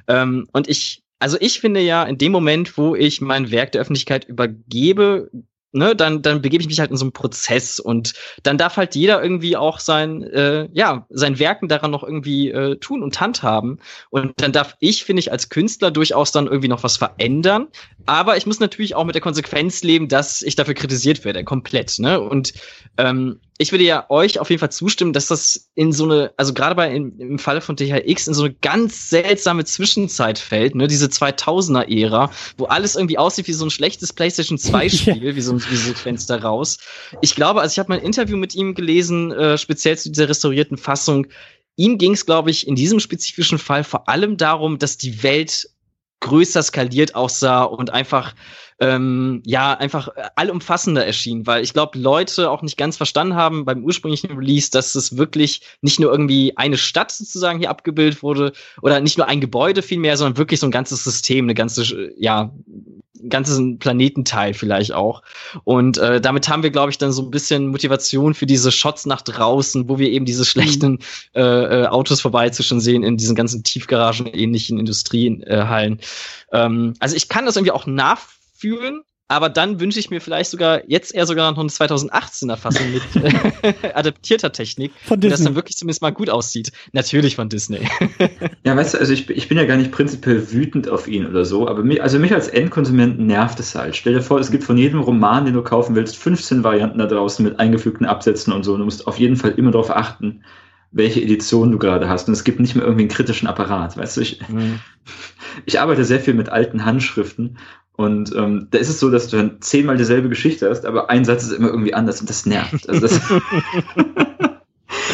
Ähm, 0.08 0.48
und 0.52 0.68
ich, 0.68 1.02
also 1.18 1.36
ich 1.40 1.60
finde 1.60 1.80
ja, 1.80 2.04
in 2.04 2.18
dem 2.18 2.32
Moment, 2.32 2.76
wo 2.76 2.94
ich 2.94 3.20
mein 3.20 3.50
Werk 3.50 3.72
der 3.72 3.80
Öffentlichkeit 3.80 4.24
übergebe, 4.24 5.30
ne, 5.74 5.94
dann, 5.96 6.22
dann 6.22 6.40
begebe 6.40 6.62
ich 6.62 6.68
mich 6.68 6.80
halt 6.80 6.90
in 6.90 6.96
so 6.96 7.04
einen 7.04 7.12
Prozess 7.12 7.80
und 7.80 8.14
dann 8.42 8.56
darf 8.56 8.76
halt 8.76 8.94
jeder 8.94 9.22
irgendwie 9.22 9.56
auch 9.56 9.80
sein, 9.80 10.22
äh, 10.22 10.68
ja, 10.72 11.06
sein 11.10 11.38
Werken 11.38 11.68
daran 11.68 11.90
noch 11.90 12.04
irgendwie 12.04 12.50
äh, 12.50 12.76
tun 12.76 13.02
und 13.02 13.20
handhaben. 13.20 13.80
Und 14.10 14.40
dann 14.40 14.52
darf 14.52 14.76
ich, 14.78 15.04
finde 15.04 15.20
ich, 15.20 15.32
als 15.32 15.48
Künstler 15.48 15.90
durchaus 15.90 16.32
dann 16.32 16.46
irgendwie 16.46 16.68
noch 16.68 16.84
was 16.84 16.96
verändern. 16.96 17.68
Aber 18.06 18.36
ich 18.36 18.46
muss 18.46 18.60
natürlich 18.60 18.94
auch 18.94 19.04
mit 19.04 19.16
der 19.16 19.22
Konsequenz 19.22 19.82
leben, 19.82 20.08
dass 20.08 20.42
ich 20.42 20.54
dafür 20.54 20.74
kritisiert 20.74 21.24
werde, 21.24 21.44
komplett. 21.44 21.98
Ne? 21.98 22.20
Und 22.20 22.54
ähm, 22.96 23.40
ich 23.58 23.70
würde 23.70 23.84
ja 23.84 24.06
euch 24.08 24.40
auf 24.40 24.50
jeden 24.50 24.58
Fall 24.58 24.72
zustimmen, 24.72 25.12
dass 25.12 25.28
das 25.28 25.70
in 25.76 25.92
so 25.92 26.04
eine, 26.04 26.32
also 26.36 26.52
gerade 26.54 26.74
bei 26.74 26.92
im, 26.92 27.18
im 27.20 27.38
Falle 27.38 27.60
von 27.60 27.76
DHX 27.76 28.26
in 28.26 28.34
so 28.34 28.44
eine 28.44 28.54
ganz 28.54 29.10
seltsame 29.10 29.64
Zwischenzeit 29.64 30.40
fällt, 30.40 30.74
ne, 30.74 30.88
diese 30.88 31.06
2000er 31.06 31.88
Ära, 31.88 32.32
wo 32.58 32.64
alles 32.64 32.96
irgendwie 32.96 33.16
aussieht 33.16 33.46
wie 33.46 33.52
so 33.52 33.64
ein 33.64 33.70
schlechtes 33.70 34.12
PlayStation 34.12 34.58
2 34.58 34.88
Spiel, 34.90 35.36
wie 35.36 35.40
so 35.40 35.52
ein 35.52 35.62
wie 35.70 35.76
Sequenz 35.76 36.26
daraus. 36.26 36.78
Ich 37.20 37.36
glaube, 37.36 37.60
also 37.60 37.72
ich 37.72 37.78
habe 37.78 37.90
mal 37.90 37.98
ein 37.98 38.04
Interview 38.04 38.36
mit 38.36 38.56
ihm 38.56 38.74
gelesen, 38.74 39.30
äh, 39.30 39.56
speziell 39.56 39.96
zu 39.96 40.10
dieser 40.10 40.28
restaurierten 40.28 40.76
Fassung. 40.76 41.28
Ihm 41.76 41.98
ging 41.98 42.12
es, 42.12 42.26
glaube 42.26 42.50
ich, 42.50 42.66
in 42.66 42.74
diesem 42.74 42.98
spezifischen 42.98 43.58
Fall 43.58 43.84
vor 43.84 44.08
allem 44.08 44.36
darum, 44.36 44.78
dass 44.78 44.96
die 44.96 45.22
Welt 45.22 45.68
größer 46.20 46.62
skaliert 46.62 47.14
aussah 47.14 47.62
und 47.62 47.90
einfach 47.90 48.34
ähm, 48.80 49.42
ja 49.44 49.74
einfach 49.74 50.08
allumfassender 50.36 51.06
erschien, 51.06 51.46
weil 51.46 51.62
ich 51.62 51.72
glaube, 51.72 51.98
Leute 51.98 52.50
auch 52.50 52.62
nicht 52.62 52.76
ganz 52.76 52.96
verstanden 52.96 53.34
haben 53.34 53.64
beim 53.64 53.84
ursprünglichen 53.84 54.36
Release, 54.36 54.70
dass 54.70 54.94
es 54.94 55.16
wirklich 55.16 55.62
nicht 55.80 56.00
nur 56.00 56.10
irgendwie 56.10 56.56
eine 56.56 56.76
Stadt 56.76 57.10
sozusagen 57.10 57.58
hier 57.58 57.70
abgebildet 57.70 58.22
wurde 58.22 58.52
oder 58.82 59.00
nicht 59.00 59.18
nur 59.18 59.28
ein 59.28 59.40
Gebäude 59.40 59.82
vielmehr, 59.82 60.16
sondern 60.16 60.36
wirklich 60.36 60.60
so 60.60 60.66
ein 60.66 60.72
ganzes 60.72 61.04
System, 61.04 61.46
eine 61.46 61.54
ganze 61.54 62.12
ja 62.18 62.52
ganzen 63.28 63.78
Planetenteil 63.78 64.54
vielleicht 64.54 64.92
auch. 64.92 65.22
Und 65.64 65.98
äh, 65.98 66.20
damit 66.20 66.48
haben 66.48 66.62
wir, 66.62 66.70
glaube 66.70 66.90
ich, 66.90 66.98
dann 66.98 67.12
so 67.12 67.22
ein 67.22 67.30
bisschen 67.30 67.68
Motivation 67.68 68.34
für 68.34 68.46
diese 68.46 68.72
Shots 68.72 69.06
nach 69.06 69.22
draußen, 69.22 69.88
wo 69.88 69.98
wir 69.98 70.10
eben 70.10 70.24
diese 70.24 70.44
schlechten 70.44 70.92
mhm. 70.92 70.98
äh, 71.34 71.82
äh, 71.82 71.86
Autos 71.86 72.20
vorbeizischen 72.20 72.80
sehen 72.80 73.02
in 73.02 73.16
diesen 73.16 73.34
ganzen 73.34 73.62
Tiefgaragen-ähnlichen 73.62 74.78
Industriehallen. 74.78 76.00
Ähm, 76.52 76.94
also 76.98 77.16
ich 77.16 77.28
kann 77.28 77.46
das 77.46 77.56
irgendwie 77.56 77.72
auch 77.72 77.86
nach 77.86 78.20
fühlen. 78.64 79.02
Aber 79.26 79.48
dann 79.48 79.80
wünsche 79.80 79.98
ich 79.98 80.10
mir 80.10 80.20
vielleicht 80.20 80.50
sogar 80.50 80.82
jetzt 80.86 81.14
eher 81.14 81.26
sogar 81.26 81.50
noch 81.50 81.58
eine 81.58 81.70
2018er 81.70 82.56
Fassung 82.56 82.92
mit 82.92 83.02
äh, 83.82 83.92
adaptierter 83.94 84.52
Technik, 84.52 84.92
von 85.02 85.18
Disney. 85.18 85.30
das 85.30 85.44
dann 85.44 85.54
wirklich 85.54 85.76
zumindest 85.76 86.02
mal 86.02 86.10
gut 86.10 86.28
aussieht. 86.28 86.72
Natürlich 86.92 87.36
von 87.36 87.48
Disney. 87.48 87.88
ja, 88.64 88.76
weißt 88.76 88.94
du, 88.94 88.98
also 88.98 89.14
ich, 89.14 89.28
ich 89.30 89.48
bin 89.48 89.56
ja 89.56 89.64
gar 89.64 89.78
nicht 89.78 89.92
prinzipiell 89.92 90.52
wütend 90.52 90.90
auf 90.90 91.08
ihn 91.08 91.26
oder 91.26 91.46
so, 91.46 91.66
aber 91.66 91.82
mich, 91.82 92.02
also 92.02 92.18
mich 92.18 92.34
als 92.34 92.48
Endkonsumenten 92.48 93.26
nervt 93.26 93.58
es 93.60 93.74
halt. 93.74 93.96
Stell 93.96 94.12
dir 94.12 94.20
vor, 94.20 94.40
es 94.40 94.50
gibt 94.50 94.62
von 94.62 94.76
jedem 94.76 95.00
Roman, 95.00 95.46
den 95.46 95.54
du 95.54 95.62
kaufen 95.62 95.94
willst, 95.94 96.18
15 96.18 96.62
Varianten 96.62 96.98
da 96.98 97.06
draußen 97.06 97.42
mit 97.42 97.58
eingefügten 97.58 98.06
Absätzen 98.06 98.52
und 98.52 98.62
so. 98.62 98.74
Und 98.74 98.80
du 98.80 98.84
musst 98.84 99.06
auf 99.06 99.18
jeden 99.18 99.36
Fall 99.36 99.52
immer 99.52 99.70
darauf 99.70 99.90
achten, 99.90 100.44
welche 100.92 101.22
Edition 101.22 101.72
du 101.72 101.78
gerade 101.78 102.10
hast. 102.10 102.28
Und 102.28 102.34
es 102.34 102.44
gibt 102.44 102.60
nicht 102.60 102.76
mehr 102.76 102.84
irgendwie 102.84 103.04
einen 103.04 103.10
kritischen 103.10 103.48
Apparat. 103.48 103.96
Weißt 103.96 104.18
du, 104.18 104.20
ich, 104.20 104.46
mhm. 104.48 104.80
ich 105.64 105.80
arbeite 105.80 106.04
sehr 106.04 106.20
viel 106.20 106.34
mit 106.34 106.50
alten 106.50 106.84
Handschriften 106.84 107.56
und 107.96 108.34
ähm, 108.34 108.66
da 108.70 108.78
ist 108.78 108.88
es 108.88 108.98
so, 108.98 109.10
dass 109.10 109.28
du 109.28 109.36
dann 109.36 109.60
zehnmal 109.60 109.96
dieselbe 109.96 110.28
Geschichte 110.28 110.68
hast, 110.68 110.84
aber 110.84 111.10
ein 111.10 111.24
Satz 111.24 111.44
ist 111.44 111.52
immer 111.52 111.68
irgendwie 111.68 111.94
anders 111.94 112.20
und 112.20 112.28
das 112.28 112.44
nervt. 112.44 112.88
Also 112.88 113.00
das 113.00 113.20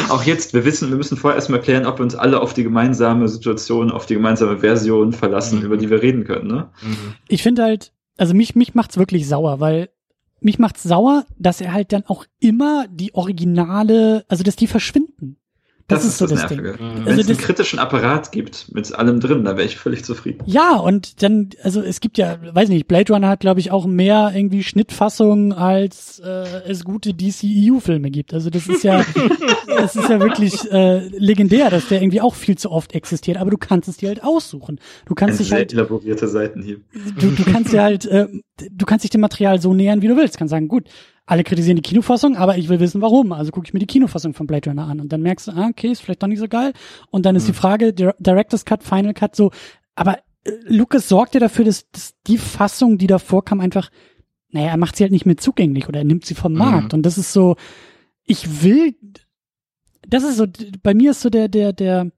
auch 0.09 0.23
jetzt, 0.23 0.53
wir 0.53 0.65
wissen, 0.65 0.89
wir 0.89 0.97
müssen 0.97 1.15
vorher 1.15 1.35
erstmal 1.35 1.61
klären, 1.61 1.85
ob 1.85 1.99
wir 1.99 2.03
uns 2.03 2.15
alle 2.15 2.41
auf 2.41 2.53
die 2.53 2.63
gemeinsame 2.63 3.27
Situation, 3.27 3.91
auf 3.91 4.07
die 4.07 4.15
gemeinsame 4.15 4.59
Version 4.59 5.13
verlassen, 5.13 5.59
mhm. 5.59 5.65
über 5.65 5.77
die 5.77 5.89
wir 5.89 6.01
reden 6.01 6.23
können. 6.23 6.47
Ne? 6.47 6.69
Mhm. 6.81 7.13
Ich 7.27 7.43
finde 7.43 7.63
halt, 7.63 7.93
also 8.17 8.33
mich, 8.33 8.55
mich 8.55 8.73
macht's 8.73 8.97
wirklich 8.97 9.27
sauer, 9.27 9.59
weil 9.59 9.89
mich 10.39 10.57
macht's 10.57 10.81
sauer, 10.81 11.25
dass 11.37 11.61
er 11.61 11.73
halt 11.73 11.93
dann 11.93 12.03
auch 12.07 12.25
immer 12.39 12.87
die 12.89 13.13
Originale, 13.13 14.25
also 14.27 14.43
dass 14.43 14.55
die 14.55 14.67
verschwinden. 14.67 15.37
Das, 15.91 16.03
das 16.03 16.13
ist, 16.13 16.17
so 16.17 16.27
das, 16.27 16.41
das 16.41 16.49
Ding. 16.49 16.61
Mhm. 16.61 16.77
Wenn 16.79 17.07
also 17.07 17.21
es 17.21 17.27
einen 17.27 17.37
kritischen 17.37 17.79
Apparat 17.79 18.31
gibt 18.31 18.73
mit 18.73 18.93
allem 18.93 19.19
drin, 19.19 19.43
da 19.43 19.57
wäre 19.57 19.67
ich 19.67 19.77
völlig 19.77 20.03
zufrieden. 20.05 20.43
Ja, 20.45 20.75
und 20.77 21.21
dann, 21.21 21.49
also 21.63 21.81
es 21.81 21.99
gibt 21.99 22.17
ja, 22.17 22.37
weiß 22.53 22.69
nicht, 22.69 22.87
Blade 22.87 23.13
Runner 23.13 23.27
hat, 23.27 23.41
glaube 23.41 23.59
ich, 23.59 23.71
auch 23.71 23.85
mehr 23.85 24.31
irgendwie 24.33 24.63
Schnittfassungen, 24.63 25.53
als 25.53 26.19
äh, 26.19 26.61
es 26.67 26.83
gute 26.83 27.13
DCEU-Filme 27.13 28.09
gibt. 28.11 28.33
Also 28.33 28.49
das 28.49 28.67
ist 28.67 28.83
ja, 28.83 29.03
das 29.67 29.95
ist 29.95 30.09
ja 30.09 30.19
wirklich 30.19 30.71
äh, 30.71 31.07
legendär, 31.09 31.69
dass 31.69 31.87
der 31.87 32.01
irgendwie 32.01 32.21
auch 32.21 32.35
viel 32.35 32.57
zu 32.57 32.71
oft 32.71 32.93
existiert. 32.93 33.37
Aber 33.37 33.51
du 33.51 33.57
kannst 33.57 33.89
es 33.89 33.97
dir 33.97 34.09
halt 34.09 34.23
aussuchen. 34.23 34.79
Du 35.05 35.15
kannst 35.15 35.39
Ein 35.39 35.43
dich 35.43 35.51
halt. 35.51 35.73
elaborierte 35.73 36.27
Seiten 36.27 36.61
hier. 36.61 36.77
Du, 37.19 37.31
du 37.31 37.43
kannst 37.43 37.73
dir 37.73 37.81
halt, 37.81 38.05
äh, 38.05 38.27
du 38.71 38.85
kannst 38.85 39.03
dich 39.03 39.11
dem 39.11 39.21
Material 39.21 39.61
so 39.61 39.73
nähern, 39.73 40.01
wie 40.01 40.07
du 40.07 40.17
willst. 40.17 40.35
Du 40.35 40.39
kannst 40.39 40.51
sagen, 40.51 40.67
gut, 40.67 40.85
alle 41.25 41.43
kritisieren 41.43 41.77
die 41.77 41.81
Kinofassung, 41.81 42.35
aber 42.35 42.57
ich 42.57 42.67
will 42.69 42.79
wissen, 42.79 43.01
warum. 43.01 43.31
Also 43.31 43.51
gucke 43.51 43.67
ich 43.67 43.73
mir 43.73 43.79
die 43.79 43.87
Kinofassung 43.87 44.33
von 44.33 44.47
Blade 44.47 44.69
Runner 44.69 44.87
an 44.87 44.99
und 44.99 45.13
dann 45.13 45.21
merkst 45.21 45.47
du, 45.47 45.51
ah, 45.51 45.67
okay, 45.69 45.91
ist 45.91 46.01
vielleicht 46.01 46.23
doch 46.23 46.27
nicht 46.27 46.39
so 46.39 46.47
geil. 46.47 46.73
Und 47.09 47.25
dann 47.25 47.35
ist 47.35 47.43
mhm. 47.43 47.47
die 47.47 47.53
Frage, 47.53 47.93
Director's 47.93 48.65
Cut, 48.65 48.83
Final 48.83 49.13
Cut, 49.13 49.35
so, 49.35 49.51
aber 49.95 50.17
äh, 50.43 50.51
Lucas 50.65 51.07
sorgt 51.07 51.33
ja 51.33 51.39
dafür, 51.39 51.65
dass, 51.65 51.89
dass 51.91 52.15
die 52.27 52.37
Fassung, 52.37 52.97
die 52.97 53.07
davor 53.07 53.45
kam, 53.45 53.59
einfach, 53.59 53.91
naja, 54.49 54.69
er 54.69 54.77
macht 54.77 54.95
sie 54.95 55.03
halt 55.03 55.11
nicht 55.11 55.25
mehr 55.25 55.37
zugänglich 55.37 55.87
oder 55.87 55.99
er 55.99 56.05
nimmt 56.05 56.25
sie 56.25 56.35
vom 56.35 56.53
mhm. 56.53 56.57
Markt. 56.59 56.93
Und 56.93 57.03
das 57.03 57.17
ist 57.17 57.33
so, 57.33 57.55
ich 58.25 58.63
will, 58.63 58.95
das 60.07 60.23
ist 60.23 60.37
so, 60.37 60.47
bei 60.83 60.93
mir 60.93 61.11
ist 61.11 61.21
so 61.21 61.29
der, 61.29 61.47
der, 61.47 61.73
der, 61.73 62.11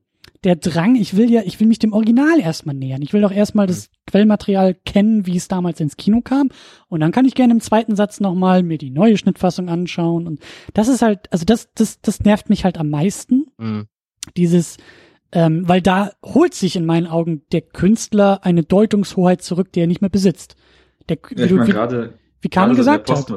der 0.44 0.56
Drang, 0.58 0.96
ich 0.96 1.16
will 1.16 1.32
ja, 1.32 1.41
ich 1.46 1.60
will 1.60 1.68
mich 1.68 1.80
dem 1.80 1.94
Original 1.94 2.39
erstmal 2.39 2.76
nähern. 2.76 3.02
Ich 3.02 3.14
will 3.14 3.22
doch 3.22 3.32
erstmal 3.32 3.68
das 3.68 3.89
Quellmaterial 4.08 4.74
kennen, 4.74 5.26
wie 5.26 5.38
es 5.38 5.48
damals 5.48 5.80
ins 5.80 5.96
Kino 5.96 6.22
kam. 6.22 6.50
Und 6.89 7.00
dann 7.00 7.12
kann 7.12 7.26
ich 7.26 7.36
gerne 7.36 7.54
im 7.54 7.62
zweiten 7.62 7.96
Satz 7.96 8.20
nochmal 8.20 8.64
mir 8.64 8.78
die 8.78 8.89
neue 8.89 9.18
Schnittfassung 9.18 9.70
anschauen. 9.70 10.28
Und 10.28 10.41
das 10.74 10.89
ist 10.89 11.02
halt, 11.02 11.32
also 11.32 11.46
das, 11.46 11.70
das, 11.76 12.02
das 12.02 12.20
nervt 12.22 12.50
mich 12.50 12.66
halt 12.66 12.78
am 12.78 12.89
meisten. 12.89 13.48
Mhm. 13.58 13.88
Dieses, 14.36 14.78
ähm, 15.32 15.68
weil 15.68 15.82
da 15.82 16.12
holt 16.24 16.54
sich 16.54 16.76
in 16.76 16.86
meinen 16.86 17.08
Augen 17.08 17.44
der 17.52 17.62
Künstler 17.62 18.44
eine 18.44 18.64
Deutungshoheit 18.64 19.41
zurück, 19.41 19.72
die 19.72 19.80
er 19.80 19.88
nicht 19.88 20.02
mehr 20.02 20.10
besitzt. 20.10 20.56
Der, 21.10 21.18
ja, 21.36 21.46
ich 21.46 21.52
mein, 21.52 21.68
gerade, 21.68 22.14
wie 22.41 22.50
Kamel 22.50 22.76
gesagt 22.76 23.10
hat. 23.10 23.28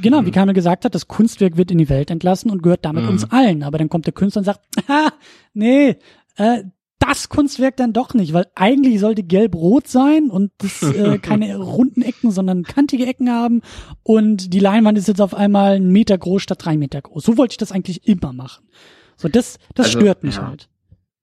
Genau, 0.00 0.22
wie 0.22 0.28
mhm. 0.28 0.32
Kamel 0.32 0.54
gesagt 0.54 0.84
hat, 0.86 0.94
das 0.94 1.06
Kunstwerk 1.06 1.58
wird 1.58 1.70
in 1.70 1.78
die 1.78 1.90
Welt 1.90 2.10
entlassen 2.10 2.50
und 2.50 2.62
gehört 2.62 2.84
damit 2.84 3.04
mhm. 3.04 3.10
uns 3.10 3.30
allen. 3.30 3.62
Aber 3.62 3.76
dann 3.76 3.90
kommt 3.90 4.06
der 4.06 4.14
Künstler 4.14 4.40
und 4.40 4.44
sagt, 4.46 4.60
ah, 4.88 5.10
nee, 5.52 5.96
äh, 6.36 6.64
das 6.98 7.28
Kunstwerk 7.28 7.76
dann 7.76 7.92
doch 7.92 8.14
nicht, 8.14 8.32
weil 8.32 8.46
eigentlich 8.54 9.00
sollte 9.00 9.24
gelb-rot 9.24 9.88
sein 9.88 10.30
und 10.30 10.52
das, 10.58 10.82
äh, 10.94 11.18
keine 11.18 11.56
runden 11.56 12.02
Ecken, 12.02 12.30
sondern 12.30 12.62
kantige 12.62 13.06
Ecken 13.06 13.30
haben 13.30 13.62
und 14.02 14.52
die 14.54 14.60
Leinwand 14.60 14.96
ist 14.98 15.08
jetzt 15.08 15.20
auf 15.20 15.34
einmal 15.34 15.76
ein 15.76 15.90
Meter 15.90 16.16
groß 16.16 16.42
statt 16.42 16.64
drei 16.64 16.76
Meter 16.76 17.00
groß. 17.02 17.24
So 17.24 17.36
wollte 17.36 17.52
ich 17.52 17.58
das 17.58 17.72
eigentlich 17.72 18.06
immer 18.06 18.32
machen. 18.32 18.68
So, 19.16 19.28
das, 19.28 19.58
das 19.74 19.86
also, 19.86 20.00
stört 20.00 20.22
mich 20.22 20.36
ja. 20.36 20.46
halt. 20.46 20.68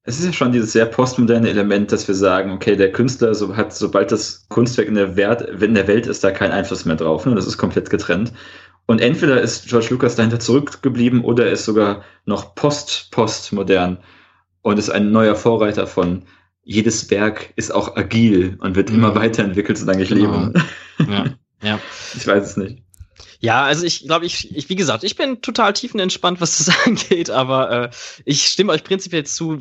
Es 0.03 0.19
ist 0.19 0.25
ja 0.25 0.33
schon 0.33 0.51
dieses 0.51 0.71
sehr 0.71 0.85
postmoderne 0.85 1.49
Element, 1.49 1.91
dass 1.91 2.07
wir 2.07 2.15
sagen, 2.15 2.51
okay, 2.51 2.75
der 2.75 2.91
Künstler 2.91 3.35
so 3.35 3.55
hat, 3.55 3.73
sobald 3.73 4.11
das 4.11 4.47
Kunstwerk 4.49 4.87
in 4.87 4.95
der, 4.95 5.15
Wert, 5.15 5.41
in 5.61 5.75
der 5.75 5.87
Welt 5.87 6.07
ist, 6.07 6.23
da 6.23 6.31
keinen 6.31 6.51
Einfluss 6.51 6.85
mehr 6.85 6.95
drauf. 6.95 7.25
Ne? 7.25 7.35
Das 7.35 7.45
ist 7.45 7.57
komplett 7.57 7.89
getrennt. 7.89 8.33
Und 8.85 9.01
entweder 9.01 9.39
ist 9.39 9.67
George 9.67 9.87
Lucas 9.91 10.15
dahinter 10.15 10.39
zurückgeblieben 10.39 11.23
oder 11.23 11.45
er 11.45 11.51
ist 11.51 11.65
sogar 11.65 12.03
noch 12.25 12.55
post-postmodern 12.55 13.99
und 14.61 14.77
ist 14.77 14.89
ein 14.89 15.11
neuer 15.11 15.35
Vorreiter 15.35 15.87
von 15.87 16.23
jedes 16.63 17.09
Werk 17.09 17.51
ist 17.55 17.73
auch 17.73 17.95
agil 17.95 18.57
und 18.61 18.75
wird 18.75 18.89
mhm. 18.89 18.97
immer 18.97 19.15
weiterentwickelt, 19.15 19.77
solange 19.77 20.03
ich 20.03 20.09
genau. 20.09 20.45
lebe. 20.45 20.63
Ja. 21.07 21.25
ja. 21.63 21.79
Ich 22.13 22.27
weiß 22.27 22.45
es 22.45 22.57
nicht. 22.57 22.83
Ja, 23.41 23.63
also 23.63 23.85
ich 23.85 24.05
glaube, 24.05 24.25
ich, 24.25 24.53
ich, 24.53 24.67
wie 24.67 24.75
gesagt, 24.75 25.05
ich 25.05 25.15
bin 25.15 25.41
total 25.41 25.71
tiefenentspannt, 25.71 26.41
was 26.41 26.57
das 26.57 26.75
angeht, 26.85 27.29
aber 27.29 27.71
äh, 27.71 27.89
ich 28.25 28.47
stimme 28.47 28.73
euch 28.73 28.83
prinzipiell 28.83 29.25
zu, 29.25 29.59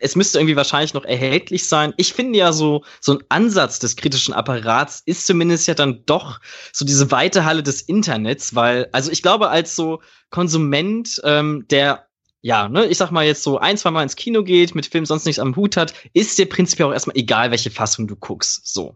es 0.00 0.16
müsste 0.16 0.38
irgendwie 0.38 0.56
wahrscheinlich 0.56 0.92
noch 0.92 1.04
erhältlich 1.04 1.68
sein. 1.68 1.94
Ich 1.98 2.14
finde 2.14 2.38
ja 2.38 2.52
so, 2.52 2.84
so 3.00 3.12
ein 3.12 3.24
Ansatz 3.28 3.78
des 3.78 3.94
kritischen 3.94 4.34
Apparats 4.34 5.02
ist 5.06 5.26
zumindest 5.26 5.68
ja 5.68 5.74
dann 5.74 6.02
doch 6.06 6.40
so 6.72 6.84
diese 6.84 7.10
weite 7.12 7.44
Halle 7.44 7.62
des 7.62 7.80
Internets, 7.80 8.56
weil, 8.56 8.88
also 8.90 9.12
ich 9.12 9.22
glaube, 9.22 9.50
als 9.50 9.76
so 9.76 10.00
Konsument, 10.30 11.20
ähm, 11.22 11.64
der 11.70 12.05
ja, 12.46 12.68
ne, 12.68 12.86
ich 12.86 12.96
sag 12.96 13.10
mal 13.10 13.26
jetzt 13.26 13.42
so 13.42 13.58
ein, 13.58 13.76
zwei 13.76 13.90
Mal 13.90 14.04
ins 14.04 14.14
Kino 14.14 14.44
geht, 14.44 14.76
mit 14.76 14.86
Film 14.86 15.04
sonst 15.04 15.26
nichts 15.26 15.40
am 15.40 15.56
Hut 15.56 15.76
hat, 15.76 15.94
ist 16.12 16.38
dir 16.38 16.48
prinzipiell 16.48 16.88
auch 16.88 16.92
erstmal 16.92 17.16
egal, 17.16 17.50
welche 17.50 17.72
Fassung 17.72 18.06
du 18.06 18.14
guckst. 18.14 18.72
So. 18.72 18.94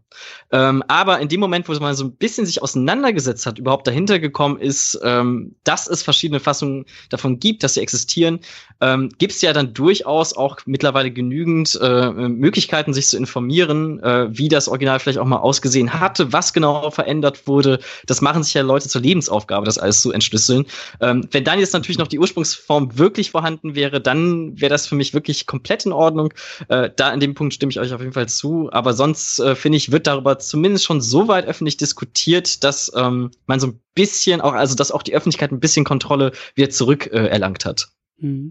Ähm, 0.52 0.84
aber 0.86 1.18
in 1.18 1.26
dem 1.26 1.40
Moment, 1.40 1.68
wo 1.68 1.72
man 1.80 1.96
so 1.96 2.04
ein 2.04 2.12
bisschen 2.12 2.46
sich 2.46 2.62
auseinandergesetzt 2.62 3.46
hat, 3.46 3.58
überhaupt 3.58 3.88
dahinter 3.88 4.20
gekommen 4.20 4.60
ist, 4.60 5.00
ähm, 5.02 5.56
dass 5.64 5.88
es 5.88 6.04
verschiedene 6.04 6.38
Fassungen 6.38 6.86
davon 7.08 7.40
gibt, 7.40 7.64
dass 7.64 7.74
sie 7.74 7.80
existieren, 7.80 8.38
ähm, 8.80 9.08
gibt 9.18 9.32
es 9.32 9.40
ja 9.40 9.52
dann 9.52 9.74
durchaus 9.74 10.32
auch 10.32 10.60
mittlerweile 10.66 11.10
genügend 11.10 11.76
äh, 11.82 12.10
Möglichkeiten, 12.12 12.94
sich 12.94 13.08
zu 13.08 13.16
informieren, 13.16 13.98
äh, 13.98 14.28
wie 14.30 14.48
das 14.48 14.68
Original 14.68 15.00
vielleicht 15.00 15.18
auch 15.18 15.26
mal 15.26 15.38
ausgesehen 15.38 15.98
hatte, 15.98 16.32
was 16.32 16.52
genau 16.52 16.92
verändert 16.92 17.48
wurde. 17.48 17.80
Das 18.06 18.20
machen 18.20 18.44
sich 18.44 18.54
ja 18.54 18.62
Leute 18.62 18.88
zur 18.88 19.00
Lebensaufgabe, 19.00 19.66
das 19.66 19.78
alles 19.78 20.02
zu 20.02 20.12
entschlüsseln. 20.12 20.66
Ähm, 21.00 21.26
wenn 21.32 21.42
dann 21.42 21.58
jetzt 21.58 21.72
natürlich 21.72 21.98
noch 21.98 22.06
die 22.06 22.20
Ursprungsform 22.20 22.96
wirklich 22.96 23.32
vorhanden 23.32 23.39
vorhanden 23.40 23.74
wäre, 23.74 24.00
dann 24.00 24.60
wäre 24.60 24.68
das 24.68 24.86
für 24.86 24.94
mich 24.94 25.14
wirklich 25.14 25.46
komplett 25.46 25.86
in 25.86 25.92
Ordnung. 25.92 26.32
Äh, 26.68 26.90
da 26.94 27.10
in 27.12 27.20
dem 27.20 27.34
Punkt 27.34 27.54
stimme 27.54 27.70
ich 27.70 27.80
euch 27.80 27.92
auf 27.94 28.00
jeden 28.00 28.12
Fall 28.12 28.28
zu. 28.28 28.68
Aber 28.70 28.92
sonst 28.92 29.38
äh, 29.38 29.54
finde 29.54 29.78
ich, 29.78 29.90
wird 29.90 30.06
darüber 30.06 30.38
zumindest 30.38 30.84
schon 30.84 31.00
so 31.00 31.26
weit 31.26 31.46
öffentlich 31.46 31.78
diskutiert, 31.78 32.62
dass 32.64 32.92
ähm, 32.94 33.30
man 33.46 33.60
so 33.60 33.68
ein 33.68 33.80
bisschen 33.94 34.42
auch, 34.42 34.52
also 34.52 34.74
dass 34.74 34.92
auch 34.92 35.02
die 35.02 35.14
Öffentlichkeit 35.14 35.52
ein 35.52 35.60
bisschen 35.60 35.84
Kontrolle 35.84 36.32
wieder 36.54 36.68
zurück 36.68 37.08
äh, 37.12 37.28
erlangt 37.28 37.64
hat. 37.64 37.88
Mhm. 38.18 38.50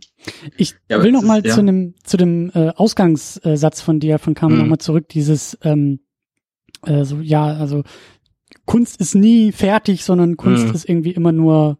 Ich 0.58 0.74
ja, 0.90 1.04
will 1.04 1.12
noch 1.12 1.22
mal 1.22 1.40
ist, 1.40 1.50
ja. 1.50 1.56
zu 1.56 1.64
dem 1.64 1.94
zu 2.04 2.18
dem 2.18 2.52
äh, 2.56 2.70
Ausgangssatz 2.70 3.82
von 3.82 4.00
dir 4.00 4.18
von 4.18 4.34
Carmen 4.34 4.56
mhm. 4.56 4.62
noch 4.64 4.70
mal 4.70 4.80
zurück. 4.80 5.08
Dieses 5.10 5.56
ähm, 5.62 6.00
äh, 6.84 7.04
so 7.04 7.18
ja 7.18 7.46
also 7.46 7.84
Kunst 8.66 9.00
ist 9.00 9.14
nie 9.14 9.52
fertig, 9.52 10.04
sondern 10.04 10.36
Kunst 10.36 10.68
mhm. 10.68 10.74
ist 10.74 10.90
irgendwie 10.90 11.12
immer 11.12 11.32
nur 11.32 11.78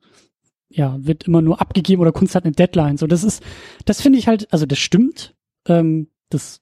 ja 0.70 0.98
wird 1.00 1.26
immer 1.26 1.42
nur 1.42 1.60
abgegeben 1.60 2.02
oder 2.02 2.12
Kunst 2.12 2.36
hat 2.36 2.46
eine 2.46 2.54
Deadline. 2.54 2.98
So 2.98 3.08
das 3.08 3.24
ist 3.24 3.44
das 3.86 4.02
finde 4.02 4.20
ich 4.20 4.28
halt 4.28 4.52
also 4.52 4.66
das 4.66 4.80
stimmt. 4.80 5.36
Ähm, 5.68 6.08
das 6.30 6.62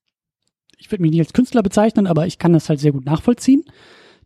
ich 0.77 0.91
würde 0.91 1.01
mich 1.01 1.11
nicht 1.11 1.21
als 1.21 1.33
Künstler 1.33 1.63
bezeichnen, 1.63 2.07
aber 2.07 2.27
ich 2.27 2.39
kann 2.39 2.53
das 2.53 2.69
halt 2.69 2.79
sehr 2.79 2.91
gut 2.91 3.05
nachvollziehen. 3.05 3.63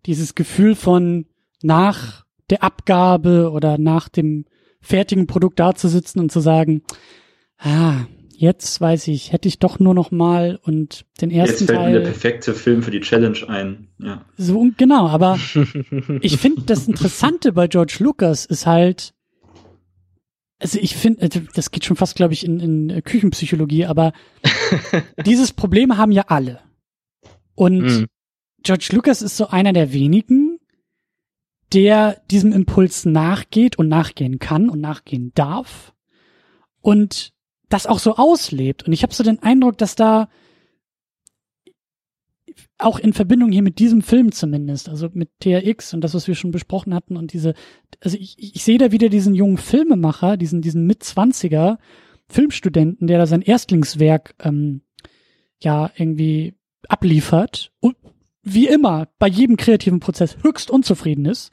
Dieses 0.06 0.36
Gefühl 0.36 0.76
von 0.76 1.26
nach 1.62 2.26
der 2.50 2.64
Abgabe 2.64 3.52
oder 3.52 3.78
nach 3.78 4.10
dem 4.10 4.46
fertigen 4.82 5.28
Produkt 5.28 5.60
da 5.60 5.74
zu 5.76 5.88
sitzen 5.88 6.20
und 6.20 6.32
zu 6.32 6.40
sagen, 6.40 6.82
ah, 7.58 8.06
jetzt 8.42 8.82
weiß 8.82 9.08
ich, 9.08 9.32
hätte 9.32 9.48
ich 9.48 9.60
doch 9.60 9.80
nur 9.80 9.94
noch 9.94 10.10
mal 10.10 10.60
und 10.64 11.06
den 11.22 11.30
ersten 11.30 11.52
jetzt 11.52 11.66
fällt 11.68 11.80
Teil. 11.80 11.92
Mir 11.92 12.00
der 12.00 12.06
perfekte 12.08 12.54
Film 12.54 12.82
für 12.82 12.92
die 12.92 13.00
Challenge 13.00 13.38
ein. 13.48 13.88
Ja. 14.00 14.26
So 14.36 14.68
genau, 14.78 15.08
aber 15.08 15.40
ich 16.22 16.38
finde 16.38 16.64
das 16.64 16.88
Interessante 16.88 17.54
bei 17.54 17.68
George 17.68 17.98
Lucas 18.00 18.46
ist 18.46 18.66
halt, 18.66 19.14
also 20.62 20.78
ich 20.80 20.96
finde, 20.96 21.24
also 21.24 21.40
das 21.54 21.72
geht 21.72 21.86
schon 21.86 21.98
fast, 21.98 22.16
glaube 22.16 22.34
ich, 22.34 22.46
in, 22.46 22.60
in 22.60 23.04
Küchenpsychologie, 23.04 23.86
aber 23.86 24.14
dieses 25.26 25.54
Problem 25.54 25.98
haben 25.98 26.12
ja 26.12 26.26
alle. 26.28 26.60
Und 27.56 27.82
mm. 27.82 28.06
George 28.64 28.90
Lucas 28.92 29.22
ist 29.22 29.38
so 29.38 29.48
einer 29.48 29.74
der 29.74 29.92
wenigen, 29.92 30.60
der 31.74 32.22
diesem 32.30 32.52
Impuls 32.52 33.06
nachgeht 33.06 33.78
und 33.80 33.88
nachgehen 33.88 34.40
kann 34.40 34.70
und 34.70 34.80
nachgehen 34.82 35.32
darf 35.34 35.94
und 36.82 37.34
das 37.70 37.88
auch 37.88 38.00
so 38.00 38.18
auslebt. 38.18 38.84
Und 38.84 38.94
ich 38.94 39.04
habe 39.04 39.14
so 39.14 39.24
den 39.24 39.42
Eindruck, 39.42 39.78
dass 39.78 39.96
da 39.96 40.30
auch 42.78 43.00
in 43.00 43.14
Verbindung 43.14 43.52
hier 43.52 43.62
mit 43.62 43.80
diesem 43.80 44.02
Film 44.02 44.32
zumindest, 44.32 44.90
also 44.90 45.10
mit 45.14 45.30
TRX 45.40 45.94
und 45.94 46.02
das, 46.02 46.14
was 46.14 46.28
wir 46.28 46.36
schon 46.36 46.52
besprochen 46.52 46.94
hatten 46.94 47.18
und 47.18 47.34
diese, 47.34 47.54
also 48.02 48.18
ich, 48.18 48.36
ich 48.38 48.64
sehe 48.64 48.78
da 48.78 48.92
wieder 48.92 49.10
diesen 49.10 49.36
jungen 49.36 49.58
Filmemacher, 49.58 50.38
diesen, 50.38 50.62
diesen 50.62 50.86
Mitzwanziger 50.86 51.78
Filmstudenten, 52.30 53.08
der 53.08 53.18
da 53.18 53.26
sein 53.26 53.42
Erstlingswerk 53.42 54.36
ähm, 54.40 54.82
ja 55.60 55.92
irgendwie 55.96 56.56
abliefert 56.88 57.72
und 57.80 57.96
wie 58.44 58.68
immer 58.68 59.08
bei 59.20 59.28
jedem 59.28 59.58
kreativen 59.58 60.00
Prozess 60.00 60.38
höchst 60.42 60.72
unzufrieden 60.72 61.26
ist, 61.26 61.52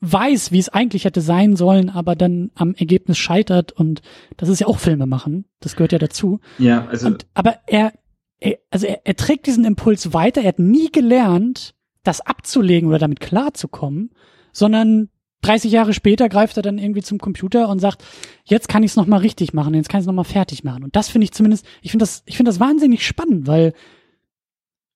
weiß, 0.00 0.52
wie 0.52 0.58
es 0.58 0.68
eigentlich 0.68 1.04
hätte 1.04 1.20
sein 1.20 1.56
sollen, 1.56 1.88
aber 1.88 2.16
dann 2.16 2.50
am 2.54 2.74
Ergebnis 2.74 3.18
scheitert 3.18 3.72
und 3.72 4.02
das 4.36 4.48
ist 4.48 4.60
ja 4.60 4.66
auch 4.66 4.78
Filme 4.78 5.06
machen, 5.06 5.46
das 5.60 5.76
gehört 5.76 5.92
ja 5.92 5.98
dazu. 5.98 6.40
Ja, 6.58 6.86
also. 6.86 7.06
Und, 7.06 7.26
aber 7.34 7.58
er, 7.66 7.92
er 8.40 8.58
also 8.70 8.86
er, 8.86 9.00
er 9.04 9.16
trägt 9.16 9.46
diesen 9.46 9.64
Impuls 9.64 10.12
weiter, 10.12 10.42
er 10.42 10.48
hat 10.48 10.58
nie 10.58 10.90
gelernt, 10.90 11.74
das 12.02 12.20
abzulegen 12.20 12.88
oder 12.88 12.98
damit 12.98 13.20
klarzukommen, 13.20 14.10
sondern 14.52 15.08
30 15.42 15.70
Jahre 15.70 15.92
später 15.92 16.28
greift 16.28 16.56
er 16.56 16.62
dann 16.62 16.78
irgendwie 16.78 17.02
zum 17.02 17.18
Computer 17.18 17.68
und 17.68 17.78
sagt, 17.78 18.02
jetzt 18.44 18.68
kann 18.68 18.82
ich 18.82 18.92
es 18.92 18.96
nochmal 18.96 19.20
richtig 19.20 19.52
machen, 19.52 19.74
jetzt 19.74 19.88
kann 19.88 20.00
ich 20.00 20.02
es 20.02 20.06
nochmal 20.06 20.24
fertig 20.24 20.64
machen. 20.64 20.84
Und 20.84 20.96
das 20.96 21.08
finde 21.08 21.24
ich 21.24 21.32
zumindest, 21.32 21.66
ich 21.82 21.90
finde 21.90 22.02
das, 22.04 22.22
ich 22.26 22.36
finde 22.36 22.50
das 22.50 22.60
wahnsinnig 22.60 23.06
spannend, 23.06 23.46
weil 23.46 23.72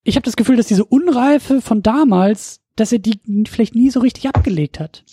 ich 0.02 0.16
habe 0.16 0.24
das 0.24 0.36
Gefühl, 0.36 0.56
dass 0.56 0.66
diese 0.66 0.84
Unreife 0.84 1.60
von 1.60 1.82
damals, 1.82 2.60
dass 2.74 2.92
er 2.92 2.98
die 2.98 3.20
vielleicht 3.48 3.74
nie 3.74 3.90
so 3.90 4.00
richtig 4.00 4.26
abgelegt 4.26 4.80
hat. 4.80 5.04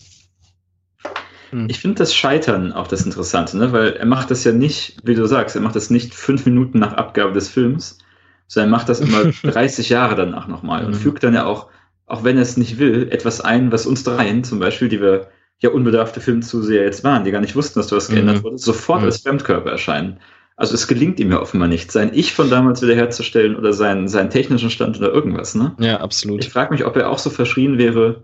Hm. 1.51 1.67
Ich 1.69 1.79
finde 1.79 1.95
das 1.95 2.15
Scheitern 2.15 2.71
auch 2.71 2.87
das 2.87 3.05
Interessante, 3.05 3.57
ne? 3.57 3.71
weil 3.71 3.93
er 3.93 4.05
macht 4.05 4.31
das 4.31 4.43
ja 4.43 4.53
nicht, 4.53 4.97
wie 5.03 5.15
du 5.15 5.25
sagst, 5.25 5.55
er 5.55 5.61
macht 5.61 5.75
das 5.75 5.89
nicht 5.89 6.15
fünf 6.15 6.45
Minuten 6.45 6.79
nach 6.79 6.93
Abgabe 6.93 7.33
des 7.33 7.49
Films, 7.49 7.99
sondern 8.47 8.69
er 8.69 8.77
macht 8.77 8.89
das 8.89 8.99
immer 8.99 9.25
30 9.43 9.89
Jahre 9.89 10.15
danach 10.15 10.47
nochmal 10.47 10.85
und 10.85 10.93
hm. 10.93 10.99
fügt 10.99 11.23
dann 11.23 11.33
ja 11.33 11.45
auch, 11.45 11.67
auch 12.05 12.23
wenn 12.23 12.37
er 12.37 12.43
es 12.43 12.57
nicht 12.57 12.79
will, 12.79 13.09
etwas 13.11 13.41
ein, 13.41 13.71
was 13.71 13.85
uns 13.85 14.03
dreien 14.03 14.43
zum 14.43 14.59
Beispiel, 14.59 14.89
die 14.89 15.01
wir 15.01 15.27
ja 15.59 15.69
unbedarfte 15.69 16.21
Filmzuseher 16.21 16.83
jetzt 16.83 17.03
waren, 17.03 17.23
die 17.23 17.31
gar 17.31 17.41
nicht 17.41 17.55
wussten, 17.55 17.79
dass 17.79 17.87
du 17.87 17.95
was 17.95 18.09
geändert 18.09 18.37
mhm. 18.37 18.43
wurde, 18.43 18.57
sofort 18.57 19.01
mhm. 19.01 19.07
als 19.07 19.17
Fremdkörper 19.21 19.71
erscheinen. 19.71 20.19
Also 20.55 20.73
es 20.73 20.87
gelingt 20.87 21.19
ihm 21.19 21.31
ja 21.31 21.39
offenbar 21.39 21.67
nicht, 21.67 21.91
sein 21.91 22.11
Ich 22.13 22.33
von 22.33 22.49
damals 22.49 22.81
wiederherzustellen 22.81 23.55
oder 23.55 23.73
seinen, 23.73 24.07
seinen 24.07 24.31
technischen 24.31 24.71
Stand 24.71 24.97
oder 24.97 25.11
irgendwas, 25.11 25.53
ne? 25.53 25.75
Ja, 25.79 25.99
absolut. 25.99 26.43
Ich 26.43 26.51
frage 26.51 26.73
mich, 26.73 26.83
ob 26.83 26.95
er 26.95 27.11
auch 27.11 27.19
so 27.19 27.29
verschrien 27.29 27.77
wäre, 27.77 28.23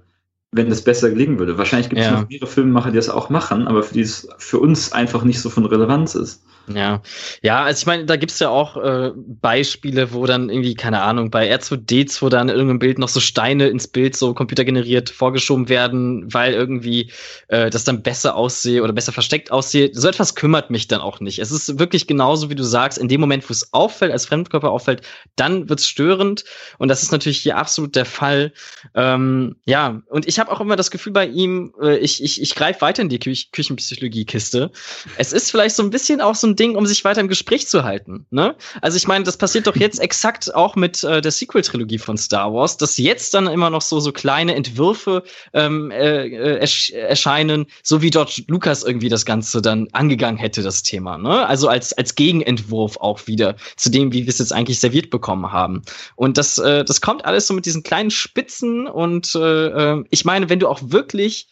wenn 0.52 0.70
das 0.70 0.84
besser 0.84 1.12
gelingen 1.12 1.38
würde. 1.38 1.60
Wahrscheinlich 1.60 1.90
gibt 1.90 2.02
es 2.02 2.08
ja. 2.08 2.20
noch 2.22 2.30
mehrere 2.30 2.48
Filmemacher, 2.48 2.90
die 2.90 2.96
das 2.96 3.10
auch 3.10 3.30
machen, 3.30 3.68
aber 3.68 3.84
für 3.84 3.94
die 3.94 4.02
es 4.02 4.28
für 4.40 4.60
uns 4.60 4.94
einfach 4.94 5.24
nicht 5.24 5.42
so 5.42 5.52
von 5.52 5.66
Relevanz 5.66 6.16
ist. 6.16 6.44
Ja, 6.68 7.02
ja, 7.42 7.64
also 7.64 7.82
ich 7.82 7.86
meine, 7.86 8.06
da 8.06 8.16
gibt's 8.16 8.40
ja 8.40 8.48
auch 8.48 8.78
äh, 8.78 9.12
Beispiele, 9.16 10.14
wo 10.14 10.26
dann 10.26 10.50
irgendwie, 10.50 10.76
keine 10.76 11.02
Ahnung, 11.02 11.30
bei 11.30 11.54
R2D2 11.54 12.30
dann 12.30 12.48
in 12.48 12.56
irgendeinem 12.56 12.80
Bild 12.80 13.00
noch 13.00 13.10
so 13.10 13.20
Steine 13.20 13.68
ins 13.68 13.90
Bild 13.90 14.16
so 14.16 14.34
computergeneriert 14.34 15.10
vorgeschoben 15.10 15.68
werden, 15.68 16.34
weil 16.34 16.54
irgendwie 16.54 17.12
äh, 17.50 17.70
das 17.70 17.84
dann 17.84 18.02
besser 18.02 18.38
aussehe 18.38 18.82
oder 18.82 18.94
besser 18.94 19.12
versteckt 19.12 19.52
aussehe. 19.52 19.90
So 19.94 20.08
etwas 20.08 20.36
kümmert 20.36 20.70
mich 20.70 20.88
dann 20.88 21.02
auch 21.02 21.20
nicht. 21.20 21.40
Es 21.40 21.52
ist 21.52 21.80
wirklich 21.80 22.08
genauso, 22.08 22.50
wie 22.50 22.56
du 22.56 22.64
sagst, 22.64 22.98
in 22.98 23.10
dem 23.10 23.20
Moment, 23.20 23.50
wo 23.50 23.52
es 23.52 23.74
auffällt, 23.74 24.14
als 24.14 24.26
Fremdkörper 24.26 24.72
auffällt, 24.72 25.02
dann 25.36 25.68
wird's 25.68 25.86
störend. 25.86 26.46
Und 26.78 26.88
das 26.88 27.04
ist 27.04 27.12
natürlich 27.12 27.40
hier 27.40 27.58
absolut 27.58 27.94
der 27.98 28.06
Fall. 28.06 28.54
Ähm, 28.96 29.58
ja, 29.66 30.02
und 30.08 30.30
ich 30.30 30.40
habe 30.40 30.50
auch 30.50 30.62
immer 30.62 30.78
das 30.78 30.92
Gefühl 30.92 31.12
bei 31.12 31.28
ihm, 31.28 31.74
äh, 31.82 31.98
ich, 31.98 32.24
ich, 32.24 32.42
ich 32.42 32.56
greife 32.56 32.80
weiter 32.80 33.02
in 33.02 33.10
die 33.10 33.20
Kü 33.20 33.34
Küchenpsychologie-Kiste. 33.52 34.72
Es 35.18 35.34
ist 35.34 35.52
vielleicht 35.52 35.76
so 35.76 35.84
ein 35.84 35.90
bisschen 35.90 36.22
auch 36.22 36.36
so 36.36 36.48
ein 36.48 36.53
Ding, 36.56 36.76
um 36.76 36.86
sich 36.86 37.04
weiter 37.06 37.22
im 37.22 37.28
Gespräch 37.28 37.68
zu 37.68 37.84
halten. 37.84 38.26
Ne? 38.30 38.56
Also 38.82 38.98
ich 38.98 39.08
meine, 39.08 39.24
das 39.24 39.38
passiert 39.38 39.68
doch 39.68 39.76
jetzt 39.76 40.00
exakt 40.02 40.54
auch 40.54 40.76
mit 40.76 41.04
äh, 41.04 41.22
der 41.22 41.32
Sequel-Trilogie 41.32 41.98
von 41.98 42.18
Star 42.18 42.54
Wars, 42.54 42.78
dass 42.78 42.98
jetzt 42.98 43.34
dann 43.34 43.48
immer 43.48 43.70
noch 43.70 43.82
so 43.82 44.00
so 44.00 44.12
kleine 44.12 44.56
Entwürfe 44.56 45.24
ähm, 45.54 45.92
äh, 45.92 46.28
äh 46.28 46.60
ersch 46.60 46.92
erscheinen, 46.92 47.66
so 47.84 48.02
wie 48.02 48.10
George 48.10 48.44
Lucas 48.48 48.84
irgendwie 48.84 49.10
das 49.10 49.26
Ganze 49.26 49.62
dann 49.62 49.88
angegangen 49.92 50.38
hätte, 50.38 50.62
das 50.62 50.84
Thema. 50.84 51.18
Ne? 51.18 51.48
Also 51.48 51.68
als 51.68 51.94
als 51.94 52.16
Gegenentwurf 52.16 52.98
auch 52.98 53.28
wieder 53.28 53.56
zu 53.76 53.90
dem, 53.90 54.14
wie 54.14 54.24
wir 54.24 54.30
es 54.30 54.40
jetzt 54.40 54.54
eigentlich 54.54 54.80
serviert 54.80 55.10
bekommen 55.10 55.52
haben. 55.52 55.82
Und 56.16 56.38
das 56.38 56.58
äh, 56.58 56.84
das 56.84 57.02
kommt 57.02 57.26
alles 57.26 57.48
so 57.48 57.54
mit 57.54 57.66
diesen 57.66 57.84
kleinen 57.84 58.12
Spitzen 58.12 58.88
und 58.88 59.36
äh, 59.36 59.68
äh 59.68 60.04
ich 60.10 60.26
meine, 60.26 60.50
wenn 60.50 60.60
du 60.60 60.68
auch 60.68 60.80
wirklich 60.84 61.48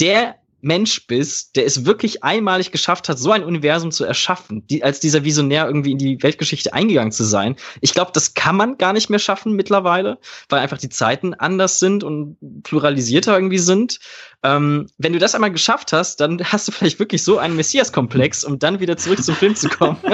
der 0.00 0.36
Mensch 0.64 1.06
bist, 1.06 1.56
der 1.56 1.66
es 1.66 1.84
wirklich 1.84 2.24
einmalig 2.24 2.72
geschafft 2.72 3.08
hat, 3.08 3.18
so 3.18 3.30
ein 3.30 3.44
Universum 3.44 3.90
zu 3.90 4.04
erschaffen, 4.04 4.66
die, 4.66 4.82
als 4.82 4.98
dieser 4.98 5.24
Visionär 5.24 5.66
irgendwie 5.66 5.92
in 5.92 5.98
die 5.98 6.22
Weltgeschichte 6.22 6.72
eingegangen 6.72 7.12
zu 7.12 7.24
sein. 7.24 7.56
Ich 7.80 7.92
glaube, 7.92 8.12
das 8.14 8.34
kann 8.34 8.56
man 8.56 8.78
gar 8.78 8.92
nicht 8.92 9.10
mehr 9.10 9.18
schaffen 9.18 9.52
mittlerweile, 9.52 10.18
weil 10.48 10.60
einfach 10.60 10.78
die 10.78 10.88
Zeiten 10.88 11.34
anders 11.34 11.78
sind 11.78 12.02
und 12.02 12.38
pluralisierter 12.62 13.34
irgendwie 13.34 13.58
sind. 13.58 13.98
Ähm, 14.42 14.88
wenn 14.98 15.12
du 15.12 15.18
das 15.18 15.34
einmal 15.34 15.52
geschafft 15.52 15.92
hast, 15.92 16.20
dann 16.20 16.42
hast 16.42 16.66
du 16.66 16.72
vielleicht 16.72 16.98
wirklich 16.98 17.22
so 17.22 17.38
einen 17.38 17.56
Messias-Komplex, 17.56 18.44
um 18.44 18.58
dann 18.58 18.80
wieder 18.80 18.96
zurück 18.96 19.22
zum 19.22 19.34
Film 19.34 19.54
zu 19.56 19.68
kommen, 19.68 19.98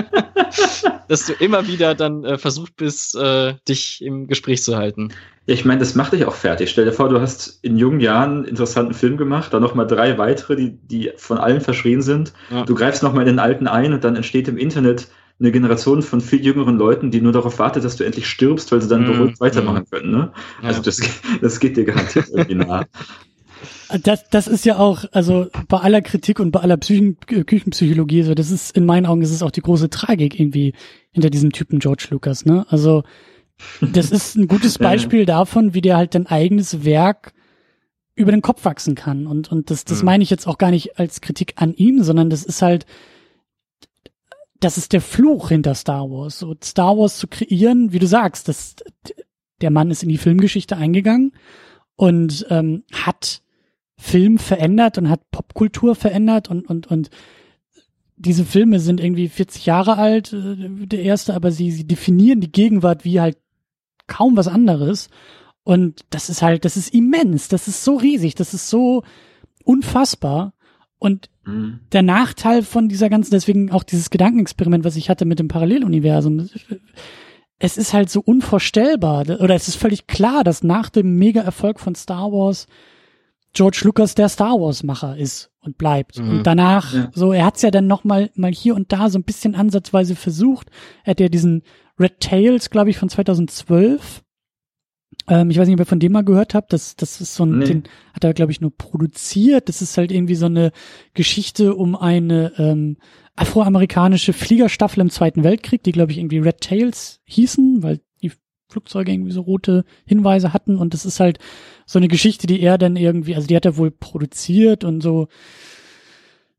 dass 1.09 1.27
du 1.27 1.33
immer 1.35 1.67
wieder 1.67 1.95
dann 1.95 2.25
äh, 2.25 2.39
versucht 2.39 2.77
bist, 2.77 3.15
äh, 3.15 3.55
dich 3.69 4.03
im 4.03 4.27
Gespräch 4.27 4.63
zu 4.63 4.77
halten. 4.77 5.13
Ja, 5.51 5.55
ich 5.55 5.65
meine, 5.65 5.81
das 5.81 5.97
macht 5.97 6.13
dich 6.13 6.27
auch 6.27 6.37
fertig. 6.37 6.71
Stell 6.71 6.85
dir 6.85 6.93
vor, 6.93 7.09
du 7.09 7.21
hast 7.21 7.59
in 7.63 7.77
jungen 7.77 7.99
Jahren 7.99 8.31
einen 8.31 8.45
interessanten 8.45 8.95
Film 8.95 9.17
gemacht, 9.17 9.53
dann 9.53 9.61
nochmal 9.61 9.85
drei 9.85 10.17
weitere, 10.17 10.55
die, 10.55 10.71
die 10.71 11.11
von 11.17 11.39
allen 11.39 11.61
verschrien 11.61 12.03
sind. 12.03 12.33
Ja. 12.53 12.65
Du 12.65 12.77
greifst 12.77 13.03
nochmal 13.03 13.23
in 13.23 13.35
den 13.35 13.39
alten 13.41 13.67
ein 13.67 13.93
und 13.93 14.05
dann 14.05 14.15
entsteht 14.15 14.47
im 14.47 14.57
Internet 14.57 15.09
eine 15.41 15.51
Generation 15.51 16.03
von 16.03 16.21
viel 16.21 16.41
jüngeren 16.41 16.79
Leuten, 16.79 17.11
die 17.11 17.21
nur 17.21 17.33
darauf 17.33 17.59
wartet, 17.59 17.83
dass 17.83 17.97
du 17.97 18.05
endlich 18.05 18.29
stirbst, 18.29 18.71
weil 18.71 18.81
sie 18.81 18.87
dann 18.87 19.03
mm, 19.03 19.13
beruhigt 19.13 19.41
weitermachen 19.41 19.83
mm. 19.83 19.93
können. 19.93 20.11
Ne? 20.13 20.33
Ja. 20.63 20.69
Also 20.69 20.83
das, 20.83 21.01
das 21.41 21.59
geht 21.59 21.77
dir 21.77 21.85
garantiert 21.85 22.27
irgendwie 22.29 22.55
nah. 22.55 22.87
Das, 24.05 24.31
das 24.31 24.47
ist 24.47 24.65
ja 24.65 24.79
auch, 24.79 25.05
also 25.11 25.49
bei 25.67 25.79
aller 25.79 26.01
Kritik 26.01 26.39
und 26.39 26.53
bei 26.53 26.61
aller 26.61 26.77
Psychen, 26.77 27.19
Küchenpsychologie, 27.27 28.23
so 28.23 28.35
das 28.35 28.53
ist 28.53 28.77
in 28.77 28.87
meinen 28.87 29.05
Augen 29.05 29.21
ist 29.21 29.33
es 29.33 29.43
auch 29.43 29.51
die 29.51 29.63
große 29.63 29.91
Tragik 29.91 30.39
irgendwie 30.39 30.75
hinter 31.11 31.29
diesem 31.29 31.51
Typen 31.51 31.81
George 31.81 32.07
Lucas, 32.11 32.47
ne? 32.47 32.65
Also 32.69 33.03
das 33.81 34.11
ist 34.11 34.37
ein 34.37 34.49
gutes 34.49 34.79
Beispiel 34.79 35.27
davon, 35.27 35.75
wie 35.75 35.81
der 35.81 35.97
halt 35.97 36.15
dein 36.15 36.27
eigenes 36.27 36.85
Werk 36.85 37.33
über 38.15 38.33
den 38.33 38.43
Kopf 38.43 38.65
wachsen 38.65 38.95
kann. 38.95 39.27
Und, 39.27 39.51
und 39.51 39.71
das, 39.71 39.85
das 39.85 40.01
mhm. 40.01 40.07
meine 40.07 40.23
ich 40.23 40.31
jetzt 40.31 40.47
auch 40.47 40.59
gar 40.59 40.71
nicht 40.71 40.99
als 40.99 41.21
Kritik 41.21 41.55
an 41.57 41.75
ihm, 41.75 42.03
sondern 42.03 42.31
das 42.31 42.45
ist 42.45 42.63
halt, 42.63 42.87
das 44.61 44.77
ist 44.77 44.93
der 44.93 45.01
Fluch 45.01 45.49
hinter 45.49 45.75
Star 45.75 46.11
Wars. 46.11 46.39
So 46.39 46.55
Star 46.63 46.97
Wars 46.99 47.19
zu 47.19 47.29
kreieren, 47.29 47.93
wie 47.93 47.99
du 47.99 48.07
sagst, 48.07 48.49
das, 48.49 48.77
der 49.61 49.71
Mann 49.71 49.91
ist 49.91 50.03
in 50.03 50.09
die 50.09 50.19
Filmgeschichte 50.19 50.77
eingegangen 50.77 51.33
und 51.97 52.47
ähm, 52.51 52.85
hat 52.93 53.43
Film 53.97 54.39
verändert 54.39 54.99
und 54.99 55.09
hat 55.09 55.31
Popkultur 55.31 55.95
verändert 55.95 56.49
und, 56.49 56.69
und, 56.69 56.87
und 56.87 57.11
diese 58.17 58.45
Filme 58.45 58.81
sind 58.81 59.01
irgendwie 59.01 59.29
40 59.29 59.67
Jahre 59.67 59.97
alt, 59.97 60.33
äh, 60.33 60.87
der 60.87 61.03
erste, 61.03 61.35
aber 61.35 61.51
sie, 61.51 61.71
sie 61.71 61.87
definieren 61.87 62.41
die 62.41 62.53
Gegenwart 62.53 63.05
wie 63.05 63.21
halt 63.21 63.39
kaum 64.11 64.37
was 64.37 64.49
anderes. 64.49 65.09
Und 65.63 66.05
das 66.11 66.29
ist 66.29 66.43
halt, 66.43 66.65
das 66.65 66.77
ist 66.77 66.93
immens, 66.93 67.49
das 67.49 67.69
ist 67.69 67.85
so 67.85 67.97
riesig, 67.97 68.35
das 68.35 68.53
ist 68.53 68.69
so 68.69 69.03
unfassbar. 69.65 70.53
Und 70.99 71.31
mhm. 71.45 71.81
der 71.93 72.03
Nachteil 72.03 72.63
von 72.63 72.89
dieser 72.89 73.09
ganzen, 73.09 73.31
deswegen 73.31 73.71
auch 73.71 73.85
dieses 73.85 74.11
Gedankenexperiment, 74.11 74.85
was 74.85 74.97
ich 74.97 75.09
hatte 75.09 75.25
mit 75.25 75.39
dem 75.39 75.49
Paralleluniversum, 75.49 76.49
es 77.59 77.77
ist 77.79 77.95
halt 77.95 78.11
so 78.11 78.21
unvorstellbar, 78.21 79.21
oder 79.41 79.55
es 79.55 79.69
ist 79.69 79.77
völlig 79.77 80.07
klar, 80.07 80.45
dass 80.45 80.63
nach 80.63 80.91
dem 80.91 81.17
Mega-Erfolg 81.17 81.79
von 81.81 81.95
Star 81.95 82.33
Wars 82.33 82.67
George 83.53 83.81
Lucas 83.85 84.15
der 84.15 84.29
Star 84.29 84.61
Wars 84.61 84.83
Macher 84.83 85.17
ist 85.17 85.51
und 85.61 85.77
bleibt. 85.77 86.19
Mhm. 86.19 86.31
Und 86.31 86.47
danach, 86.47 86.95
ja. 86.95 87.11
so, 87.13 87.33
er 87.33 87.45
hat's 87.45 87.63
ja 87.63 87.71
dann 87.71 87.87
noch 87.87 88.05
mal, 88.05 88.31
mal 88.35 88.53
hier 88.53 88.75
und 88.75 88.93
da 88.93 89.11
so 89.11 89.19
ein 89.19 89.25
bisschen 89.25 89.55
ansatzweise 89.55 90.15
versucht. 90.15 90.69
Er 91.05 91.13
hat 91.13 91.21
ja 91.21 91.29
diesen 91.29 91.63
Red 92.01 92.21
Tails, 92.21 92.71
glaube 92.71 92.91
ich, 92.91 92.99
von 92.99 93.09
2012. 93.09 94.23
Ähm, 95.29 95.51
ich 95.51 95.59
weiß 95.59 95.69
nicht, 95.69 95.75
ob 95.75 95.81
ihr 95.81 95.87
von 95.87 96.01
dem 96.01 96.13
mal 96.13 96.25
gehört 96.25 96.55
habt. 96.55 96.73
Das, 96.73 96.97
das 96.97 97.21
ist 97.21 97.35
so 97.35 97.45
ein, 97.45 97.59
nee. 97.59 97.67
den 97.67 97.83
hat 98.15 98.25
er, 98.25 98.35
glaube 98.35 98.53
ich, 98.53 98.61
nur 98.61 98.75
produziert. 98.77 99.69
Das 99.69 99.83
ist 99.83 99.97
halt 99.99 100.11
irgendwie 100.11 100.35
so 100.35 100.47
eine 100.47 100.73
Geschichte 101.15 101.75
um 101.75 101.95
eine 101.95 102.53
ähm, 102.59 102.97
afroamerikanische 103.37 104.33
Fliegerstaffel 104.33 105.01
im 105.01 105.11
Zweiten 105.11 105.45
Weltkrieg, 105.45 105.83
die, 105.83 105.93
glaube 105.93 106.13
ich, 106.13 106.19
irgendwie 106.19 106.39
Red 106.39 106.61
Tails 106.61 107.21
hießen, 107.25 107.83
weil 107.83 108.01
Flugzeuge 108.71 109.13
irgendwie 109.13 109.33
so 109.33 109.43
rote 109.43 109.85
Hinweise 110.07 110.53
hatten 110.53 110.77
und 110.77 110.95
das 110.95 111.05
ist 111.05 111.21
halt 111.21 111.39
so 111.87 111.99
eine 111.99 112.09
Geschichte, 112.09 112.47
die 112.47 112.61
er 112.61 112.79
dann 112.79 112.97
irgendwie, 112.97 113.35
also 113.35 113.47
die 113.47 113.57
hat 113.57 113.65
er 113.65 113.77
wohl 113.77 113.91
produziert 113.91 114.85
und 114.85 115.03
so. 115.03 115.29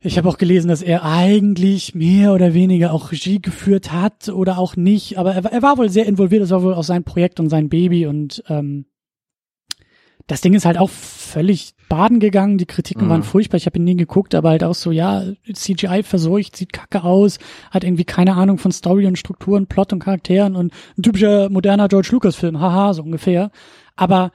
Ich 0.04 0.18
habe 0.18 0.28
auch 0.28 0.40
gelesen, 0.40 0.68
dass 0.68 0.82
er 0.82 1.06
eigentlich 1.06 1.94
mehr 1.94 2.34
oder 2.34 2.56
weniger 2.56 2.92
auch 2.92 3.12
Regie 3.12 3.40
geführt 3.40 3.92
hat 3.92 4.30
oder 4.30 4.58
auch 4.58 4.76
nicht, 4.76 5.20
aber 5.20 5.36
er, 5.36 5.46
er 5.46 5.62
war 5.62 5.78
wohl 5.78 5.90
sehr 5.90 6.08
involviert, 6.08 6.42
das 6.42 6.50
war 6.50 6.64
wohl 6.64 6.74
auch 6.74 6.84
sein 6.84 7.04
Projekt 7.04 7.40
und 7.40 7.50
sein 7.50 7.70
Baby 7.70 8.08
und 8.08 8.44
ähm, 8.50 8.86
das 10.26 10.42
Ding 10.42 10.54
ist 10.54 10.66
halt 10.66 10.78
auch 10.78 10.90
völlig 10.90 11.74
baden 11.90 12.20
gegangen. 12.20 12.58
Die 12.58 12.66
Kritiken 12.66 13.06
mhm. 13.06 13.10
waren 13.10 13.24
furchtbar. 13.24 13.58
Ich 13.58 13.66
habe 13.66 13.78
ihn 13.78 13.84
nie 13.84 13.98
geguckt, 13.98 14.34
aber 14.34 14.50
halt 14.50 14.64
auch 14.64 14.76
so, 14.76 14.92
ja, 14.92 15.24
CGI 15.52 16.04
verseucht, 16.04 16.56
sieht 16.56 16.72
kacke 16.72 17.04
aus, 17.04 17.38
hat 17.70 17.84
irgendwie 17.84 18.06
keine 18.06 18.36
Ahnung 18.36 18.58
von 18.58 18.72
Story 18.72 19.08
und 19.08 19.18
Strukturen, 19.18 19.68
Plot 19.68 19.94
und 19.94 20.00
Charakteren 20.00 20.56
und 20.56 20.74
ein 20.98 21.04
typischer 21.04 21.50
moderner 21.50 21.90
George 21.90 22.10
Lucas 22.12 22.36
Film, 22.36 22.60
haha, 22.60 22.94
so 22.94 23.04
ungefähr. 23.04 23.52
Aber 23.98 24.32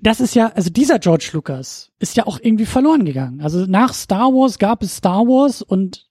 das 0.00 0.20
ist 0.20 0.34
ja, 0.34 0.48
also 0.54 0.70
dieser 0.70 0.98
George 0.98 1.30
Lucas 1.32 1.90
ist 1.98 2.16
ja 2.16 2.26
auch 2.26 2.38
irgendwie 2.42 2.66
verloren 2.66 3.04
gegangen. 3.04 3.40
Also 3.40 3.66
nach 3.66 3.94
Star 3.94 4.32
Wars 4.32 4.58
gab 4.58 4.82
es 4.82 4.96
Star 4.96 5.26
Wars 5.26 5.62
und 5.62 6.06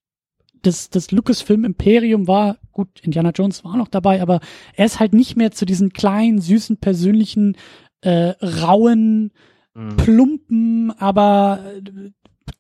das, 0.64 0.90
das 0.90 1.12
Lucasfilm 1.12 1.64
Imperium 1.64 2.28
war, 2.28 2.58
gut, 2.72 2.88
Indiana 3.02 3.30
Jones 3.30 3.64
war 3.64 3.78
noch 3.78 3.88
dabei, 3.88 4.22
aber 4.22 4.40
er 4.74 4.86
ist 4.86 5.00
halt 5.00 5.14
nicht 5.14 5.38
mehr 5.38 5.52
zu 5.52 5.66
diesen 5.66 5.94
kleinen, 5.94 6.42
süßen, 6.42 6.78
persönlichen 6.78 7.56
äh, 8.02 8.34
rauen, 8.44 9.32
mhm. 9.76 9.98
plumpen, 9.98 10.92
aber 10.98 11.60
äh, 11.76 12.12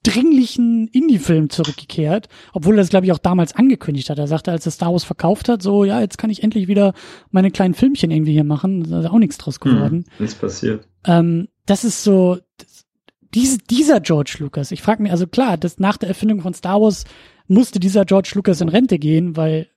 dringlichen 0.03 0.87
Indie-Film 0.87 1.49
zurückgekehrt, 1.49 2.29
obwohl 2.53 2.75
er 2.75 2.81
das, 2.81 2.89
glaube 2.89 3.07
ich, 3.07 3.11
auch 3.11 3.17
damals 3.17 3.55
angekündigt 3.55 4.09
hat. 4.11 4.19
Er 4.19 4.27
sagte, 4.27 4.51
als 4.51 4.65
er 4.65 4.71
Star 4.71 4.91
Wars 4.91 5.03
verkauft 5.03 5.49
hat, 5.49 5.63
so, 5.63 5.83
ja, 5.83 5.99
jetzt 5.99 6.19
kann 6.19 6.29
ich 6.29 6.43
endlich 6.43 6.67
wieder 6.67 6.93
meine 7.31 7.49
kleinen 7.49 7.73
Filmchen 7.73 8.11
irgendwie 8.11 8.33
hier 8.33 8.43
machen. 8.43 8.83
Da 8.83 8.99
ist 8.99 9.09
auch 9.09 9.17
nichts 9.17 9.37
draus 9.39 9.59
geworden. 9.59 10.05
Hm, 10.05 10.19
nichts 10.19 10.35
passiert. 10.35 10.87
Ähm, 11.05 11.47
das 11.65 11.83
ist 11.83 12.03
so, 12.03 12.37
das, 12.57 12.85
diese, 13.33 13.57
dieser 13.57 13.99
George 13.99 14.37
Lucas. 14.39 14.71
Ich 14.71 14.81
frage 14.81 15.03
mich, 15.03 15.11
also 15.11 15.27
klar, 15.27 15.57
das 15.57 15.79
nach 15.79 15.97
der 15.97 16.09
Erfindung 16.09 16.41
von 16.41 16.53
Star 16.53 16.81
Wars 16.81 17.05
musste 17.47 17.79
dieser 17.79 18.05
George 18.05 18.31
Lucas 18.35 18.61
in 18.61 18.69
Rente 18.69 18.97
gehen, 18.97 19.35
weil 19.35 19.69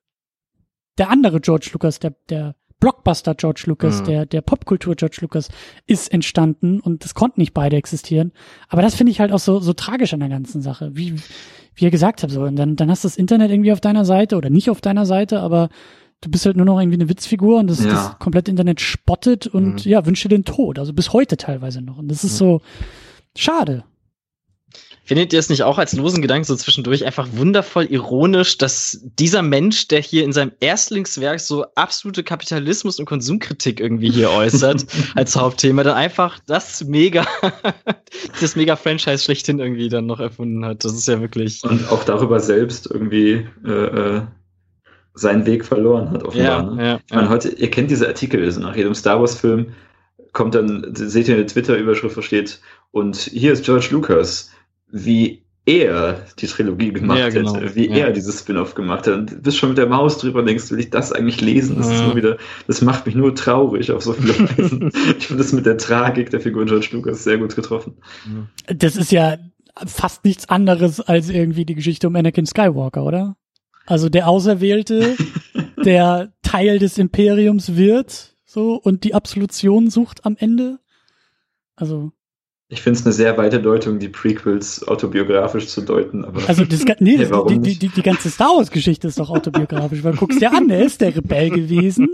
der 0.96 1.10
andere 1.10 1.40
George 1.40 1.70
Lucas, 1.72 1.98
der, 1.98 2.14
der 2.28 2.54
Blockbuster 2.80 3.34
George 3.34 3.64
Lucas, 3.66 4.00
mhm. 4.00 4.04
der, 4.06 4.26
der 4.26 4.40
Popkultur 4.40 4.94
George 4.94 5.18
Lucas 5.20 5.48
ist 5.86 6.12
entstanden 6.12 6.80
und 6.80 7.04
es 7.04 7.14
konnten 7.14 7.40
nicht 7.40 7.54
beide 7.54 7.76
existieren. 7.76 8.32
Aber 8.68 8.82
das 8.82 8.94
finde 8.94 9.10
ich 9.10 9.20
halt 9.20 9.32
auch 9.32 9.38
so, 9.40 9.58
so 9.60 9.72
tragisch 9.72 10.14
an 10.14 10.20
der 10.20 10.28
ganzen 10.28 10.62
Sache. 10.62 10.90
Wie, 10.94 11.16
wie 11.74 11.84
ihr 11.84 11.90
gesagt 11.90 12.22
habt, 12.22 12.32
so. 12.32 12.42
Und 12.42 12.56
dann, 12.56 12.76
dann 12.76 12.90
hast 12.90 13.04
du 13.04 13.08
das 13.08 13.16
Internet 13.16 13.50
irgendwie 13.50 13.72
auf 13.72 13.80
deiner 13.80 14.04
Seite 14.04 14.36
oder 14.36 14.50
nicht 14.50 14.70
auf 14.70 14.80
deiner 14.80 15.06
Seite, 15.06 15.40
aber 15.40 15.68
du 16.20 16.30
bist 16.30 16.46
halt 16.46 16.56
nur 16.56 16.66
noch 16.66 16.80
irgendwie 16.80 16.98
eine 16.98 17.08
Witzfigur 17.08 17.58
und 17.58 17.68
das, 17.68 17.84
ja. 17.84 17.90
das 17.90 18.18
komplette 18.18 18.50
Internet 18.50 18.80
spottet 18.80 19.46
und 19.46 19.84
mhm. 19.84 19.90
ja, 19.90 20.04
wünsche 20.06 20.28
den 20.28 20.44
Tod. 20.44 20.78
Also 20.78 20.92
bis 20.92 21.12
heute 21.12 21.36
teilweise 21.36 21.80
noch. 21.80 21.98
Und 21.98 22.08
das 22.08 22.24
ist 22.24 22.34
mhm. 22.34 22.36
so 22.36 22.60
schade. 23.36 23.84
Findet 25.04 25.32
ihr 25.32 25.38
es 25.38 25.48
nicht 25.48 25.62
auch 25.62 25.78
als 25.78 25.94
losen 25.94 26.20
Gedanken 26.20 26.44
so 26.44 26.54
zwischendurch 26.54 27.06
einfach 27.06 27.28
wundervoll 27.32 27.86
ironisch, 27.86 28.58
dass 28.58 29.00
dieser 29.18 29.40
Mensch, 29.40 29.88
der 29.88 30.02
hier 30.02 30.22
in 30.22 30.34
seinem 30.34 30.52
Erstlingswerk 30.60 31.40
so 31.40 31.64
absolute 31.76 32.22
Kapitalismus 32.22 32.98
und 32.98 33.06
Konsumkritik 33.06 33.80
irgendwie 33.80 34.10
hier 34.10 34.30
äußert 34.30 34.84
als 35.14 35.34
Hauptthema, 35.34 35.82
dann 35.82 35.96
einfach 35.96 36.38
das 36.46 36.84
mega, 36.84 37.26
das 38.40 38.54
mega 38.54 38.76
Franchise 38.76 39.24
schlechthin 39.24 39.60
irgendwie 39.60 39.88
dann 39.88 40.04
noch 40.04 40.20
erfunden 40.20 40.62
hat. 40.66 40.84
Das 40.84 40.92
ist 40.92 41.08
ja 41.08 41.22
wirklich. 41.22 41.64
Und 41.64 41.90
auch 41.90 42.04
darüber 42.04 42.38
selbst 42.38 42.86
irgendwie 42.90 43.46
äh, 43.64 43.70
äh 43.70 44.22
seinen 45.18 45.46
Weg 45.46 45.64
verloren 45.64 46.10
hat, 46.10 46.24
offenbar. 46.24 46.62
Ja, 46.62 46.62
ne? 46.62 46.84
ja, 46.84 47.00
ich 47.06 47.14
meine, 47.14 47.28
heute, 47.28 47.48
ihr 47.48 47.70
kennt 47.70 47.90
diese 47.90 48.06
Artikel, 48.06 48.42
also 48.42 48.60
nach 48.60 48.76
jedem 48.76 48.94
Star 48.94 49.20
Wars-Film 49.20 49.68
kommt 50.32 50.54
dann, 50.54 50.94
seht 50.94 51.28
ihr 51.28 51.34
eine 51.34 51.46
Twitter-Überschrift, 51.46 52.16
wo 52.16 52.20
steht, 52.20 52.60
und 52.90 53.16
hier 53.16 53.52
ist 53.52 53.64
George 53.64 53.88
Lucas 53.90 54.50
wie 54.90 55.42
er 55.66 56.24
die 56.38 56.46
Trilogie 56.46 56.92
gemacht 56.92 57.18
ja, 57.18 57.28
genau. 57.28 57.54
hätte, 57.54 57.74
wie 57.74 57.88
ja. 57.88 58.06
er 58.06 58.12
dieses 58.12 58.40
Spin-off 58.40 58.74
gemacht 58.74 59.06
hat. 59.06 59.14
Und 59.14 59.30
du 59.30 59.36
bist 59.36 59.58
schon 59.58 59.70
mit 59.70 59.78
der 59.78 59.86
Maus 59.86 60.16
drüber 60.16 60.40
und 60.40 60.46
denkst, 60.46 60.70
will 60.70 60.80
ich 60.80 60.88
das 60.88 61.12
eigentlich 61.12 61.42
lesen? 61.42 61.76
Das 61.76 61.88
ja. 61.88 61.96
ist 61.96 62.04
nur 62.04 62.16
wieder, 62.16 62.38
das 62.66 62.80
macht 62.80 63.04
mich 63.04 63.14
nur 63.14 63.34
traurig 63.34 63.92
auf 63.92 64.02
so 64.02 64.14
viele 64.14 64.34
Weisen. 64.38 64.90
ich 65.18 65.26
finde 65.26 65.42
das 65.42 65.52
mit 65.52 65.66
der 65.66 65.76
Tragik 65.76 66.30
der 66.30 66.40
Figur 66.40 66.64
George 66.64 66.88
Lucas 66.92 67.22
sehr 67.22 67.36
gut 67.36 67.54
getroffen. 67.54 67.98
Das 68.66 68.96
ist 68.96 69.12
ja 69.12 69.36
fast 69.86 70.24
nichts 70.24 70.48
anderes 70.48 71.00
als 71.00 71.28
irgendwie 71.28 71.66
die 71.66 71.74
Geschichte 71.74 72.08
um 72.08 72.16
Anakin 72.16 72.46
Skywalker, 72.46 73.04
oder? 73.04 73.36
Also 73.88 74.10
der 74.10 74.28
Auserwählte, 74.28 75.16
der 75.84 76.32
Teil 76.42 76.78
des 76.78 76.98
Imperiums 76.98 77.74
wird, 77.74 78.36
so, 78.44 78.74
und 78.74 79.04
die 79.04 79.14
Absolution 79.14 79.88
sucht 79.88 80.26
am 80.26 80.36
Ende. 80.38 80.78
Also. 81.74 82.12
Ich 82.68 82.82
finde 82.82 82.98
es 82.98 83.06
eine 83.06 83.14
sehr 83.14 83.38
weite 83.38 83.62
Deutung, 83.62 83.98
die 83.98 84.10
Prequels 84.10 84.86
autobiografisch 84.86 85.68
zu 85.68 85.80
deuten. 85.80 86.22
Aber 86.24 86.46
also 86.46 86.66
das, 86.66 86.84
nee, 87.00 87.16
hey, 87.18 87.30
die, 87.48 87.58
die, 87.60 87.78
die, 87.78 87.88
die, 87.88 88.02
ganze 88.02 88.28
Star 88.28 88.56
Wars-Geschichte 88.56 89.08
ist 89.08 89.18
doch 89.18 89.30
autobiografisch, 89.30 90.04
weil 90.04 90.16
guckst 90.16 90.40
dir 90.40 90.52
an, 90.52 90.68
er 90.68 90.84
ist 90.84 91.00
der 91.00 91.16
Rebell 91.16 91.48
gewesen 91.48 92.10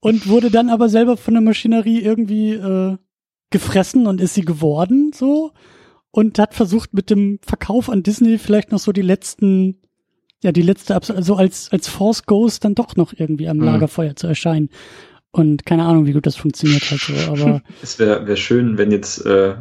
und 0.00 0.26
wurde 0.26 0.50
dann 0.50 0.70
aber 0.70 0.88
selber 0.88 1.18
von 1.18 1.34
der 1.34 1.42
Maschinerie 1.42 2.00
irgendwie 2.00 2.52
äh, 2.52 2.96
gefressen 3.50 4.06
und 4.06 4.22
ist 4.22 4.32
sie 4.32 4.44
geworden, 4.46 5.12
so 5.14 5.52
und 6.10 6.38
hat 6.38 6.54
versucht 6.54 6.94
mit 6.94 7.10
dem 7.10 7.40
Verkauf 7.42 7.90
an 7.90 8.02
Disney 8.02 8.38
vielleicht 8.38 8.72
noch 8.72 8.78
so 8.78 8.92
die 8.92 9.02
letzten, 9.02 9.82
ja 10.44 10.52
die 10.52 10.62
letzte, 10.62 10.94
also 10.94 11.34
als 11.34 11.70
als 11.72 11.88
Force 11.88 12.24
Ghost 12.26 12.64
dann 12.64 12.74
doch 12.74 12.96
noch 12.96 13.12
irgendwie 13.16 13.48
am 13.48 13.56
mhm. 13.56 13.64
Lagerfeuer 13.64 14.14
zu 14.14 14.26
erscheinen. 14.26 14.70
Und 15.32 15.66
keine 15.66 15.84
Ahnung, 15.84 16.06
wie 16.06 16.12
gut 16.12 16.26
das 16.26 16.36
funktioniert 16.36 16.88
hat, 16.92 17.00
so, 17.00 17.32
aber. 17.32 17.60
Es 17.82 17.98
wäre 17.98 18.24
wär 18.24 18.36
schön, 18.36 18.78
wenn 18.78 18.92
jetzt 18.92 19.26
äh, 19.26 19.56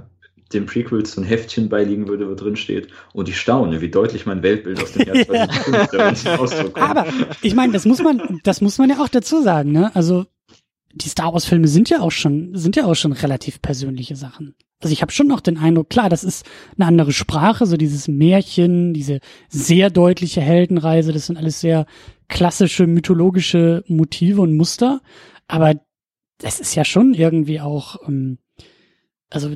dem 0.54 0.68
Prequel 0.68 1.04
so 1.04 1.20
ein 1.20 1.24
Heftchen 1.26 1.68
beiliegen 1.68 2.08
würde, 2.08 2.30
wo 2.30 2.36
drin 2.36 2.56
steht, 2.56 2.90
und 3.14 3.28
ich 3.28 3.40
staune, 3.40 3.82
wie 3.82 3.90
deutlich 3.90 4.28
mein 4.28 4.44
Weltbild 4.44 4.84
aus 4.84 4.92
dem 4.92 5.08
Jahr 5.08 5.26
2005 5.26 6.24
ja. 6.24 6.38
Ausdruck 6.38 6.80
Aber 6.80 7.08
ich 7.42 7.56
meine, 7.56 7.74
das 7.74 7.86
muss 7.86 8.04
man, 8.04 8.40
das 8.44 8.62
muss 8.62 8.78
man 8.78 8.92
ja 8.92 9.00
auch 9.00 9.10
dazu 9.10 9.42
sagen, 9.42 9.72
ne? 9.72 9.90
Also 9.96 10.28
die 10.94 11.10
Star 11.10 11.34
Wars 11.34 11.46
Filme 11.46 11.68
sind 11.68 11.90
ja 11.90 12.02
auch 12.02 12.12
schon, 12.12 12.56
sind 12.56 12.76
ja 12.76 12.86
auch 12.86 12.96
schon 12.96 13.14
relativ 13.14 13.62
persönliche 13.62 14.16
Sachen. 14.16 14.54
Also 14.84 14.92
ich 14.92 15.02
habe 15.02 15.14
schon 15.14 15.28
noch 15.28 15.40
den 15.40 15.58
Eindruck, 15.58 15.90
klar, 15.90 16.10
das 16.10 16.26
ist 16.26 16.46
eine 16.78 16.88
andere 16.88 17.14
Sprache, 17.14 17.66
so 17.66 17.78
dieses 17.78 18.10
Märchen, 18.10 18.94
diese 18.94 19.22
sehr 19.48 19.90
deutliche 19.90 20.42
Heldenreise, 20.42 21.14
das 21.14 21.28
sind 21.28 21.38
alles 21.38 21.62
sehr 21.62 21.86
klassische 22.28 22.86
mythologische 22.86 23.86
Motive 23.88 24.42
und 24.42 24.58
Muster. 24.58 25.02
Aber 25.48 25.76
das 26.38 26.60
ist 26.60 26.76
ja 26.76 26.84
schon 26.84 27.14
irgendwie 27.14 27.62
auch, 27.62 27.96
ähm, 28.08 28.40
also 29.30 29.56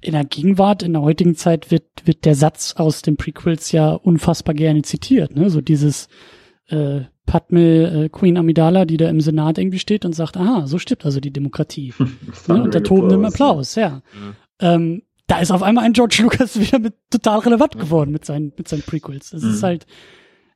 in 0.00 0.12
der 0.12 0.24
Gegenwart, 0.24 0.84
in 0.84 0.92
der 0.92 1.02
heutigen 1.02 1.34
Zeit 1.34 1.72
wird, 1.72 1.84
wird 2.04 2.24
der 2.24 2.36
Satz 2.36 2.74
aus 2.76 3.02
den 3.02 3.16
Prequels 3.16 3.72
ja 3.72 3.90
unfassbar 3.90 4.54
gerne 4.54 4.82
zitiert, 4.82 5.34
ne? 5.34 5.50
So 5.50 5.60
dieses 5.60 6.08
äh, 6.68 7.02
Padme 7.26 8.04
äh, 8.04 8.08
Queen 8.08 8.36
Amidala, 8.36 8.84
die 8.84 8.96
da 8.96 9.08
im 9.08 9.20
Senat 9.20 9.58
irgendwie 9.58 9.78
steht 9.78 10.04
und 10.04 10.14
sagt, 10.14 10.36
aha, 10.36 10.66
so 10.66 10.78
stirbt 10.78 11.04
also 11.04 11.20
die 11.20 11.32
Demokratie. 11.32 11.92
ne? 12.48 12.62
Und 12.62 12.74
der 12.74 12.82
tobende 12.82 13.26
Applaus, 13.26 13.74
ja. 13.74 14.02
ja. 14.60 14.74
Ähm, 14.74 15.02
da 15.26 15.40
ist 15.40 15.50
auf 15.50 15.62
einmal 15.62 15.84
ein 15.84 15.92
George 15.92 16.20
Lucas 16.22 16.58
wieder 16.60 16.78
mit 16.78 16.94
total 17.10 17.40
relevant 17.40 17.74
ja. 17.74 17.80
geworden 17.82 18.10
mit 18.10 18.24
seinen, 18.24 18.52
mit 18.56 18.66
seinen 18.68 18.82
Prequels. 18.82 19.32
Es 19.32 19.42
mhm. 19.42 19.50
ist 19.50 19.62
halt, 19.62 19.86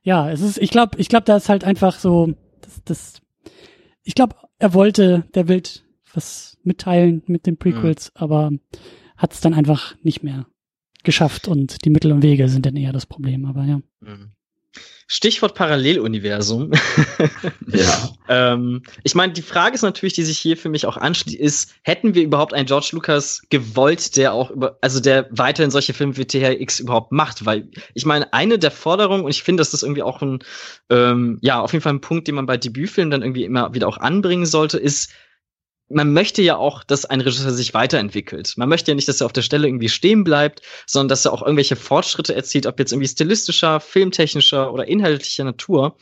ja, 0.01 0.29
es 0.31 0.41
ist, 0.41 0.57
ich 0.57 0.71
glaube, 0.71 0.97
ich 0.99 1.09
glaube, 1.09 1.25
da 1.25 1.37
ist 1.37 1.49
halt 1.49 1.63
einfach 1.63 1.99
so, 1.99 2.33
das, 2.61 2.81
das, 2.83 3.21
ich 4.03 4.15
glaube, 4.15 4.35
er 4.59 4.73
wollte 4.73 5.25
der 5.35 5.47
Welt 5.47 5.85
was 6.13 6.57
mitteilen 6.63 7.23
mit 7.27 7.45
den 7.45 7.57
Prequels, 7.57 8.11
mhm. 8.15 8.23
aber 8.23 8.51
hat 9.15 9.33
es 9.33 9.41
dann 9.41 9.53
einfach 9.53 9.95
nicht 10.03 10.23
mehr 10.23 10.47
geschafft 11.03 11.47
und 11.47 11.85
die 11.85 11.89
Mittel 11.89 12.11
und 12.11 12.23
Wege 12.23 12.47
sind 12.49 12.65
dann 12.65 12.75
eher 12.75 12.93
das 12.93 13.05
Problem, 13.05 13.45
aber 13.45 13.63
ja. 13.65 13.81
Mhm. 14.01 14.31
Stichwort 15.07 15.55
Paralleluniversum. 15.55 16.71
ja. 17.67 18.09
ähm, 18.29 18.83
ich 19.03 19.15
meine, 19.15 19.33
die 19.33 19.41
Frage 19.41 19.75
ist 19.75 19.81
natürlich, 19.81 20.13
die 20.13 20.23
sich 20.23 20.37
hier 20.37 20.57
für 20.57 20.69
mich 20.69 20.85
auch 20.85 20.97
anschließt, 20.97 21.37
ist, 21.37 21.75
hätten 21.83 22.15
wir 22.15 22.23
überhaupt 22.23 22.53
einen 22.53 22.65
George 22.65 22.89
Lucas 22.93 23.41
gewollt, 23.49 24.15
der 24.17 24.33
auch 24.33 24.51
über, 24.51 24.77
also 24.81 24.99
der 24.99 25.27
weiterhin 25.31 25.71
solche 25.71 25.93
Filme 25.93 26.17
wie 26.17 26.25
THX 26.25 26.79
überhaupt 26.79 27.11
macht? 27.11 27.45
Weil 27.45 27.69
ich 27.93 28.05
meine, 28.05 28.33
eine 28.33 28.59
der 28.59 28.71
Forderungen, 28.71 29.25
und 29.25 29.31
ich 29.31 29.43
finde, 29.43 29.61
dass 29.61 29.71
das 29.71 29.83
irgendwie 29.83 30.03
auch 30.03 30.21
ein, 30.21 30.39
ähm, 30.89 31.39
ja, 31.41 31.61
auf 31.61 31.73
jeden 31.73 31.83
Fall 31.83 31.93
ein 31.93 32.01
Punkt, 32.01 32.27
den 32.27 32.35
man 32.35 32.45
bei 32.45 32.57
Debütfilmen 32.57 33.11
dann 33.11 33.21
irgendwie 33.21 33.43
immer 33.43 33.73
wieder 33.73 33.87
auch 33.87 33.97
anbringen 33.97 34.45
sollte, 34.45 34.77
ist, 34.77 35.11
man 35.93 36.13
möchte 36.13 36.41
ja 36.41 36.57
auch, 36.57 36.83
dass 36.83 37.05
ein 37.05 37.21
Regisseur 37.21 37.51
sich 37.51 37.73
weiterentwickelt. 37.73 38.53
Man 38.57 38.69
möchte 38.69 38.91
ja 38.91 38.95
nicht, 38.95 39.07
dass 39.07 39.21
er 39.21 39.25
auf 39.25 39.33
der 39.33 39.41
Stelle 39.41 39.67
irgendwie 39.67 39.89
stehen 39.89 40.23
bleibt, 40.23 40.61
sondern 40.85 41.09
dass 41.09 41.25
er 41.25 41.33
auch 41.33 41.41
irgendwelche 41.41 41.75
Fortschritte 41.75 42.35
erzielt, 42.35 42.65
ob 42.65 42.79
jetzt 42.79 42.91
irgendwie 42.91 43.07
stilistischer, 43.07 43.79
filmtechnischer 43.79 44.73
oder 44.73 44.87
inhaltlicher 44.87 45.43
Natur. 45.43 45.95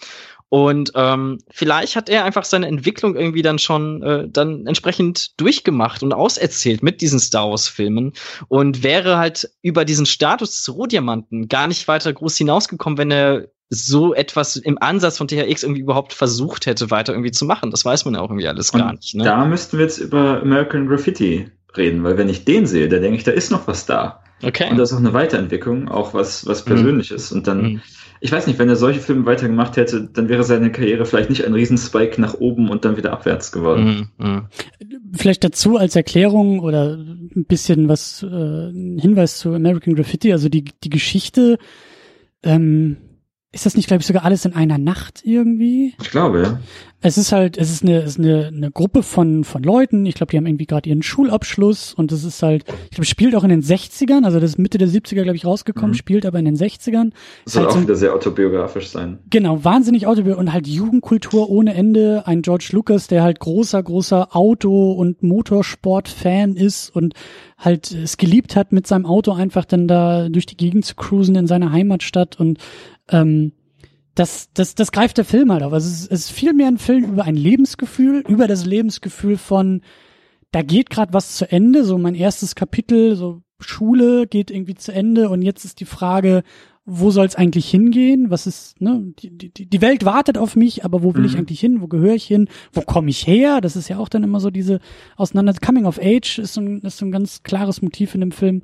Und 0.53 0.91
ähm, 0.95 1.38
vielleicht 1.49 1.95
hat 1.95 2.10
er 2.10 2.26
einfach 2.26 2.44
seine 2.44 2.68
Entwicklung 2.68 3.15
irgendwie 3.15 3.41
dann 3.41 3.57
schon 3.57 4.03
äh, 4.03 4.28
dann 4.28 4.68
entsprechend 4.68 5.40
durchgemacht 5.40 6.03
und 6.03 6.11
auserzählt 6.11 6.84
mit 6.84 6.99
diesen 6.99 7.22
Star 7.22 7.49
Wars-Filmen 7.49 8.11
und 8.49 8.84
wäre 8.84 9.15
halt 9.15 9.49
über 9.61 9.86
diesen 9.86 10.06
Status 10.06 10.57
des 10.57 10.76
Rohdiamanten 10.76 11.48
gar 11.48 11.68
nicht 11.68 11.88
weiter 11.88 12.11
groß 12.11 12.36
hinausgekommen, 12.36 12.98
wenn 12.98 13.11
er 13.11 13.48
so 13.69 14.14
etwas 14.14 14.57
im 14.57 14.78
Ansatz 14.82 15.18
von 15.18 15.30
THX 15.30 15.64
irgendwie 15.64 15.80
überhaupt 15.80 16.11
versucht 16.11 16.65
hätte, 16.65 16.91
weiter 16.91 17.14
irgendwie 17.14 17.32
zu 17.32 17.45
machen. 17.45 17.72
Das 17.72 17.86
weiß 17.86 18.03
man 18.03 18.15
ja 18.15 18.19
auch 18.19 18.30
irgendwie 18.30 18.49
alles 18.49 18.73
gar 18.73 18.91
nicht. 18.91 19.15
Ne? 19.15 19.23
Da 19.23 19.45
müssten 19.45 19.78
wir 19.78 19.86
jetzt 19.86 19.99
über 19.99 20.41
American 20.41 20.86
Graffiti 20.86 21.49
reden, 21.78 22.03
weil 22.03 22.18
wenn 22.18 22.28
ich 22.28 22.44
den 22.44 22.65
sehe, 22.65 22.90
da 22.90 22.99
denke 22.99 23.15
ich, 23.15 23.23
da 23.23 23.32
ist 23.32 23.52
noch 23.52 23.68
was 23.68 23.86
da. 23.86 24.22
Okay. 24.44 24.69
Und 24.69 24.76
das 24.76 24.91
ist 24.91 24.98
auch 24.98 24.99
eine 24.99 25.14
Weiterentwicklung, 25.14 25.88
auch 25.88 26.14
was, 26.14 26.45
was 26.45 26.65
Persönliches. 26.65 27.32
Mhm. 27.32 27.38
Und 27.38 27.48
dann, 27.48 27.61
mhm. 27.61 27.82
Ich 28.23 28.31
weiß 28.31 28.45
nicht, 28.45 28.60
wenn 28.60 28.69
er 28.69 28.76
solche 28.76 28.99
Filme 28.99 29.26
weitergemacht 29.26 29.77
hätte, 29.77 30.07
dann 30.14 30.30
wäre 30.30 30.43
seine 30.43 30.72
Karriere 30.72 31.06
vielleicht 31.06 31.31
nicht 31.31 31.43
ein 31.43 31.56
Riesenspike 31.56 32.22
nach 32.22 32.35
oben 32.35 32.69
und 32.69 32.85
dann 32.85 32.95
wieder 32.95 33.11
abwärts 33.11 33.52
geworden. 33.52 34.10
Mhm. 34.18 34.26
mhm. 34.26 34.48
Vielleicht 35.14 35.43
dazu 35.43 35.76
als 35.76 35.95
Erklärung 35.95 36.60
oder 36.60 36.93
ein 36.95 37.45
bisschen 37.45 37.89
was, 37.89 38.23
äh, 38.23 38.27
ein 38.27 38.99
Hinweis 38.99 39.39
zu 39.39 39.53
American 39.53 39.95
Graffiti, 39.95 40.31
also 40.31 40.49
die, 40.49 40.65
die 40.84 40.89
Geschichte, 40.89 41.57
ähm, 42.43 42.98
ist 43.53 43.65
das 43.65 43.76
nicht, 43.76 43.88
glaube 43.88 43.99
ich, 43.99 44.07
sogar 44.07 44.23
alles 44.23 44.45
in 44.45 44.53
einer 44.53 44.78
Nacht 44.78 45.22
irgendwie? 45.26 45.94
Ich 46.02 46.10
glaube, 46.10 46.41
ja. 46.41 46.60
Es 47.03 47.18
ist 47.18 47.32
halt, 47.32 47.57
es 47.57 47.72
ist 47.72 47.84
eine, 47.84 47.98
es 47.98 48.11
ist 48.11 48.19
eine, 48.19 48.48
eine 48.48 48.69
Gruppe 48.72 49.02
von, 49.02 49.44
von 49.44 49.64
Leuten. 49.64 50.06
Ich 50.06 50.14
glaube, 50.14 50.30
die 50.30 50.38
haben 50.38 50.45
irgendwie 50.45 50.68
gerade 50.68 50.88
ihren 50.88 51.02
Schulabschluss 51.02 51.94
und 51.95 52.11
es 52.11 52.23
ist 52.23 52.44
halt, 52.44 52.64
ich 52.86 52.91
glaube, 52.91 53.06
spielt 53.06 53.36
auch 53.36 53.44
in 53.44 53.49
den 53.49 53.64
60ern, 53.64 54.23
also 54.23 54.40
das 54.40 54.52
ist 54.52 54.57
Mitte 54.60 54.78
der 54.78 54.88
70er, 54.88 55.23
glaube 55.23 55.36
ich, 55.36 55.45
rausgekommen, 55.45 55.91
mhm. 55.91 55.95
spielt 55.95 56.26
aber 56.28 56.38
in 56.38 56.45
den 56.45 56.56
60ern. 56.56 57.11
Soll 57.45 57.64
halt 57.64 57.72
auch 57.72 57.76
so, 57.78 57.82
wieder 57.82 57.95
sehr 57.95 58.14
autobiografisch 58.14 58.90
sein. 58.90 59.18
Genau, 59.32 59.64
wahnsinnig 59.64 60.06
autobiografisch 60.06 60.40
und 60.48 60.53
halt 60.53 60.68
Jugendkultur 60.68 61.49
ohne 61.49 61.73
Ende. 61.73 62.28
Ein 62.28 62.44
George 62.44 62.69
Lucas, 62.72 63.07
der 63.07 63.23
halt 63.23 63.40
großer, 63.40 63.82
großer 63.82 64.36
Auto- 64.36 64.91
und 64.91 65.23
Motorsport-Fan 65.23 66.56
ist 66.56 66.95
und 66.95 67.15
halt 67.57 67.91
es 67.91 68.18
geliebt 68.18 68.56
hat, 68.56 68.72
mit 68.72 68.86
seinem 68.88 69.06
Auto 69.06 69.34
einfach 69.34 69.65
dann 69.65 69.88
da 69.88 70.30
durch 70.30 70.45
die 70.45 70.57
Gegend 70.57 70.86
zu 70.86 70.95
cruisen 70.95 71.36
in 71.36 71.48
seiner 71.48 71.72
Heimatstadt 71.72 72.40
und 72.40 72.60
ähm, 73.10 73.53
das, 74.15 74.49
das, 74.53 74.76
das 74.76 74.91
greift 74.91 75.18
der 75.18 75.26
Film 75.26 75.52
halt 75.52 75.64
auf. 75.64 75.73
Also 75.73 75.88
es 75.88 76.02
ist, 76.02 76.11
es 76.11 76.19
ist 76.22 76.32
viel 76.32 76.53
mehr 76.53 76.68
ein 76.68 76.78
Film 76.78 77.06
über 77.06 77.23
ein 77.23 77.36
Lebensgefühl, 77.36 78.23
über 78.28 78.48
das 78.48 78.65
Lebensgefühl 78.65 79.38
von, 79.38 79.82
da 80.52 80.61
geht 80.61 80.90
gerade 80.90 81.14
was 81.14 81.36
zu 81.36 81.49
Ende, 81.49 81.86
so 81.86 81.98
mein 81.98 82.15
erstes 82.15 82.56
Kapitel, 82.56 83.15
so 83.15 83.41
Schule 83.60 84.28
geht 84.28 84.52
irgendwie 84.52 84.76
zu 84.76 84.91
Ende 84.91 85.30
und 85.30 85.41
jetzt 85.44 85.65
ist 85.65 85.80
die 85.80 85.86
Frage, 85.86 86.44
wo 86.84 87.11
soll 87.11 87.28
es 87.28 87.36
eigentlich 87.36 87.69
hingehen? 87.69 88.32
Was 88.32 88.48
ist, 88.48 88.82
ne, 88.82 89.14
die, 89.19 89.30
die, 89.38 89.69
die 89.69 89.82
Welt 89.82 90.03
wartet 90.03 90.38
auf 90.38 90.56
mich, 90.56 90.84
aber 90.84 91.03
wo 91.03 91.14
will 91.14 91.22
mhm. 91.22 91.28
ich 91.28 91.38
eigentlich 91.38 91.60
hin? 91.60 91.80
Wo 91.80 91.88
gehöre 91.88 92.15
ich 92.15 92.26
hin? 92.26 92.49
Wo 92.73 92.82
komme 92.82 93.10
ich 93.10 93.28
her? 93.28 93.61
Das 93.61 93.76
ist 93.76 93.88
ja 93.88 93.99
auch 93.99 94.10
dann 94.10 94.23
immer 94.23 94.40
so 94.40 94.49
diese 94.49 94.80
Auseinander. 95.15 95.53
Coming 95.53 95.86
of 95.86 95.99
Age 96.02 96.40
ist 96.40 96.53
so 96.53 96.61
ein, 96.61 96.80
ist 96.80 96.98
so 96.98 97.06
ein 97.06 97.11
ganz 97.11 97.44
klares 97.44 97.84
Motiv 97.84 98.15
in 98.15 98.22
dem 98.22 98.32
Film. 98.32 98.64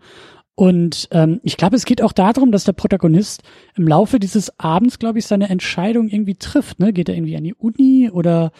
Und 0.59 1.07
ähm, 1.11 1.39
ich 1.43 1.55
glaube, 1.55 1.75
es 1.75 1.85
geht 1.85 2.01
auch 2.01 2.11
darum, 2.11 2.51
dass 2.51 2.63
der 2.63 2.73
Protagonist 2.73 3.43
im 3.75 3.87
Laufe 3.87 4.17
dieses 4.19 4.59
Abends, 4.59 4.97
glaube 4.97 5.19
ich, 5.19 5.27
seine 5.27 5.49
Entscheidung 5.49 6.09
irgendwie 6.09 6.33
trifft. 6.33 6.79
Ne? 6.79 6.93
Geht 6.93 7.09
er 7.09 7.15
irgendwie 7.15 7.37
an 7.37 7.43
die 7.43 7.53
Uni 7.53 8.09
oder 8.11 8.51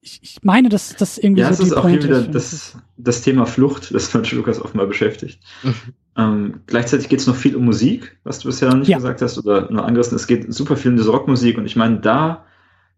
ich, 0.00 0.20
ich 0.22 0.38
meine, 0.42 0.68
dass 0.68 0.94
das 0.94 1.18
irgendwie 1.18 1.42
ja, 1.42 1.52
so 1.52 1.64
das 1.64 1.72
ist 1.72 1.76
auch 1.76 1.88
hier 1.88 2.00
wieder 2.04 2.22
das, 2.22 2.76
das 2.96 3.22
Thema 3.22 3.46
Flucht, 3.46 3.92
das 3.92 4.12
George 4.12 4.36
Lukas 4.36 4.62
offenbar 4.62 4.86
beschäftigt. 4.86 5.40
Mhm. 5.64 5.74
Ähm, 6.16 6.60
gleichzeitig 6.66 7.08
geht 7.08 7.18
es 7.18 7.26
noch 7.26 7.34
viel 7.34 7.56
um 7.56 7.64
Musik, 7.64 8.16
was 8.22 8.38
du 8.38 8.46
bisher 8.46 8.68
noch 8.68 8.76
nicht 8.76 8.88
ja. 8.88 8.98
gesagt 8.98 9.20
hast 9.20 9.36
oder 9.36 9.68
nur 9.72 9.84
angerissen. 9.84 10.14
Es 10.14 10.28
geht 10.28 10.54
super 10.54 10.76
viel 10.76 10.92
um 10.92 10.96
diese 10.96 11.10
Rockmusik 11.10 11.58
und 11.58 11.66
ich 11.66 11.74
meine, 11.74 11.98
da 11.98 12.44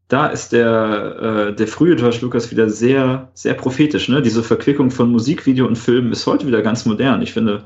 da 0.08 0.26
ist 0.26 0.52
der, 0.52 1.48
äh, 1.48 1.54
der 1.54 1.66
frühe 1.66 1.96
George 1.96 2.18
Lucas 2.20 2.50
wieder 2.50 2.68
sehr, 2.68 3.30
sehr 3.32 3.54
prophetisch. 3.54 4.08
Ne? 4.08 4.20
Diese 4.20 4.42
Verquickung 4.42 4.90
von 4.90 5.10
Musikvideo 5.10 5.66
und 5.66 5.76
Film 5.76 6.12
ist 6.12 6.26
heute 6.26 6.46
wieder 6.46 6.62
ganz 6.62 6.84
modern. 6.84 7.22
Ich 7.22 7.32
finde, 7.32 7.64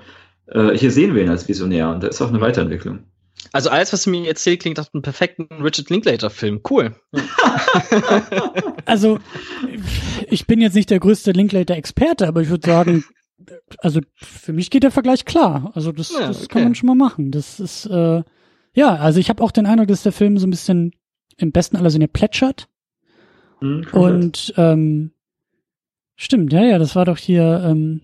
äh, 0.51 0.77
hier 0.77 0.91
sehen 0.91 1.15
wir 1.15 1.23
ihn 1.23 1.31
als 1.31 1.49
Visionär 1.49 1.91
und 1.91 2.03
da 2.03 2.09
ist 2.09 2.21
auch 2.21 2.29
eine 2.29 2.41
Weiterentwicklung. 2.41 3.01
Also 3.53 3.71
alles, 3.71 3.93
was 3.93 4.05
du 4.05 4.11
mir 4.11 4.29
erzählt, 4.29 4.61
klingt 4.61 4.77
nach 4.77 4.93
einem 4.93 5.03
perfekten 5.03 5.49
Richard 5.63 5.91
Linklater-Film. 5.91 6.61
Cool. 6.69 6.95
also 8.85 9.19
ich 10.29 10.47
bin 10.47 10.61
jetzt 10.61 10.75
nicht 10.75 10.91
der 10.91 11.01
größte 11.01 11.33
Linklater-Experte, 11.33 12.29
aber 12.29 12.43
ich 12.43 12.51
würde 12.51 12.67
sagen, 12.67 13.05
also 13.79 14.01
für 14.15 14.53
mich 14.53 14.71
geht 14.71 14.83
der 14.83 14.91
Vergleich 14.91 15.25
klar. 15.25 15.73
Also 15.75 15.91
das, 15.91 16.13
ja, 16.13 16.29
das 16.29 16.45
okay. 16.45 16.49
kann 16.49 16.65
man 16.65 16.75
schon 16.75 16.87
mal 16.89 16.95
machen. 16.95 17.31
Das 17.31 17.59
ist 17.61 17.87
äh, 17.87 18.23
ja, 18.73 18.95
also 18.97 19.19
ich 19.19 19.29
habe 19.29 19.43
auch 19.43 19.51
den 19.51 19.67
Eindruck, 19.67 19.89
dass 19.89 20.03
der 20.03 20.13
Film 20.13 20.39
so 20.39 20.47
ein 20.47 20.51
bisschen 20.51 20.93
im 21.37 21.53
besten 21.53 21.77
aller 21.77 21.91
Sinne 21.91 22.09
plätschert. 22.09 22.69
Mhm, 23.61 23.87
und 23.93 24.55
ähm, 24.57 25.13
stimmt, 26.17 26.53
ja, 26.53 26.63
ja, 26.63 26.79
das 26.79 26.95
war 26.97 27.05
doch 27.05 27.19
hier 27.19 27.63
ähm, 27.65 28.03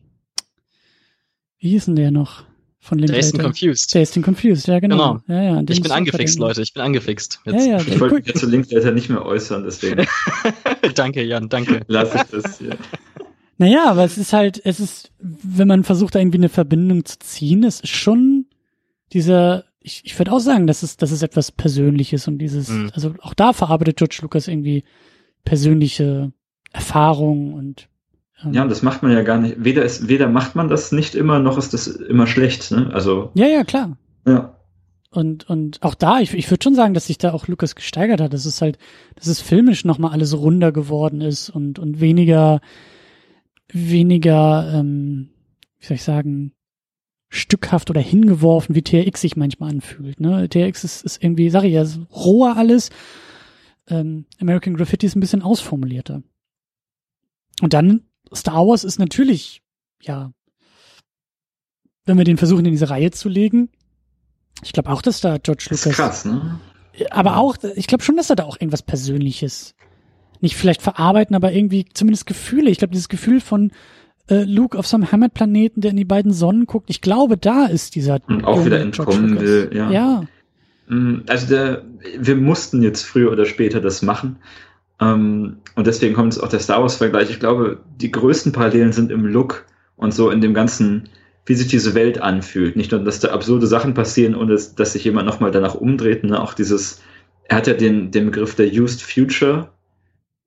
wie 1.59 1.71
hieß 1.71 1.87
denn 1.87 1.97
der 1.97 2.11
noch? 2.11 2.45
Von 2.79 2.99
Linklater? 2.99 3.27
And 3.27 3.43
Confused. 3.43 3.97
And 3.97 4.25
Confused, 4.25 4.69
ja, 4.69 4.79
genau. 4.79 5.21
genau. 5.25 5.41
Ja, 5.41 5.43
ja, 5.57 5.63
ich 5.69 5.83
bin 5.83 5.91
angefixt, 5.91 6.39
Leute, 6.39 6.63
ich 6.63 6.73
bin 6.73 6.83
angefixt. 6.83 7.41
Jetzt. 7.45 7.67
Ja, 7.67 7.79
ja, 7.79 7.81
ich 7.81 7.99
wollte 7.99 8.15
mich 8.15 8.35
zu 8.35 8.47
Linklater 8.47 8.93
nicht 8.93 9.09
mehr 9.09 9.25
äußern, 9.25 9.65
deswegen. 9.65 10.07
danke, 10.95 11.25
Jan, 11.25 11.49
danke. 11.49 11.81
Lass 11.89 12.15
ich 12.15 12.23
das 12.31 12.59
hier. 12.59 12.77
Naja, 13.59 13.89
aber 13.89 14.05
es 14.05 14.19
ist 14.19 14.35
halt, 14.35 14.61
es 14.65 14.81
ist, 14.81 15.13
wenn 15.19 15.67
man 15.67 15.83
versucht, 15.83 16.15
irgendwie 16.15 16.37
eine 16.37 16.51
Verbindung 16.51 17.07
zu 17.07 17.19
ziehen, 17.21 17.65
es 17.65 17.81
ist 17.81 17.89
schon 17.89 18.45
dieser, 19.15 19.65
ich, 19.81 20.03
ich 20.05 20.19
würde 20.19 20.33
auch 20.33 20.41
sagen, 20.41 20.67
das 20.67 20.83
ist, 20.83 21.01
das 21.01 21.11
ist 21.11 21.23
etwas 21.23 21.53
Persönliches 21.53 22.29
und 22.29 22.37
dieses, 22.37 22.69
mhm. 22.69 22.91
also 22.93 23.15
auch 23.21 23.33
da 23.33 23.55
verarbeitet 23.55 23.97
George 23.97 24.19
Lucas 24.21 24.47
irgendwie 24.47 24.85
persönliche 25.45 26.33
Erfahrungen 26.73 27.55
und 27.55 27.89
ja, 28.53 28.63
und 28.63 28.69
das 28.69 28.83
macht 28.83 29.03
man 29.03 29.13
ja 29.13 29.23
gar 29.23 29.39
nicht. 29.39 29.57
Weder 29.59 29.83
ist, 29.83 30.09
weder 30.09 30.29
macht 30.29 30.55
man 30.55 30.69
das 30.69 30.93
nicht 30.93 31.15
immer, 31.15 31.39
noch 31.39 31.57
ist 31.57 31.73
das 31.73 31.87
immer 31.87 32.27
schlecht, 32.27 32.71
ne? 32.71 32.91
Also. 32.93 33.31
Ja, 33.35 33.47
ja, 33.47 33.65
klar. 33.65 33.97
Ja. 34.27 34.57
Und, 35.11 35.49
und 35.49 35.83
auch 35.83 35.95
da, 35.95 36.21
ich, 36.21 36.35
ich 36.35 36.51
würde 36.51 36.63
schon 36.63 36.75
sagen, 36.75 36.93
dass 36.93 37.07
sich 37.07 37.17
da 37.17 37.33
auch 37.33 37.49
Lukas 37.49 37.75
gesteigert 37.75 38.21
hat. 38.21 38.35
Das 38.35 38.45
ist 38.45 38.61
halt, 38.61 38.77
dass 39.15 39.29
es 39.29 39.41
filmisch 39.41 39.87
nochmal 39.87 40.13
alles 40.13 40.37
runder 40.37 40.73
geworden 40.73 41.23
ist 41.23 41.49
und, 41.49 41.79
und 41.79 42.01
weniger, 42.01 42.61
weniger, 43.73 44.71
ähm, 44.75 45.31
wie 45.79 45.87
soll 45.87 45.95
ich 45.95 46.03
sagen, 46.03 46.53
stückhaft 47.31 47.89
oder 47.89 48.01
hingeworfen, 48.01 48.75
wie 48.75 48.83
TRX 48.83 49.23
sich 49.23 49.37
manchmal 49.37 49.71
anfühlt. 49.71 50.21
Ne? 50.21 50.49
TRX 50.49 50.85
ist, 50.85 51.05
ist 51.05 51.25
irgendwie, 51.25 51.49
sag 51.49 51.65
ich 51.65 51.73
ja, 51.73 51.85
roher 52.13 52.57
alles. 52.59 52.91
Ähm, 53.89 54.27
American 54.39 54.77
Graffiti 54.77 55.07
ist 55.07 55.17
ein 55.17 55.21
bisschen 55.21 55.43
ausformulierter. 55.43 56.23
Und 57.63 57.73
dann 57.73 58.03
Star 58.35 58.67
Wars 58.67 58.85
ist 58.85 58.99
natürlich, 58.99 59.63
ja, 60.03 60.33
wenn 62.05 62.19
wir 62.19 62.25
den 62.25 62.37
versuchen, 62.37 62.65
in 62.65 62.73
diese 62.73 62.91
Reihe 62.91 63.11
zu 63.11 63.29
legen, 63.29 63.69
ich 64.63 64.73
glaube 64.73 64.91
auch, 64.91 65.03
dass 65.03 65.21
da 65.21 65.39
George 65.39 65.67
Lucas. 65.71 65.87
Ist 65.87 65.97
krass, 65.97 66.25
ne? 66.25 66.59
Aber 67.11 67.37
auch, 67.37 67.57
ich 67.75 67.87
glaube 67.87 68.05
schon, 68.05 68.17
dass 68.17 68.31
er 68.31 68.37
da 68.37 68.45
auch 68.45 68.57
irgendwas 68.59 68.83
Persönliches 68.83 69.75
nicht 70.41 70.57
vielleicht 70.57 70.83
verarbeiten, 70.83 71.37
aber 71.37 71.53
irgendwie 71.53 71.87
zumindest 71.93 72.27
Gefühle. 72.27 72.71
Ich 72.71 72.79
glaube, 72.79 72.93
dieses 72.93 73.09
Gefühl 73.09 73.41
von 73.41 73.71
äh, 74.29 74.45
Luke 74.45 74.79
auf 74.79 74.87
so 74.87 74.97
einem 74.97 75.11
Heimatplaneten, 75.13 75.81
der 75.81 75.91
in 75.91 75.97
die 75.97 76.05
beiden 76.05 76.33
Sonnen 76.33 76.67
guckt, 76.67 76.91
ich 76.91 77.01
glaube, 77.01 77.37
da 77.37 77.67
ist 77.67 77.95
dieser. 77.95 78.21
Und 78.27 78.45
auch 78.45 78.65
wieder 78.65 78.81
entkommen 78.81 79.41
will, 79.41 79.71
ja. 79.73 79.91
Ja. 79.91 80.25
Mm, 80.89 81.23
also 81.29 81.47
der, 81.49 81.85
wir 82.19 82.37
mussten 82.37 82.83
jetzt 82.83 83.03
früher 83.03 83.31
oder 83.31 83.45
später 83.45 83.81
das 83.81 84.03
machen. 84.03 84.37
Ähm, 85.01 85.59
und 85.75 85.87
deswegen 85.87 86.15
kommt 86.15 86.35
jetzt 86.35 86.43
auch 86.43 86.49
der 86.49 86.61
Star 86.61 86.81
Wars-Vergleich. 86.83 87.31
Ich 87.31 87.41
glaube, 87.41 87.79
die 87.97 88.11
größten 88.11 88.53
Parallelen 88.53 88.93
sind 88.93 89.11
im 89.11 89.27
Look 89.27 89.65
und 89.97 90.15
so 90.15 90.31
in 90.31 90.41
dem 90.41 90.55
ganzen, 90.55 91.09
wie 91.45 91.55
sich 91.55 91.69
diese 91.69 91.95
Welt 91.95 92.21
anfühlt. 92.21 92.77
Nicht 92.77 92.93
nur, 92.93 93.01
dass 93.01 93.21
da 93.21 93.29
absurde 93.29 93.67
Sachen 93.67 93.95
passieren 93.95 94.35
und 94.35 94.49
dass, 94.49 94.75
dass 94.75 94.95
sich 94.95 95.05
jemand 95.05 95.27
nochmal 95.27 95.51
danach 95.51 95.75
umdreht. 95.75 96.25
Ne? 96.25 96.41
Auch 96.41 96.55
dieses, 96.55 97.03
er 97.45 97.59
hat 97.59 97.67
ja 97.67 97.75
den, 97.75 98.11
den 98.11 98.27
Begriff 98.27 98.55
der 98.55 98.69
Used 98.69 99.03
Future 99.03 99.69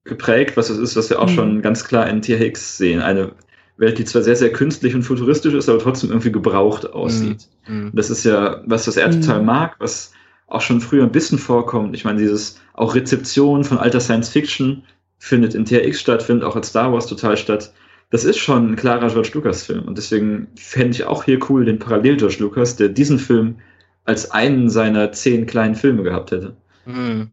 geprägt, 0.03 0.57
was 0.57 0.69
es 0.69 0.77
ist, 0.77 0.95
was 0.95 1.09
wir 1.09 1.19
auch 1.19 1.29
mhm. 1.29 1.35
schon 1.35 1.61
ganz 1.61 1.83
klar 1.83 2.09
in 2.09 2.21
THX 2.21 2.77
sehen. 2.77 3.01
Eine 3.01 3.33
Welt, 3.77 3.97
die 3.97 4.05
zwar 4.05 4.23
sehr, 4.23 4.35
sehr 4.35 4.51
künstlich 4.51 4.95
und 4.95 5.03
futuristisch 5.03 5.53
ist, 5.53 5.69
aber 5.69 5.79
trotzdem 5.79 6.09
irgendwie 6.09 6.31
gebraucht 6.31 6.91
aussieht. 6.91 7.47
Mhm. 7.67 7.91
Das 7.93 8.09
ist 8.09 8.25
ja 8.25 8.61
was, 8.65 8.87
was 8.87 8.97
er 8.97 9.07
mhm. 9.07 9.21
total 9.21 9.43
mag, 9.43 9.75
was 9.79 10.11
auch 10.49 10.61
schon 10.61 10.81
früher 10.81 11.03
ein 11.03 11.11
bisschen 11.11 11.39
vorkommt. 11.39 11.95
Ich 11.95 12.05
meine, 12.05 12.19
dieses 12.19 12.59
auch 12.73 12.95
Rezeption 12.95 13.63
von 13.63 13.77
alter 13.77 13.99
Science 13.99 14.29
Fiction 14.29 14.83
findet 15.17 15.53
in 15.53 15.65
THX 15.65 15.99
statt, 15.99 16.23
findet 16.23 16.45
auch 16.45 16.55
in 16.55 16.63
Star 16.63 16.91
Wars 16.91 17.07
total 17.07 17.37
statt. 17.37 17.73
Das 18.09 18.23
ist 18.23 18.37
schon 18.37 18.71
ein 18.71 18.75
klarer 18.75 19.09
George 19.09 19.31
Lucas 19.33 19.63
Film 19.63 19.83
und 19.83 19.97
deswegen 19.97 20.47
fände 20.55 20.91
ich 20.91 21.03
auch 21.03 21.23
hier 21.23 21.39
cool 21.49 21.65
den 21.65 21.77
Parallel 21.77 22.17
George 22.17 22.37
Lucas, 22.39 22.75
der 22.75 22.89
diesen 22.89 23.19
Film 23.19 23.59
als 24.05 24.31
einen 24.31 24.69
seiner 24.69 25.11
zehn 25.11 25.45
kleinen 25.45 25.75
Filme 25.75 26.01
gehabt 26.01 26.31
hätte. 26.31 26.55
Mhm. 26.85 27.31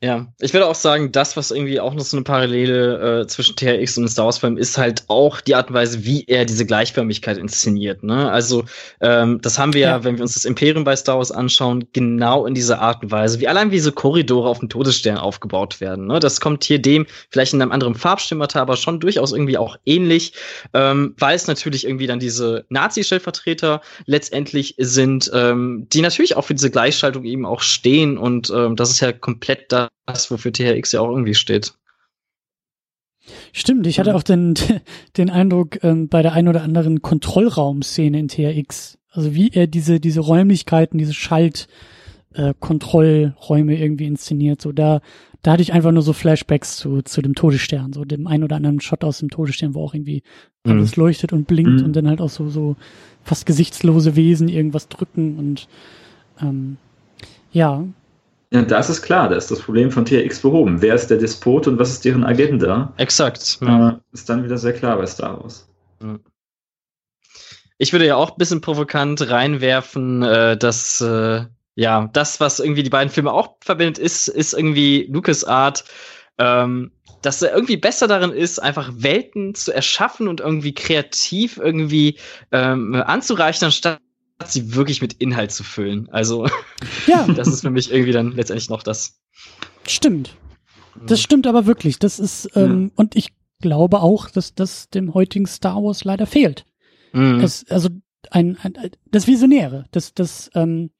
Ja, 0.00 0.28
ich 0.40 0.52
würde 0.52 0.68
auch 0.68 0.76
sagen, 0.76 1.10
das, 1.10 1.36
was 1.36 1.50
irgendwie 1.50 1.80
auch 1.80 1.92
noch 1.92 2.04
so 2.04 2.16
eine 2.16 2.22
Parallele 2.22 3.22
äh, 3.22 3.26
zwischen 3.26 3.56
THX 3.56 3.98
und 3.98 4.06
Star 4.06 4.26
Wars 4.26 4.38
Film 4.38 4.56
ist 4.56 4.78
halt 4.78 5.02
auch 5.08 5.40
die 5.40 5.56
Art 5.56 5.70
und 5.70 5.74
Weise, 5.74 6.04
wie 6.04 6.24
er 6.28 6.44
diese 6.44 6.64
Gleichförmigkeit 6.64 7.36
inszeniert. 7.36 8.04
Ne? 8.04 8.30
Also 8.30 8.64
ähm, 9.00 9.40
das 9.42 9.58
haben 9.58 9.74
wir 9.74 9.80
ja. 9.80 9.88
ja, 9.88 10.04
wenn 10.04 10.14
wir 10.14 10.22
uns 10.22 10.34
das 10.34 10.44
Imperium 10.44 10.84
bei 10.84 10.94
Star 10.94 11.16
Wars 11.16 11.32
anschauen, 11.32 11.88
genau 11.92 12.46
in 12.46 12.54
dieser 12.54 12.80
Art 12.80 13.02
und 13.02 13.10
Weise, 13.10 13.40
wie 13.40 13.48
allein 13.48 13.72
wie 13.72 13.80
so 13.80 13.90
Korridore 13.90 14.48
auf 14.48 14.60
dem 14.60 14.68
Todesstern 14.68 15.18
aufgebaut 15.18 15.80
werden. 15.80 16.06
Ne? 16.06 16.20
Das 16.20 16.40
kommt 16.40 16.62
hier 16.62 16.80
dem 16.80 17.04
vielleicht 17.30 17.52
in 17.52 17.60
einem 17.60 17.72
anderen 17.72 17.96
Farbstimmata, 17.96 18.62
aber 18.62 18.76
schon 18.76 19.00
durchaus 19.00 19.32
irgendwie 19.32 19.58
auch 19.58 19.78
ähnlich, 19.84 20.32
ähm, 20.74 21.16
weil 21.18 21.34
es 21.34 21.48
natürlich 21.48 21.84
irgendwie 21.84 22.06
dann 22.06 22.20
diese 22.20 22.66
Nazi-Stellvertreter 22.68 23.80
letztendlich 24.06 24.76
sind, 24.78 25.28
ähm, 25.34 25.88
die 25.92 26.02
natürlich 26.02 26.36
auch 26.36 26.44
für 26.44 26.54
diese 26.54 26.70
Gleichschaltung 26.70 27.24
eben 27.24 27.44
auch 27.44 27.62
stehen 27.62 28.16
und 28.16 28.48
ähm, 28.54 28.76
das 28.76 28.90
ist 28.90 29.00
ja 29.00 29.10
komplett 29.10 29.72
da 29.72 29.87
das, 30.06 30.30
wofür 30.30 30.52
THX 30.52 30.92
ja 30.92 31.00
auch 31.00 31.10
irgendwie 31.10 31.34
steht. 31.34 31.74
Stimmt, 33.52 33.86
ich 33.86 33.98
hatte 33.98 34.14
auch 34.14 34.22
den, 34.22 34.54
den 35.16 35.30
Eindruck 35.30 35.82
ähm, 35.84 36.08
bei 36.08 36.22
der 36.22 36.32
ein 36.32 36.48
oder 36.48 36.62
anderen 36.62 37.02
Kontrollraumszene 37.02 38.18
in 38.18 38.28
THX, 38.28 38.96
also 39.10 39.34
wie 39.34 39.50
er 39.52 39.66
diese, 39.66 40.00
diese 40.00 40.20
Räumlichkeiten, 40.20 40.96
diese 40.98 41.12
Schaltkontrollräume 41.14 43.74
äh, 43.74 43.82
irgendwie 43.82 44.06
inszeniert, 44.06 44.62
so 44.62 44.72
da, 44.72 45.00
da 45.42 45.52
hatte 45.52 45.62
ich 45.62 45.72
einfach 45.72 45.92
nur 45.92 46.02
so 46.02 46.12
Flashbacks 46.12 46.76
zu, 46.76 47.02
zu 47.02 47.22
dem 47.22 47.34
Todesstern, 47.34 47.92
so 47.92 48.04
dem 48.04 48.26
ein 48.26 48.42
oder 48.42 48.56
anderen 48.56 48.80
Shot 48.80 49.04
aus 49.04 49.18
dem 49.18 49.30
Todesstern, 49.30 49.74
wo 49.74 49.84
auch 49.84 49.94
irgendwie 49.94 50.24
mhm. 50.64 50.72
alles 50.72 50.96
leuchtet 50.96 51.32
und 51.32 51.46
blinkt 51.46 51.78
mhm. 51.80 51.84
und 51.84 51.94
dann 51.94 52.08
halt 52.08 52.20
auch 52.20 52.30
so, 52.30 52.48
so 52.48 52.74
fast 53.22 53.46
gesichtslose 53.46 54.16
Wesen 54.16 54.48
irgendwas 54.48 54.88
drücken 54.88 55.38
und 55.38 55.68
ähm, 56.40 56.78
ja, 57.52 57.82
ja, 57.82 57.88
das 58.50 58.88
ist 58.88 59.02
klar, 59.02 59.28
da 59.28 59.36
ist 59.36 59.50
das 59.50 59.60
Problem 59.60 59.90
von 59.90 60.04
THX 60.04 60.40
behoben. 60.40 60.80
Wer 60.80 60.94
ist 60.94 61.08
der 61.08 61.18
Despot 61.18 61.66
und 61.66 61.78
was 61.78 61.90
ist 61.90 62.04
deren 62.04 62.24
Agenda? 62.24 62.94
Exakt. 62.96 63.58
Ja. 63.60 63.90
Äh, 63.90 63.96
ist 64.12 64.28
dann 64.28 64.42
wieder 64.44 64.56
sehr 64.56 64.72
klar 64.72 64.96
bei 64.96 65.06
Star 65.06 65.42
Wars. 65.42 65.68
Ich 67.76 67.92
würde 67.92 68.06
ja 68.06 68.16
auch 68.16 68.32
ein 68.32 68.38
bisschen 68.38 68.60
provokant 68.60 69.30
reinwerfen, 69.30 70.22
äh, 70.22 70.56
dass 70.56 71.00
äh, 71.00 71.44
ja 71.74 72.08
das, 72.12 72.40
was 72.40 72.58
irgendwie 72.58 72.82
die 72.82 72.90
beiden 72.90 73.12
Filme 73.12 73.32
auch 73.32 73.56
verbindet, 73.60 73.98
ist, 73.98 74.28
ist 74.28 74.54
irgendwie 74.54 75.06
Lucas 75.10 75.44
Art. 75.44 75.84
Ähm, 76.38 76.92
dass 77.22 77.42
er 77.42 77.52
irgendwie 77.52 77.76
besser 77.76 78.06
darin 78.06 78.30
ist, 78.30 78.60
einfach 78.60 78.90
Welten 78.94 79.54
zu 79.54 79.72
erschaffen 79.72 80.28
und 80.28 80.40
irgendwie 80.40 80.72
kreativ 80.72 81.58
irgendwie 81.58 82.16
ähm, 82.52 82.94
anzureichen, 82.94 83.66
anstatt 83.66 83.98
sie 84.46 84.74
wirklich 84.74 85.02
mit 85.02 85.14
Inhalt 85.14 85.52
zu 85.52 85.64
füllen. 85.64 86.08
Also, 86.10 86.46
ja. 87.06 87.26
das 87.36 87.48
ist 87.48 87.62
für 87.62 87.70
mich 87.70 87.92
irgendwie 87.92 88.12
dann 88.12 88.32
letztendlich 88.32 88.70
noch 88.70 88.82
das. 88.82 89.20
Stimmt. 89.86 90.36
Das 91.06 91.20
stimmt 91.20 91.46
aber 91.46 91.66
wirklich. 91.66 91.98
Das 91.98 92.18
ist, 92.18 92.50
ähm, 92.54 92.84
ja. 92.84 92.90
und 92.96 93.16
ich 93.16 93.32
glaube 93.60 94.00
auch, 94.00 94.30
dass 94.30 94.54
das 94.54 94.88
dem 94.90 95.14
heutigen 95.14 95.46
Star 95.46 95.82
Wars 95.82 96.04
leider 96.04 96.26
fehlt. 96.26 96.64
Mhm. 97.12 97.40
Es, 97.40 97.68
also 97.68 97.88
ein, 98.30 98.56
ein, 98.62 98.74
das 99.10 99.26
Visionäre, 99.26 99.86
das, 99.90 100.14
das, 100.14 100.50
ähm, 100.54 100.90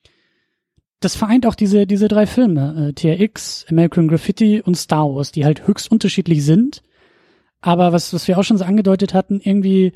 das 1.00 1.14
vereint 1.14 1.46
auch 1.46 1.54
diese, 1.54 1.86
diese 1.86 2.08
drei 2.08 2.26
Filme, 2.26 2.88
äh, 2.88 2.92
TRX, 2.92 3.66
American 3.68 4.08
Graffiti 4.08 4.60
und 4.60 4.76
Star 4.76 5.14
Wars, 5.14 5.32
die 5.32 5.44
halt 5.44 5.66
höchst 5.66 5.90
unterschiedlich 5.90 6.44
sind. 6.44 6.82
Aber 7.60 7.92
was, 7.92 8.12
was 8.12 8.28
wir 8.28 8.38
auch 8.38 8.44
schon 8.44 8.58
so 8.58 8.64
angedeutet 8.64 9.14
hatten, 9.14 9.40
irgendwie 9.40 9.92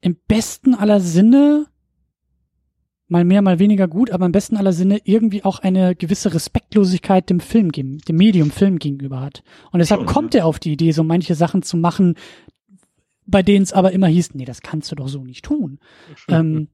im 0.00 0.16
besten 0.28 0.74
aller 0.74 1.00
Sinne 1.00 1.66
mal 3.08 3.24
mehr, 3.24 3.42
mal 3.42 3.58
weniger 3.58 3.88
gut, 3.88 4.10
aber 4.10 4.26
im 4.26 4.32
besten 4.32 4.56
aller 4.56 4.72
Sinne 4.72 5.00
irgendwie 5.04 5.44
auch 5.44 5.58
eine 5.58 5.96
gewisse 5.96 6.32
Respektlosigkeit 6.32 7.28
dem 7.30 7.40
Film, 7.40 7.72
dem 7.72 8.00
Medium 8.10 8.50
Film 8.50 8.78
gegenüber 8.78 9.20
hat. 9.20 9.42
Und 9.72 9.80
deshalb 9.80 10.00
Schon, 10.00 10.06
kommt 10.06 10.34
er 10.34 10.46
auf 10.46 10.58
die 10.58 10.72
Idee, 10.72 10.92
so 10.92 11.02
manche 11.02 11.34
Sachen 11.34 11.62
zu 11.62 11.76
machen, 11.78 12.14
bei 13.26 13.42
denen 13.42 13.62
es 13.62 13.72
aber 13.72 13.92
immer 13.92 14.06
hieß, 14.06 14.34
nee, 14.34 14.44
das 14.44 14.60
kannst 14.60 14.90
du 14.92 14.96
doch 14.96 15.08
so 15.08 15.24
nicht 15.24 15.44
tun. 15.44 15.80
ähm, 16.28 16.68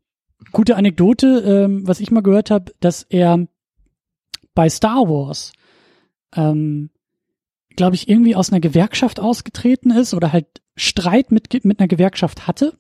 gute 0.52 0.76
Anekdote, 0.76 1.40
ähm, 1.40 1.86
was 1.86 2.00
ich 2.00 2.10
mal 2.10 2.22
gehört 2.22 2.50
habe, 2.50 2.72
dass 2.80 3.04
er 3.04 3.46
bei 4.54 4.68
Star 4.68 5.08
Wars, 5.08 5.52
ähm, 6.34 6.90
glaube 7.76 7.94
ich, 7.94 8.08
irgendwie 8.08 8.36
aus 8.36 8.50
einer 8.50 8.60
Gewerkschaft 8.60 9.20
ausgetreten 9.20 9.90
ist 9.90 10.14
oder 10.14 10.32
halt 10.32 10.46
Streit 10.76 11.30
mit, 11.32 11.64
mit 11.64 11.78
einer 11.78 11.88
Gewerkschaft 11.88 12.46
hatte 12.46 12.76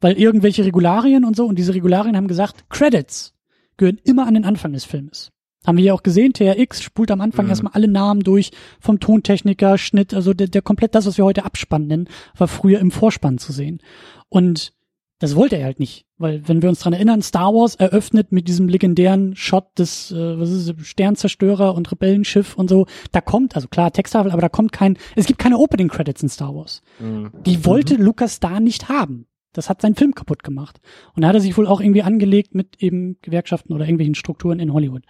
weil 0.00 0.18
irgendwelche 0.18 0.64
Regularien 0.64 1.24
und 1.24 1.36
so, 1.36 1.46
und 1.46 1.58
diese 1.58 1.74
Regularien 1.74 2.16
haben 2.16 2.28
gesagt, 2.28 2.68
Credits 2.68 3.34
gehören 3.76 4.00
immer 4.04 4.26
an 4.26 4.34
den 4.34 4.44
Anfang 4.44 4.72
des 4.72 4.84
Filmes. 4.84 5.32
Haben 5.66 5.78
wir 5.78 5.84
ja 5.84 5.94
auch 5.94 6.04
gesehen, 6.04 6.32
TRX 6.32 6.82
spult 6.82 7.10
am 7.10 7.20
Anfang 7.20 7.46
mhm. 7.46 7.50
erstmal 7.50 7.72
alle 7.72 7.88
Namen 7.88 8.20
durch, 8.20 8.52
vom 8.80 9.00
Tontechniker, 9.00 9.78
Schnitt, 9.78 10.14
also 10.14 10.32
der, 10.32 10.46
der 10.46 10.62
komplett 10.62 10.94
das, 10.94 11.06
was 11.06 11.18
wir 11.18 11.24
heute 11.24 11.44
Abspann 11.44 11.88
nennen, 11.88 12.08
war 12.36 12.46
früher 12.46 12.78
im 12.78 12.92
Vorspann 12.92 13.38
zu 13.38 13.52
sehen. 13.52 13.80
Und 14.28 14.72
das 15.18 15.34
wollte 15.34 15.56
er 15.56 15.64
halt 15.64 15.80
nicht, 15.80 16.04
weil 16.18 16.46
wenn 16.46 16.60
wir 16.60 16.68
uns 16.68 16.80
dran 16.80 16.92
erinnern, 16.92 17.22
Star 17.22 17.54
Wars 17.54 17.74
eröffnet 17.74 18.32
mit 18.32 18.48
diesem 18.48 18.68
legendären 18.68 19.34
Shot 19.34 19.78
des 19.78 20.12
äh, 20.12 20.38
was 20.38 20.50
ist 20.50 20.68
es, 20.68 20.86
Sternzerstörer 20.86 21.74
und 21.74 21.90
Rebellenschiff 21.90 22.54
und 22.54 22.68
so. 22.68 22.86
Da 23.12 23.22
kommt 23.22 23.56
also 23.56 23.66
klar 23.66 23.92
Texttafel, 23.92 24.30
aber 24.30 24.42
da 24.42 24.50
kommt 24.50 24.72
kein, 24.72 24.98
es 25.16 25.26
gibt 25.26 25.38
keine 25.38 25.58
Opening 25.58 25.88
Credits 25.88 26.22
in 26.22 26.28
Star 26.28 26.54
Wars. 26.54 26.82
Mhm. 27.00 27.30
Die 27.46 27.64
wollte 27.64 27.96
mhm. 27.96 28.04
Lucas 28.04 28.40
da 28.40 28.60
nicht 28.60 28.90
haben. 28.90 29.26
Das 29.56 29.68
hat 29.68 29.82
seinen 29.82 29.94
Film 29.94 30.14
kaputt 30.14 30.42
gemacht. 30.42 30.80
Und 31.14 31.22
da 31.22 31.28
hat 31.28 31.34
er 31.34 31.40
sich 31.40 31.56
wohl 31.56 31.66
auch 31.66 31.80
irgendwie 31.80 32.02
angelegt 32.02 32.54
mit 32.54 32.82
eben 32.82 33.16
Gewerkschaften 33.22 33.72
oder 33.72 33.84
irgendwelchen 33.84 34.14
Strukturen 34.14 34.60
in 34.60 34.72
Hollywood. 34.72 35.02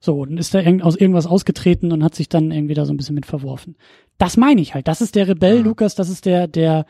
So, 0.00 0.24
dann 0.24 0.36
ist 0.36 0.54
er 0.54 0.84
aus 0.84 0.96
irgendwas 0.96 1.26
ausgetreten 1.26 1.90
und 1.90 2.04
hat 2.04 2.14
sich 2.14 2.28
dann 2.28 2.50
irgendwie 2.50 2.74
da 2.74 2.84
so 2.84 2.92
ein 2.92 2.96
bisschen 2.96 3.14
mit 3.14 3.26
verworfen. 3.26 3.76
Das 4.18 4.36
meine 4.36 4.60
ich 4.60 4.74
halt. 4.74 4.86
Das 4.86 5.00
ist 5.00 5.14
der 5.14 5.28
Rebell, 5.28 5.58
ja. 5.58 5.62
Lukas, 5.62 5.94
das 5.94 6.10
ist 6.10 6.26
der, 6.26 6.46
der 6.46 6.84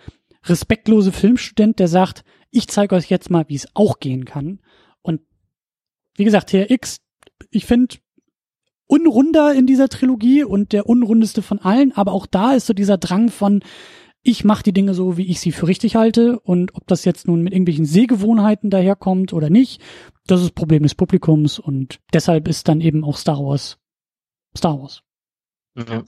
respektlose 0.44 1.12
Filmstudent, 1.12 1.78
der 1.78 1.88
sagt, 1.88 2.24
ich 2.50 2.68
zeige 2.68 2.94
euch 2.94 3.10
jetzt 3.10 3.30
mal, 3.30 3.44
wie 3.48 3.54
es 3.54 3.68
auch 3.74 4.00
gehen 4.00 4.24
kann. 4.24 4.60
Und 5.02 5.20
wie 6.16 6.24
gesagt, 6.24 6.50
TRX, 6.50 6.98
ich 7.50 7.66
finde, 7.66 7.96
unrunder 8.86 9.54
in 9.54 9.66
dieser 9.66 9.88
Trilogie 9.88 10.44
und 10.44 10.72
der 10.72 10.88
unrundeste 10.88 11.42
von 11.42 11.58
allen, 11.58 11.92
aber 11.92 12.12
auch 12.12 12.26
da 12.26 12.52
ist 12.52 12.66
so 12.66 12.72
dieser 12.72 12.98
Drang 12.98 13.28
von, 13.28 13.62
ich 14.24 14.44
mache 14.44 14.62
die 14.64 14.72
Dinge 14.72 14.94
so, 14.94 15.16
wie 15.16 15.30
ich 15.30 15.38
sie 15.38 15.52
für 15.52 15.68
richtig 15.68 15.94
halte 15.96 16.40
und 16.40 16.74
ob 16.74 16.86
das 16.86 17.04
jetzt 17.04 17.28
nun 17.28 17.42
mit 17.42 17.52
irgendwelchen 17.52 17.84
Sehgewohnheiten 17.84 18.70
daherkommt 18.70 19.32
oder 19.32 19.50
nicht, 19.50 19.80
das 20.26 20.40
ist 20.40 20.46
das 20.46 20.54
Problem 20.54 20.82
des 20.82 20.94
Publikums 20.94 21.58
und 21.58 22.00
deshalb 22.12 22.48
ist 22.48 22.66
dann 22.66 22.80
eben 22.80 23.04
auch 23.04 23.18
Star 23.18 23.38
Wars 23.38 23.78
Star 24.56 24.80
Wars. 24.80 25.02
Ja. 25.76 26.04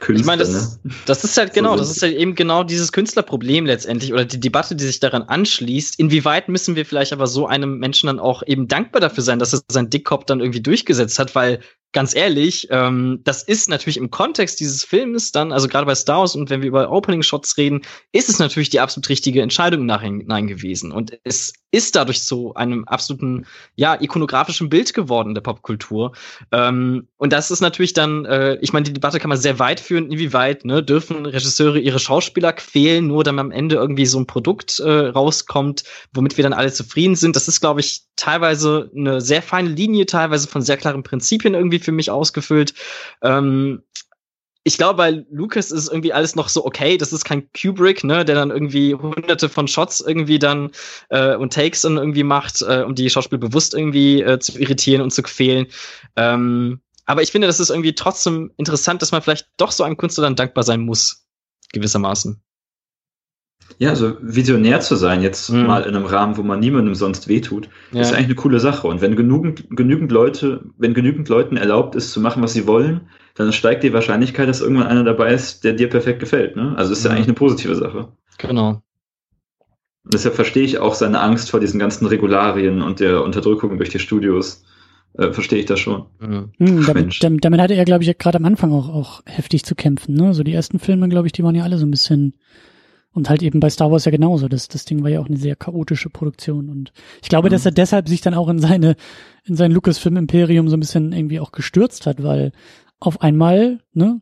Künstler, 0.00 0.20
ich 0.20 0.26
meine, 0.26 0.40
das, 0.40 0.80
ne? 0.82 0.92
das 1.06 1.24
ist 1.24 1.36
halt 1.36 1.54
genau, 1.54 1.76
das 1.76 1.90
ist 1.90 2.02
halt 2.02 2.16
eben 2.16 2.34
genau 2.34 2.64
dieses 2.64 2.92
Künstlerproblem 2.92 3.66
letztendlich 3.66 4.12
oder 4.12 4.24
die 4.24 4.40
Debatte, 4.40 4.76
die 4.76 4.84
sich 4.84 5.00
daran 5.00 5.22
anschließt. 5.22 5.98
Inwieweit 5.98 6.48
müssen 6.48 6.76
wir 6.76 6.84
vielleicht 6.84 7.12
aber 7.12 7.26
so 7.26 7.46
einem 7.46 7.78
Menschen 7.78 8.08
dann 8.08 8.18
auch 8.18 8.42
eben 8.44 8.68
dankbar 8.68 9.00
dafür 9.00 9.22
sein, 9.22 9.38
dass 9.38 9.52
er 9.52 9.60
seinen 9.70 9.90
Dickkopf 9.90 10.24
dann 10.24 10.40
irgendwie 10.40 10.60
durchgesetzt 10.60 11.18
hat, 11.18 11.34
weil 11.34 11.60
ganz 11.92 12.14
ehrlich, 12.14 12.68
ähm, 12.70 13.20
das 13.24 13.42
ist 13.42 13.68
natürlich 13.68 13.96
im 13.96 14.10
Kontext 14.10 14.60
dieses 14.60 14.84
Films 14.84 15.32
dann, 15.32 15.52
also 15.52 15.68
gerade 15.68 15.86
bei 15.86 15.94
Star 15.94 16.20
Wars 16.20 16.36
und 16.36 16.50
wenn 16.50 16.60
wir 16.60 16.68
über 16.68 16.90
Opening 16.90 17.22
Shots 17.22 17.56
reden, 17.56 17.82
ist 18.12 18.28
es 18.28 18.38
natürlich 18.38 18.70
die 18.70 18.80
absolut 18.80 19.08
richtige 19.08 19.42
Entscheidung 19.42 19.86
nachhinein 19.86 20.46
gewesen. 20.46 20.92
Und 20.92 21.18
es 21.24 21.52
ist 21.70 21.96
dadurch 21.96 22.22
zu 22.22 22.54
einem 22.54 22.84
absoluten, 22.84 23.46
ja, 23.76 24.00
ikonografischen 24.00 24.70
Bild 24.70 24.94
geworden 24.94 25.34
der 25.34 25.42
Popkultur. 25.42 26.12
Ähm, 26.50 27.08
und 27.18 27.32
das 27.32 27.50
ist 27.50 27.60
natürlich 27.60 27.92
dann, 27.92 28.24
äh, 28.24 28.56
ich 28.60 28.72
meine, 28.72 28.84
die 28.84 28.92
Debatte 28.92 29.20
kann 29.20 29.28
man 29.28 29.38
sehr 29.38 29.58
weit 29.58 29.80
führen, 29.80 30.10
inwieweit, 30.10 30.64
ne, 30.64 30.82
dürfen 30.82 31.26
Regisseure 31.26 31.78
ihre 31.78 31.98
Schauspieler 31.98 32.54
quälen, 32.54 33.06
nur 33.06 33.22
damit 33.22 33.40
am 33.40 33.50
Ende 33.50 33.76
irgendwie 33.76 34.06
so 34.06 34.18
ein 34.18 34.26
Produkt 34.26 34.78
äh, 34.78 34.90
rauskommt, 35.08 35.84
womit 36.14 36.36
wir 36.36 36.42
dann 36.42 36.54
alle 36.54 36.72
zufrieden 36.72 37.16
sind. 37.16 37.36
Das 37.36 37.48
ist, 37.48 37.60
glaube 37.60 37.80
ich, 37.80 38.02
teilweise 38.16 38.90
eine 38.96 39.20
sehr 39.20 39.42
feine 39.42 39.68
Linie, 39.68 40.06
teilweise 40.06 40.48
von 40.48 40.62
sehr 40.62 40.78
klaren 40.78 41.02
Prinzipien 41.02 41.54
irgendwie 41.54 41.78
für 41.78 41.92
mich 41.92 42.10
ausgefüllt. 42.10 42.72
Ähm, 43.22 43.82
ich 44.64 44.76
glaube, 44.76 44.96
bei 44.96 45.24
Lucas 45.30 45.70
ist 45.70 45.88
irgendwie 45.88 46.12
alles 46.12 46.36
noch 46.36 46.48
so 46.48 46.64
okay. 46.64 46.98
Das 46.98 47.12
ist 47.12 47.24
kein 47.24 47.48
Kubrick, 47.52 48.04
ne, 48.04 48.24
der 48.24 48.34
dann 48.34 48.50
irgendwie 48.50 48.94
hunderte 48.94 49.48
von 49.48 49.68
Shots 49.68 50.00
irgendwie 50.00 50.38
dann 50.38 50.70
äh, 51.08 51.36
und 51.36 51.52
Takes 51.52 51.82
dann 51.82 51.96
irgendwie 51.96 52.24
macht, 52.24 52.62
äh, 52.62 52.82
um 52.82 52.94
die 52.94 53.08
Schauspieler 53.08 53.40
bewusst 53.40 53.74
irgendwie 53.74 54.22
äh, 54.22 54.38
zu 54.38 54.58
irritieren 54.58 55.02
und 55.02 55.10
zu 55.10 55.22
quälen. 55.22 55.66
Ähm, 56.16 56.80
aber 57.06 57.22
ich 57.22 57.32
finde, 57.32 57.46
das 57.46 57.60
ist 57.60 57.70
irgendwie 57.70 57.94
trotzdem 57.94 58.52
interessant, 58.58 59.00
dass 59.00 59.12
man 59.12 59.22
vielleicht 59.22 59.48
doch 59.56 59.72
so 59.72 59.84
einem 59.84 59.96
Künstler 59.96 60.24
dann 60.24 60.36
dankbar 60.36 60.64
sein 60.64 60.82
muss, 60.82 61.26
gewissermaßen. 61.72 62.42
Ja, 63.78 63.90
also 63.90 64.16
visionär 64.20 64.80
zu 64.80 64.96
sein, 64.96 65.22
jetzt 65.22 65.50
mhm. 65.50 65.66
mal 65.66 65.84
in 65.84 65.94
einem 65.94 66.06
Rahmen, 66.06 66.36
wo 66.36 66.42
man 66.42 66.58
niemandem 66.58 66.94
sonst 66.94 67.28
wehtut, 67.28 67.68
ja. 67.92 68.00
ist 68.00 68.12
eigentlich 68.12 68.26
eine 68.26 68.34
coole 68.34 68.60
Sache. 68.60 68.86
Und 68.86 69.00
wenn 69.00 69.14
genügend, 69.14 69.64
genügend 69.70 70.10
Leute, 70.10 70.64
wenn 70.78 70.94
genügend 70.94 71.28
Leuten 71.28 71.56
erlaubt 71.56 71.94
ist, 71.94 72.12
zu 72.12 72.20
machen, 72.20 72.42
was 72.42 72.54
sie 72.54 72.66
wollen, 72.66 73.08
dann 73.38 73.52
steigt 73.52 73.84
die 73.84 73.92
Wahrscheinlichkeit, 73.92 74.48
dass 74.48 74.60
irgendwann 74.60 74.88
einer 74.88 75.04
dabei 75.04 75.32
ist, 75.32 75.62
der 75.62 75.72
dir 75.72 75.88
perfekt 75.88 76.18
gefällt. 76.18 76.56
Ne? 76.56 76.74
Also 76.76 76.92
ist 76.92 77.04
ja, 77.04 77.10
ja 77.10 77.16
eigentlich 77.16 77.28
eine 77.28 77.34
positive 77.34 77.76
Sache. 77.76 78.08
Genau. 78.38 78.82
Und 80.04 80.14
deshalb 80.14 80.34
verstehe 80.34 80.64
ich 80.64 80.78
auch 80.78 80.94
seine 80.94 81.20
Angst 81.20 81.50
vor 81.50 81.60
diesen 81.60 81.78
ganzen 81.78 82.06
Regularien 82.06 82.82
und 82.82 82.98
der 82.98 83.22
Unterdrückung 83.22 83.76
durch 83.76 83.90
die 83.90 84.00
Studios. 84.00 84.64
Äh, 85.14 85.32
verstehe 85.32 85.60
ich 85.60 85.66
das 85.66 85.78
schon. 85.78 86.06
Mhm. 86.20 86.50
Hm, 86.58 86.86
damit, 86.86 87.22
damit, 87.22 87.44
damit, 87.44 87.60
hatte 87.60 87.74
er, 87.74 87.84
glaube 87.84 88.02
ich, 88.02 88.18
gerade 88.18 88.38
am 88.38 88.44
Anfang 88.44 88.72
auch, 88.72 88.88
auch 88.88 89.22
heftig 89.24 89.64
zu 89.64 89.74
kämpfen. 89.74 90.14
Ne? 90.14 90.34
So 90.34 90.42
die 90.42 90.52
ersten 90.52 90.78
Filme, 90.78 91.08
glaube 91.08 91.28
ich, 91.28 91.32
die 91.32 91.44
waren 91.44 91.54
ja 91.54 91.62
alle 91.62 91.78
so 91.78 91.86
ein 91.86 91.90
bisschen 91.90 92.34
und 93.12 93.30
halt 93.30 93.42
eben 93.42 93.60
bei 93.60 93.70
Star 93.70 93.90
Wars 93.90 94.04
ja 94.04 94.10
genauso. 94.10 94.48
Das, 94.48 94.68
das 94.68 94.84
Ding 94.84 95.02
war 95.02 95.10
ja 95.10 95.20
auch 95.20 95.26
eine 95.26 95.36
sehr 95.36 95.56
chaotische 95.56 96.10
Produktion. 96.10 96.68
Und 96.68 96.92
ich 97.22 97.28
glaube, 97.28 97.48
mhm. 97.48 97.52
dass 97.52 97.66
er 97.66 97.72
deshalb 97.72 98.08
sich 98.08 98.20
dann 98.20 98.34
auch 98.34 98.48
in 98.48 98.58
seine, 98.58 98.96
in 99.44 99.56
sein 99.56 99.72
Lucasfilm-Imperium 99.72 100.68
so 100.68 100.76
ein 100.76 100.80
bisschen 100.80 101.12
irgendwie 101.12 101.40
auch 101.40 101.52
gestürzt 101.52 102.06
hat, 102.06 102.22
weil 102.22 102.52
auf 103.00 103.20
einmal, 103.20 103.80
ne, 103.92 104.20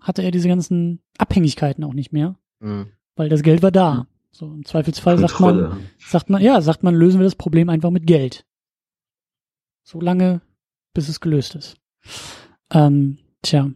hatte 0.00 0.22
er 0.22 0.30
diese 0.30 0.48
ganzen 0.48 1.00
Abhängigkeiten 1.18 1.84
auch 1.84 1.94
nicht 1.94 2.12
mehr. 2.12 2.36
Mhm. 2.60 2.88
Weil 3.14 3.28
das 3.28 3.42
Geld 3.42 3.62
war 3.62 3.70
da. 3.70 3.94
Mhm. 3.94 4.06
So 4.32 4.46
im 4.46 4.64
Zweifelsfall 4.64 5.18
sagt 5.18 5.40
man, 5.40 5.88
sagt 5.98 6.30
man, 6.30 6.40
ja, 6.42 6.60
sagt 6.62 6.82
man, 6.82 6.94
lösen 6.94 7.20
wir 7.20 7.24
das 7.24 7.34
Problem 7.34 7.68
einfach 7.68 7.90
mit 7.90 8.06
Geld. 8.06 8.46
So 9.82 10.00
lange, 10.00 10.40
bis 10.94 11.08
es 11.08 11.20
gelöst 11.20 11.54
ist. 11.54 11.76
Ähm, 12.70 13.18
tja. 13.42 13.70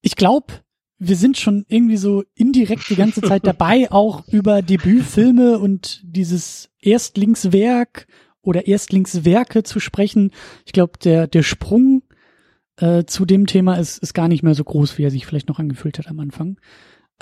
Ich 0.00 0.16
glaube, 0.16 0.54
wir 0.98 1.16
sind 1.16 1.36
schon 1.36 1.66
irgendwie 1.68 1.98
so 1.98 2.24
indirekt 2.34 2.88
die 2.88 2.96
ganze 2.96 3.20
Zeit 3.20 3.46
dabei, 3.46 3.90
auch 3.90 4.26
über 4.28 4.62
Debütfilme 4.62 5.58
und 5.58 6.00
dieses 6.02 6.70
Erstlingswerk 6.80 8.06
oder 8.40 8.66
Erstlingswerke 8.66 9.64
zu 9.64 9.80
sprechen. 9.80 10.30
Ich 10.64 10.72
glaube, 10.72 10.98
der, 11.02 11.26
der 11.26 11.42
Sprung 11.42 12.02
äh, 12.76 13.04
zu 13.04 13.24
dem 13.24 13.46
Thema 13.46 13.76
ist, 13.76 13.98
ist 13.98 14.14
gar 14.14 14.28
nicht 14.28 14.42
mehr 14.42 14.54
so 14.54 14.64
groß, 14.64 14.98
wie 14.98 15.04
er 15.04 15.10
sich 15.10 15.26
vielleicht 15.26 15.48
noch 15.48 15.58
angefühlt 15.58 15.98
hat 15.98 16.08
am 16.08 16.20
Anfang. 16.20 16.58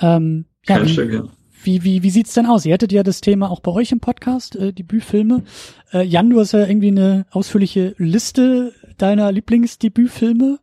Ähm, 0.01 0.47
ja, 0.67 0.85
wie, 0.85 1.23
wie, 1.65 1.85
wie, 1.85 2.03
wie 2.03 2.11
sieht's 2.11 2.35
denn 2.35 2.47
aus? 2.47 2.65
Ihr 2.67 2.75
hattet 2.75 2.93
ja 2.93 3.03
das 3.03 3.21
Thema 3.21 3.51
auch 3.51 3.61
bei 3.61 3.71
euch 3.73 3.93
im 3.93 4.01
Podcast, 4.01 4.57
äh, 4.57 4.73
Debütfilme. 4.73 5.45
Äh, 5.93 6.05
Jan, 6.05 6.31
du 6.31 6.41
hast 6.41 6.53
ja 6.53 6.67
irgendwie 6.67 6.89
eine 6.89 7.27
ausführliche 7.31 7.95
Liste 7.99 8.73
deiner 8.99 9.31
Lieblingsdebütfilme. 9.31 10.59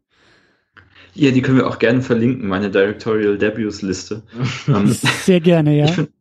Ja, 1.15 1.31
die 1.31 1.41
können 1.41 1.57
wir 1.57 1.67
auch 1.67 1.79
gerne 1.79 2.01
verlinken, 2.01 2.47
meine 2.47 2.69
Directorial 2.69 3.37
Debuts 3.37 3.81
Liste. 3.81 4.23
Ähm, 4.67 4.87
Sehr 4.87 5.39
gerne, 5.39 5.75
ja. 5.77 5.85
Ich 5.85 5.93
finde 5.93 6.11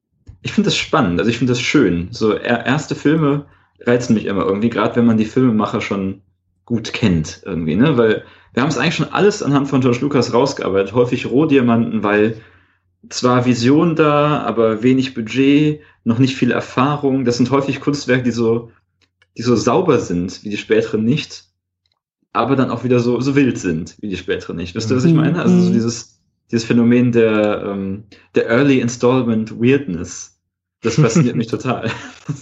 find 0.44 0.66
das 0.66 0.76
spannend, 0.76 1.18
also 1.18 1.30
ich 1.30 1.38
finde 1.38 1.52
das 1.52 1.60
schön. 1.60 2.08
So 2.10 2.34
erste 2.34 2.94
Filme 2.94 3.46
reizen 3.80 4.14
mich 4.14 4.24
immer 4.24 4.44
irgendwie, 4.44 4.70
gerade 4.70 4.96
wenn 4.96 5.06
man 5.06 5.18
die 5.18 5.24
Filmemacher 5.24 5.80
schon 5.80 6.22
gut 6.68 6.92
kennt 6.92 7.42
irgendwie, 7.44 7.76
ne? 7.76 7.96
Weil 7.96 8.24
wir 8.52 8.62
haben 8.62 8.68
es 8.68 8.78
eigentlich 8.78 8.94
schon 8.94 9.12
alles 9.12 9.42
anhand 9.42 9.68
von 9.68 9.80
George 9.80 9.98
Lucas 10.00 10.32
rausgearbeitet, 10.32 10.92
häufig 10.92 11.26
Rohdiamanten, 11.26 12.02
weil 12.02 12.40
zwar 13.08 13.46
Vision 13.46 13.96
da, 13.96 14.42
aber 14.42 14.82
wenig 14.82 15.14
Budget, 15.14 15.80
noch 16.04 16.18
nicht 16.18 16.36
viel 16.36 16.50
Erfahrung. 16.50 17.24
Das 17.24 17.36
sind 17.36 17.50
häufig 17.50 17.80
Kunstwerke, 17.80 18.24
die 18.24 18.30
so, 18.30 18.70
die 19.36 19.42
so 19.42 19.56
sauber 19.56 19.98
sind, 19.98 20.44
wie 20.44 20.50
die 20.50 20.56
späteren 20.56 21.04
nicht 21.04 21.48
aber 22.32 22.56
dann 22.56 22.70
auch 22.70 22.84
wieder 22.84 23.00
so, 23.00 23.20
so 23.20 23.34
wild 23.34 23.58
sind, 23.58 23.96
wie 24.00 24.08
die 24.08 24.16
späteren 24.16 24.56
nicht. 24.56 24.74
Wisst 24.74 24.90
ihr, 24.90 24.96
was 24.96 25.04
ich 25.04 25.12
mhm. 25.12 25.20
meine? 25.20 25.42
Also 25.42 25.58
so 25.60 25.70
mhm. 25.70 25.72
dieses, 25.72 26.20
dieses 26.50 26.64
Phänomen 26.64 27.12
der, 27.12 27.64
ähm, 27.64 28.04
der 28.34 28.48
Early 28.48 28.80
Installment 28.80 29.58
Weirdness. 29.60 30.38
Das 30.82 30.94
fasziniert 30.94 31.34
mich 31.34 31.48
total. 31.48 31.90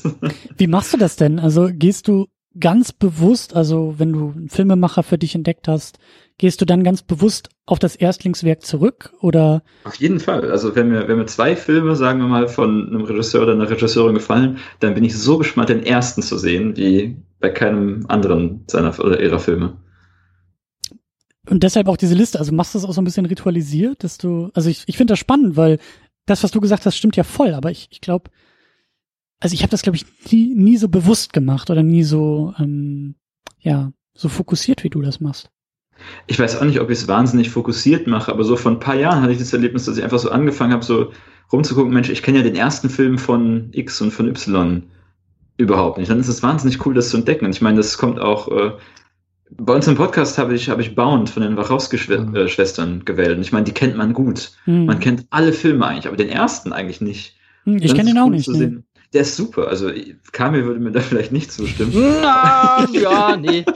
Wie 0.59 0.67
machst 0.67 0.93
du 0.93 0.99
das 0.99 1.17
denn? 1.17 1.39
Also 1.39 1.71
gehst 1.73 2.07
du 2.09 2.27
ganz 2.59 2.93
bewusst, 2.93 3.55
also 3.55 3.95
wenn 3.99 4.13
du 4.13 4.33
einen 4.37 4.49
Filmemacher 4.49 5.03
für 5.03 5.19
dich 5.19 5.35
entdeckt 5.35 5.69
hast, 5.69 5.99
gehst 6.39 6.61
du 6.61 6.65
dann 6.65 6.85
ganz 6.85 7.03
bewusst 7.03 7.49
auf 7.65 7.79
das 7.79 7.97
Erstlingswerk 7.97 8.63
zurück 8.63 9.13
oder? 9.21 9.63
Auf 9.85 9.97
jeden 9.97 10.21
Fall. 10.21 10.51
Also 10.51 10.75
wenn 10.75 10.89
mir, 10.89 11.09
wenn 11.09 11.19
mir 11.19 11.27
zwei 11.27 11.57
Filme, 11.57 11.97
sagen 11.97 12.21
wir 12.21 12.29
mal, 12.29 12.49
von 12.49 12.89
einem 12.89 13.03
Regisseur 13.03 13.43
oder 13.43 13.53
einer 13.53 13.71
Regisseurin 13.71 14.15
gefallen, 14.15 14.59
dann 14.81 14.95
bin 14.95 15.05
ich 15.05 15.17
so 15.17 15.39
gespannt, 15.39 15.71
den 15.71 15.85
ersten 15.85 16.23
zu 16.23 16.39
sehen, 16.39 16.77
wie 16.77 17.17
bei 17.41 17.51
keinem 17.51 18.05
anderen 18.09 18.65
seiner 18.67 18.99
oder 19.01 19.21
ihrer 19.21 19.39
Filme. 19.39 19.79
Und 21.49 21.63
deshalb 21.63 21.89
auch 21.89 21.97
diese 21.97 22.15
Liste, 22.15 22.39
also 22.39 22.53
machst 22.53 22.75
du 22.75 22.79
das 22.79 22.89
auch 22.89 22.93
so 22.93 23.01
ein 23.01 23.05
bisschen 23.05 23.27
ritualisiert, 23.27 24.03
dass 24.03 24.19
du, 24.19 24.51
also 24.55 24.69
ich, 24.69 24.85
ich 24.87 24.97
finde 24.97 25.13
das 25.13 25.19
spannend, 25.19 25.57
weil 25.57 25.79
das, 26.27 26.43
was 26.43 26.51
du 26.51 26.61
gesagt 26.61 26.87
hast, 26.87 26.97
stimmt 26.97 27.17
ja 27.17 27.23
voll, 27.23 27.55
aber 27.55 27.71
ich, 27.71 27.89
ich 27.91 28.01
glaube, 28.01 28.31
also 29.41 29.55
ich 29.55 29.63
habe 29.63 29.71
das, 29.71 29.83
glaube 29.83 29.97
ich, 29.97 30.07
nie, 30.31 30.55
nie 30.55 30.77
so 30.77 30.89
bewusst 30.89 31.33
gemacht 31.33 31.71
oder 31.71 31.83
nie 31.83 32.03
so, 32.03 32.55
ähm, 32.59 33.17
ja, 33.61 33.93
so 34.15 34.29
fokussiert, 34.29 34.85
wie 34.85 34.91
du 34.91 35.03
das 35.03 35.21
machst. 35.21 35.51
Ich 36.27 36.39
weiß 36.39 36.57
auch 36.57 36.65
nicht, 36.65 36.81
ob 36.81 36.91
ich 36.91 36.99
es 36.99 37.09
wahnsinnig 37.09 37.51
fokussiert 37.51 38.07
mache, 38.07 38.31
aber 38.31 38.45
so 38.45 38.57
vor 38.57 38.73
ein 38.73 38.81
paar 38.81 38.97
Jahren 38.97 39.23
hatte 39.23 39.33
ich 39.33 39.39
das 39.39 39.53
Erlebnis, 39.53 39.85
dass 39.85 39.97
ich 39.97 40.05
einfach 40.05 40.19
so 40.19 40.31
angefangen 40.31 40.73
habe, 40.73 40.85
so 40.85 41.13
rumzugucken, 41.53 41.93
Mensch, 41.93 42.11
ich 42.11 42.23
kenne 42.23 42.39
ja 42.39 42.45
den 42.45 42.57
ersten 42.57 42.91
Film 42.91 43.19
von 43.19 43.71
X 43.73 44.01
und 44.01 44.11
von 44.11 44.29
Y 44.29 44.83
überhaupt 45.57 45.99
nicht. 45.99 46.11
Dann 46.11 46.21
ist 46.21 46.29
es 46.29 46.43
wahnsinnig 46.43 46.85
cool, 46.85 46.95
das 46.95 47.11
zu 47.11 47.17
entdecken. 47.17 47.47
Und 47.47 47.55
ich 47.55 47.63
meine, 47.63 47.79
das 47.79 47.97
kommt 47.97 48.19
auch 48.19 48.49
äh, 48.49 48.73
bei 49.51 49.75
uns 49.75 49.87
im 49.87 49.95
Podcast 49.95 50.39
habe 50.39 50.55
ich, 50.55 50.69
habe 50.69 50.83
ich 50.83 50.95
Bound 50.95 51.31
von 51.31 51.43
den 51.43 51.57
Wachowski-Schwestern 51.57 52.95
mhm. 52.95 53.05
gewählt. 53.05 53.37
Und 53.37 53.43
ich 53.43 53.53
meine, 53.53 53.65
die 53.65 53.73
kennt 53.73 53.97
man 53.97 54.13
gut. 54.13 54.53
Mhm. 54.67 54.87
Man 54.87 55.01
kennt 55.01 55.27
alle 55.31 55.53
Filme 55.53 55.87
eigentlich, 55.87 56.09
aber 56.09 56.17
den 56.17 56.29
ersten 56.29 56.73
eigentlich 56.73 57.01
nicht. 57.01 57.37
Mhm, 57.65 57.79
ich 57.79 57.95
kenne 57.95 58.11
ihn 58.11 58.19
auch 58.19 58.29
nicht. 58.29 58.49
Nee. 58.49 58.79
Der 59.13 59.23
ist 59.23 59.37
super. 59.37 59.69
Also 59.69 59.91
Kamil 60.33 60.65
würde 60.65 60.81
mir 60.81 60.93
da 60.93 61.01
vielleicht 61.03 61.33
nicht 61.33 61.53
zustimmen. 61.53 61.93
Na, 62.23 62.87
ja, 62.93 63.37
nee. 63.37 63.65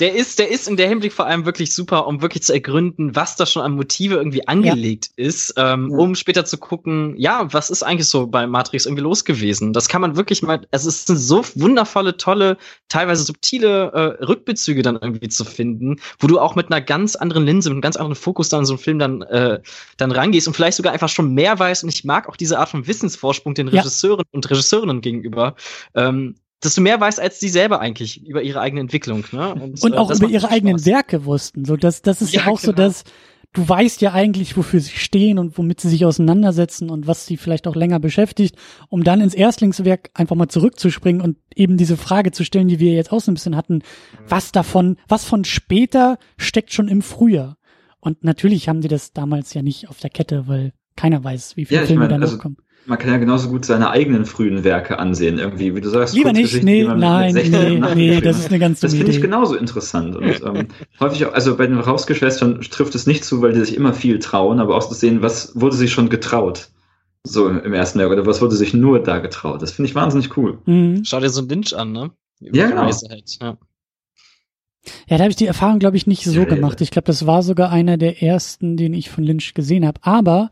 Der 0.00 0.14
ist, 0.14 0.38
der 0.38 0.50
ist 0.50 0.68
in 0.68 0.76
der 0.76 0.88
Hinblick 0.88 1.12
vor 1.12 1.26
allem 1.26 1.44
wirklich 1.44 1.74
super, 1.74 2.06
um 2.06 2.22
wirklich 2.22 2.42
zu 2.42 2.52
ergründen, 2.52 3.14
was 3.14 3.36
da 3.36 3.46
schon 3.46 3.62
an 3.62 3.72
Motive 3.72 4.16
irgendwie 4.16 4.46
angelegt 4.48 5.10
ja. 5.16 5.26
ist, 5.26 5.54
ähm, 5.56 5.90
ja. 5.90 5.98
um 5.98 6.14
später 6.14 6.44
zu 6.44 6.58
gucken, 6.58 7.14
ja, 7.16 7.52
was 7.52 7.70
ist 7.70 7.82
eigentlich 7.82 8.08
so 8.08 8.26
bei 8.26 8.46
Matrix 8.46 8.86
irgendwie 8.86 9.02
los 9.02 9.24
gewesen? 9.24 9.72
Das 9.72 9.88
kann 9.88 10.00
man 10.00 10.16
wirklich 10.16 10.42
mal, 10.42 10.66
es 10.70 10.86
ist 10.86 11.08
eine 11.08 11.18
so 11.18 11.44
wundervolle, 11.54 12.16
tolle, 12.16 12.56
teilweise 12.88 13.24
subtile 13.24 13.92
äh, 13.92 14.24
Rückbezüge 14.24 14.82
dann 14.82 14.98
irgendwie 15.00 15.28
zu 15.28 15.44
finden, 15.44 15.96
wo 16.18 16.26
du 16.26 16.40
auch 16.40 16.54
mit 16.54 16.72
einer 16.72 16.80
ganz 16.80 17.14
anderen 17.16 17.44
Linse, 17.44 17.70
mit 17.70 17.76
einem 17.76 17.82
ganz 17.82 17.96
anderen 17.96 18.16
Fokus 18.16 18.48
dann 18.48 18.64
so 18.64 18.74
einen 18.74 18.82
Film 18.82 18.98
dann, 18.98 19.22
äh, 19.22 19.60
dann 19.96 20.10
rangehst 20.10 20.48
und 20.48 20.54
vielleicht 20.54 20.76
sogar 20.76 20.92
einfach 20.92 21.08
schon 21.08 21.34
mehr 21.34 21.58
weißt. 21.58 21.84
Und 21.84 21.90
ich 21.90 22.04
mag 22.04 22.28
auch 22.28 22.36
diese 22.36 22.58
Art 22.58 22.70
von 22.70 22.86
Wissensvorsprung 22.86 23.54
den 23.54 23.68
Regisseuren 23.68 24.24
ja. 24.26 24.30
und 24.32 24.50
Regisseurinnen 24.50 25.00
gegenüber. 25.00 25.54
Ähm, 25.94 26.34
dass 26.62 26.74
du 26.76 26.80
mehr 26.80 26.98
weißt 26.98 27.20
als 27.20 27.40
die 27.40 27.48
selber 27.48 27.80
eigentlich 27.80 28.26
über 28.26 28.42
ihre 28.42 28.60
eigene 28.60 28.80
Entwicklung. 28.80 29.24
Ne? 29.32 29.54
Und, 29.54 29.82
und 29.82 29.92
äh, 29.92 29.96
auch 29.96 30.10
über 30.10 30.28
ihre 30.28 30.48
eigenen 30.48 30.78
Spaß. 30.78 30.86
Werke 30.86 31.24
wussten. 31.24 31.64
So, 31.64 31.76
das, 31.76 32.02
das 32.02 32.22
ist 32.22 32.32
ja, 32.32 32.42
ja 32.42 32.46
auch 32.46 32.60
genau. 32.60 32.72
so, 32.72 32.72
dass 32.72 33.04
du 33.52 33.68
weißt 33.68 34.00
ja 34.00 34.12
eigentlich, 34.12 34.56
wofür 34.56 34.80
sie 34.80 34.96
stehen 34.96 35.38
und 35.38 35.58
womit 35.58 35.80
sie 35.80 35.88
sich 35.88 36.06
auseinandersetzen 36.06 36.88
und 36.88 37.06
was 37.06 37.26
sie 37.26 37.36
vielleicht 37.36 37.66
auch 37.66 37.74
länger 37.74 38.00
beschäftigt, 38.00 38.56
um 38.88 39.04
dann 39.04 39.20
ins 39.20 39.34
Erstlingswerk 39.34 40.10
einfach 40.14 40.36
mal 40.36 40.48
zurückzuspringen 40.48 41.20
und 41.20 41.36
eben 41.54 41.76
diese 41.76 41.96
Frage 41.96 42.30
zu 42.30 42.44
stellen, 42.44 42.68
die 42.68 42.78
wir 42.78 42.92
jetzt 42.92 43.12
auch 43.12 43.20
so 43.20 43.30
ein 43.30 43.34
bisschen 43.34 43.56
hatten, 43.56 43.82
was 44.26 44.52
davon, 44.52 44.96
was 45.08 45.24
von 45.24 45.44
später 45.44 46.18
steckt 46.38 46.72
schon 46.72 46.88
im 46.88 47.02
Frühjahr. 47.02 47.58
Und 48.00 48.24
natürlich 48.24 48.68
haben 48.68 48.80
die 48.80 48.88
das 48.88 49.12
damals 49.12 49.52
ja 49.52 49.62
nicht 49.62 49.88
auf 49.90 49.98
der 49.98 50.10
Kette, 50.10 50.46
weil 50.46 50.72
keiner 50.96 51.22
weiß, 51.22 51.56
wie 51.56 51.66
viele 51.66 51.80
ja, 51.80 51.86
Filme 51.86 52.08
da 52.08 52.18
noch 52.18 52.28
also, 52.28 52.38
kommen 52.38 52.56
man 52.86 52.98
kann 52.98 53.10
ja 53.10 53.18
genauso 53.18 53.48
gut 53.48 53.64
seine 53.64 53.90
eigenen 53.90 54.24
frühen 54.24 54.64
Werke 54.64 54.98
ansehen, 54.98 55.38
irgendwie, 55.38 55.74
wie 55.74 55.80
du 55.80 55.88
sagst. 55.88 56.14
Lieber 56.14 56.32
nicht, 56.32 56.62
nee, 56.64 56.84
nein, 56.84 57.34
nee, 57.34 57.94
nee, 57.94 58.20
das 58.20 58.40
ist 58.40 58.48
eine 58.48 58.58
ganz 58.58 58.80
Das 58.80 58.94
finde 58.94 59.12
ich 59.12 59.20
genauso 59.20 59.54
interessant. 59.54 60.16
Und 60.16 60.42
ähm, 60.44 60.68
häufig 60.98 61.26
auch, 61.26 61.32
also 61.32 61.56
bei 61.56 61.66
den 61.66 61.78
Rausgeschwestern 61.78 62.60
trifft 62.62 62.94
es 62.94 63.06
nicht 63.06 63.24
zu, 63.24 63.40
weil 63.40 63.52
die 63.52 63.60
sich 63.60 63.76
immer 63.76 63.94
viel 63.94 64.18
trauen, 64.18 64.58
aber 64.58 64.76
auch 64.76 64.88
zu 64.88 64.94
sehen, 64.94 65.22
was 65.22 65.52
wurde 65.58 65.76
sich 65.76 65.92
schon 65.92 66.08
getraut. 66.08 66.68
So 67.24 67.48
im 67.48 67.72
ersten 67.72 68.00
Werk, 68.00 68.10
oder 68.10 68.26
was 68.26 68.42
wurde 68.42 68.56
sich 68.56 68.74
nur 68.74 69.00
da 69.00 69.18
getraut. 69.18 69.62
Das 69.62 69.70
finde 69.70 69.88
ich 69.88 69.94
wahnsinnig 69.94 70.36
cool. 70.36 70.58
Mhm. 70.66 71.02
Schau 71.04 71.20
dir 71.20 71.30
so 71.30 71.42
ein 71.42 71.48
Lynch 71.48 71.76
an, 71.76 71.92
ne? 71.92 72.10
Über 72.40 72.56
ja, 72.56 72.68
genau. 72.68 72.90
Ja. 73.40 73.56
Ja, 75.08 75.16
da 75.16 75.18
habe 75.18 75.30
ich 75.30 75.36
die 75.36 75.46
Erfahrung, 75.46 75.78
glaube 75.78 75.96
ich, 75.96 76.08
nicht 76.08 76.24
so 76.24 76.40
ja, 76.40 76.44
gemacht. 76.44 76.80
Ich 76.80 76.90
glaube, 76.90 77.06
das 77.06 77.24
war 77.24 77.44
sogar 77.44 77.70
einer 77.70 77.96
der 77.96 78.20
ersten, 78.22 78.76
den 78.76 78.94
ich 78.94 79.10
von 79.10 79.22
Lynch 79.22 79.54
gesehen 79.54 79.86
habe. 79.86 80.00
Aber 80.02 80.50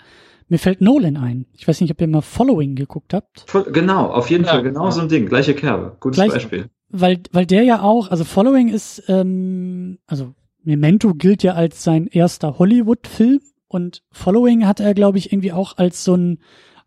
mir 0.51 0.59
fällt 0.59 0.81
Nolan 0.81 1.16
ein. 1.16 1.47
Ich 1.55 1.66
weiß 1.66 1.81
nicht, 1.81 1.90
ob 1.90 2.01
ihr 2.01 2.09
mal 2.09 2.20
Following 2.20 2.74
geguckt 2.74 3.14
habt. 3.14 3.47
Genau, 3.72 4.06
auf 4.06 4.31
jeden 4.31 4.44
ja, 4.44 4.51
Fall, 4.51 4.62
genau 4.62 4.86
ja. 4.86 4.90
so 4.90 5.01
ein 5.01 5.09
Ding. 5.09 5.27
Gleiche 5.27 5.55
Kerbe. 5.55 5.97
Gutes 6.01 6.16
Gleich, 6.16 6.32
Beispiel. 6.32 6.66
Weil, 6.89 7.20
weil 7.31 7.47
der 7.47 7.62
ja 7.62 7.82
auch, 7.82 8.10
also 8.10 8.24
Following 8.24 8.68
ist, 8.68 9.05
ähm, 9.09 9.98
also 10.06 10.35
Memento 10.62 11.14
gilt 11.14 11.43
ja 11.44 11.55
als 11.55 11.85
sein 11.85 12.09
erster 12.09 12.59
Hollywood-Film 12.59 13.40
und 13.68 14.02
Following 14.10 14.66
hat 14.66 14.81
er, 14.81 14.94
glaube 14.94 15.18
ich, 15.18 15.32
irgendwie 15.32 15.52
auch 15.52 15.78
als 15.78 16.02
so 16.02 16.16
ein 16.16 16.40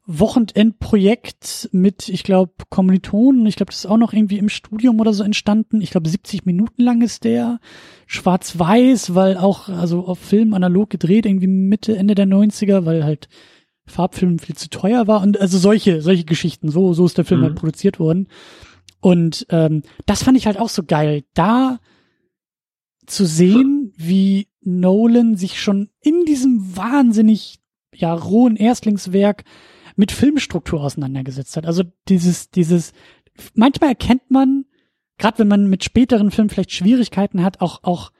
Wochenendprojekt 0.06 1.70
mit, 1.72 2.10
ich 2.10 2.24
glaube, 2.24 2.54
Kommilitonen. 2.70 3.46
Ich 3.46 3.56
glaube, 3.56 3.72
das 3.72 3.80
ist 3.80 3.86
auch 3.86 3.98
noch 3.98 4.14
irgendwie 4.14 4.38
im 4.38 4.50
Studium 4.50 5.00
oder 5.00 5.14
so 5.14 5.24
entstanden. 5.24 5.80
Ich 5.82 5.92
glaube, 5.92 6.10
70 6.10 6.46
Minuten 6.46 6.82
lang 6.82 7.02
ist 7.02 7.24
der. 7.24 7.60
Schwarz-Weiß, 8.14 9.16
weil 9.16 9.38
auch, 9.38 9.70
also 9.70 10.06
auf 10.06 10.20
Film 10.20 10.54
analog 10.54 10.90
gedreht, 10.90 11.26
irgendwie 11.26 11.48
Mitte, 11.48 11.98
Ende 11.98 12.16
der 12.16 12.28
90er, 12.28 12.86
weil 12.86 13.04
halt 13.04 13.28
Farbfilm 13.86 14.40
viel 14.40 14.56
zu 14.56 14.70
teuer 14.70 15.08
war 15.08 15.22
und 15.22 15.40
also 15.40 15.58
solche, 15.58 16.02
solche 16.02 16.24
Geschichten. 16.24 16.70
So, 16.70 16.94
so 16.94 17.06
ist 17.06 17.18
der 17.18 17.26
Film 17.26 17.42
mhm. 17.42 17.46
halt 17.46 17.56
produziert 17.56 18.00
worden. 18.00 18.28
Und 19.02 19.46
ähm, 19.50 19.84
das 20.06 20.24
fand 20.24 20.38
ich 20.38 20.46
halt 20.46 20.60
auch 20.60 20.70
so 20.70 20.84
geil, 20.84 21.24
da 21.34 21.80
zu 23.06 23.26
sehen, 23.26 23.94
wie 23.98 24.48
Nolan 24.62 25.36
sich 25.36 25.62
schon 25.62 25.90
in 26.00 26.24
diesem 26.26 26.78
wahnsinnig 26.78 27.60
ja 27.94 28.14
rohen 28.14 28.56
Erstlingswerk 28.56 29.44
mit 29.96 30.12
Filmstruktur 30.12 30.82
auseinandergesetzt 30.82 31.58
hat. 31.58 31.66
Also 31.66 31.84
dieses, 32.08 32.50
dieses, 32.52 32.94
manchmal 33.54 33.90
erkennt 33.90 34.30
man, 34.30 34.66
gerade 35.18 35.40
wenn 35.40 35.48
man 35.48 35.70
mit 35.70 35.84
späteren 35.84 36.32
Filmen 36.32 36.50
vielleicht 36.50 36.72
Schwierigkeiten 36.72 37.44
hat, 37.44 37.62
auch, 37.62 37.84
auch 37.84 38.12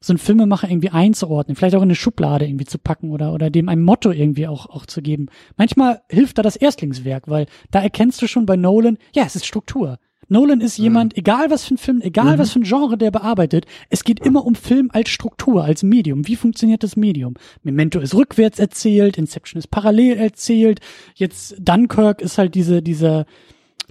so 0.00 0.12
einen 0.12 0.18
Filmemacher 0.18 0.70
irgendwie 0.70 0.90
einzuordnen, 0.90 1.56
vielleicht 1.56 1.74
auch 1.74 1.82
in 1.82 1.88
eine 1.88 1.94
Schublade 1.94 2.46
irgendwie 2.46 2.66
zu 2.66 2.78
packen 2.78 3.10
oder, 3.10 3.32
oder 3.32 3.50
dem 3.50 3.68
ein 3.68 3.82
Motto 3.82 4.10
irgendwie 4.10 4.46
auch, 4.46 4.66
auch 4.66 4.86
zu 4.86 5.02
geben. 5.02 5.26
Manchmal 5.56 6.02
hilft 6.08 6.38
da 6.38 6.42
das 6.42 6.56
Erstlingswerk, 6.56 7.28
weil 7.28 7.46
da 7.70 7.82
erkennst 7.82 8.20
du 8.22 8.28
schon 8.28 8.46
bei 8.46 8.56
Nolan, 8.56 8.98
ja, 9.14 9.24
es 9.24 9.36
ist 9.36 9.46
Struktur. 9.46 9.98
Nolan 10.28 10.60
ist 10.60 10.76
jemand, 10.78 11.14
mhm. 11.14 11.20
egal 11.20 11.50
was 11.50 11.64
für 11.64 11.74
ein 11.74 11.78
Film, 11.78 12.00
egal 12.00 12.36
mhm. 12.36 12.38
was 12.38 12.52
für 12.52 12.60
ein 12.60 12.64
Genre 12.64 12.98
der 12.98 13.10
bearbeitet, 13.10 13.66
es 13.90 14.04
geht 14.04 14.20
immer 14.20 14.44
um 14.44 14.54
Film 14.54 14.90
als 14.92 15.10
Struktur, 15.10 15.64
als 15.64 15.82
Medium. 15.82 16.26
Wie 16.26 16.36
funktioniert 16.36 16.82
das 16.82 16.96
Medium? 16.96 17.34
Memento 17.62 18.00
ist 18.00 18.14
rückwärts 18.14 18.58
erzählt, 18.58 19.18
Inception 19.18 19.58
ist 19.58 19.68
parallel 19.68 20.16
erzählt, 20.16 20.80
jetzt 21.14 21.56
Dunkirk 21.58 22.20
ist 22.20 22.38
halt 22.38 22.54
diese, 22.54 22.82
dieser, 22.82 23.26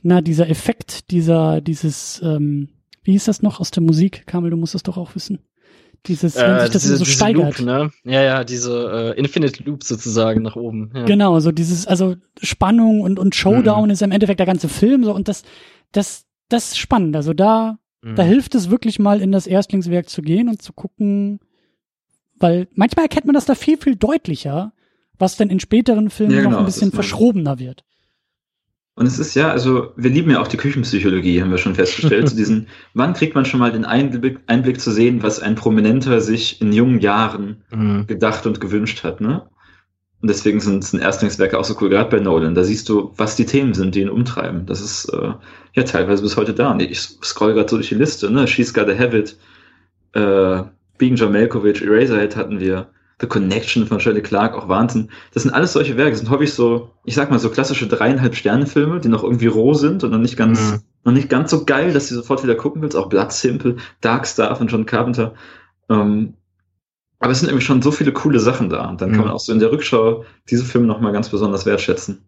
na, 0.01 0.21
dieser 0.21 0.49
Effekt, 0.49 1.11
dieser, 1.11 1.61
dieses, 1.61 2.21
ähm, 2.23 2.69
wie 3.03 3.11
hieß 3.13 3.25
das 3.25 3.41
noch 3.41 3.59
aus 3.59 3.71
der 3.71 3.83
Musik? 3.83 4.27
Kamel, 4.27 4.49
du 4.51 4.57
musst 4.57 4.75
das 4.75 4.83
doch 4.83 4.97
auch 4.97 5.15
wissen. 5.15 5.39
Dieses, 6.07 6.35
wenn 6.35 6.51
äh, 6.51 6.61
sich 6.61 6.69
das 6.71 6.83
diese, 6.83 6.97
so 6.97 7.05
steigert. 7.05 7.57
Loop, 7.57 7.65
ne? 7.65 7.91
Ja, 8.03 8.21
ja, 8.21 8.43
diese 8.43 9.13
äh, 9.15 9.19
Infinite 9.19 9.63
Loop 9.63 9.83
sozusagen 9.83 10.43
nach 10.43 10.55
oben. 10.55 10.91
Ja. 10.93 11.05
Genau, 11.05 11.39
so 11.39 11.51
dieses, 11.51 11.87
also 11.87 12.15
Spannung 12.41 13.01
und, 13.01 13.17
und 13.17 13.33
Showdown 13.33 13.85
mhm. 13.85 13.91
ist 13.91 14.01
im 14.01 14.11
Endeffekt 14.11 14.39
der 14.39 14.45
ganze 14.45 14.69
Film 14.69 15.03
so 15.03 15.13
und 15.13 15.27
das, 15.27 15.43
das, 15.91 16.25
das 16.49 16.69
ist 16.69 16.77
spannend. 16.77 17.15
Also 17.15 17.33
da, 17.33 17.77
mhm. 18.01 18.15
da 18.15 18.23
hilft 18.23 18.55
es 18.55 18.69
wirklich 18.69 18.99
mal 18.99 19.21
in 19.21 19.31
das 19.31 19.47
Erstlingswerk 19.47 20.09
zu 20.09 20.21
gehen 20.21 20.49
und 20.49 20.61
zu 20.61 20.73
gucken, 20.73 21.39
weil 22.37 22.67
manchmal 22.73 23.05
erkennt 23.05 23.25
man 23.25 23.35
das 23.35 23.45
da 23.45 23.55
viel, 23.55 23.77
viel 23.77 23.95
deutlicher, 23.95 24.73
was 25.17 25.37
denn 25.37 25.49
in 25.49 25.59
späteren 25.59 26.09
Filmen 26.09 26.33
ja, 26.33 26.39
genau, 26.39 26.51
noch 26.51 26.59
ein 26.59 26.65
bisschen 26.65 26.91
verschrobener 26.91 27.59
wird. 27.59 27.83
Und 28.97 29.07
es 29.07 29.19
ist 29.19 29.35
ja, 29.35 29.51
also 29.51 29.91
wir 29.97 30.09
lieben 30.09 30.31
ja 30.31 30.41
auch 30.41 30.47
die 30.47 30.55
Küchenpsychologie, 30.55 31.41
haben 31.41 31.51
wir 31.51 31.57
schon 31.57 31.75
festgestellt. 31.75 32.29
zu 32.29 32.35
diesen, 32.35 32.67
wann 32.93 33.13
kriegt 33.13 33.35
man 33.35 33.43
schon 33.43 33.59
mal 33.59 33.71
den 33.71 33.83
Einblick, 33.83 34.39
Einblick 34.47 34.79
zu 34.79 34.91
sehen, 34.91 35.21
was 35.21 35.41
ein 35.41 35.55
Prominenter 35.55 36.21
sich 36.21 36.61
in 36.61 36.71
jungen 36.71 36.99
Jahren 37.01 37.63
mhm. 37.71 38.07
gedacht 38.07 38.45
und 38.45 38.61
gewünscht 38.61 39.03
hat, 39.03 39.19
ne? 39.19 39.49
Und 40.25 40.29
deswegen 40.29 40.59
sind, 40.59 40.83
sind 40.83 41.01
Erstlingswerke 41.01 41.55
auch 41.55 41.65
so 41.65 41.75
cool, 41.79 41.89
gerade 41.89 42.09
bei 42.09 42.19
Nolan. 42.19 42.55
Da 42.55 42.63
siehst 42.63 42.89
du, 42.89 43.13
was 43.15 43.35
die 43.35 43.45
Themen 43.45 43.75
sind, 43.75 43.93
die 43.93 44.01
ihn 44.01 44.09
umtreiben. 44.09 44.65
Das 44.65 44.81
ist 44.81 45.05
äh, 45.09 45.33
ja 45.75 45.83
teilweise 45.83 46.23
bis 46.23 46.35
heute 46.35 46.55
da. 46.55 46.75
Ich 46.79 46.99
scroll 46.99 47.53
gerade 47.53 47.69
so 47.69 47.75
durch 47.75 47.89
die 47.89 47.93
Liste, 47.93 48.31
ne? 48.31 48.47
She's 48.47 48.73
Got 48.73 48.89
a 48.89 48.97
Habit, 48.97 49.37
äh, 50.13 50.63
Being 50.97 51.15
John 51.15 51.31
Malkovich, 51.31 51.83
Eraserhead 51.83 52.35
hatten 52.35 52.59
wir. 52.59 52.87
The 53.21 53.27
Connection 53.27 53.85
von 53.85 53.99
Shirley 53.99 54.23
Clark, 54.23 54.55
auch 54.55 54.67
Wahnsinn. 54.67 55.11
Das 55.35 55.43
sind 55.43 55.53
alles 55.53 55.73
solche 55.73 55.95
Werke, 55.95 56.13
das 56.13 56.21
sind 56.21 56.31
häufig 56.31 56.51
so, 56.51 56.89
ich 57.03 57.13
sag 57.13 57.29
mal, 57.29 57.37
so 57.37 57.51
klassische 57.51 57.85
dreieinhalb 57.85 58.33
Sterne-Filme, 58.33 59.01
die 59.01 59.09
noch 59.09 59.23
irgendwie 59.23 59.45
roh 59.45 59.75
sind 59.75 60.03
und 60.03 60.09
noch 60.09 60.17
nicht 60.17 60.37
ganz, 60.37 60.71
mhm. 60.71 60.79
noch 61.03 61.13
nicht 61.13 61.29
ganz 61.29 61.51
so 61.51 61.65
geil, 61.65 61.93
dass 61.93 62.09
du 62.09 62.15
sofort 62.15 62.41
wieder 62.41 62.55
gucken 62.55 62.81
willst. 62.81 62.97
Auch 62.97 63.09
Blood 63.09 63.31
Simple, 63.31 63.75
Dark 64.01 64.25
Star 64.25 64.55
von 64.55 64.65
John 64.65 64.87
Carpenter. 64.87 65.35
Ähm, 65.87 66.33
aber 67.19 67.31
es 67.31 67.39
sind 67.39 67.49
irgendwie 67.49 67.65
schon 67.65 67.81
so 67.81 67.91
viele 67.91 68.11
coole 68.11 68.39
Sachen 68.39 68.69
da. 68.69 68.89
Und 68.89 69.01
dann 69.01 69.11
kann 69.11 69.21
man 69.21 69.31
auch 69.31 69.39
so 69.39 69.53
in 69.53 69.59
der 69.59 69.71
Rückschau 69.71 70.25
diese 70.49 70.65
Filme 70.65 70.85
nochmal 70.85 71.13
ganz 71.13 71.29
besonders 71.29 71.65
wertschätzen. 71.65 72.21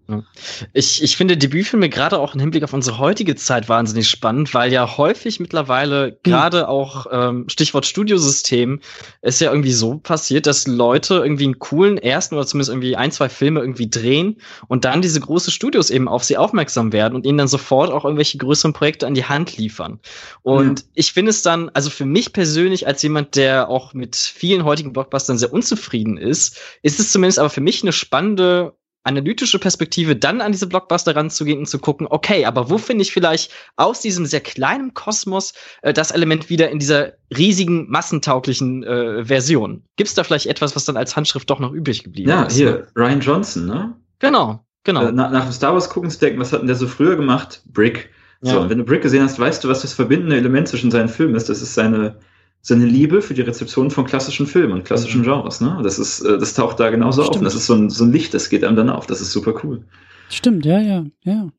Ich, 0.73 1.03
ich 1.03 1.17
finde 1.17 1.37
Debütfilme 1.37 1.89
gerade 1.89 2.17
auch 2.17 2.33
im 2.33 2.39
Hinblick 2.39 2.63
auf 2.63 2.73
unsere 2.73 2.97
heutige 2.97 3.35
Zeit 3.35 3.69
wahnsinnig 3.69 4.09
spannend, 4.09 4.53
weil 4.53 4.71
ja 4.71 4.97
häufig 4.97 5.39
mittlerweile 5.39 6.11
mhm. 6.11 6.15
gerade 6.23 6.69
auch 6.69 7.05
ähm, 7.11 7.49
Stichwort 7.49 7.85
Studiosystem 7.85 8.79
ist 9.21 9.41
ja 9.41 9.51
irgendwie 9.51 9.73
so 9.73 9.97
passiert, 9.97 10.47
dass 10.47 10.65
Leute 10.65 11.15
irgendwie 11.15 11.43
einen 11.43 11.59
coolen 11.59 11.97
ersten 11.97 12.35
oder 12.35 12.47
zumindest 12.47 12.71
irgendwie 12.71 12.95
ein, 12.95 13.11
zwei 13.11 13.29
Filme 13.29 13.59
irgendwie 13.59 13.89
drehen 13.89 14.37
und 14.67 14.85
dann 14.85 15.01
diese 15.01 15.19
große 15.19 15.51
Studios 15.51 15.89
eben 15.89 16.07
auf 16.07 16.23
sie 16.23 16.37
aufmerksam 16.37 16.93
werden 16.93 17.13
und 17.13 17.25
ihnen 17.25 17.37
dann 17.37 17.47
sofort 17.47 17.91
auch 17.91 18.05
irgendwelche 18.05 18.37
größeren 18.37 18.73
Projekte 18.73 19.05
an 19.05 19.13
die 19.13 19.25
Hand 19.25 19.57
liefern. 19.57 19.99
Und 20.43 20.85
mhm. 20.85 20.89
ich 20.95 21.11
finde 21.11 21.29
es 21.31 21.43
dann, 21.43 21.69
also 21.73 21.89
für 21.89 22.05
mich 22.05 22.33
persönlich 22.33 22.87
als 22.87 23.03
jemand, 23.03 23.35
der 23.35 23.69
auch 23.69 23.93
mit 23.93 24.15
vielen 24.15 24.63
heutigen 24.63 24.76
heutigen 24.77 24.93
Blockbustern 24.93 25.37
sehr 25.37 25.51
unzufrieden 25.51 26.17
ist, 26.17 26.59
ist 26.83 26.99
es 26.99 27.11
zumindest 27.11 27.39
aber 27.39 27.49
für 27.49 27.61
mich 27.61 27.81
eine 27.81 27.91
spannende 27.91 28.73
analytische 29.03 29.57
Perspektive 29.57 30.17
dann 30.17 30.41
an 30.41 30.51
diese 30.51 30.67
Blockbuster 30.67 31.15
ranzugehen 31.15 31.59
und 31.59 31.65
zu 31.67 31.79
gucken, 31.79 32.07
okay, 32.09 32.45
aber 32.45 32.69
wo 32.69 32.77
finde 32.77 33.03
ich 33.03 33.13
vielleicht 33.13 33.51
aus 33.77 34.01
diesem 34.01 34.25
sehr 34.25 34.41
kleinen 34.41 34.93
Kosmos 34.93 35.53
äh, 35.81 35.93
das 35.93 36.11
Element 36.11 36.49
wieder 36.49 36.69
in 36.69 36.77
dieser 36.77 37.13
riesigen, 37.35 37.89
massentauglichen 37.89 38.83
äh, 38.83 39.23
Version? 39.23 39.83
Gibt 39.95 40.09
es 40.09 40.13
da 40.13 40.25
vielleicht 40.25 40.47
etwas, 40.47 40.75
was 40.75 40.83
dann 40.83 40.97
als 40.97 41.15
Handschrift 41.15 41.49
doch 41.49 41.59
noch 41.59 41.71
übrig 41.71 42.03
geblieben 42.03 42.29
ja, 42.29 42.43
ist? 42.43 42.59
Ja, 42.59 42.67
hier, 42.67 42.87
Ryan 42.97 43.21
Johnson, 43.21 43.65
ne? 43.65 43.95
Genau, 44.19 44.65
genau. 44.83 45.05
Äh, 45.05 45.11
nach, 45.13 45.31
nach 45.31 45.45
dem 45.45 45.53
Star 45.53 45.73
Wars 45.73 45.89
gucken 45.89 46.09
zu 46.09 46.19
denken, 46.19 46.41
was 46.41 46.51
hat 46.51 46.59
denn 46.59 46.67
der 46.67 46.75
so 46.75 46.87
früher 46.87 47.15
gemacht? 47.15 47.61
Brick. 47.65 48.09
So, 48.41 48.51
ja. 48.51 48.57
und 48.57 48.69
wenn 48.69 48.77
du 48.77 48.83
Brick 48.83 49.01
gesehen 49.01 49.23
hast, 49.23 49.39
weißt 49.39 49.63
du, 49.63 49.69
was 49.69 49.81
das 49.81 49.93
verbindende 49.93 50.35
Element 50.35 50.67
zwischen 50.67 50.91
seinen 50.91 51.09
Filmen 51.09 51.35
ist. 51.35 51.47
Das 51.47 51.61
ist 51.61 51.73
seine 51.73 52.19
seine 52.67 52.85
Liebe 52.85 53.21
für 53.21 53.33
die 53.33 53.43
Rezeption 53.43 53.91
von 53.91 54.03
klassischen 54.03 54.45
Filmen 54.45 54.73
und 54.73 54.83
klassischen 54.83 55.21
mhm. 55.21 55.25
Genres. 55.25 55.61
Ne? 55.61 55.79
Das 55.83 55.97
ist, 55.97 56.19
äh, 56.19 56.37
das 56.37 56.53
taucht 56.53 56.81
da 56.81 56.89
genauso 56.89 57.21
Stimmt. 57.21 57.35
auf. 57.35 57.39
Und 57.39 57.45
das 57.45 57.55
ist 57.55 57.65
so 57.65 57.75
ein, 57.75 57.89
so 57.89 58.03
ein 58.03 58.11
Licht, 58.11 58.33
das 58.33 58.49
geht 58.49 58.65
einem 58.65 58.75
dann 58.75 58.89
auf. 58.89 59.07
Das 59.07 59.21
ist 59.21 59.31
super 59.31 59.53
cool. 59.63 59.85
Stimmt, 60.27 60.65
ja, 60.65 60.81
ja, 60.81 61.05
ja. 61.23 61.49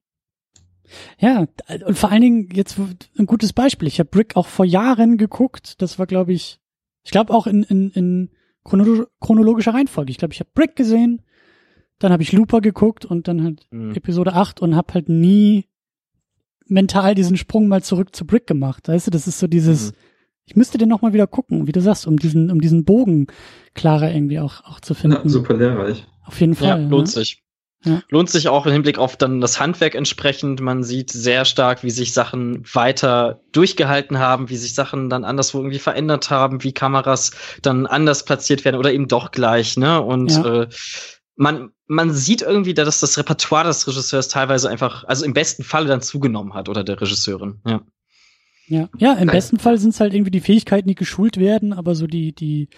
Ja, 1.18 1.46
und 1.86 1.96
vor 1.96 2.10
allen 2.10 2.20
Dingen 2.20 2.48
jetzt 2.52 2.76
ein 2.78 3.24
gutes 3.24 3.54
Beispiel. 3.54 3.88
Ich 3.88 3.98
habe 4.00 4.10
Brick 4.10 4.36
auch 4.36 4.46
vor 4.46 4.66
Jahren 4.66 5.16
geguckt. 5.16 5.80
Das 5.80 5.98
war, 5.98 6.06
glaube 6.06 6.34
ich, 6.34 6.60
ich 7.04 7.10
glaube 7.10 7.32
auch 7.32 7.46
in, 7.46 7.62
in, 7.62 7.90
in 7.90 8.30
chronologischer 8.64 9.72
Reihenfolge. 9.72 10.10
Ich 10.10 10.18
glaube, 10.18 10.34
ich 10.34 10.40
habe 10.40 10.50
Brick 10.52 10.76
gesehen, 10.76 11.22
dann 11.98 12.12
habe 12.12 12.22
ich 12.22 12.32
Looper 12.32 12.60
geguckt 12.60 13.06
und 13.06 13.28
dann 13.28 13.42
halt 13.42 13.66
mhm. 13.70 13.94
Episode 13.94 14.34
8 14.34 14.60
und 14.60 14.76
habe 14.76 14.92
halt 14.92 15.08
nie 15.08 15.64
mental 16.66 17.14
diesen 17.14 17.38
Sprung 17.38 17.66
mal 17.66 17.82
zurück 17.82 18.14
zu 18.14 18.26
Brick 18.26 18.46
gemacht. 18.46 18.88
Weißt 18.88 19.06
du, 19.06 19.10
das 19.10 19.26
ist 19.26 19.38
so 19.38 19.46
dieses, 19.46 19.92
mhm 19.92 19.96
ich 20.48 20.56
müsste 20.56 20.78
den 20.78 20.88
nochmal 20.88 21.12
wieder 21.12 21.26
gucken, 21.26 21.66
wie 21.66 21.72
du 21.72 21.82
sagst, 21.82 22.06
um 22.06 22.18
diesen, 22.18 22.50
um 22.50 22.60
diesen 22.60 22.86
Bogen 22.86 23.26
klarer 23.74 24.10
irgendwie 24.10 24.40
auch, 24.40 24.64
auch 24.64 24.80
zu 24.80 24.94
finden. 24.94 25.18
Ja, 25.24 25.28
super 25.28 25.54
lehrreich. 25.54 26.06
Auf 26.24 26.40
jeden 26.40 26.54
Fall. 26.54 26.68
Ja, 26.68 26.76
lohnt 26.76 27.08
ne? 27.08 27.12
sich. 27.12 27.42
Ja. 27.84 28.02
Lohnt 28.08 28.30
sich 28.30 28.48
auch 28.48 28.64
im 28.66 28.72
Hinblick 28.72 28.98
auf 28.98 29.16
dann 29.16 29.42
das 29.42 29.60
Handwerk 29.60 29.94
entsprechend. 29.94 30.60
Man 30.60 30.82
sieht 30.82 31.10
sehr 31.10 31.44
stark, 31.44 31.84
wie 31.84 31.90
sich 31.90 32.12
Sachen 32.14 32.64
weiter 32.72 33.40
durchgehalten 33.52 34.18
haben, 34.18 34.48
wie 34.48 34.56
sich 34.56 34.74
Sachen 34.74 35.10
dann 35.10 35.24
anderswo 35.24 35.58
irgendwie 35.58 35.78
verändert 35.78 36.30
haben, 36.30 36.64
wie 36.64 36.72
Kameras 36.72 37.32
dann 37.60 37.86
anders 37.86 38.24
platziert 38.24 38.64
werden 38.64 38.76
oder 38.76 38.92
eben 38.92 39.06
doch 39.06 39.30
gleich, 39.30 39.76
ne? 39.76 40.00
Und 40.00 40.30
ja. 40.30 40.62
äh, 40.62 40.68
man, 41.36 41.70
man 41.86 42.10
sieht 42.10 42.42
irgendwie, 42.42 42.74
dass 42.74 43.00
das 43.00 43.18
Repertoire 43.18 43.66
des 43.66 43.86
Regisseurs 43.86 44.28
teilweise 44.28 44.68
einfach, 44.70 45.04
also 45.04 45.24
im 45.24 45.34
besten 45.34 45.62
Falle 45.62 45.86
dann 45.86 46.00
zugenommen 46.00 46.54
hat 46.54 46.68
oder 46.68 46.82
der 46.82 47.00
Regisseurin, 47.00 47.60
ja. 47.66 47.82
Ja, 48.68 48.88
ja 48.98 49.12
im 49.14 49.26
Nein. 49.26 49.36
besten 49.36 49.58
Fall 49.58 49.78
sind 49.78 49.90
es 49.90 50.00
halt 50.00 50.14
irgendwie 50.14 50.30
die 50.30 50.40
Fähigkeiten, 50.40 50.88
die 50.88 50.94
geschult 50.94 51.38
werden, 51.38 51.72
aber 51.72 51.94
so 51.94 52.06
die, 52.06 52.32
die 52.34 52.68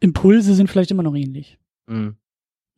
Impulse 0.00 0.54
sind 0.54 0.70
vielleicht 0.70 0.90
immer 0.90 1.02
noch 1.02 1.14
ähnlich. 1.14 1.58
Mhm. 1.86 2.16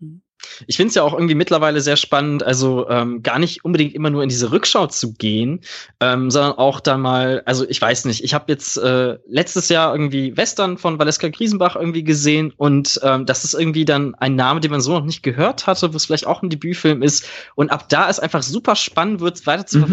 mhm. 0.01 0.23
Ich 0.66 0.77
finde 0.77 0.91
es 0.91 0.95
ja 0.95 1.03
auch 1.03 1.15
irgendwie 1.15 1.35
mittlerweile 1.35 1.81
sehr 1.81 1.97
spannend, 1.97 2.43
also 2.43 2.89
ähm, 2.89 3.23
gar 3.23 3.39
nicht 3.39 3.65
unbedingt 3.65 3.95
immer 3.95 4.11
nur 4.11 4.23
in 4.23 4.28
diese 4.28 4.53
Rückschau 4.53 4.87
zu 4.87 5.15
gehen, 5.15 5.61
ähm, 5.99 6.31
sondern 6.31 6.53
auch 6.53 6.81
da 6.81 6.97
mal, 6.97 7.43
also 7.47 7.69
ich 7.69 7.81
weiß 7.81 8.05
nicht, 8.05 8.23
ich 8.23 8.33
habe 8.35 8.45
jetzt 8.49 8.77
äh, 8.77 9.19
letztes 9.27 9.69
Jahr 9.70 9.93
irgendwie 9.93 10.37
Western 10.37 10.78
von 10.78 10.99
Valeska 10.99 11.28
Griesenbach 11.28 11.74
irgendwie 11.74 12.05
gesehen 12.05 12.53
und 12.57 13.01
ähm, 13.03 13.27
das 13.27 13.45
ist 13.45 13.55
irgendwie 13.55 13.87
dann 13.87 14.15
ein 14.15 14.37
Name, 14.37 14.61
den 14.61 14.70
man 14.70 14.81
so 14.81 14.93
noch 14.93 15.05
nicht 15.05 15.23
gehört 15.23 15.66
hatte, 15.66 15.93
wo 15.93 15.97
es 15.97 16.07
vielleicht 16.07 16.27
auch 16.27 16.43
ein 16.43 16.51
Debütfilm 16.51 17.03
ist 17.03 17.28
und 17.55 17.70
ab 17.70 17.89
da 17.89 18.09
ist 18.09 18.20
einfach 18.20 18.43
super 18.43 18.77
spannend 18.77 19.20
wird, 19.20 19.47
weiter 19.47 19.66
zu 19.66 19.78
mhm. 19.78 19.85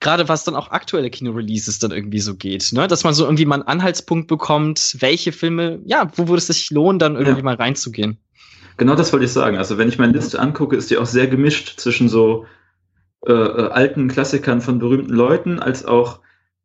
Gerade 0.00 0.28
was 0.28 0.44
dann 0.44 0.54
auch 0.54 0.70
aktuelle 0.70 1.10
Kinoreleases 1.10 1.78
dann 1.78 1.90
irgendwie 1.90 2.20
so 2.20 2.34
geht, 2.34 2.72
ne? 2.72 2.86
Dass 2.86 3.04
man 3.04 3.14
so 3.14 3.24
irgendwie 3.24 3.46
mal 3.46 3.56
einen 3.56 3.68
Anhaltspunkt 3.68 4.28
bekommt, 4.28 4.96
welche 5.00 5.32
Filme, 5.32 5.80
ja, 5.84 6.10
wo 6.14 6.28
würde 6.28 6.38
es 6.38 6.46
sich 6.46 6.70
lohnen, 6.70 6.98
dann 6.98 7.16
irgendwie 7.16 7.38
ja. 7.38 7.44
mal 7.44 7.56
reinzugehen. 7.56 8.18
Genau 8.76 8.94
das 8.94 9.12
wollte 9.12 9.24
ich 9.24 9.32
sagen. 9.32 9.58
Also 9.58 9.76
wenn 9.76 9.88
ich 9.88 9.98
meine 9.98 10.12
Liste 10.12 10.38
angucke, 10.38 10.76
ist 10.76 10.90
die 10.90 10.98
auch 10.98 11.06
sehr 11.06 11.26
gemischt 11.26 11.80
zwischen 11.80 12.08
so 12.08 12.46
äh, 13.26 13.32
äh, 13.32 13.70
alten 13.70 14.06
Klassikern 14.06 14.60
von 14.60 14.78
berühmten 14.78 15.12
Leuten, 15.12 15.58
als 15.58 15.84
auch 15.84 16.20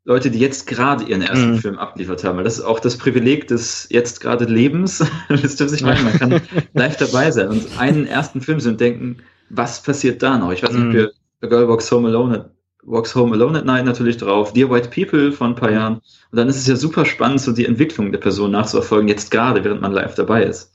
Leute, 0.06 0.30
die 0.30 0.40
jetzt 0.40 0.68
gerade 0.68 1.06
ihren 1.06 1.22
ersten 1.22 1.54
mhm. 1.54 1.60
Film 1.60 1.80
abgeliefert 1.80 2.24
haben. 2.24 2.44
Das 2.44 2.60
ist 2.60 2.66
auch 2.66 2.80
das 2.80 2.98
Privileg 2.98 3.48
des 3.48 3.88
jetzt 3.90 4.22
gerade 4.22 4.46
Lebens. 4.46 5.04
Wisst 5.30 5.60
ihr, 5.60 5.66
was 5.66 5.74
ich 5.74 5.82
meine? 5.82 6.04
Man 6.04 6.20
kann 6.20 6.42
live 6.74 6.98
dabei 6.98 7.32
sein 7.32 7.48
und 7.48 7.80
einen 7.80 8.06
ersten 8.06 8.42
Film 8.42 8.60
sehen 8.60 8.74
und 8.74 8.82
denken, 8.82 9.18
was 9.50 9.82
passiert 9.82 10.22
da 10.22 10.38
noch? 10.38 10.52
Ich 10.52 10.62
weiß 10.62 10.74
nicht, 10.74 10.84
ob 10.84 10.90
mhm. 10.90 10.96
ihr 10.96 11.12
A 11.42 11.48
Girl 11.48 11.68
Walks 11.68 11.92
Home 11.92 12.08
Alone 12.10 12.52
Walks 12.86 13.16
Home 13.16 13.34
Alone 13.34 13.60
at 13.60 13.66
Night 13.66 13.86
natürlich 13.86 14.18
drauf, 14.18 14.54
Dear 14.54 14.70
White 14.70 14.90
People 14.90 15.32
von 15.32 15.52
ein 15.52 15.56
paar 15.56 15.70
mhm. 15.70 15.76
Jahren. 15.76 15.94
Und 15.96 16.38
dann 16.38 16.48
ist 16.48 16.58
es 16.58 16.68
ja 16.68 16.76
super 16.76 17.06
spannend, 17.06 17.42
so 17.42 17.52
die 17.52 17.66
Entwicklung 17.66 18.12
der 18.12 18.20
Person 18.20 18.52
nachzuverfolgen, 18.52 19.08
jetzt 19.08 19.32
gerade, 19.32 19.64
während 19.64 19.82
man 19.82 19.92
live 19.92 20.16
dabei 20.16 20.44
ist. 20.44 20.72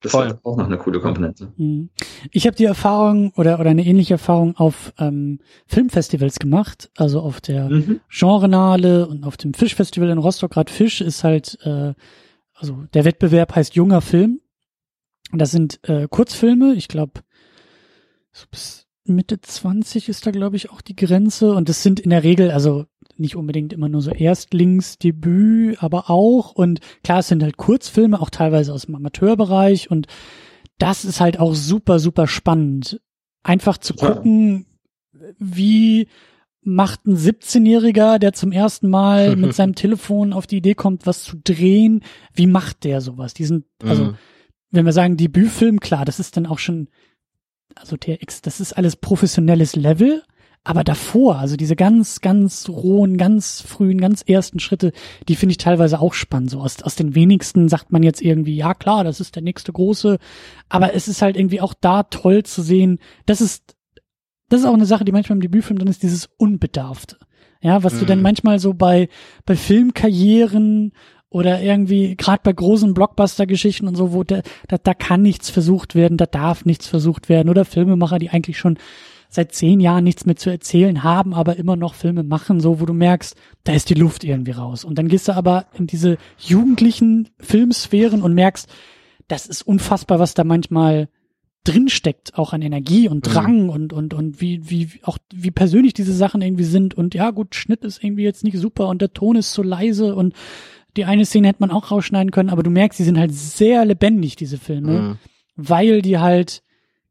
Das 0.00 0.12
Voll. 0.12 0.28
hat 0.28 0.44
auch 0.44 0.56
noch 0.56 0.66
eine 0.66 0.78
coole 0.78 1.00
Komponente. 1.00 1.52
Mhm. 1.56 1.90
Ich 2.30 2.46
habe 2.46 2.56
die 2.56 2.66
Erfahrung 2.66 3.32
oder, 3.36 3.58
oder 3.58 3.70
eine 3.70 3.84
ähnliche 3.84 4.14
Erfahrung 4.14 4.56
auf 4.56 4.92
ähm, 4.98 5.40
Filmfestivals 5.66 6.38
gemacht, 6.38 6.88
also 6.96 7.20
auf 7.20 7.40
der 7.40 7.68
mhm. 7.68 8.00
Genrenale 8.08 9.08
und 9.08 9.24
auf 9.24 9.36
dem 9.36 9.54
Fischfestival 9.54 10.08
in 10.08 10.18
Rostock. 10.18 10.52
Gerade 10.52 10.72
Fisch 10.72 11.00
ist 11.00 11.24
halt, 11.24 11.58
äh, 11.62 11.94
also 12.54 12.84
der 12.94 13.04
Wettbewerb 13.04 13.56
heißt 13.56 13.74
junger 13.74 14.00
Film. 14.00 14.40
Und 15.32 15.40
das 15.40 15.50
sind 15.50 15.80
äh, 15.82 16.06
Kurzfilme, 16.08 16.74
ich 16.74 16.86
glaube, 16.86 17.20
so 18.32 18.46
bis 18.50 18.87
Mitte 19.08 19.40
20 19.40 20.08
ist 20.08 20.26
da, 20.26 20.30
glaube 20.30 20.56
ich, 20.56 20.70
auch 20.70 20.80
die 20.80 20.96
Grenze. 20.96 21.52
Und 21.52 21.68
das 21.68 21.82
sind 21.82 22.00
in 22.00 22.10
der 22.10 22.22
Regel, 22.22 22.50
also 22.50 22.86
nicht 23.16 23.36
unbedingt 23.36 23.72
immer 23.72 23.88
nur 23.88 24.00
so 24.00 24.10
Erstlingsdebüt, 24.10 25.82
aber 25.82 26.10
auch. 26.10 26.52
Und 26.52 26.80
klar, 27.02 27.20
es 27.20 27.28
sind 27.28 27.42
halt 27.42 27.56
Kurzfilme, 27.56 28.20
auch 28.20 28.30
teilweise 28.30 28.72
aus 28.72 28.86
dem 28.86 28.94
Amateurbereich. 28.94 29.90
Und 29.90 30.06
das 30.78 31.04
ist 31.04 31.20
halt 31.20 31.40
auch 31.40 31.54
super, 31.54 31.98
super 31.98 32.26
spannend. 32.26 33.00
Einfach 33.42 33.78
zu 33.78 33.94
gucken, 33.94 34.66
wie 35.38 36.08
macht 36.62 37.06
ein 37.06 37.16
17-Jähriger, 37.16 38.18
der 38.18 38.32
zum 38.32 38.52
ersten 38.52 38.88
Mal 38.88 39.36
mit 39.36 39.54
seinem 39.54 39.74
Telefon 39.74 40.32
auf 40.32 40.46
die 40.46 40.58
Idee 40.58 40.74
kommt, 40.74 41.06
was 41.06 41.24
zu 41.24 41.36
drehen, 41.42 42.02
wie 42.34 42.46
macht 42.46 42.84
der 42.84 43.00
sowas? 43.00 43.34
Diesen, 43.34 43.64
also, 43.82 44.04
mhm. 44.04 44.14
wenn 44.70 44.84
wir 44.84 44.92
sagen 44.92 45.16
Debütfilm, 45.16 45.80
klar, 45.80 46.04
das 46.04 46.20
ist 46.20 46.36
dann 46.36 46.46
auch 46.46 46.58
schon, 46.58 46.88
also 47.74 47.96
TX, 47.96 48.42
das 48.42 48.60
ist 48.60 48.72
alles 48.72 48.96
professionelles 48.96 49.76
Level, 49.76 50.22
aber 50.64 50.84
davor, 50.84 51.38
also 51.38 51.56
diese 51.56 51.76
ganz, 51.76 52.20
ganz 52.20 52.68
rohen, 52.68 53.16
ganz 53.16 53.62
frühen, 53.62 54.00
ganz 54.00 54.22
ersten 54.22 54.60
Schritte, 54.60 54.92
die 55.26 55.36
finde 55.36 55.52
ich 55.52 55.58
teilweise 55.58 56.00
auch 56.00 56.12
spannend. 56.12 56.50
So 56.50 56.60
aus, 56.60 56.82
aus 56.82 56.94
den 56.94 57.14
wenigsten 57.14 57.68
sagt 57.68 57.90
man 57.90 58.02
jetzt 58.02 58.20
irgendwie, 58.20 58.54
ja 58.56 58.74
klar, 58.74 59.04
das 59.04 59.20
ist 59.20 59.34
der 59.34 59.42
nächste 59.42 59.72
große. 59.72 60.18
Aber 60.68 60.94
es 60.94 61.08
ist 61.08 61.22
halt 61.22 61.36
irgendwie 61.36 61.60
auch 61.60 61.74
da 61.80 62.02
toll 62.02 62.42
zu 62.42 62.60
sehen. 62.60 62.98
Das 63.24 63.40
ist, 63.40 63.76
das 64.50 64.60
ist 64.60 64.66
auch 64.66 64.74
eine 64.74 64.84
Sache, 64.84 65.04
die 65.04 65.12
manchmal 65.12 65.36
im 65.36 65.42
Debütfilm 65.42 65.78
drin 65.78 65.88
ist, 65.88 66.02
dieses 66.02 66.28
Unbedarfte. 66.36 67.16
Ja, 67.62 67.82
was 67.82 67.94
mhm. 67.94 68.00
du 68.00 68.04
denn 68.04 68.22
manchmal 68.22 68.58
so 68.58 68.74
bei, 68.74 69.08
bei 69.46 69.56
Filmkarrieren 69.56 70.92
oder 71.30 71.60
irgendwie 71.60 72.16
gerade 72.16 72.40
bei 72.42 72.52
großen 72.52 72.94
Blockbuster-Geschichten 72.94 73.86
und 73.86 73.96
so, 73.96 74.12
wo 74.12 74.24
da, 74.24 74.40
da, 74.66 74.78
da 74.78 74.94
kann 74.94 75.22
nichts 75.22 75.50
versucht 75.50 75.94
werden, 75.94 76.16
da 76.16 76.26
darf 76.26 76.64
nichts 76.64 76.86
versucht 76.86 77.28
werden 77.28 77.48
oder 77.48 77.64
Filmemacher, 77.64 78.18
die 78.18 78.30
eigentlich 78.30 78.58
schon 78.58 78.78
seit 79.30 79.54
zehn 79.54 79.78
Jahren 79.78 80.04
nichts 80.04 80.24
mehr 80.24 80.36
zu 80.36 80.48
erzählen 80.48 81.02
haben, 81.02 81.34
aber 81.34 81.56
immer 81.56 81.76
noch 81.76 81.94
Filme 81.94 82.22
machen, 82.22 82.60
so 82.60 82.80
wo 82.80 82.86
du 82.86 82.94
merkst, 82.94 83.36
da 83.64 83.74
ist 83.74 83.90
die 83.90 83.94
Luft 83.94 84.24
irgendwie 84.24 84.52
raus. 84.52 84.84
Und 84.84 84.98
dann 84.98 85.08
gehst 85.08 85.28
du 85.28 85.32
aber 85.36 85.66
in 85.74 85.86
diese 85.86 86.16
jugendlichen 86.38 87.28
Filmsphären 87.38 88.22
und 88.22 88.32
merkst, 88.32 88.68
das 89.28 89.46
ist 89.46 89.62
unfassbar, 89.62 90.18
was 90.18 90.32
da 90.32 90.44
manchmal 90.44 91.08
drinsteckt, 91.64 92.38
auch 92.38 92.54
an 92.54 92.62
Energie 92.62 93.08
und 93.08 93.26
mhm. 93.26 93.30
Drang 93.30 93.62
mhm. 93.64 93.70
und, 93.70 93.92
und, 93.92 94.14
und 94.14 94.40
wie, 94.40 94.70
wie, 94.70 94.88
auch, 95.02 95.18
wie 95.32 95.50
persönlich 95.50 95.92
diese 95.92 96.14
Sachen 96.14 96.40
irgendwie 96.40 96.64
sind. 96.64 96.94
Und 96.94 97.14
ja, 97.14 97.30
gut, 97.30 97.54
Schnitt 97.54 97.84
ist 97.84 98.02
irgendwie 98.02 98.24
jetzt 98.24 98.44
nicht 98.44 98.56
super 98.56 98.88
und 98.88 99.02
der 99.02 99.12
Ton 99.12 99.36
ist 99.36 99.52
so 99.52 99.62
leise 99.62 100.14
und 100.14 100.32
die 100.98 101.04
eine 101.04 101.24
Szene 101.24 101.48
hätte 101.48 101.60
man 101.60 101.70
auch 101.70 101.90
rausschneiden 101.90 102.32
können, 102.32 102.50
aber 102.50 102.62
du 102.62 102.70
merkst, 102.70 102.98
die 102.98 103.04
sind 103.04 103.18
halt 103.18 103.32
sehr 103.32 103.84
lebendig, 103.84 104.36
diese 104.36 104.58
Filme, 104.58 105.00
mhm. 105.00 105.18
weil 105.56 106.02
die 106.02 106.18
halt 106.18 106.62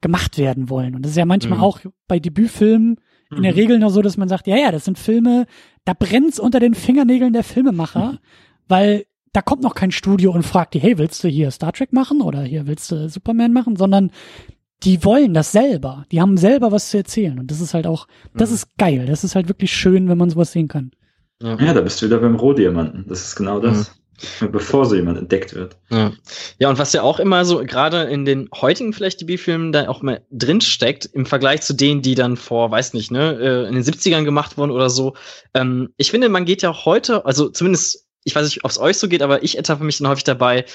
gemacht 0.02 0.38
werden 0.38 0.70
wollen. 0.70 0.94
Und 0.94 1.04
das 1.04 1.12
ist 1.12 1.18
ja 1.18 1.26
manchmal 1.26 1.60
mhm. 1.60 1.64
auch 1.64 1.80
bei 2.08 2.20
Debütfilmen 2.20 3.00
in 3.36 3.44
der 3.44 3.54
mhm. 3.54 3.58
Regel 3.58 3.80
noch 3.80 3.90
so, 3.90 4.02
dass 4.02 4.18
man 4.18 4.30
sagt, 4.30 4.48
ja, 4.48 4.58
ja, 4.58 4.72
das 4.72 4.86
sind 4.86 5.00
Filme, 5.00 5.48
da 5.86 5.94
brennt's 5.94 6.40
unter 6.40 6.60
den 6.60 6.76
Fingernägeln 6.76 7.34
der 7.34 7.44
Filmemacher, 7.44 8.14
mhm. 8.14 8.18
weil 8.68 9.06
da 9.34 9.42
kommt 9.42 9.64
noch 9.64 9.76
kein 9.76 9.92
Studio 9.92 10.32
und 10.32 10.44
fragt 10.44 10.74
die, 10.74 10.80
hey, 10.80 10.98
willst 10.98 11.24
du 11.24 11.28
hier 11.28 11.52
Star 11.52 11.72
Trek 11.72 11.94
machen 11.94 12.22
oder 12.22 12.44
hier 12.44 12.68
willst 12.68 12.92
du 12.92 13.10
Superman 13.10 13.54
machen, 13.54 13.76
sondern 13.76 14.12
die 14.84 15.04
wollen 15.04 15.34
das 15.34 15.52
selber. 15.52 16.06
Die 16.12 16.22
haben 16.22 16.38
selber 16.38 16.72
was 16.72 16.90
zu 16.90 16.98
erzählen 16.98 17.40
und 17.40 17.52
das 17.52 17.62
ist 17.62 17.74
halt 17.74 17.88
auch, 17.88 18.08
das 18.36 18.50
mhm. 18.50 18.56
ist 18.56 18.78
geil. 18.78 19.06
Das 19.06 19.24
ist 19.24 19.36
halt 19.36 19.48
wirklich 19.48 19.72
schön, 19.72 20.10
wenn 20.10 20.18
man 20.18 20.30
sowas 20.30 20.52
sehen 20.52 20.68
kann. 20.68 20.92
Ja, 21.42 21.56
ja 21.60 21.74
da 21.74 21.82
bist 21.82 22.02
du 22.02 22.06
wieder 22.06 22.20
beim 22.20 22.36
Rohdiamanten. 22.36 23.06
Das 23.08 23.22
ist 23.22 23.36
genau 23.36 23.60
das. 23.60 23.90
Mhm. 23.90 24.52
Bevor 24.52 24.88
so 24.88 24.96
jemand 24.96 25.20
entdeckt 25.20 25.54
wird. 25.54 25.78
Ja. 25.92 26.12
ja, 26.58 26.70
und 26.70 26.80
was 26.80 26.92
ja 26.92 27.04
auch 27.04 27.20
immer 27.20 27.46
so, 27.46 27.64
gerade 27.64 28.02
in 28.04 28.26
den 28.26 28.50
heutigen 28.52 28.92
vielleicht 28.92 29.22
DB-Filmen 29.22 29.72
da 29.72 29.88
auch 29.88 30.02
mal 30.02 30.26
drinsteckt, 30.32 31.06
im 31.06 31.28
Vergleich 31.28 31.62
zu 31.62 31.76
denen, 31.76 32.02
die 32.02 32.16
dann 32.16 32.36
vor, 32.36 32.72
weiß 32.72 32.96
nicht, 32.96 33.12
ne, 33.12 33.38
äh, 33.40 33.68
in 33.68 33.76
den 33.76 33.84
70ern 33.84 34.24
gemacht 34.24 34.58
wurden 34.58 34.72
oder 34.72 34.90
so. 34.90 35.14
Ähm, 35.54 35.90
ich 35.98 36.10
finde, 36.10 36.30
man 36.30 36.46
geht 36.46 36.64
ja 36.64 36.72
auch 36.72 36.86
heute, 36.86 37.28
also 37.28 37.50
zumindest 37.50 38.07
ich 38.28 38.36
weiß 38.36 38.44
nicht, 38.44 38.66
ob 38.66 38.72
es 38.72 38.78
euch 38.78 38.98
so 38.98 39.08
geht, 39.08 39.22
aber 39.22 39.42
ich 39.42 39.56
ertappe 39.56 39.86
mich 39.86 40.00
dann 40.00 40.10
häufig 40.10 40.26
dabei. 40.26 40.66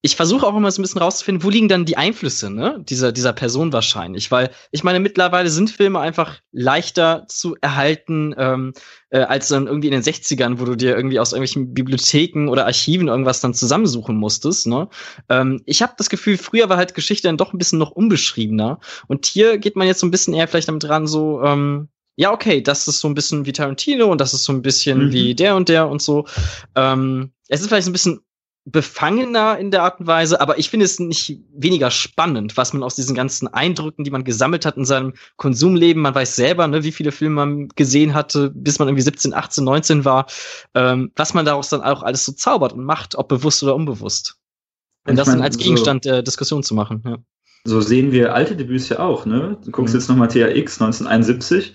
Ich 0.00 0.16
versuche 0.16 0.46
auch 0.46 0.56
immer 0.56 0.70
so 0.70 0.80
ein 0.80 0.82
bisschen 0.82 1.02
rauszufinden, 1.02 1.44
wo 1.44 1.50
liegen 1.50 1.68
dann 1.68 1.84
die 1.84 1.98
Einflüsse 1.98 2.48
ne, 2.48 2.82
dieser, 2.88 3.12
dieser 3.12 3.34
Person 3.34 3.70
wahrscheinlich. 3.70 4.30
Weil 4.30 4.50
ich 4.70 4.82
meine, 4.82 4.98
mittlerweile 4.98 5.50
sind 5.50 5.68
Filme 5.68 6.00
einfach 6.00 6.40
leichter 6.52 7.26
zu 7.28 7.54
erhalten 7.60 8.34
ähm, 8.38 8.72
äh, 9.10 9.18
als 9.18 9.48
dann 9.48 9.66
irgendwie 9.66 9.88
in 9.88 9.92
den 9.92 10.02
60ern, 10.02 10.58
wo 10.58 10.64
du 10.64 10.74
dir 10.74 10.96
irgendwie 10.96 11.20
aus 11.20 11.32
irgendwelchen 11.32 11.74
Bibliotheken 11.74 12.48
oder 12.48 12.64
Archiven 12.64 13.08
irgendwas 13.08 13.42
dann 13.42 13.52
zusammensuchen 13.52 14.16
musstest. 14.16 14.66
Ne? 14.66 14.88
Ähm, 15.28 15.60
ich 15.66 15.82
habe 15.82 15.92
das 15.98 16.08
Gefühl, 16.08 16.38
früher 16.38 16.70
war 16.70 16.78
halt 16.78 16.94
Geschichte 16.94 17.28
dann 17.28 17.36
doch 17.36 17.52
ein 17.52 17.58
bisschen 17.58 17.78
noch 17.78 17.90
unbeschriebener. 17.90 18.80
Und 19.06 19.26
hier 19.26 19.58
geht 19.58 19.76
man 19.76 19.86
jetzt 19.86 20.00
so 20.00 20.06
ein 20.06 20.10
bisschen 20.10 20.32
eher 20.32 20.48
vielleicht 20.48 20.68
damit 20.68 20.88
ran, 20.88 21.06
so, 21.06 21.42
ähm, 21.42 21.90
ja, 22.16 22.32
okay, 22.32 22.60
das 22.62 22.86
ist 22.88 23.00
so 23.00 23.08
ein 23.08 23.14
bisschen 23.14 23.46
wie 23.46 23.52
Tarantino 23.52 24.06
und 24.06 24.20
das 24.20 24.34
ist 24.34 24.44
so 24.44 24.52
ein 24.52 24.62
bisschen 24.62 25.06
mhm. 25.06 25.12
wie 25.12 25.34
der 25.34 25.56
und 25.56 25.68
der 25.68 25.88
und 25.88 26.02
so. 26.02 26.26
Ähm, 26.74 27.32
es 27.48 27.60
ist 27.60 27.68
vielleicht 27.68 27.88
ein 27.88 27.92
bisschen 27.92 28.20
befangener 28.64 29.58
in 29.58 29.72
der 29.72 29.82
Art 29.82 29.98
und 29.98 30.06
Weise, 30.06 30.40
aber 30.40 30.58
ich 30.58 30.70
finde 30.70 30.86
es 30.86 31.00
nicht 31.00 31.40
weniger 31.52 31.90
spannend, 31.90 32.56
was 32.56 32.72
man 32.72 32.84
aus 32.84 32.94
diesen 32.94 33.16
ganzen 33.16 33.48
Eindrücken, 33.48 34.04
die 34.04 34.10
man 34.12 34.22
gesammelt 34.22 34.64
hat 34.64 34.76
in 34.76 34.84
seinem 34.84 35.14
Konsumleben, 35.36 36.00
man 36.00 36.14
weiß 36.14 36.36
selber, 36.36 36.68
ne, 36.68 36.84
wie 36.84 36.92
viele 36.92 37.10
Filme 37.10 37.34
man 37.34 37.68
gesehen 37.68 38.14
hatte, 38.14 38.50
bis 38.50 38.78
man 38.78 38.86
irgendwie 38.86 39.02
17, 39.02 39.34
18, 39.34 39.64
19 39.64 40.04
war, 40.04 40.26
ähm, 40.74 41.10
was 41.16 41.34
man 41.34 41.44
daraus 41.44 41.70
dann 41.70 41.82
auch 41.82 42.04
alles 42.04 42.24
so 42.24 42.32
zaubert 42.32 42.72
und 42.72 42.84
macht, 42.84 43.16
ob 43.16 43.28
bewusst 43.28 43.64
oder 43.64 43.74
unbewusst. 43.74 44.36
Und 45.08 45.16
das 45.16 45.26
dann 45.26 45.42
als 45.42 45.58
Gegenstand 45.58 46.04
so, 46.04 46.10
der 46.10 46.22
Diskussion 46.22 46.62
zu 46.62 46.74
machen. 46.74 47.02
Ja. 47.04 47.18
So 47.64 47.80
sehen 47.80 48.12
wir 48.12 48.32
alte 48.32 48.54
Debüts 48.54 48.88
ja 48.88 49.00
auch, 49.00 49.26
ne? 49.26 49.58
Du 49.64 49.72
guckst 49.72 49.94
mhm. 49.94 50.00
jetzt 50.00 50.08
nochmal 50.08 50.28
THX 50.28 50.80
1971 50.80 51.74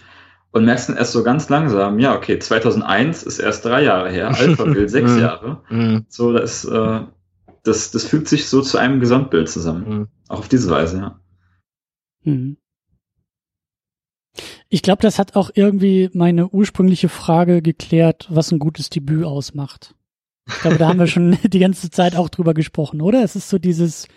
und 0.51 0.65
merkst 0.65 0.89
dann 0.89 0.97
erst 0.97 1.11
so 1.11 1.23
ganz 1.23 1.49
langsam, 1.49 1.99
ja, 1.99 2.15
okay, 2.15 2.39
2001 2.39 3.23
ist 3.23 3.39
erst 3.39 3.65
drei 3.65 3.83
Jahre 3.83 4.09
her, 4.09 4.29
Alphaville 4.29 4.89
sechs 4.89 5.11
mhm. 5.11 5.19
Jahre. 5.19 5.61
Mhm. 5.69 6.05
So, 6.07 6.33
das, 6.33 6.65
äh, 6.65 7.01
das, 7.63 7.91
das 7.91 8.05
fügt 8.05 8.27
sich 8.27 8.47
so 8.47 8.61
zu 8.61 8.77
einem 8.77 8.99
Gesamtbild 8.99 9.49
zusammen. 9.49 9.89
Mhm. 9.89 10.07
Auch 10.29 10.39
auf 10.39 10.47
diese 10.47 10.69
Weise, 10.69 10.97
ja. 10.97 11.19
Mhm. 12.23 12.57
Ich 14.69 14.81
glaube, 14.81 15.01
das 15.01 15.17
hat 15.17 15.35
auch 15.35 15.49
irgendwie 15.53 16.09
meine 16.13 16.49
ursprüngliche 16.49 17.09
Frage 17.09 17.61
geklärt, 17.61 18.27
was 18.29 18.51
ein 18.51 18.59
gutes 18.59 18.89
Debüt 18.89 19.23
ausmacht. 19.23 19.95
Ich 20.47 20.59
glaube, 20.59 20.77
da 20.77 20.87
haben 20.89 20.99
wir 20.99 21.07
schon 21.07 21.37
die 21.43 21.59
ganze 21.59 21.89
Zeit 21.89 22.15
auch 22.15 22.29
drüber 22.29 22.53
gesprochen, 22.53 23.01
oder? 23.01 23.23
Es 23.23 23.35
ist 23.35 23.49
so 23.49 23.57
dieses, 23.57 24.07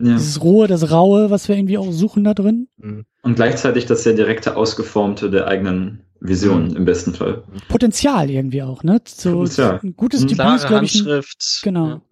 ja. 0.00 0.14
Dieses 0.14 0.42
Rohe, 0.42 0.66
das 0.66 0.90
Raue, 0.90 1.30
was 1.30 1.48
wir 1.48 1.56
irgendwie 1.56 1.78
auch 1.78 1.92
suchen 1.92 2.24
da 2.24 2.34
drin. 2.34 2.68
Mhm. 2.78 3.04
Und 3.22 3.34
gleichzeitig 3.34 3.86
das 3.86 4.02
sehr 4.02 4.14
direkte 4.14 4.56
Ausgeformte 4.56 5.30
der 5.30 5.46
eigenen 5.46 6.04
Vision 6.20 6.68
mhm. 6.68 6.76
im 6.76 6.84
besten 6.84 7.14
Fall. 7.14 7.44
Potenzial 7.68 8.30
irgendwie 8.30 8.62
auch, 8.62 8.82
ne? 8.82 9.00
So 9.06 9.32
Potenzial. 9.32 9.80
ein 9.82 9.96
gutes 9.96 10.22
mhm. 10.22 10.28
Debüt 10.28 10.66
glaube 10.66 10.84
ich. 10.84 11.06
Ein, 11.06 11.22
genau. 11.62 11.88
Ja. 11.88 12.02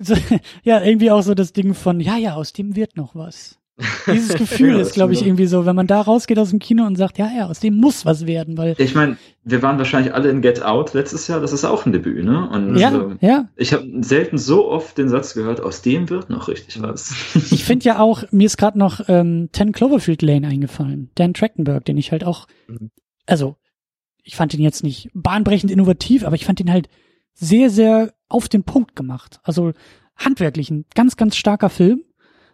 So, 0.00 0.14
ja, 0.64 0.82
irgendwie 0.82 1.10
auch 1.10 1.22
so 1.22 1.34
das 1.34 1.52
Ding 1.52 1.74
von, 1.74 2.00
ja, 2.00 2.16
ja, 2.16 2.34
aus 2.34 2.52
dem 2.52 2.74
wird 2.74 2.96
noch 2.96 3.14
was. 3.14 3.59
Dieses 4.06 4.34
Gefühl 4.38 4.76
ja, 4.76 4.80
ist, 4.80 4.94
glaube 4.94 5.12
ich, 5.12 5.24
irgendwie 5.24 5.46
so, 5.46 5.66
wenn 5.66 5.76
man 5.76 5.86
da 5.86 6.00
rausgeht 6.00 6.38
aus 6.38 6.50
dem 6.50 6.58
Kino 6.58 6.86
und 6.86 6.96
sagt, 6.96 7.18
ja, 7.18 7.30
ja, 7.34 7.46
aus 7.46 7.60
dem 7.60 7.76
muss 7.76 8.04
was 8.04 8.26
werden, 8.26 8.56
weil. 8.58 8.74
Ich 8.78 8.94
meine, 8.94 9.16
wir 9.44 9.62
waren 9.62 9.78
wahrscheinlich 9.78 10.14
alle 10.14 10.30
in 10.30 10.42
Get 10.42 10.62
Out 10.62 10.92
letztes 10.92 11.26
Jahr, 11.28 11.40
das 11.40 11.52
ist 11.52 11.64
auch 11.64 11.86
ein 11.86 11.92
Debüt, 11.92 12.24
ne? 12.24 12.48
Und 12.50 12.76
ja, 12.76 12.88
also, 12.88 13.14
ja. 13.20 13.48
Ich 13.56 13.72
habe 13.72 13.86
selten 14.00 14.38
so 14.38 14.68
oft 14.68 14.98
den 14.98 15.08
Satz 15.08 15.34
gehört, 15.34 15.60
aus 15.60 15.82
dem 15.82 16.10
wird 16.10 16.30
noch 16.30 16.48
richtig 16.48 16.80
was. 16.82 17.14
ich 17.50 17.64
finde 17.64 17.84
ja 17.86 17.98
auch, 17.98 18.24
mir 18.30 18.46
ist 18.46 18.58
gerade 18.58 18.78
noch 18.78 19.00
ähm, 19.08 19.48
Ten 19.52 19.72
Cloverfield 19.72 20.22
Lane 20.22 20.46
eingefallen, 20.46 21.10
Dan 21.14 21.34
Trachtenberg, 21.34 21.84
den 21.84 21.96
ich 21.96 22.12
halt 22.12 22.24
auch, 22.24 22.46
mhm. 22.68 22.90
also 23.26 23.56
ich 24.22 24.36
fand 24.36 24.54
ihn 24.54 24.60
jetzt 24.60 24.84
nicht 24.84 25.10
bahnbrechend 25.14 25.70
innovativ, 25.70 26.24
aber 26.24 26.36
ich 26.36 26.44
fand 26.44 26.60
ihn 26.60 26.70
halt 26.70 26.88
sehr, 27.32 27.70
sehr 27.70 28.12
auf 28.28 28.48
den 28.48 28.64
Punkt 28.64 28.94
gemacht. 28.94 29.40
Also 29.42 29.72
handwerklich 30.16 30.70
ein 30.70 30.84
ganz, 30.94 31.16
ganz 31.16 31.36
starker 31.36 31.70
Film 31.70 32.04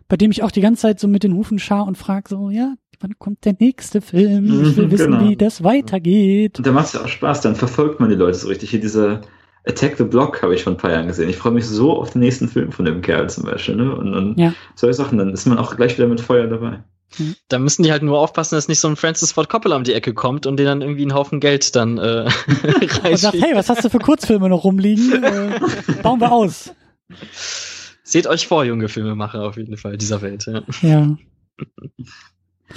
bei 0.09 0.17
dem 0.17 0.31
ich 0.31 0.43
auch 0.43 0.51
die 0.51 0.61
ganze 0.61 0.83
Zeit 0.83 1.01
so 1.01 1.09
mit 1.09 1.23
den 1.23 1.35
Hufen 1.35 1.59
schar 1.59 1.87
und 1.87 1.99
frage 1.99 2.29
so, 2.29 2.51
ja, 2.51 2.75
wann 3.01 3.19
kommt 3.19 3.45
der 3.45 3.57
nächste 3.59 4.01
Film? 4.01 4.47
Ich 4.63 4.77
will 4.77 4.91
wissen, 4.91 5.13
genau. 5.13 5.29
wie 5.29 5.37
das 5.37 5.65
weitergeht. 5.65 6.59
Und 6.59 6.67
da 6.67 6.73
macht 6.73 6.87
es 6.87 6.93
ja 6.95 7.03
auch 7.03 7.09
Spaß, 7.09 7.41
dann 7.41 7.57
verfolgt 7.57 8.01
man 8.01 8.09
die 8.09 8.17
Leute 8.17 8.39
so 8.39 8.49
richtig. 8.49 8.71
Hier 8.71 8.81
diese 8.81 9.23
Attack 9.67 9.97
the 9.99 10.05
Block 10.05 10.43
habe 10.43 10.55
ich 10.55 10.63
vor 10.63 10.73
ein 10.73 10.77
paar 10.77 10.93
Jahren 10.93 11.09
gesehen. 11.09 11.29
Ich 11.29 11.37
freue 11.37 11.53
mich 11.53 11.67
so 11.67 11.97
auf 11.97 12.11
den 12.11 12.21
nächsten 12.21 12.49
Film 12.49 12.73
von 12.73 12.85
dem 12.85 13.03
Kerl 13.03 13.29
zum 13.29 13.45
Beispiel. 13.45 13.77
Ne? 13.77 13.95
Und, 13.95 14.15
und 14.15 14.39
ja. 14.39 14.55
solche 14.75 14.95
Sachen, 14.95 15.19
dann 15.19 15.33
ist 15.33 15.47
man 15.47 15.59
auch 15.59 15.77
gleich 15.77 15.99
wieder 15.99 16.07
mit 16.07 16.21
Feuer 16.21 16.47
dabei. 16.47 16.83
Mhm. 17.19 17.35
Da 17.49 17.59
müssen 17.59 17.83
die 17.83 17.91
halt 17.91 18.03
nur 18.03 18.19
aufpassen, 18.19 18.55
dass 18.55 18.69
nicht 18.69 18.81
so 18.81 18.89
ein 18.89 18.97
Francis 18.97 19.33
Ford 19.33 19.49
Coppola 19.49 19.77
um 19.77 19.85
die 19.85 19.95
Ecke 19.95 20.15
kommt 20.15 20.47
und 20.47 20.57
den 20.57 20.67
dann 20.67 20.83
irgendwie 20.83 21.03
einen 21.03 21.15
Haufen 21.15 21.41
Geld 21.41 21.75
dann 21.75 21.99
äh, 21.99 22.29
Und 23.11 23.19
sagt, 23.19 23.41
hey, 23.41 23.55
was 23.55 23.69
hast 23.69 23.85
du 23.85 23.91
für 23.91 23.99
Kurzfilme 23.99 24.49
noch 24.49 24.65
rumliegen? 24.65 25.23
Äh, 25.23 25.61
bauen 26.03 26.21
wir 26.21 26.33
aus. 26.33 26.73
Seht 28.09 28.29
euch 28.29 28.47
vor, 28.47 28.65
junge 28.65 28.89
Filmemacher 28.89 29.43
auf 29.43 29.57
jeden 29.57 29.77
Fall 29.77 29.97
dieser 29.99 30.23
Welt. 30.23 30.47
Ja. 30.47 30.63
ja. 30.83 31.17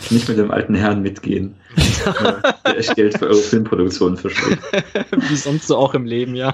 Nicht 0.10 0.27
mit 0.27 0.39
dem 0.39 0.49
alten 0.49 0.73
Herrn 0.73 1.03
mitgehen, 1.03 1.53
der 2.65 2.77
echt 2.77 2.95
Geld 2.95 3.15
für 3.19 3.27
eure 3.27 3.35
Filmproduktionen 3.35 4.18
verschlägt. 4.18 4.60
Wie 5.30 5.35
sonst 5.35 5.68
so 5.68 5.77
auch 5.77 5.93
im 5.93 6.06
Leben, 6.06 6.34
ja. 6.35 6.53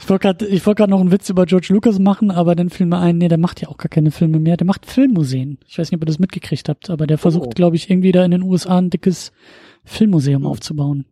Ich 0.00 0.08
wollte 0.10 0.22
gerade 0.22 0.46
ich 0.46 0.66
wollte 0.66 0.80
gerade 0.80 0.90
noch 0.90 1.00
einen 1.00 1.10
Witz 1.10 1.30
über 1.30 1.46
George 1.46 1.68
Lucas 1.70 1.98
machen, 1.98 2.30
aber 2.30 2.54
dann 2.54 2.68
fiel 2.68 2.84
mir 2.86 2.98
ein, 2.98 3.16
nee, 3.16 3.28
der 3.28 3.38
macht 3.38 3.62
ja 3.62 3.68
auch 3.68 3.78
gar 3.78 3.88
keine 3.88 4.10
Filme 4.10 4.38
mehr. 4.38 4.58
Der 4.58 4.66
macht 4.66 4.84
Filmmuseen. 4.84 5.58
Ich 5.66 5.78
weiß 5.78 5.90
nicht, 5.90 5.96
ob 5.98 6.02
ihr 6.02 6.06
das 6.06 6.18
mitgekriegt 6.18 6.68
habt, 6.68 6.90
aber 6.90 7.06
der 7.06 7.16
versucht, 7.18 7.46
Oh. 7.48 7.54
glaube 7.54 7.76
ich, 7.76 7.88
irgendwie 7.88 8.12
da 8.12 8.24
in 8.24 8.30
den 8.30 8.42
USA 8.42 8.76
ein 8.78 8.90
dickes 8.90 9.32
Filmmuseum 9.84 10.44
aufzubauen. 10.46 11.06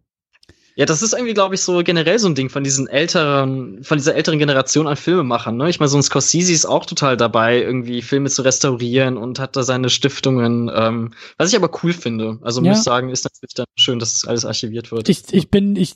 Ja, 0.79 0.85
das 0.85 1.03
ist 1.03 1.15
irgendwie, 1.15 1.33
glaube 1.33 1.55
ich, 1.55 1.63
so 1.63 1.83
generell 1.83 2.19
so 2.19 2.29
ein 2.29 2.35
Ding 2.35 2.51
von 2.51 2.63
diesen 2.63 2.87
älteren, 2.87 3.83
von 3.83 3.97
dieser 3.97 4.15
älteren 4.15 4.39
Generation 4.39 4.87
an 4.87 4.97
Filmemachern. 4.97 5.57
Ne? 5.57 5.71
Ich 5.71 5.81
meine, 5.81 5.89
so 5.89 5.97
ein 5.97 6.03
Scorsese 6.03 6.53
ist 6.53 6.67
auch 6.67 6.85
total 6.85 7.17
dabei, 7.17 7.63
irgendwie 7.63 8.03
Filme 8.03 8.29
zu 8.29 8.43
restaurieren 8.43 9.17
und 9.17 9.39
hat 9.39 9.57
da 9.57 9.63
seine 9.63 9.89
Stiftungen, 9.89 10.71
ähm, 10.75 11.15
was 11.39 11.49
ich 11.51 11.57
aber 11.57 11.71
cool 11.83 11.95
finde. 11.95 12.39
Also 12.43 12.61
Ja. 12.61 12.69
muss 12.69 12.81
ich 12.81 12.85
sagen, 12.85 13.09
ist 13.09 13.25
natürlich 13.25 13.55
dann 13.55 13.65
schön, 13.75 13.99
dass 13.99 14.13
das 14.13 14.29
alles 14.29 14.45
archiviert 14.45 14.93
wird. 14.93 15.09
Ich, 15.09 15.23
ich 15.33 15.49
bin, 15.51 15.77
ich, 15.77 15.95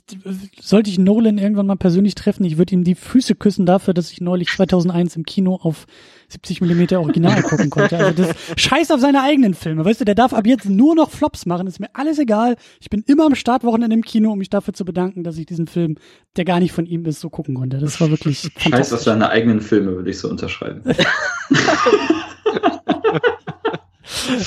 sollte 0.59 0.89
ich 0.89 0.97
Nolan 0.97 1.37
irgendwann 1.37 1.67
mal 1.67 1.75
persönlich 1.75 2.15
treffen, 2.15 2.43
ich 2.43 2.57
würde 2.57 2.73
ihm 2.73 2.83
die 2.83 2.95
Füße 2.95 3.35
küssen 3.35 3.67
dafür, 3.67 3.93
dass 3.93 4.11
ich 4.11 4.19
neulich 4.19 4.47
2001 4.55 5.15
im 5.15 5.25
Kino 5.25 5.59
auf 5.61 5.85
70 6.31 6.61
Millimeter 6.61 6.99
Original 6.99 7.41
gucken 7.43 7.69
konnte. 7.69 7.97
Also 7.97 8.23
das 8.23 8.35
Scheiß 8.55 8.91
auf 8.91 8.99
seine 8.99 9.21
eigenen 9.21 9.53
Filme, 9.53 9.85
weißt 9.85 10.01
du, 10.01 10.05
der 10.05 10.15
darf 10.15 10.33
ab 10.33 10.45
jetzt 10.47 10.69
nur 10.69 10.95
noch 10.95 11.09
Flops 11.09 11.45
machen, 11.45 11.67
ist 11.67 11.79
mir 11.79 11.89
alles 11.93 12.19
egal. 12.19 12.55
Ich 12.79 12.89
bin 12.89 13.03
immer 13.07 13.25
am 13.25 13.35
Startwochenende 13.35 13.93
im 13.93 14.03
Kino, 14.03 14.31
um 14.31 14.37
mich 14.39 14.49
dafür 14.49 14.73
zu 14.73 14.85
bedanken, 14.85 15.23
dass 15.23 15.37
ich 15.37 15.45
diesen 15.45 15.67
Film, 15.67 15.95
der 16.37 16.45
gar 16.45 16.59
nicht 16.59 16.71
von 16.71 16.85
ihm 16.85 17.05
ist, 17.05 17.19
so 17.19 17.29
gucken 17.29 17.55
konnte. 17.55 17.77
Das 17.79 17.99
war 18.01 18.09
wirklich 18.09 18.49
Scheiß 18.57 18.93
auf 18.93 19.01
seine 19.01 19.29
eigenen 19.29 19.61
Filme, 19.61 19.95
würde 19.95 20.09
ich 20.09 20.19
so 20.19 20.29
unterschreiben. 20.29 20.81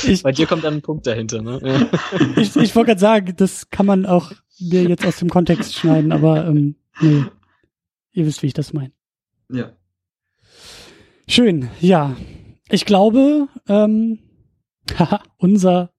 Ich, 0.05 0.23
Bei 0.23 0.33
dir 0.33 0.47
kommt 0.47 0.65
dann 0.65 0.75
ein 0.75 0.83
Punkt 0.83 1.07
dahinter, 1.07 1.43
ne? 1.43 1.89
Ich, 2.37 2.55
ich 2.57 2.75
wollte 2.77 2.89
gerade 2.89 3.01
sagen, 3.01 3.35
das 3.37 3.71
kann 3.71 3.87
man 3.87 4.07
auch 4.07 4.33
mir 4.61 4.83
jetzt 4.85 5.07
aus 5.07 5.17
dem 5.17 5.29
Kontext 5.29 5.75
schneiden, 5.75 6.13
aber 6.13 6.47
ähm, 6.47 6.77
nee. 7.01 7.25
Ihr 8.13 8.27
wisst, 8.27 8.43
wie 8.43 8.47
ich 8.47 8.55
das 8.55 8.73
meine. 8.73 8.93
Ja. 9.51 9.73
Schön, 11.27 11.71
ja. 11.81 12.17
Ich 12.69 12.85
glaube, 12.85 13.49
ähm, 13.69 14.19
haha, 14.99 15.23
unser 15.39 15.91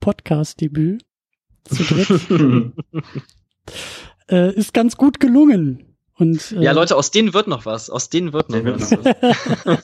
Podcast-Debüt 0.00 1.04
zu 1.64 1.82
dritt 1.82 2.20
äh, 4.30 4.54
ist 4.54 4.74
ganz 4.74 4.96
gut 4.96 5.20
gelungen. 5.20 5.96
Und 6.16 6.52
äh, 6.52 6.62
ja, 6.62 6.72
Leute, 6.72 6.96
aus 6.96 7.10
denen 7.10 7.34
wird 7.34 7.48
noch 7.48 7.66
was. 7.66 7.88
Aus 7.90 8.10
denen 8.10 8.32
wird 8.32 8.50
noch 8.50 8.62
wird 8.64 8.80
was. 8.80 9.78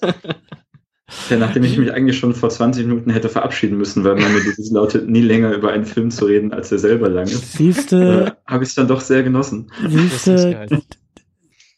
Ja, 1.29 1.37
nachdem 1.37 1.65
ich 1.65 1.77
mich 1.77 1.93
eigentlich 1.93 2.19
schon 2.19 2.35
vor 2.35 2.51
20 2.51 2.87
Minuten 2.87 3.11
hätte 3.11 3.29
verabschieden 3.29 3.77
müssen, 3.77 4.05
weil 4.05 4.15
mir 4.15 4.43
dieses 4.45 4.71
lautet, 4.71 5.09
nie 5.09 5.23
länger 5.23 5.53
über 5.53 5.73
einen 5.73 5.85
Film 5.85 6.11
zu 6.11 6.27
reden, 6.27 6.53
als 6.53 6.71
er 6.71 6.79
selber 6.79 7.09
lang 7.09 7.27
ist, 7.27 7.59
äh, 7.93 8.31
habe 8.47 8.63
ich 8.63 8.71
es 8.71 8.75
dann 8.77 8.87
doch 8.87 9.01
sehr 9.01 9.23
genossen. 9.23 9.73
Das 9.83 9.93
ist 9.93 10.25
siehste, 10.25 10.53
geil. 10.53 10.83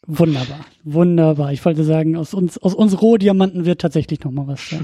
Wunderbar, 0.05 0.65
wunderbar. 0.83 1.53
Ich 1.53 1.63
wollte 1.65 1.83
sagen, 1.83 2.15
aus 2.15 2.33
uns, 2.33 2.57
aus 2.57 2.73
uns 2.73 3.01
Rohdiamanten 3.01 3.65
wird 3.65 3.81
tatsächlich 3.81 4.23
noch 4.23 4.31
mal 4.31 4.47
was. 4.47 4.71
Ja. 4.71 4.79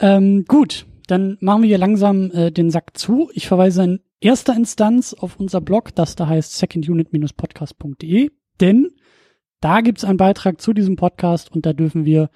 ähm, 0.00 0.44
gut, 0.46 0.86
dann 1.06 1.38
machen 1.40 1.62
wir 1.62 1.68
hier 1.68 1.78
langsam 1.78 2.30
äh, 2.30 2.50
den 2.50 2.70
Sack 2.70 2.96
zu. 2.96 3.30
Ich 3.32 3.48
verweise 3.48 3.84
in 3.84 4.00
erster 4.20 4.54
Instanz 4.54 5.14
auf 5.14 5.38
unser 5.38 5.60
Blog, 5.60 5.94
das 5.94 6.16
da 6.16 6.28
heißt 6.28 6.56
secondunit-podcast.de, 6.56 8.30
denn 8.60 8.88
da 9.60 9.80
gibt's 9.80 10.04
einen 10.04 10.18
Beitrag 10.18 10.60
zu 10.60 10.72
diesem 10.72 10.96
Podcast 10.96 11.50
und 11.52 11.66
da 11.66 11.72
dürfen 11.72 12.04
wir, 12.04 12.30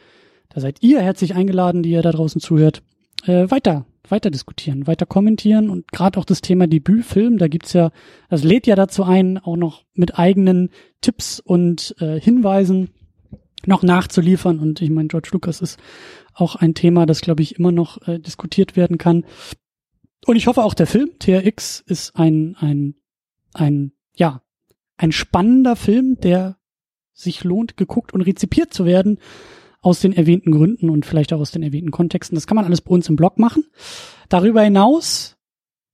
da 0.49 0.61
seid 0.61 0.83
ihr 0.83 1.01
herzlich 1.01 1.35
eingeladen, 1.35 1.83
die 1.83 1.91
ihr 1.91 2.03
da 2.03 2.13
draußen 2.13 2.41
zuhört, 2.41 2.83
äh, 3.27 3.51
weiter, 3.51 3.87
weiter 4.13 4.31
diskutieren, 4.31 4.87
weiter 4.87 5.07
kommentieren 5.07 5.71
und 5.71 5.91
gerade 5.91 6.21
auch 6.21 6.25
das 6.25 6.43
Thema 6.43 6.69
Debütfilm, 6.69 7.39
da 7.39 7.49
gibt's 7.49 7.73
ja, 7.73 7.91
das 8.29 8.45
lädt 8.45 8.69
ja 8.69 8.77
dazu 8.77 9.03
ein, 9.03 9.39
auch 9.39 9.57
noch 9.57 9.85
mit 9.95 10.19
eigenen 10.19 10.71
Tipps 11.01 11.41
und 11.41 11.97
äh, 11.99 12.21
Hinweisen 12.21 12.91
noch 13.67 13.83
nachzuliefern 13.83 14.61
und 14.61 14.81
ich 14.81 14.91
meine, 14.91 15.09
George 15.09 15.31
Lucas 15.33 15.61
ist 15.61 15.81
auch 16.35 16.57
ein 16.57 16.75
Thema, 16.75 17.07
das 17.07 17.23
glaube 17.23 17.43
ich 17.43 17.59
immer 17.59 17.73
noch 17.73 18.07
äh, 18.07 18.19
diskutiert 18.19 18.77
werden 18.77 18.99
kann. 18.99 19.25
Und 20.27 20.37
ich 20.37 20.47
hoffe 20.47 20.63
auch 20.63 20.75
der 20.75 20.87
Film 20.87 21.19
TRX 21.19 21.81
ist 21.81 22.15
ein 22.15 22.55
ein 22.61 22.95
ein 23.55 23.93
ja 24.15 24.43
ein 24.97 25.13
spannender 25.13 25.75
Film, 25.75 26.19
der 26.21 26.59
sich 27.13 27.45
lohnt, 27.45 27.77
geguckt 27.77 28.13
und 28.15 28.21
rezipiert 28.21 28.73
zu 28.73 28.85
werden 28.85 29.19
aus 29.83 30.01
den 30.01 30.13
erwähnten 30.13 30.53
Gründen 30.53 30.89
und 30.89 31.05
vielleicht 31.05 31.33
auch 31.33 31.41
aus 31.41 31.51
den 31.51 31.63
erwähnten 31.63 31.91
Kontexten. 31.91 32.37
Das 32.37 32.47
kann 32.47 32.55
man 32.55 32.65
alles 32.65 32.81
bei 32.81 32.91
uns 32.91 33.09
im 33.09 33.17
Blog 33.17 33.39
machen. 33.39 33.65
Darüber 34.29 34.63
hinaus 34.63 35.37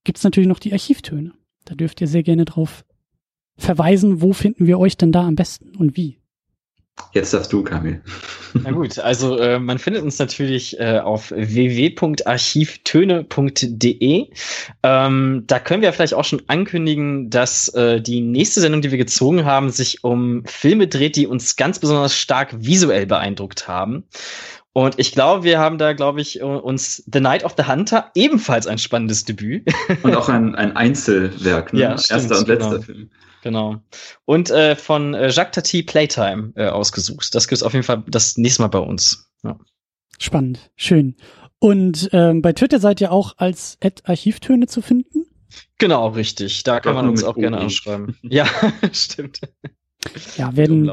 gibt's 0.05 0.23
natürlich 0.23 0.48
noch 0.48 0.59
die 0.59 0.73
Archivtöne. 0.73 1.32
Da 1.65 1.74
dürft 1.74 2.01
ihr 2.01 2.06
sehr 2.06 2.23
gerne 2.23 2.44
drauf 2.44 2.85
verweisen, 3.56 4.23
wo 4.23 4.32
finden 4.32 4.66
wir 4.66 4.78
euch 4.78 4.97
denn 4.97 5.10
da 5.10 5.27
am 5.27 5.35
besten 5.35 5.74
und 5.77 5.97
wie. 5.97 6.19
Jetzt 7.12 7.34
darfst 7.34 7.52
du, 7.52 7.62
Kamil. 7.62 8.00
Na 8.54 8.70
gut, 8.70 8.98
also 8.98 9.38
äh, 9.38 9.58
man 9.58 9.78
findet 9.78 10.02
uns 10.02 10.18
natürlich 10.18 10.78
äh, 10.78 10.98
auf 10.98 11.30
www.archivtöne.de. 11.30 14.26
Ähm, 14.82 15.44
da 15.46 15.58
können 15.58 15.82
wir 15.82 15.92
vielleicht 15.92 16.14
auch 16.14 16.24
schon 16.24 16.42
ankündigen, 16.48 17.30
dass 17.30 17.68
äh, 17.68 18.00
die 18.00 18.20
nächste 18.20 18.60
Sendung, 18.60 18.82
die 18.82 18.90
wir 18.90 18.98
gezogen 18.98 19.44
haben, 19.44 19.70
sich 19.70 20.04
um 20.04 20.44
Filme 20.46 20.86
dreht, 20.86 21.16
die 21.16 21.26
uns 21.26 21.56
ganz 21.56 21.78
besonders 21.78 22.14
stark 22.14 22.54
visuell 22.58 23.06
beeindruckt 23.06 23.68
haben. 23.68 24.04
Und 24.74 24.98
ich 24.98 25.12
glaube, 25.12 25.44
wir 25.44 25.58
haben 25.58 25.78
da, 25.78 25.92
glaube 25.92 26.20
ich, 26.20 26.40
uns 26.40 27.02
The 27.12 27.20
Night 27.20 27.42
of 27.42 27.54
the 27.56 27.64
Hunter 27.64 28.12
ebenfalls 28.14 28.68
ein 28.68 28.78
spannendes 28.78 29.24
Debüt. 29.24 29.68
Und 30.04 30.14
auch 30.14 30.28
ein, 30.28 30.54
ein 30.54 30.76
Einzelwerk, 30.76 31.72
ne? 31.72 31.80
Ja, 31.80 31.98
stimmt, 31.98 32.20
Erster 32.20 32.38
und 32.38 32.48
letzter 32.48 32.70
genau. 32.70 32.82
Film. 32.82 33.10
Genau. 33.43 33.77
Und 34.24 34.51
äh, 34.51 34.77
von 34.77 35.15
äh, 35.15 35.28
Jacques 35.28 35.55
Tati 35.55 35.82
Playtime 35.82 36.52
äh, 36.56 36.69
ausgesucht. 36.69 37.35
Das 37.35 37.48
gibt's 37.48 37.62
auf 37.62 37.73
jeden 37.73 37.85
Fall 37.85 38.02
das 38.09 38.36
nächste 38.36 38.62
Mal 38.62 38.69
bei 38.69 38.78
uns. 38.78 39.31
Ja. 39.44 39.59
Spannend, 40.19 40.70
schön. 40.77 41.16
Und 41.60 42.10
ähm, 42.12 42.43
bei 42.43 42.52
Twitter 42.52 42.81
seid 42.81 43.01
ihr 43.01 43.12
auch 43.12 43.35
als 43.39 43.78
Ad 43.82 44.02
Archivtöne 44.05 44.66
zu 44.66 44.82
finden. 44.82 45.27
Genau, 45.78 46.09
richtig. 46.09 46.62
Da 46.65 46.81
kann 46.81 46.94
Doch 46.94 47.02
man 47.02 47.10
uns 47.10 47.24
auch 47.24 47.36
gerne 47.36 47.59
OE. 47.59 47.62
anschreiben. 47.62 48.16
ja, 48.23 48.47
stimmt. 48.93 49.40
Ja, 50.36 50.56
werden, 50.56 50.90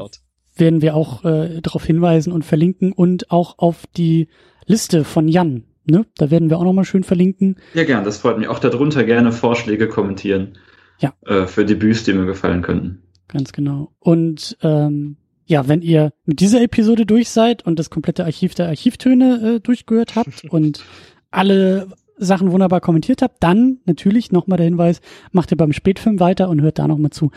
werden 0.56 0.82
wir 0.82 0.94
auch 0.94 1.24
äh, 1.24 1.60
darauf 1.60 1.84
hinweisen 1.84 2.32
und 2.32 2.44
verlinken 2.44 2.92
und 2.92 3.30
auch 3.30 3.58
auf 3.58 3.84
die 3.96 4.28
Liste 4.66 5.04
von 5.04 5.28
Jan. 5.28 5.64
Ne? 5.84 6.04
Da 6.16 6.30
werden 6.30 6.50
wir 6.50 6.58
auch 6.58 6.64
nochmal 6.64 6.84
schön 6.84 7.04
verlinken. 7.04 7.56
Ja, 7.74 7.84
gern, 7.84 8.04
das 8.04 8.18
freut 8.18 8.38
mich. 8.38 8.48
Auch 8.48 8.58
darunter 8.58 9.04
gerne 9.04 9.30
Vorschläge 9.30 9.88
kommentieren. 9.88 10.58
Ja. 10.98 11.14
Äh, 11.24 11.46
für 11.46 11.64
Debüts, 11.64 12.04
die 12.04 12.12
mir 12.12 12.26
gefallen 12.26 12.62
könnten. 12.62 13.02
Ganz 13.28 13.52
genau. 13.52 13.92
Und 13.98 14.56
ähm, 14.62 15.16
ja, 15.46 15.68
wenn 15.68 15.82
ihr 15.82 16.12
mit 16.24 16.40
dieser 16.40 16.60
Episode 16.60 17.06
durch 17.06 17.30
seid 17.30 17.64
und 17.64 17.78
das 17.78 17.90
komplette 17.90 18.24
Archiv 18.24 18.54
der 18.54 18.68
Archivtöne 18.68 19.56
äh, 19.56 19.60
durchgehört 19.60 20.16
habt 20.16 20.44
und 20.50 20.84
alle 21.30 21.88
Sachen 22.18 22.50
wunderbar 22.50 22.80
kommentiert 22.80 23.22
habt, 23.22 23.42
dann 23.42 23.78
natürlich 23.84 24.32
nochmal 24.32 24.56
der 24.56 24.66
Hinweis, 24.66 25.00
macht 25.32 25.50
ihr 25.50 25.56
beim 25.56 25.72
Spätfilm 25.72 26.18
weiter 26.18 26.48
und 26.48 26.62
hört 26.62 26.78
da 26.78 26.88
nochmal 26.88 27.10
zu, 27.10 27.30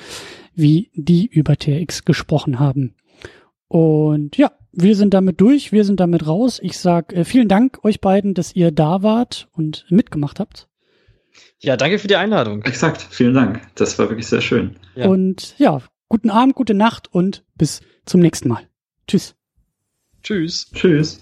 wie 0.55 0.89
die 0.93 1.27
über 1.27 1.57
TRX 1.57 2.05
gesprochen 2.05 2.59
haben. 2.59 2.95
Und 3.67 4.37
ja, 4.37 4.51
wir 4.71 4.95
sind 4.95 5.13
damit 5.13 5.41
durch, 5.41 5.71
wir 5.71 5.83
sind 5.83 5.99
damit 5.99 6.27
raus. 6.27 6.59
Ich 6.61 6.77
sag 6.77 7.13
äh, 7.13 7.25
vielen 7.25 7.47
Dank 7.47 7.83
euch 7.83 8.01
beiden, 8.01 8.33
dass 8.33 8.55
ihr 8.55 8.71
da 8.71 9.03
wart 9.03 9.49
und 9.51 9.85
mitgemacht 9.89 10.39
habt. 10.39 10.68
Ja, 11.61 11.75
danke 11.75 11.99
für 11.99 12.07
die 12.07 12.15
Einladung. 12.15 12.63
Exakt, 12.63 13.05
vielen 13.09 13.33
Dank. 13.33 13.61
Das 13.75 13.99
war 13.99 14.09
wirklich 14.09 14.27
sehr 14.27 14.41
schön. 14.41 14.77
Ja. 14.95 15.07
Und 15.07 15.55
ja, 15.57 15.81
guten 16.07 16.29
Abend, 16.29 16.55
gute 16.55 16.73
Nacht 16.73 17.13
und 17.13 17.43
bis 17.55 17.81
zum 18.05 18.21
nächsten 18.21 18.47
Mal. 18.47 18.67
Tschüss. 19.07 19.35
Tschüss. 20.23 20.69
Tschüss. 20.73 21.21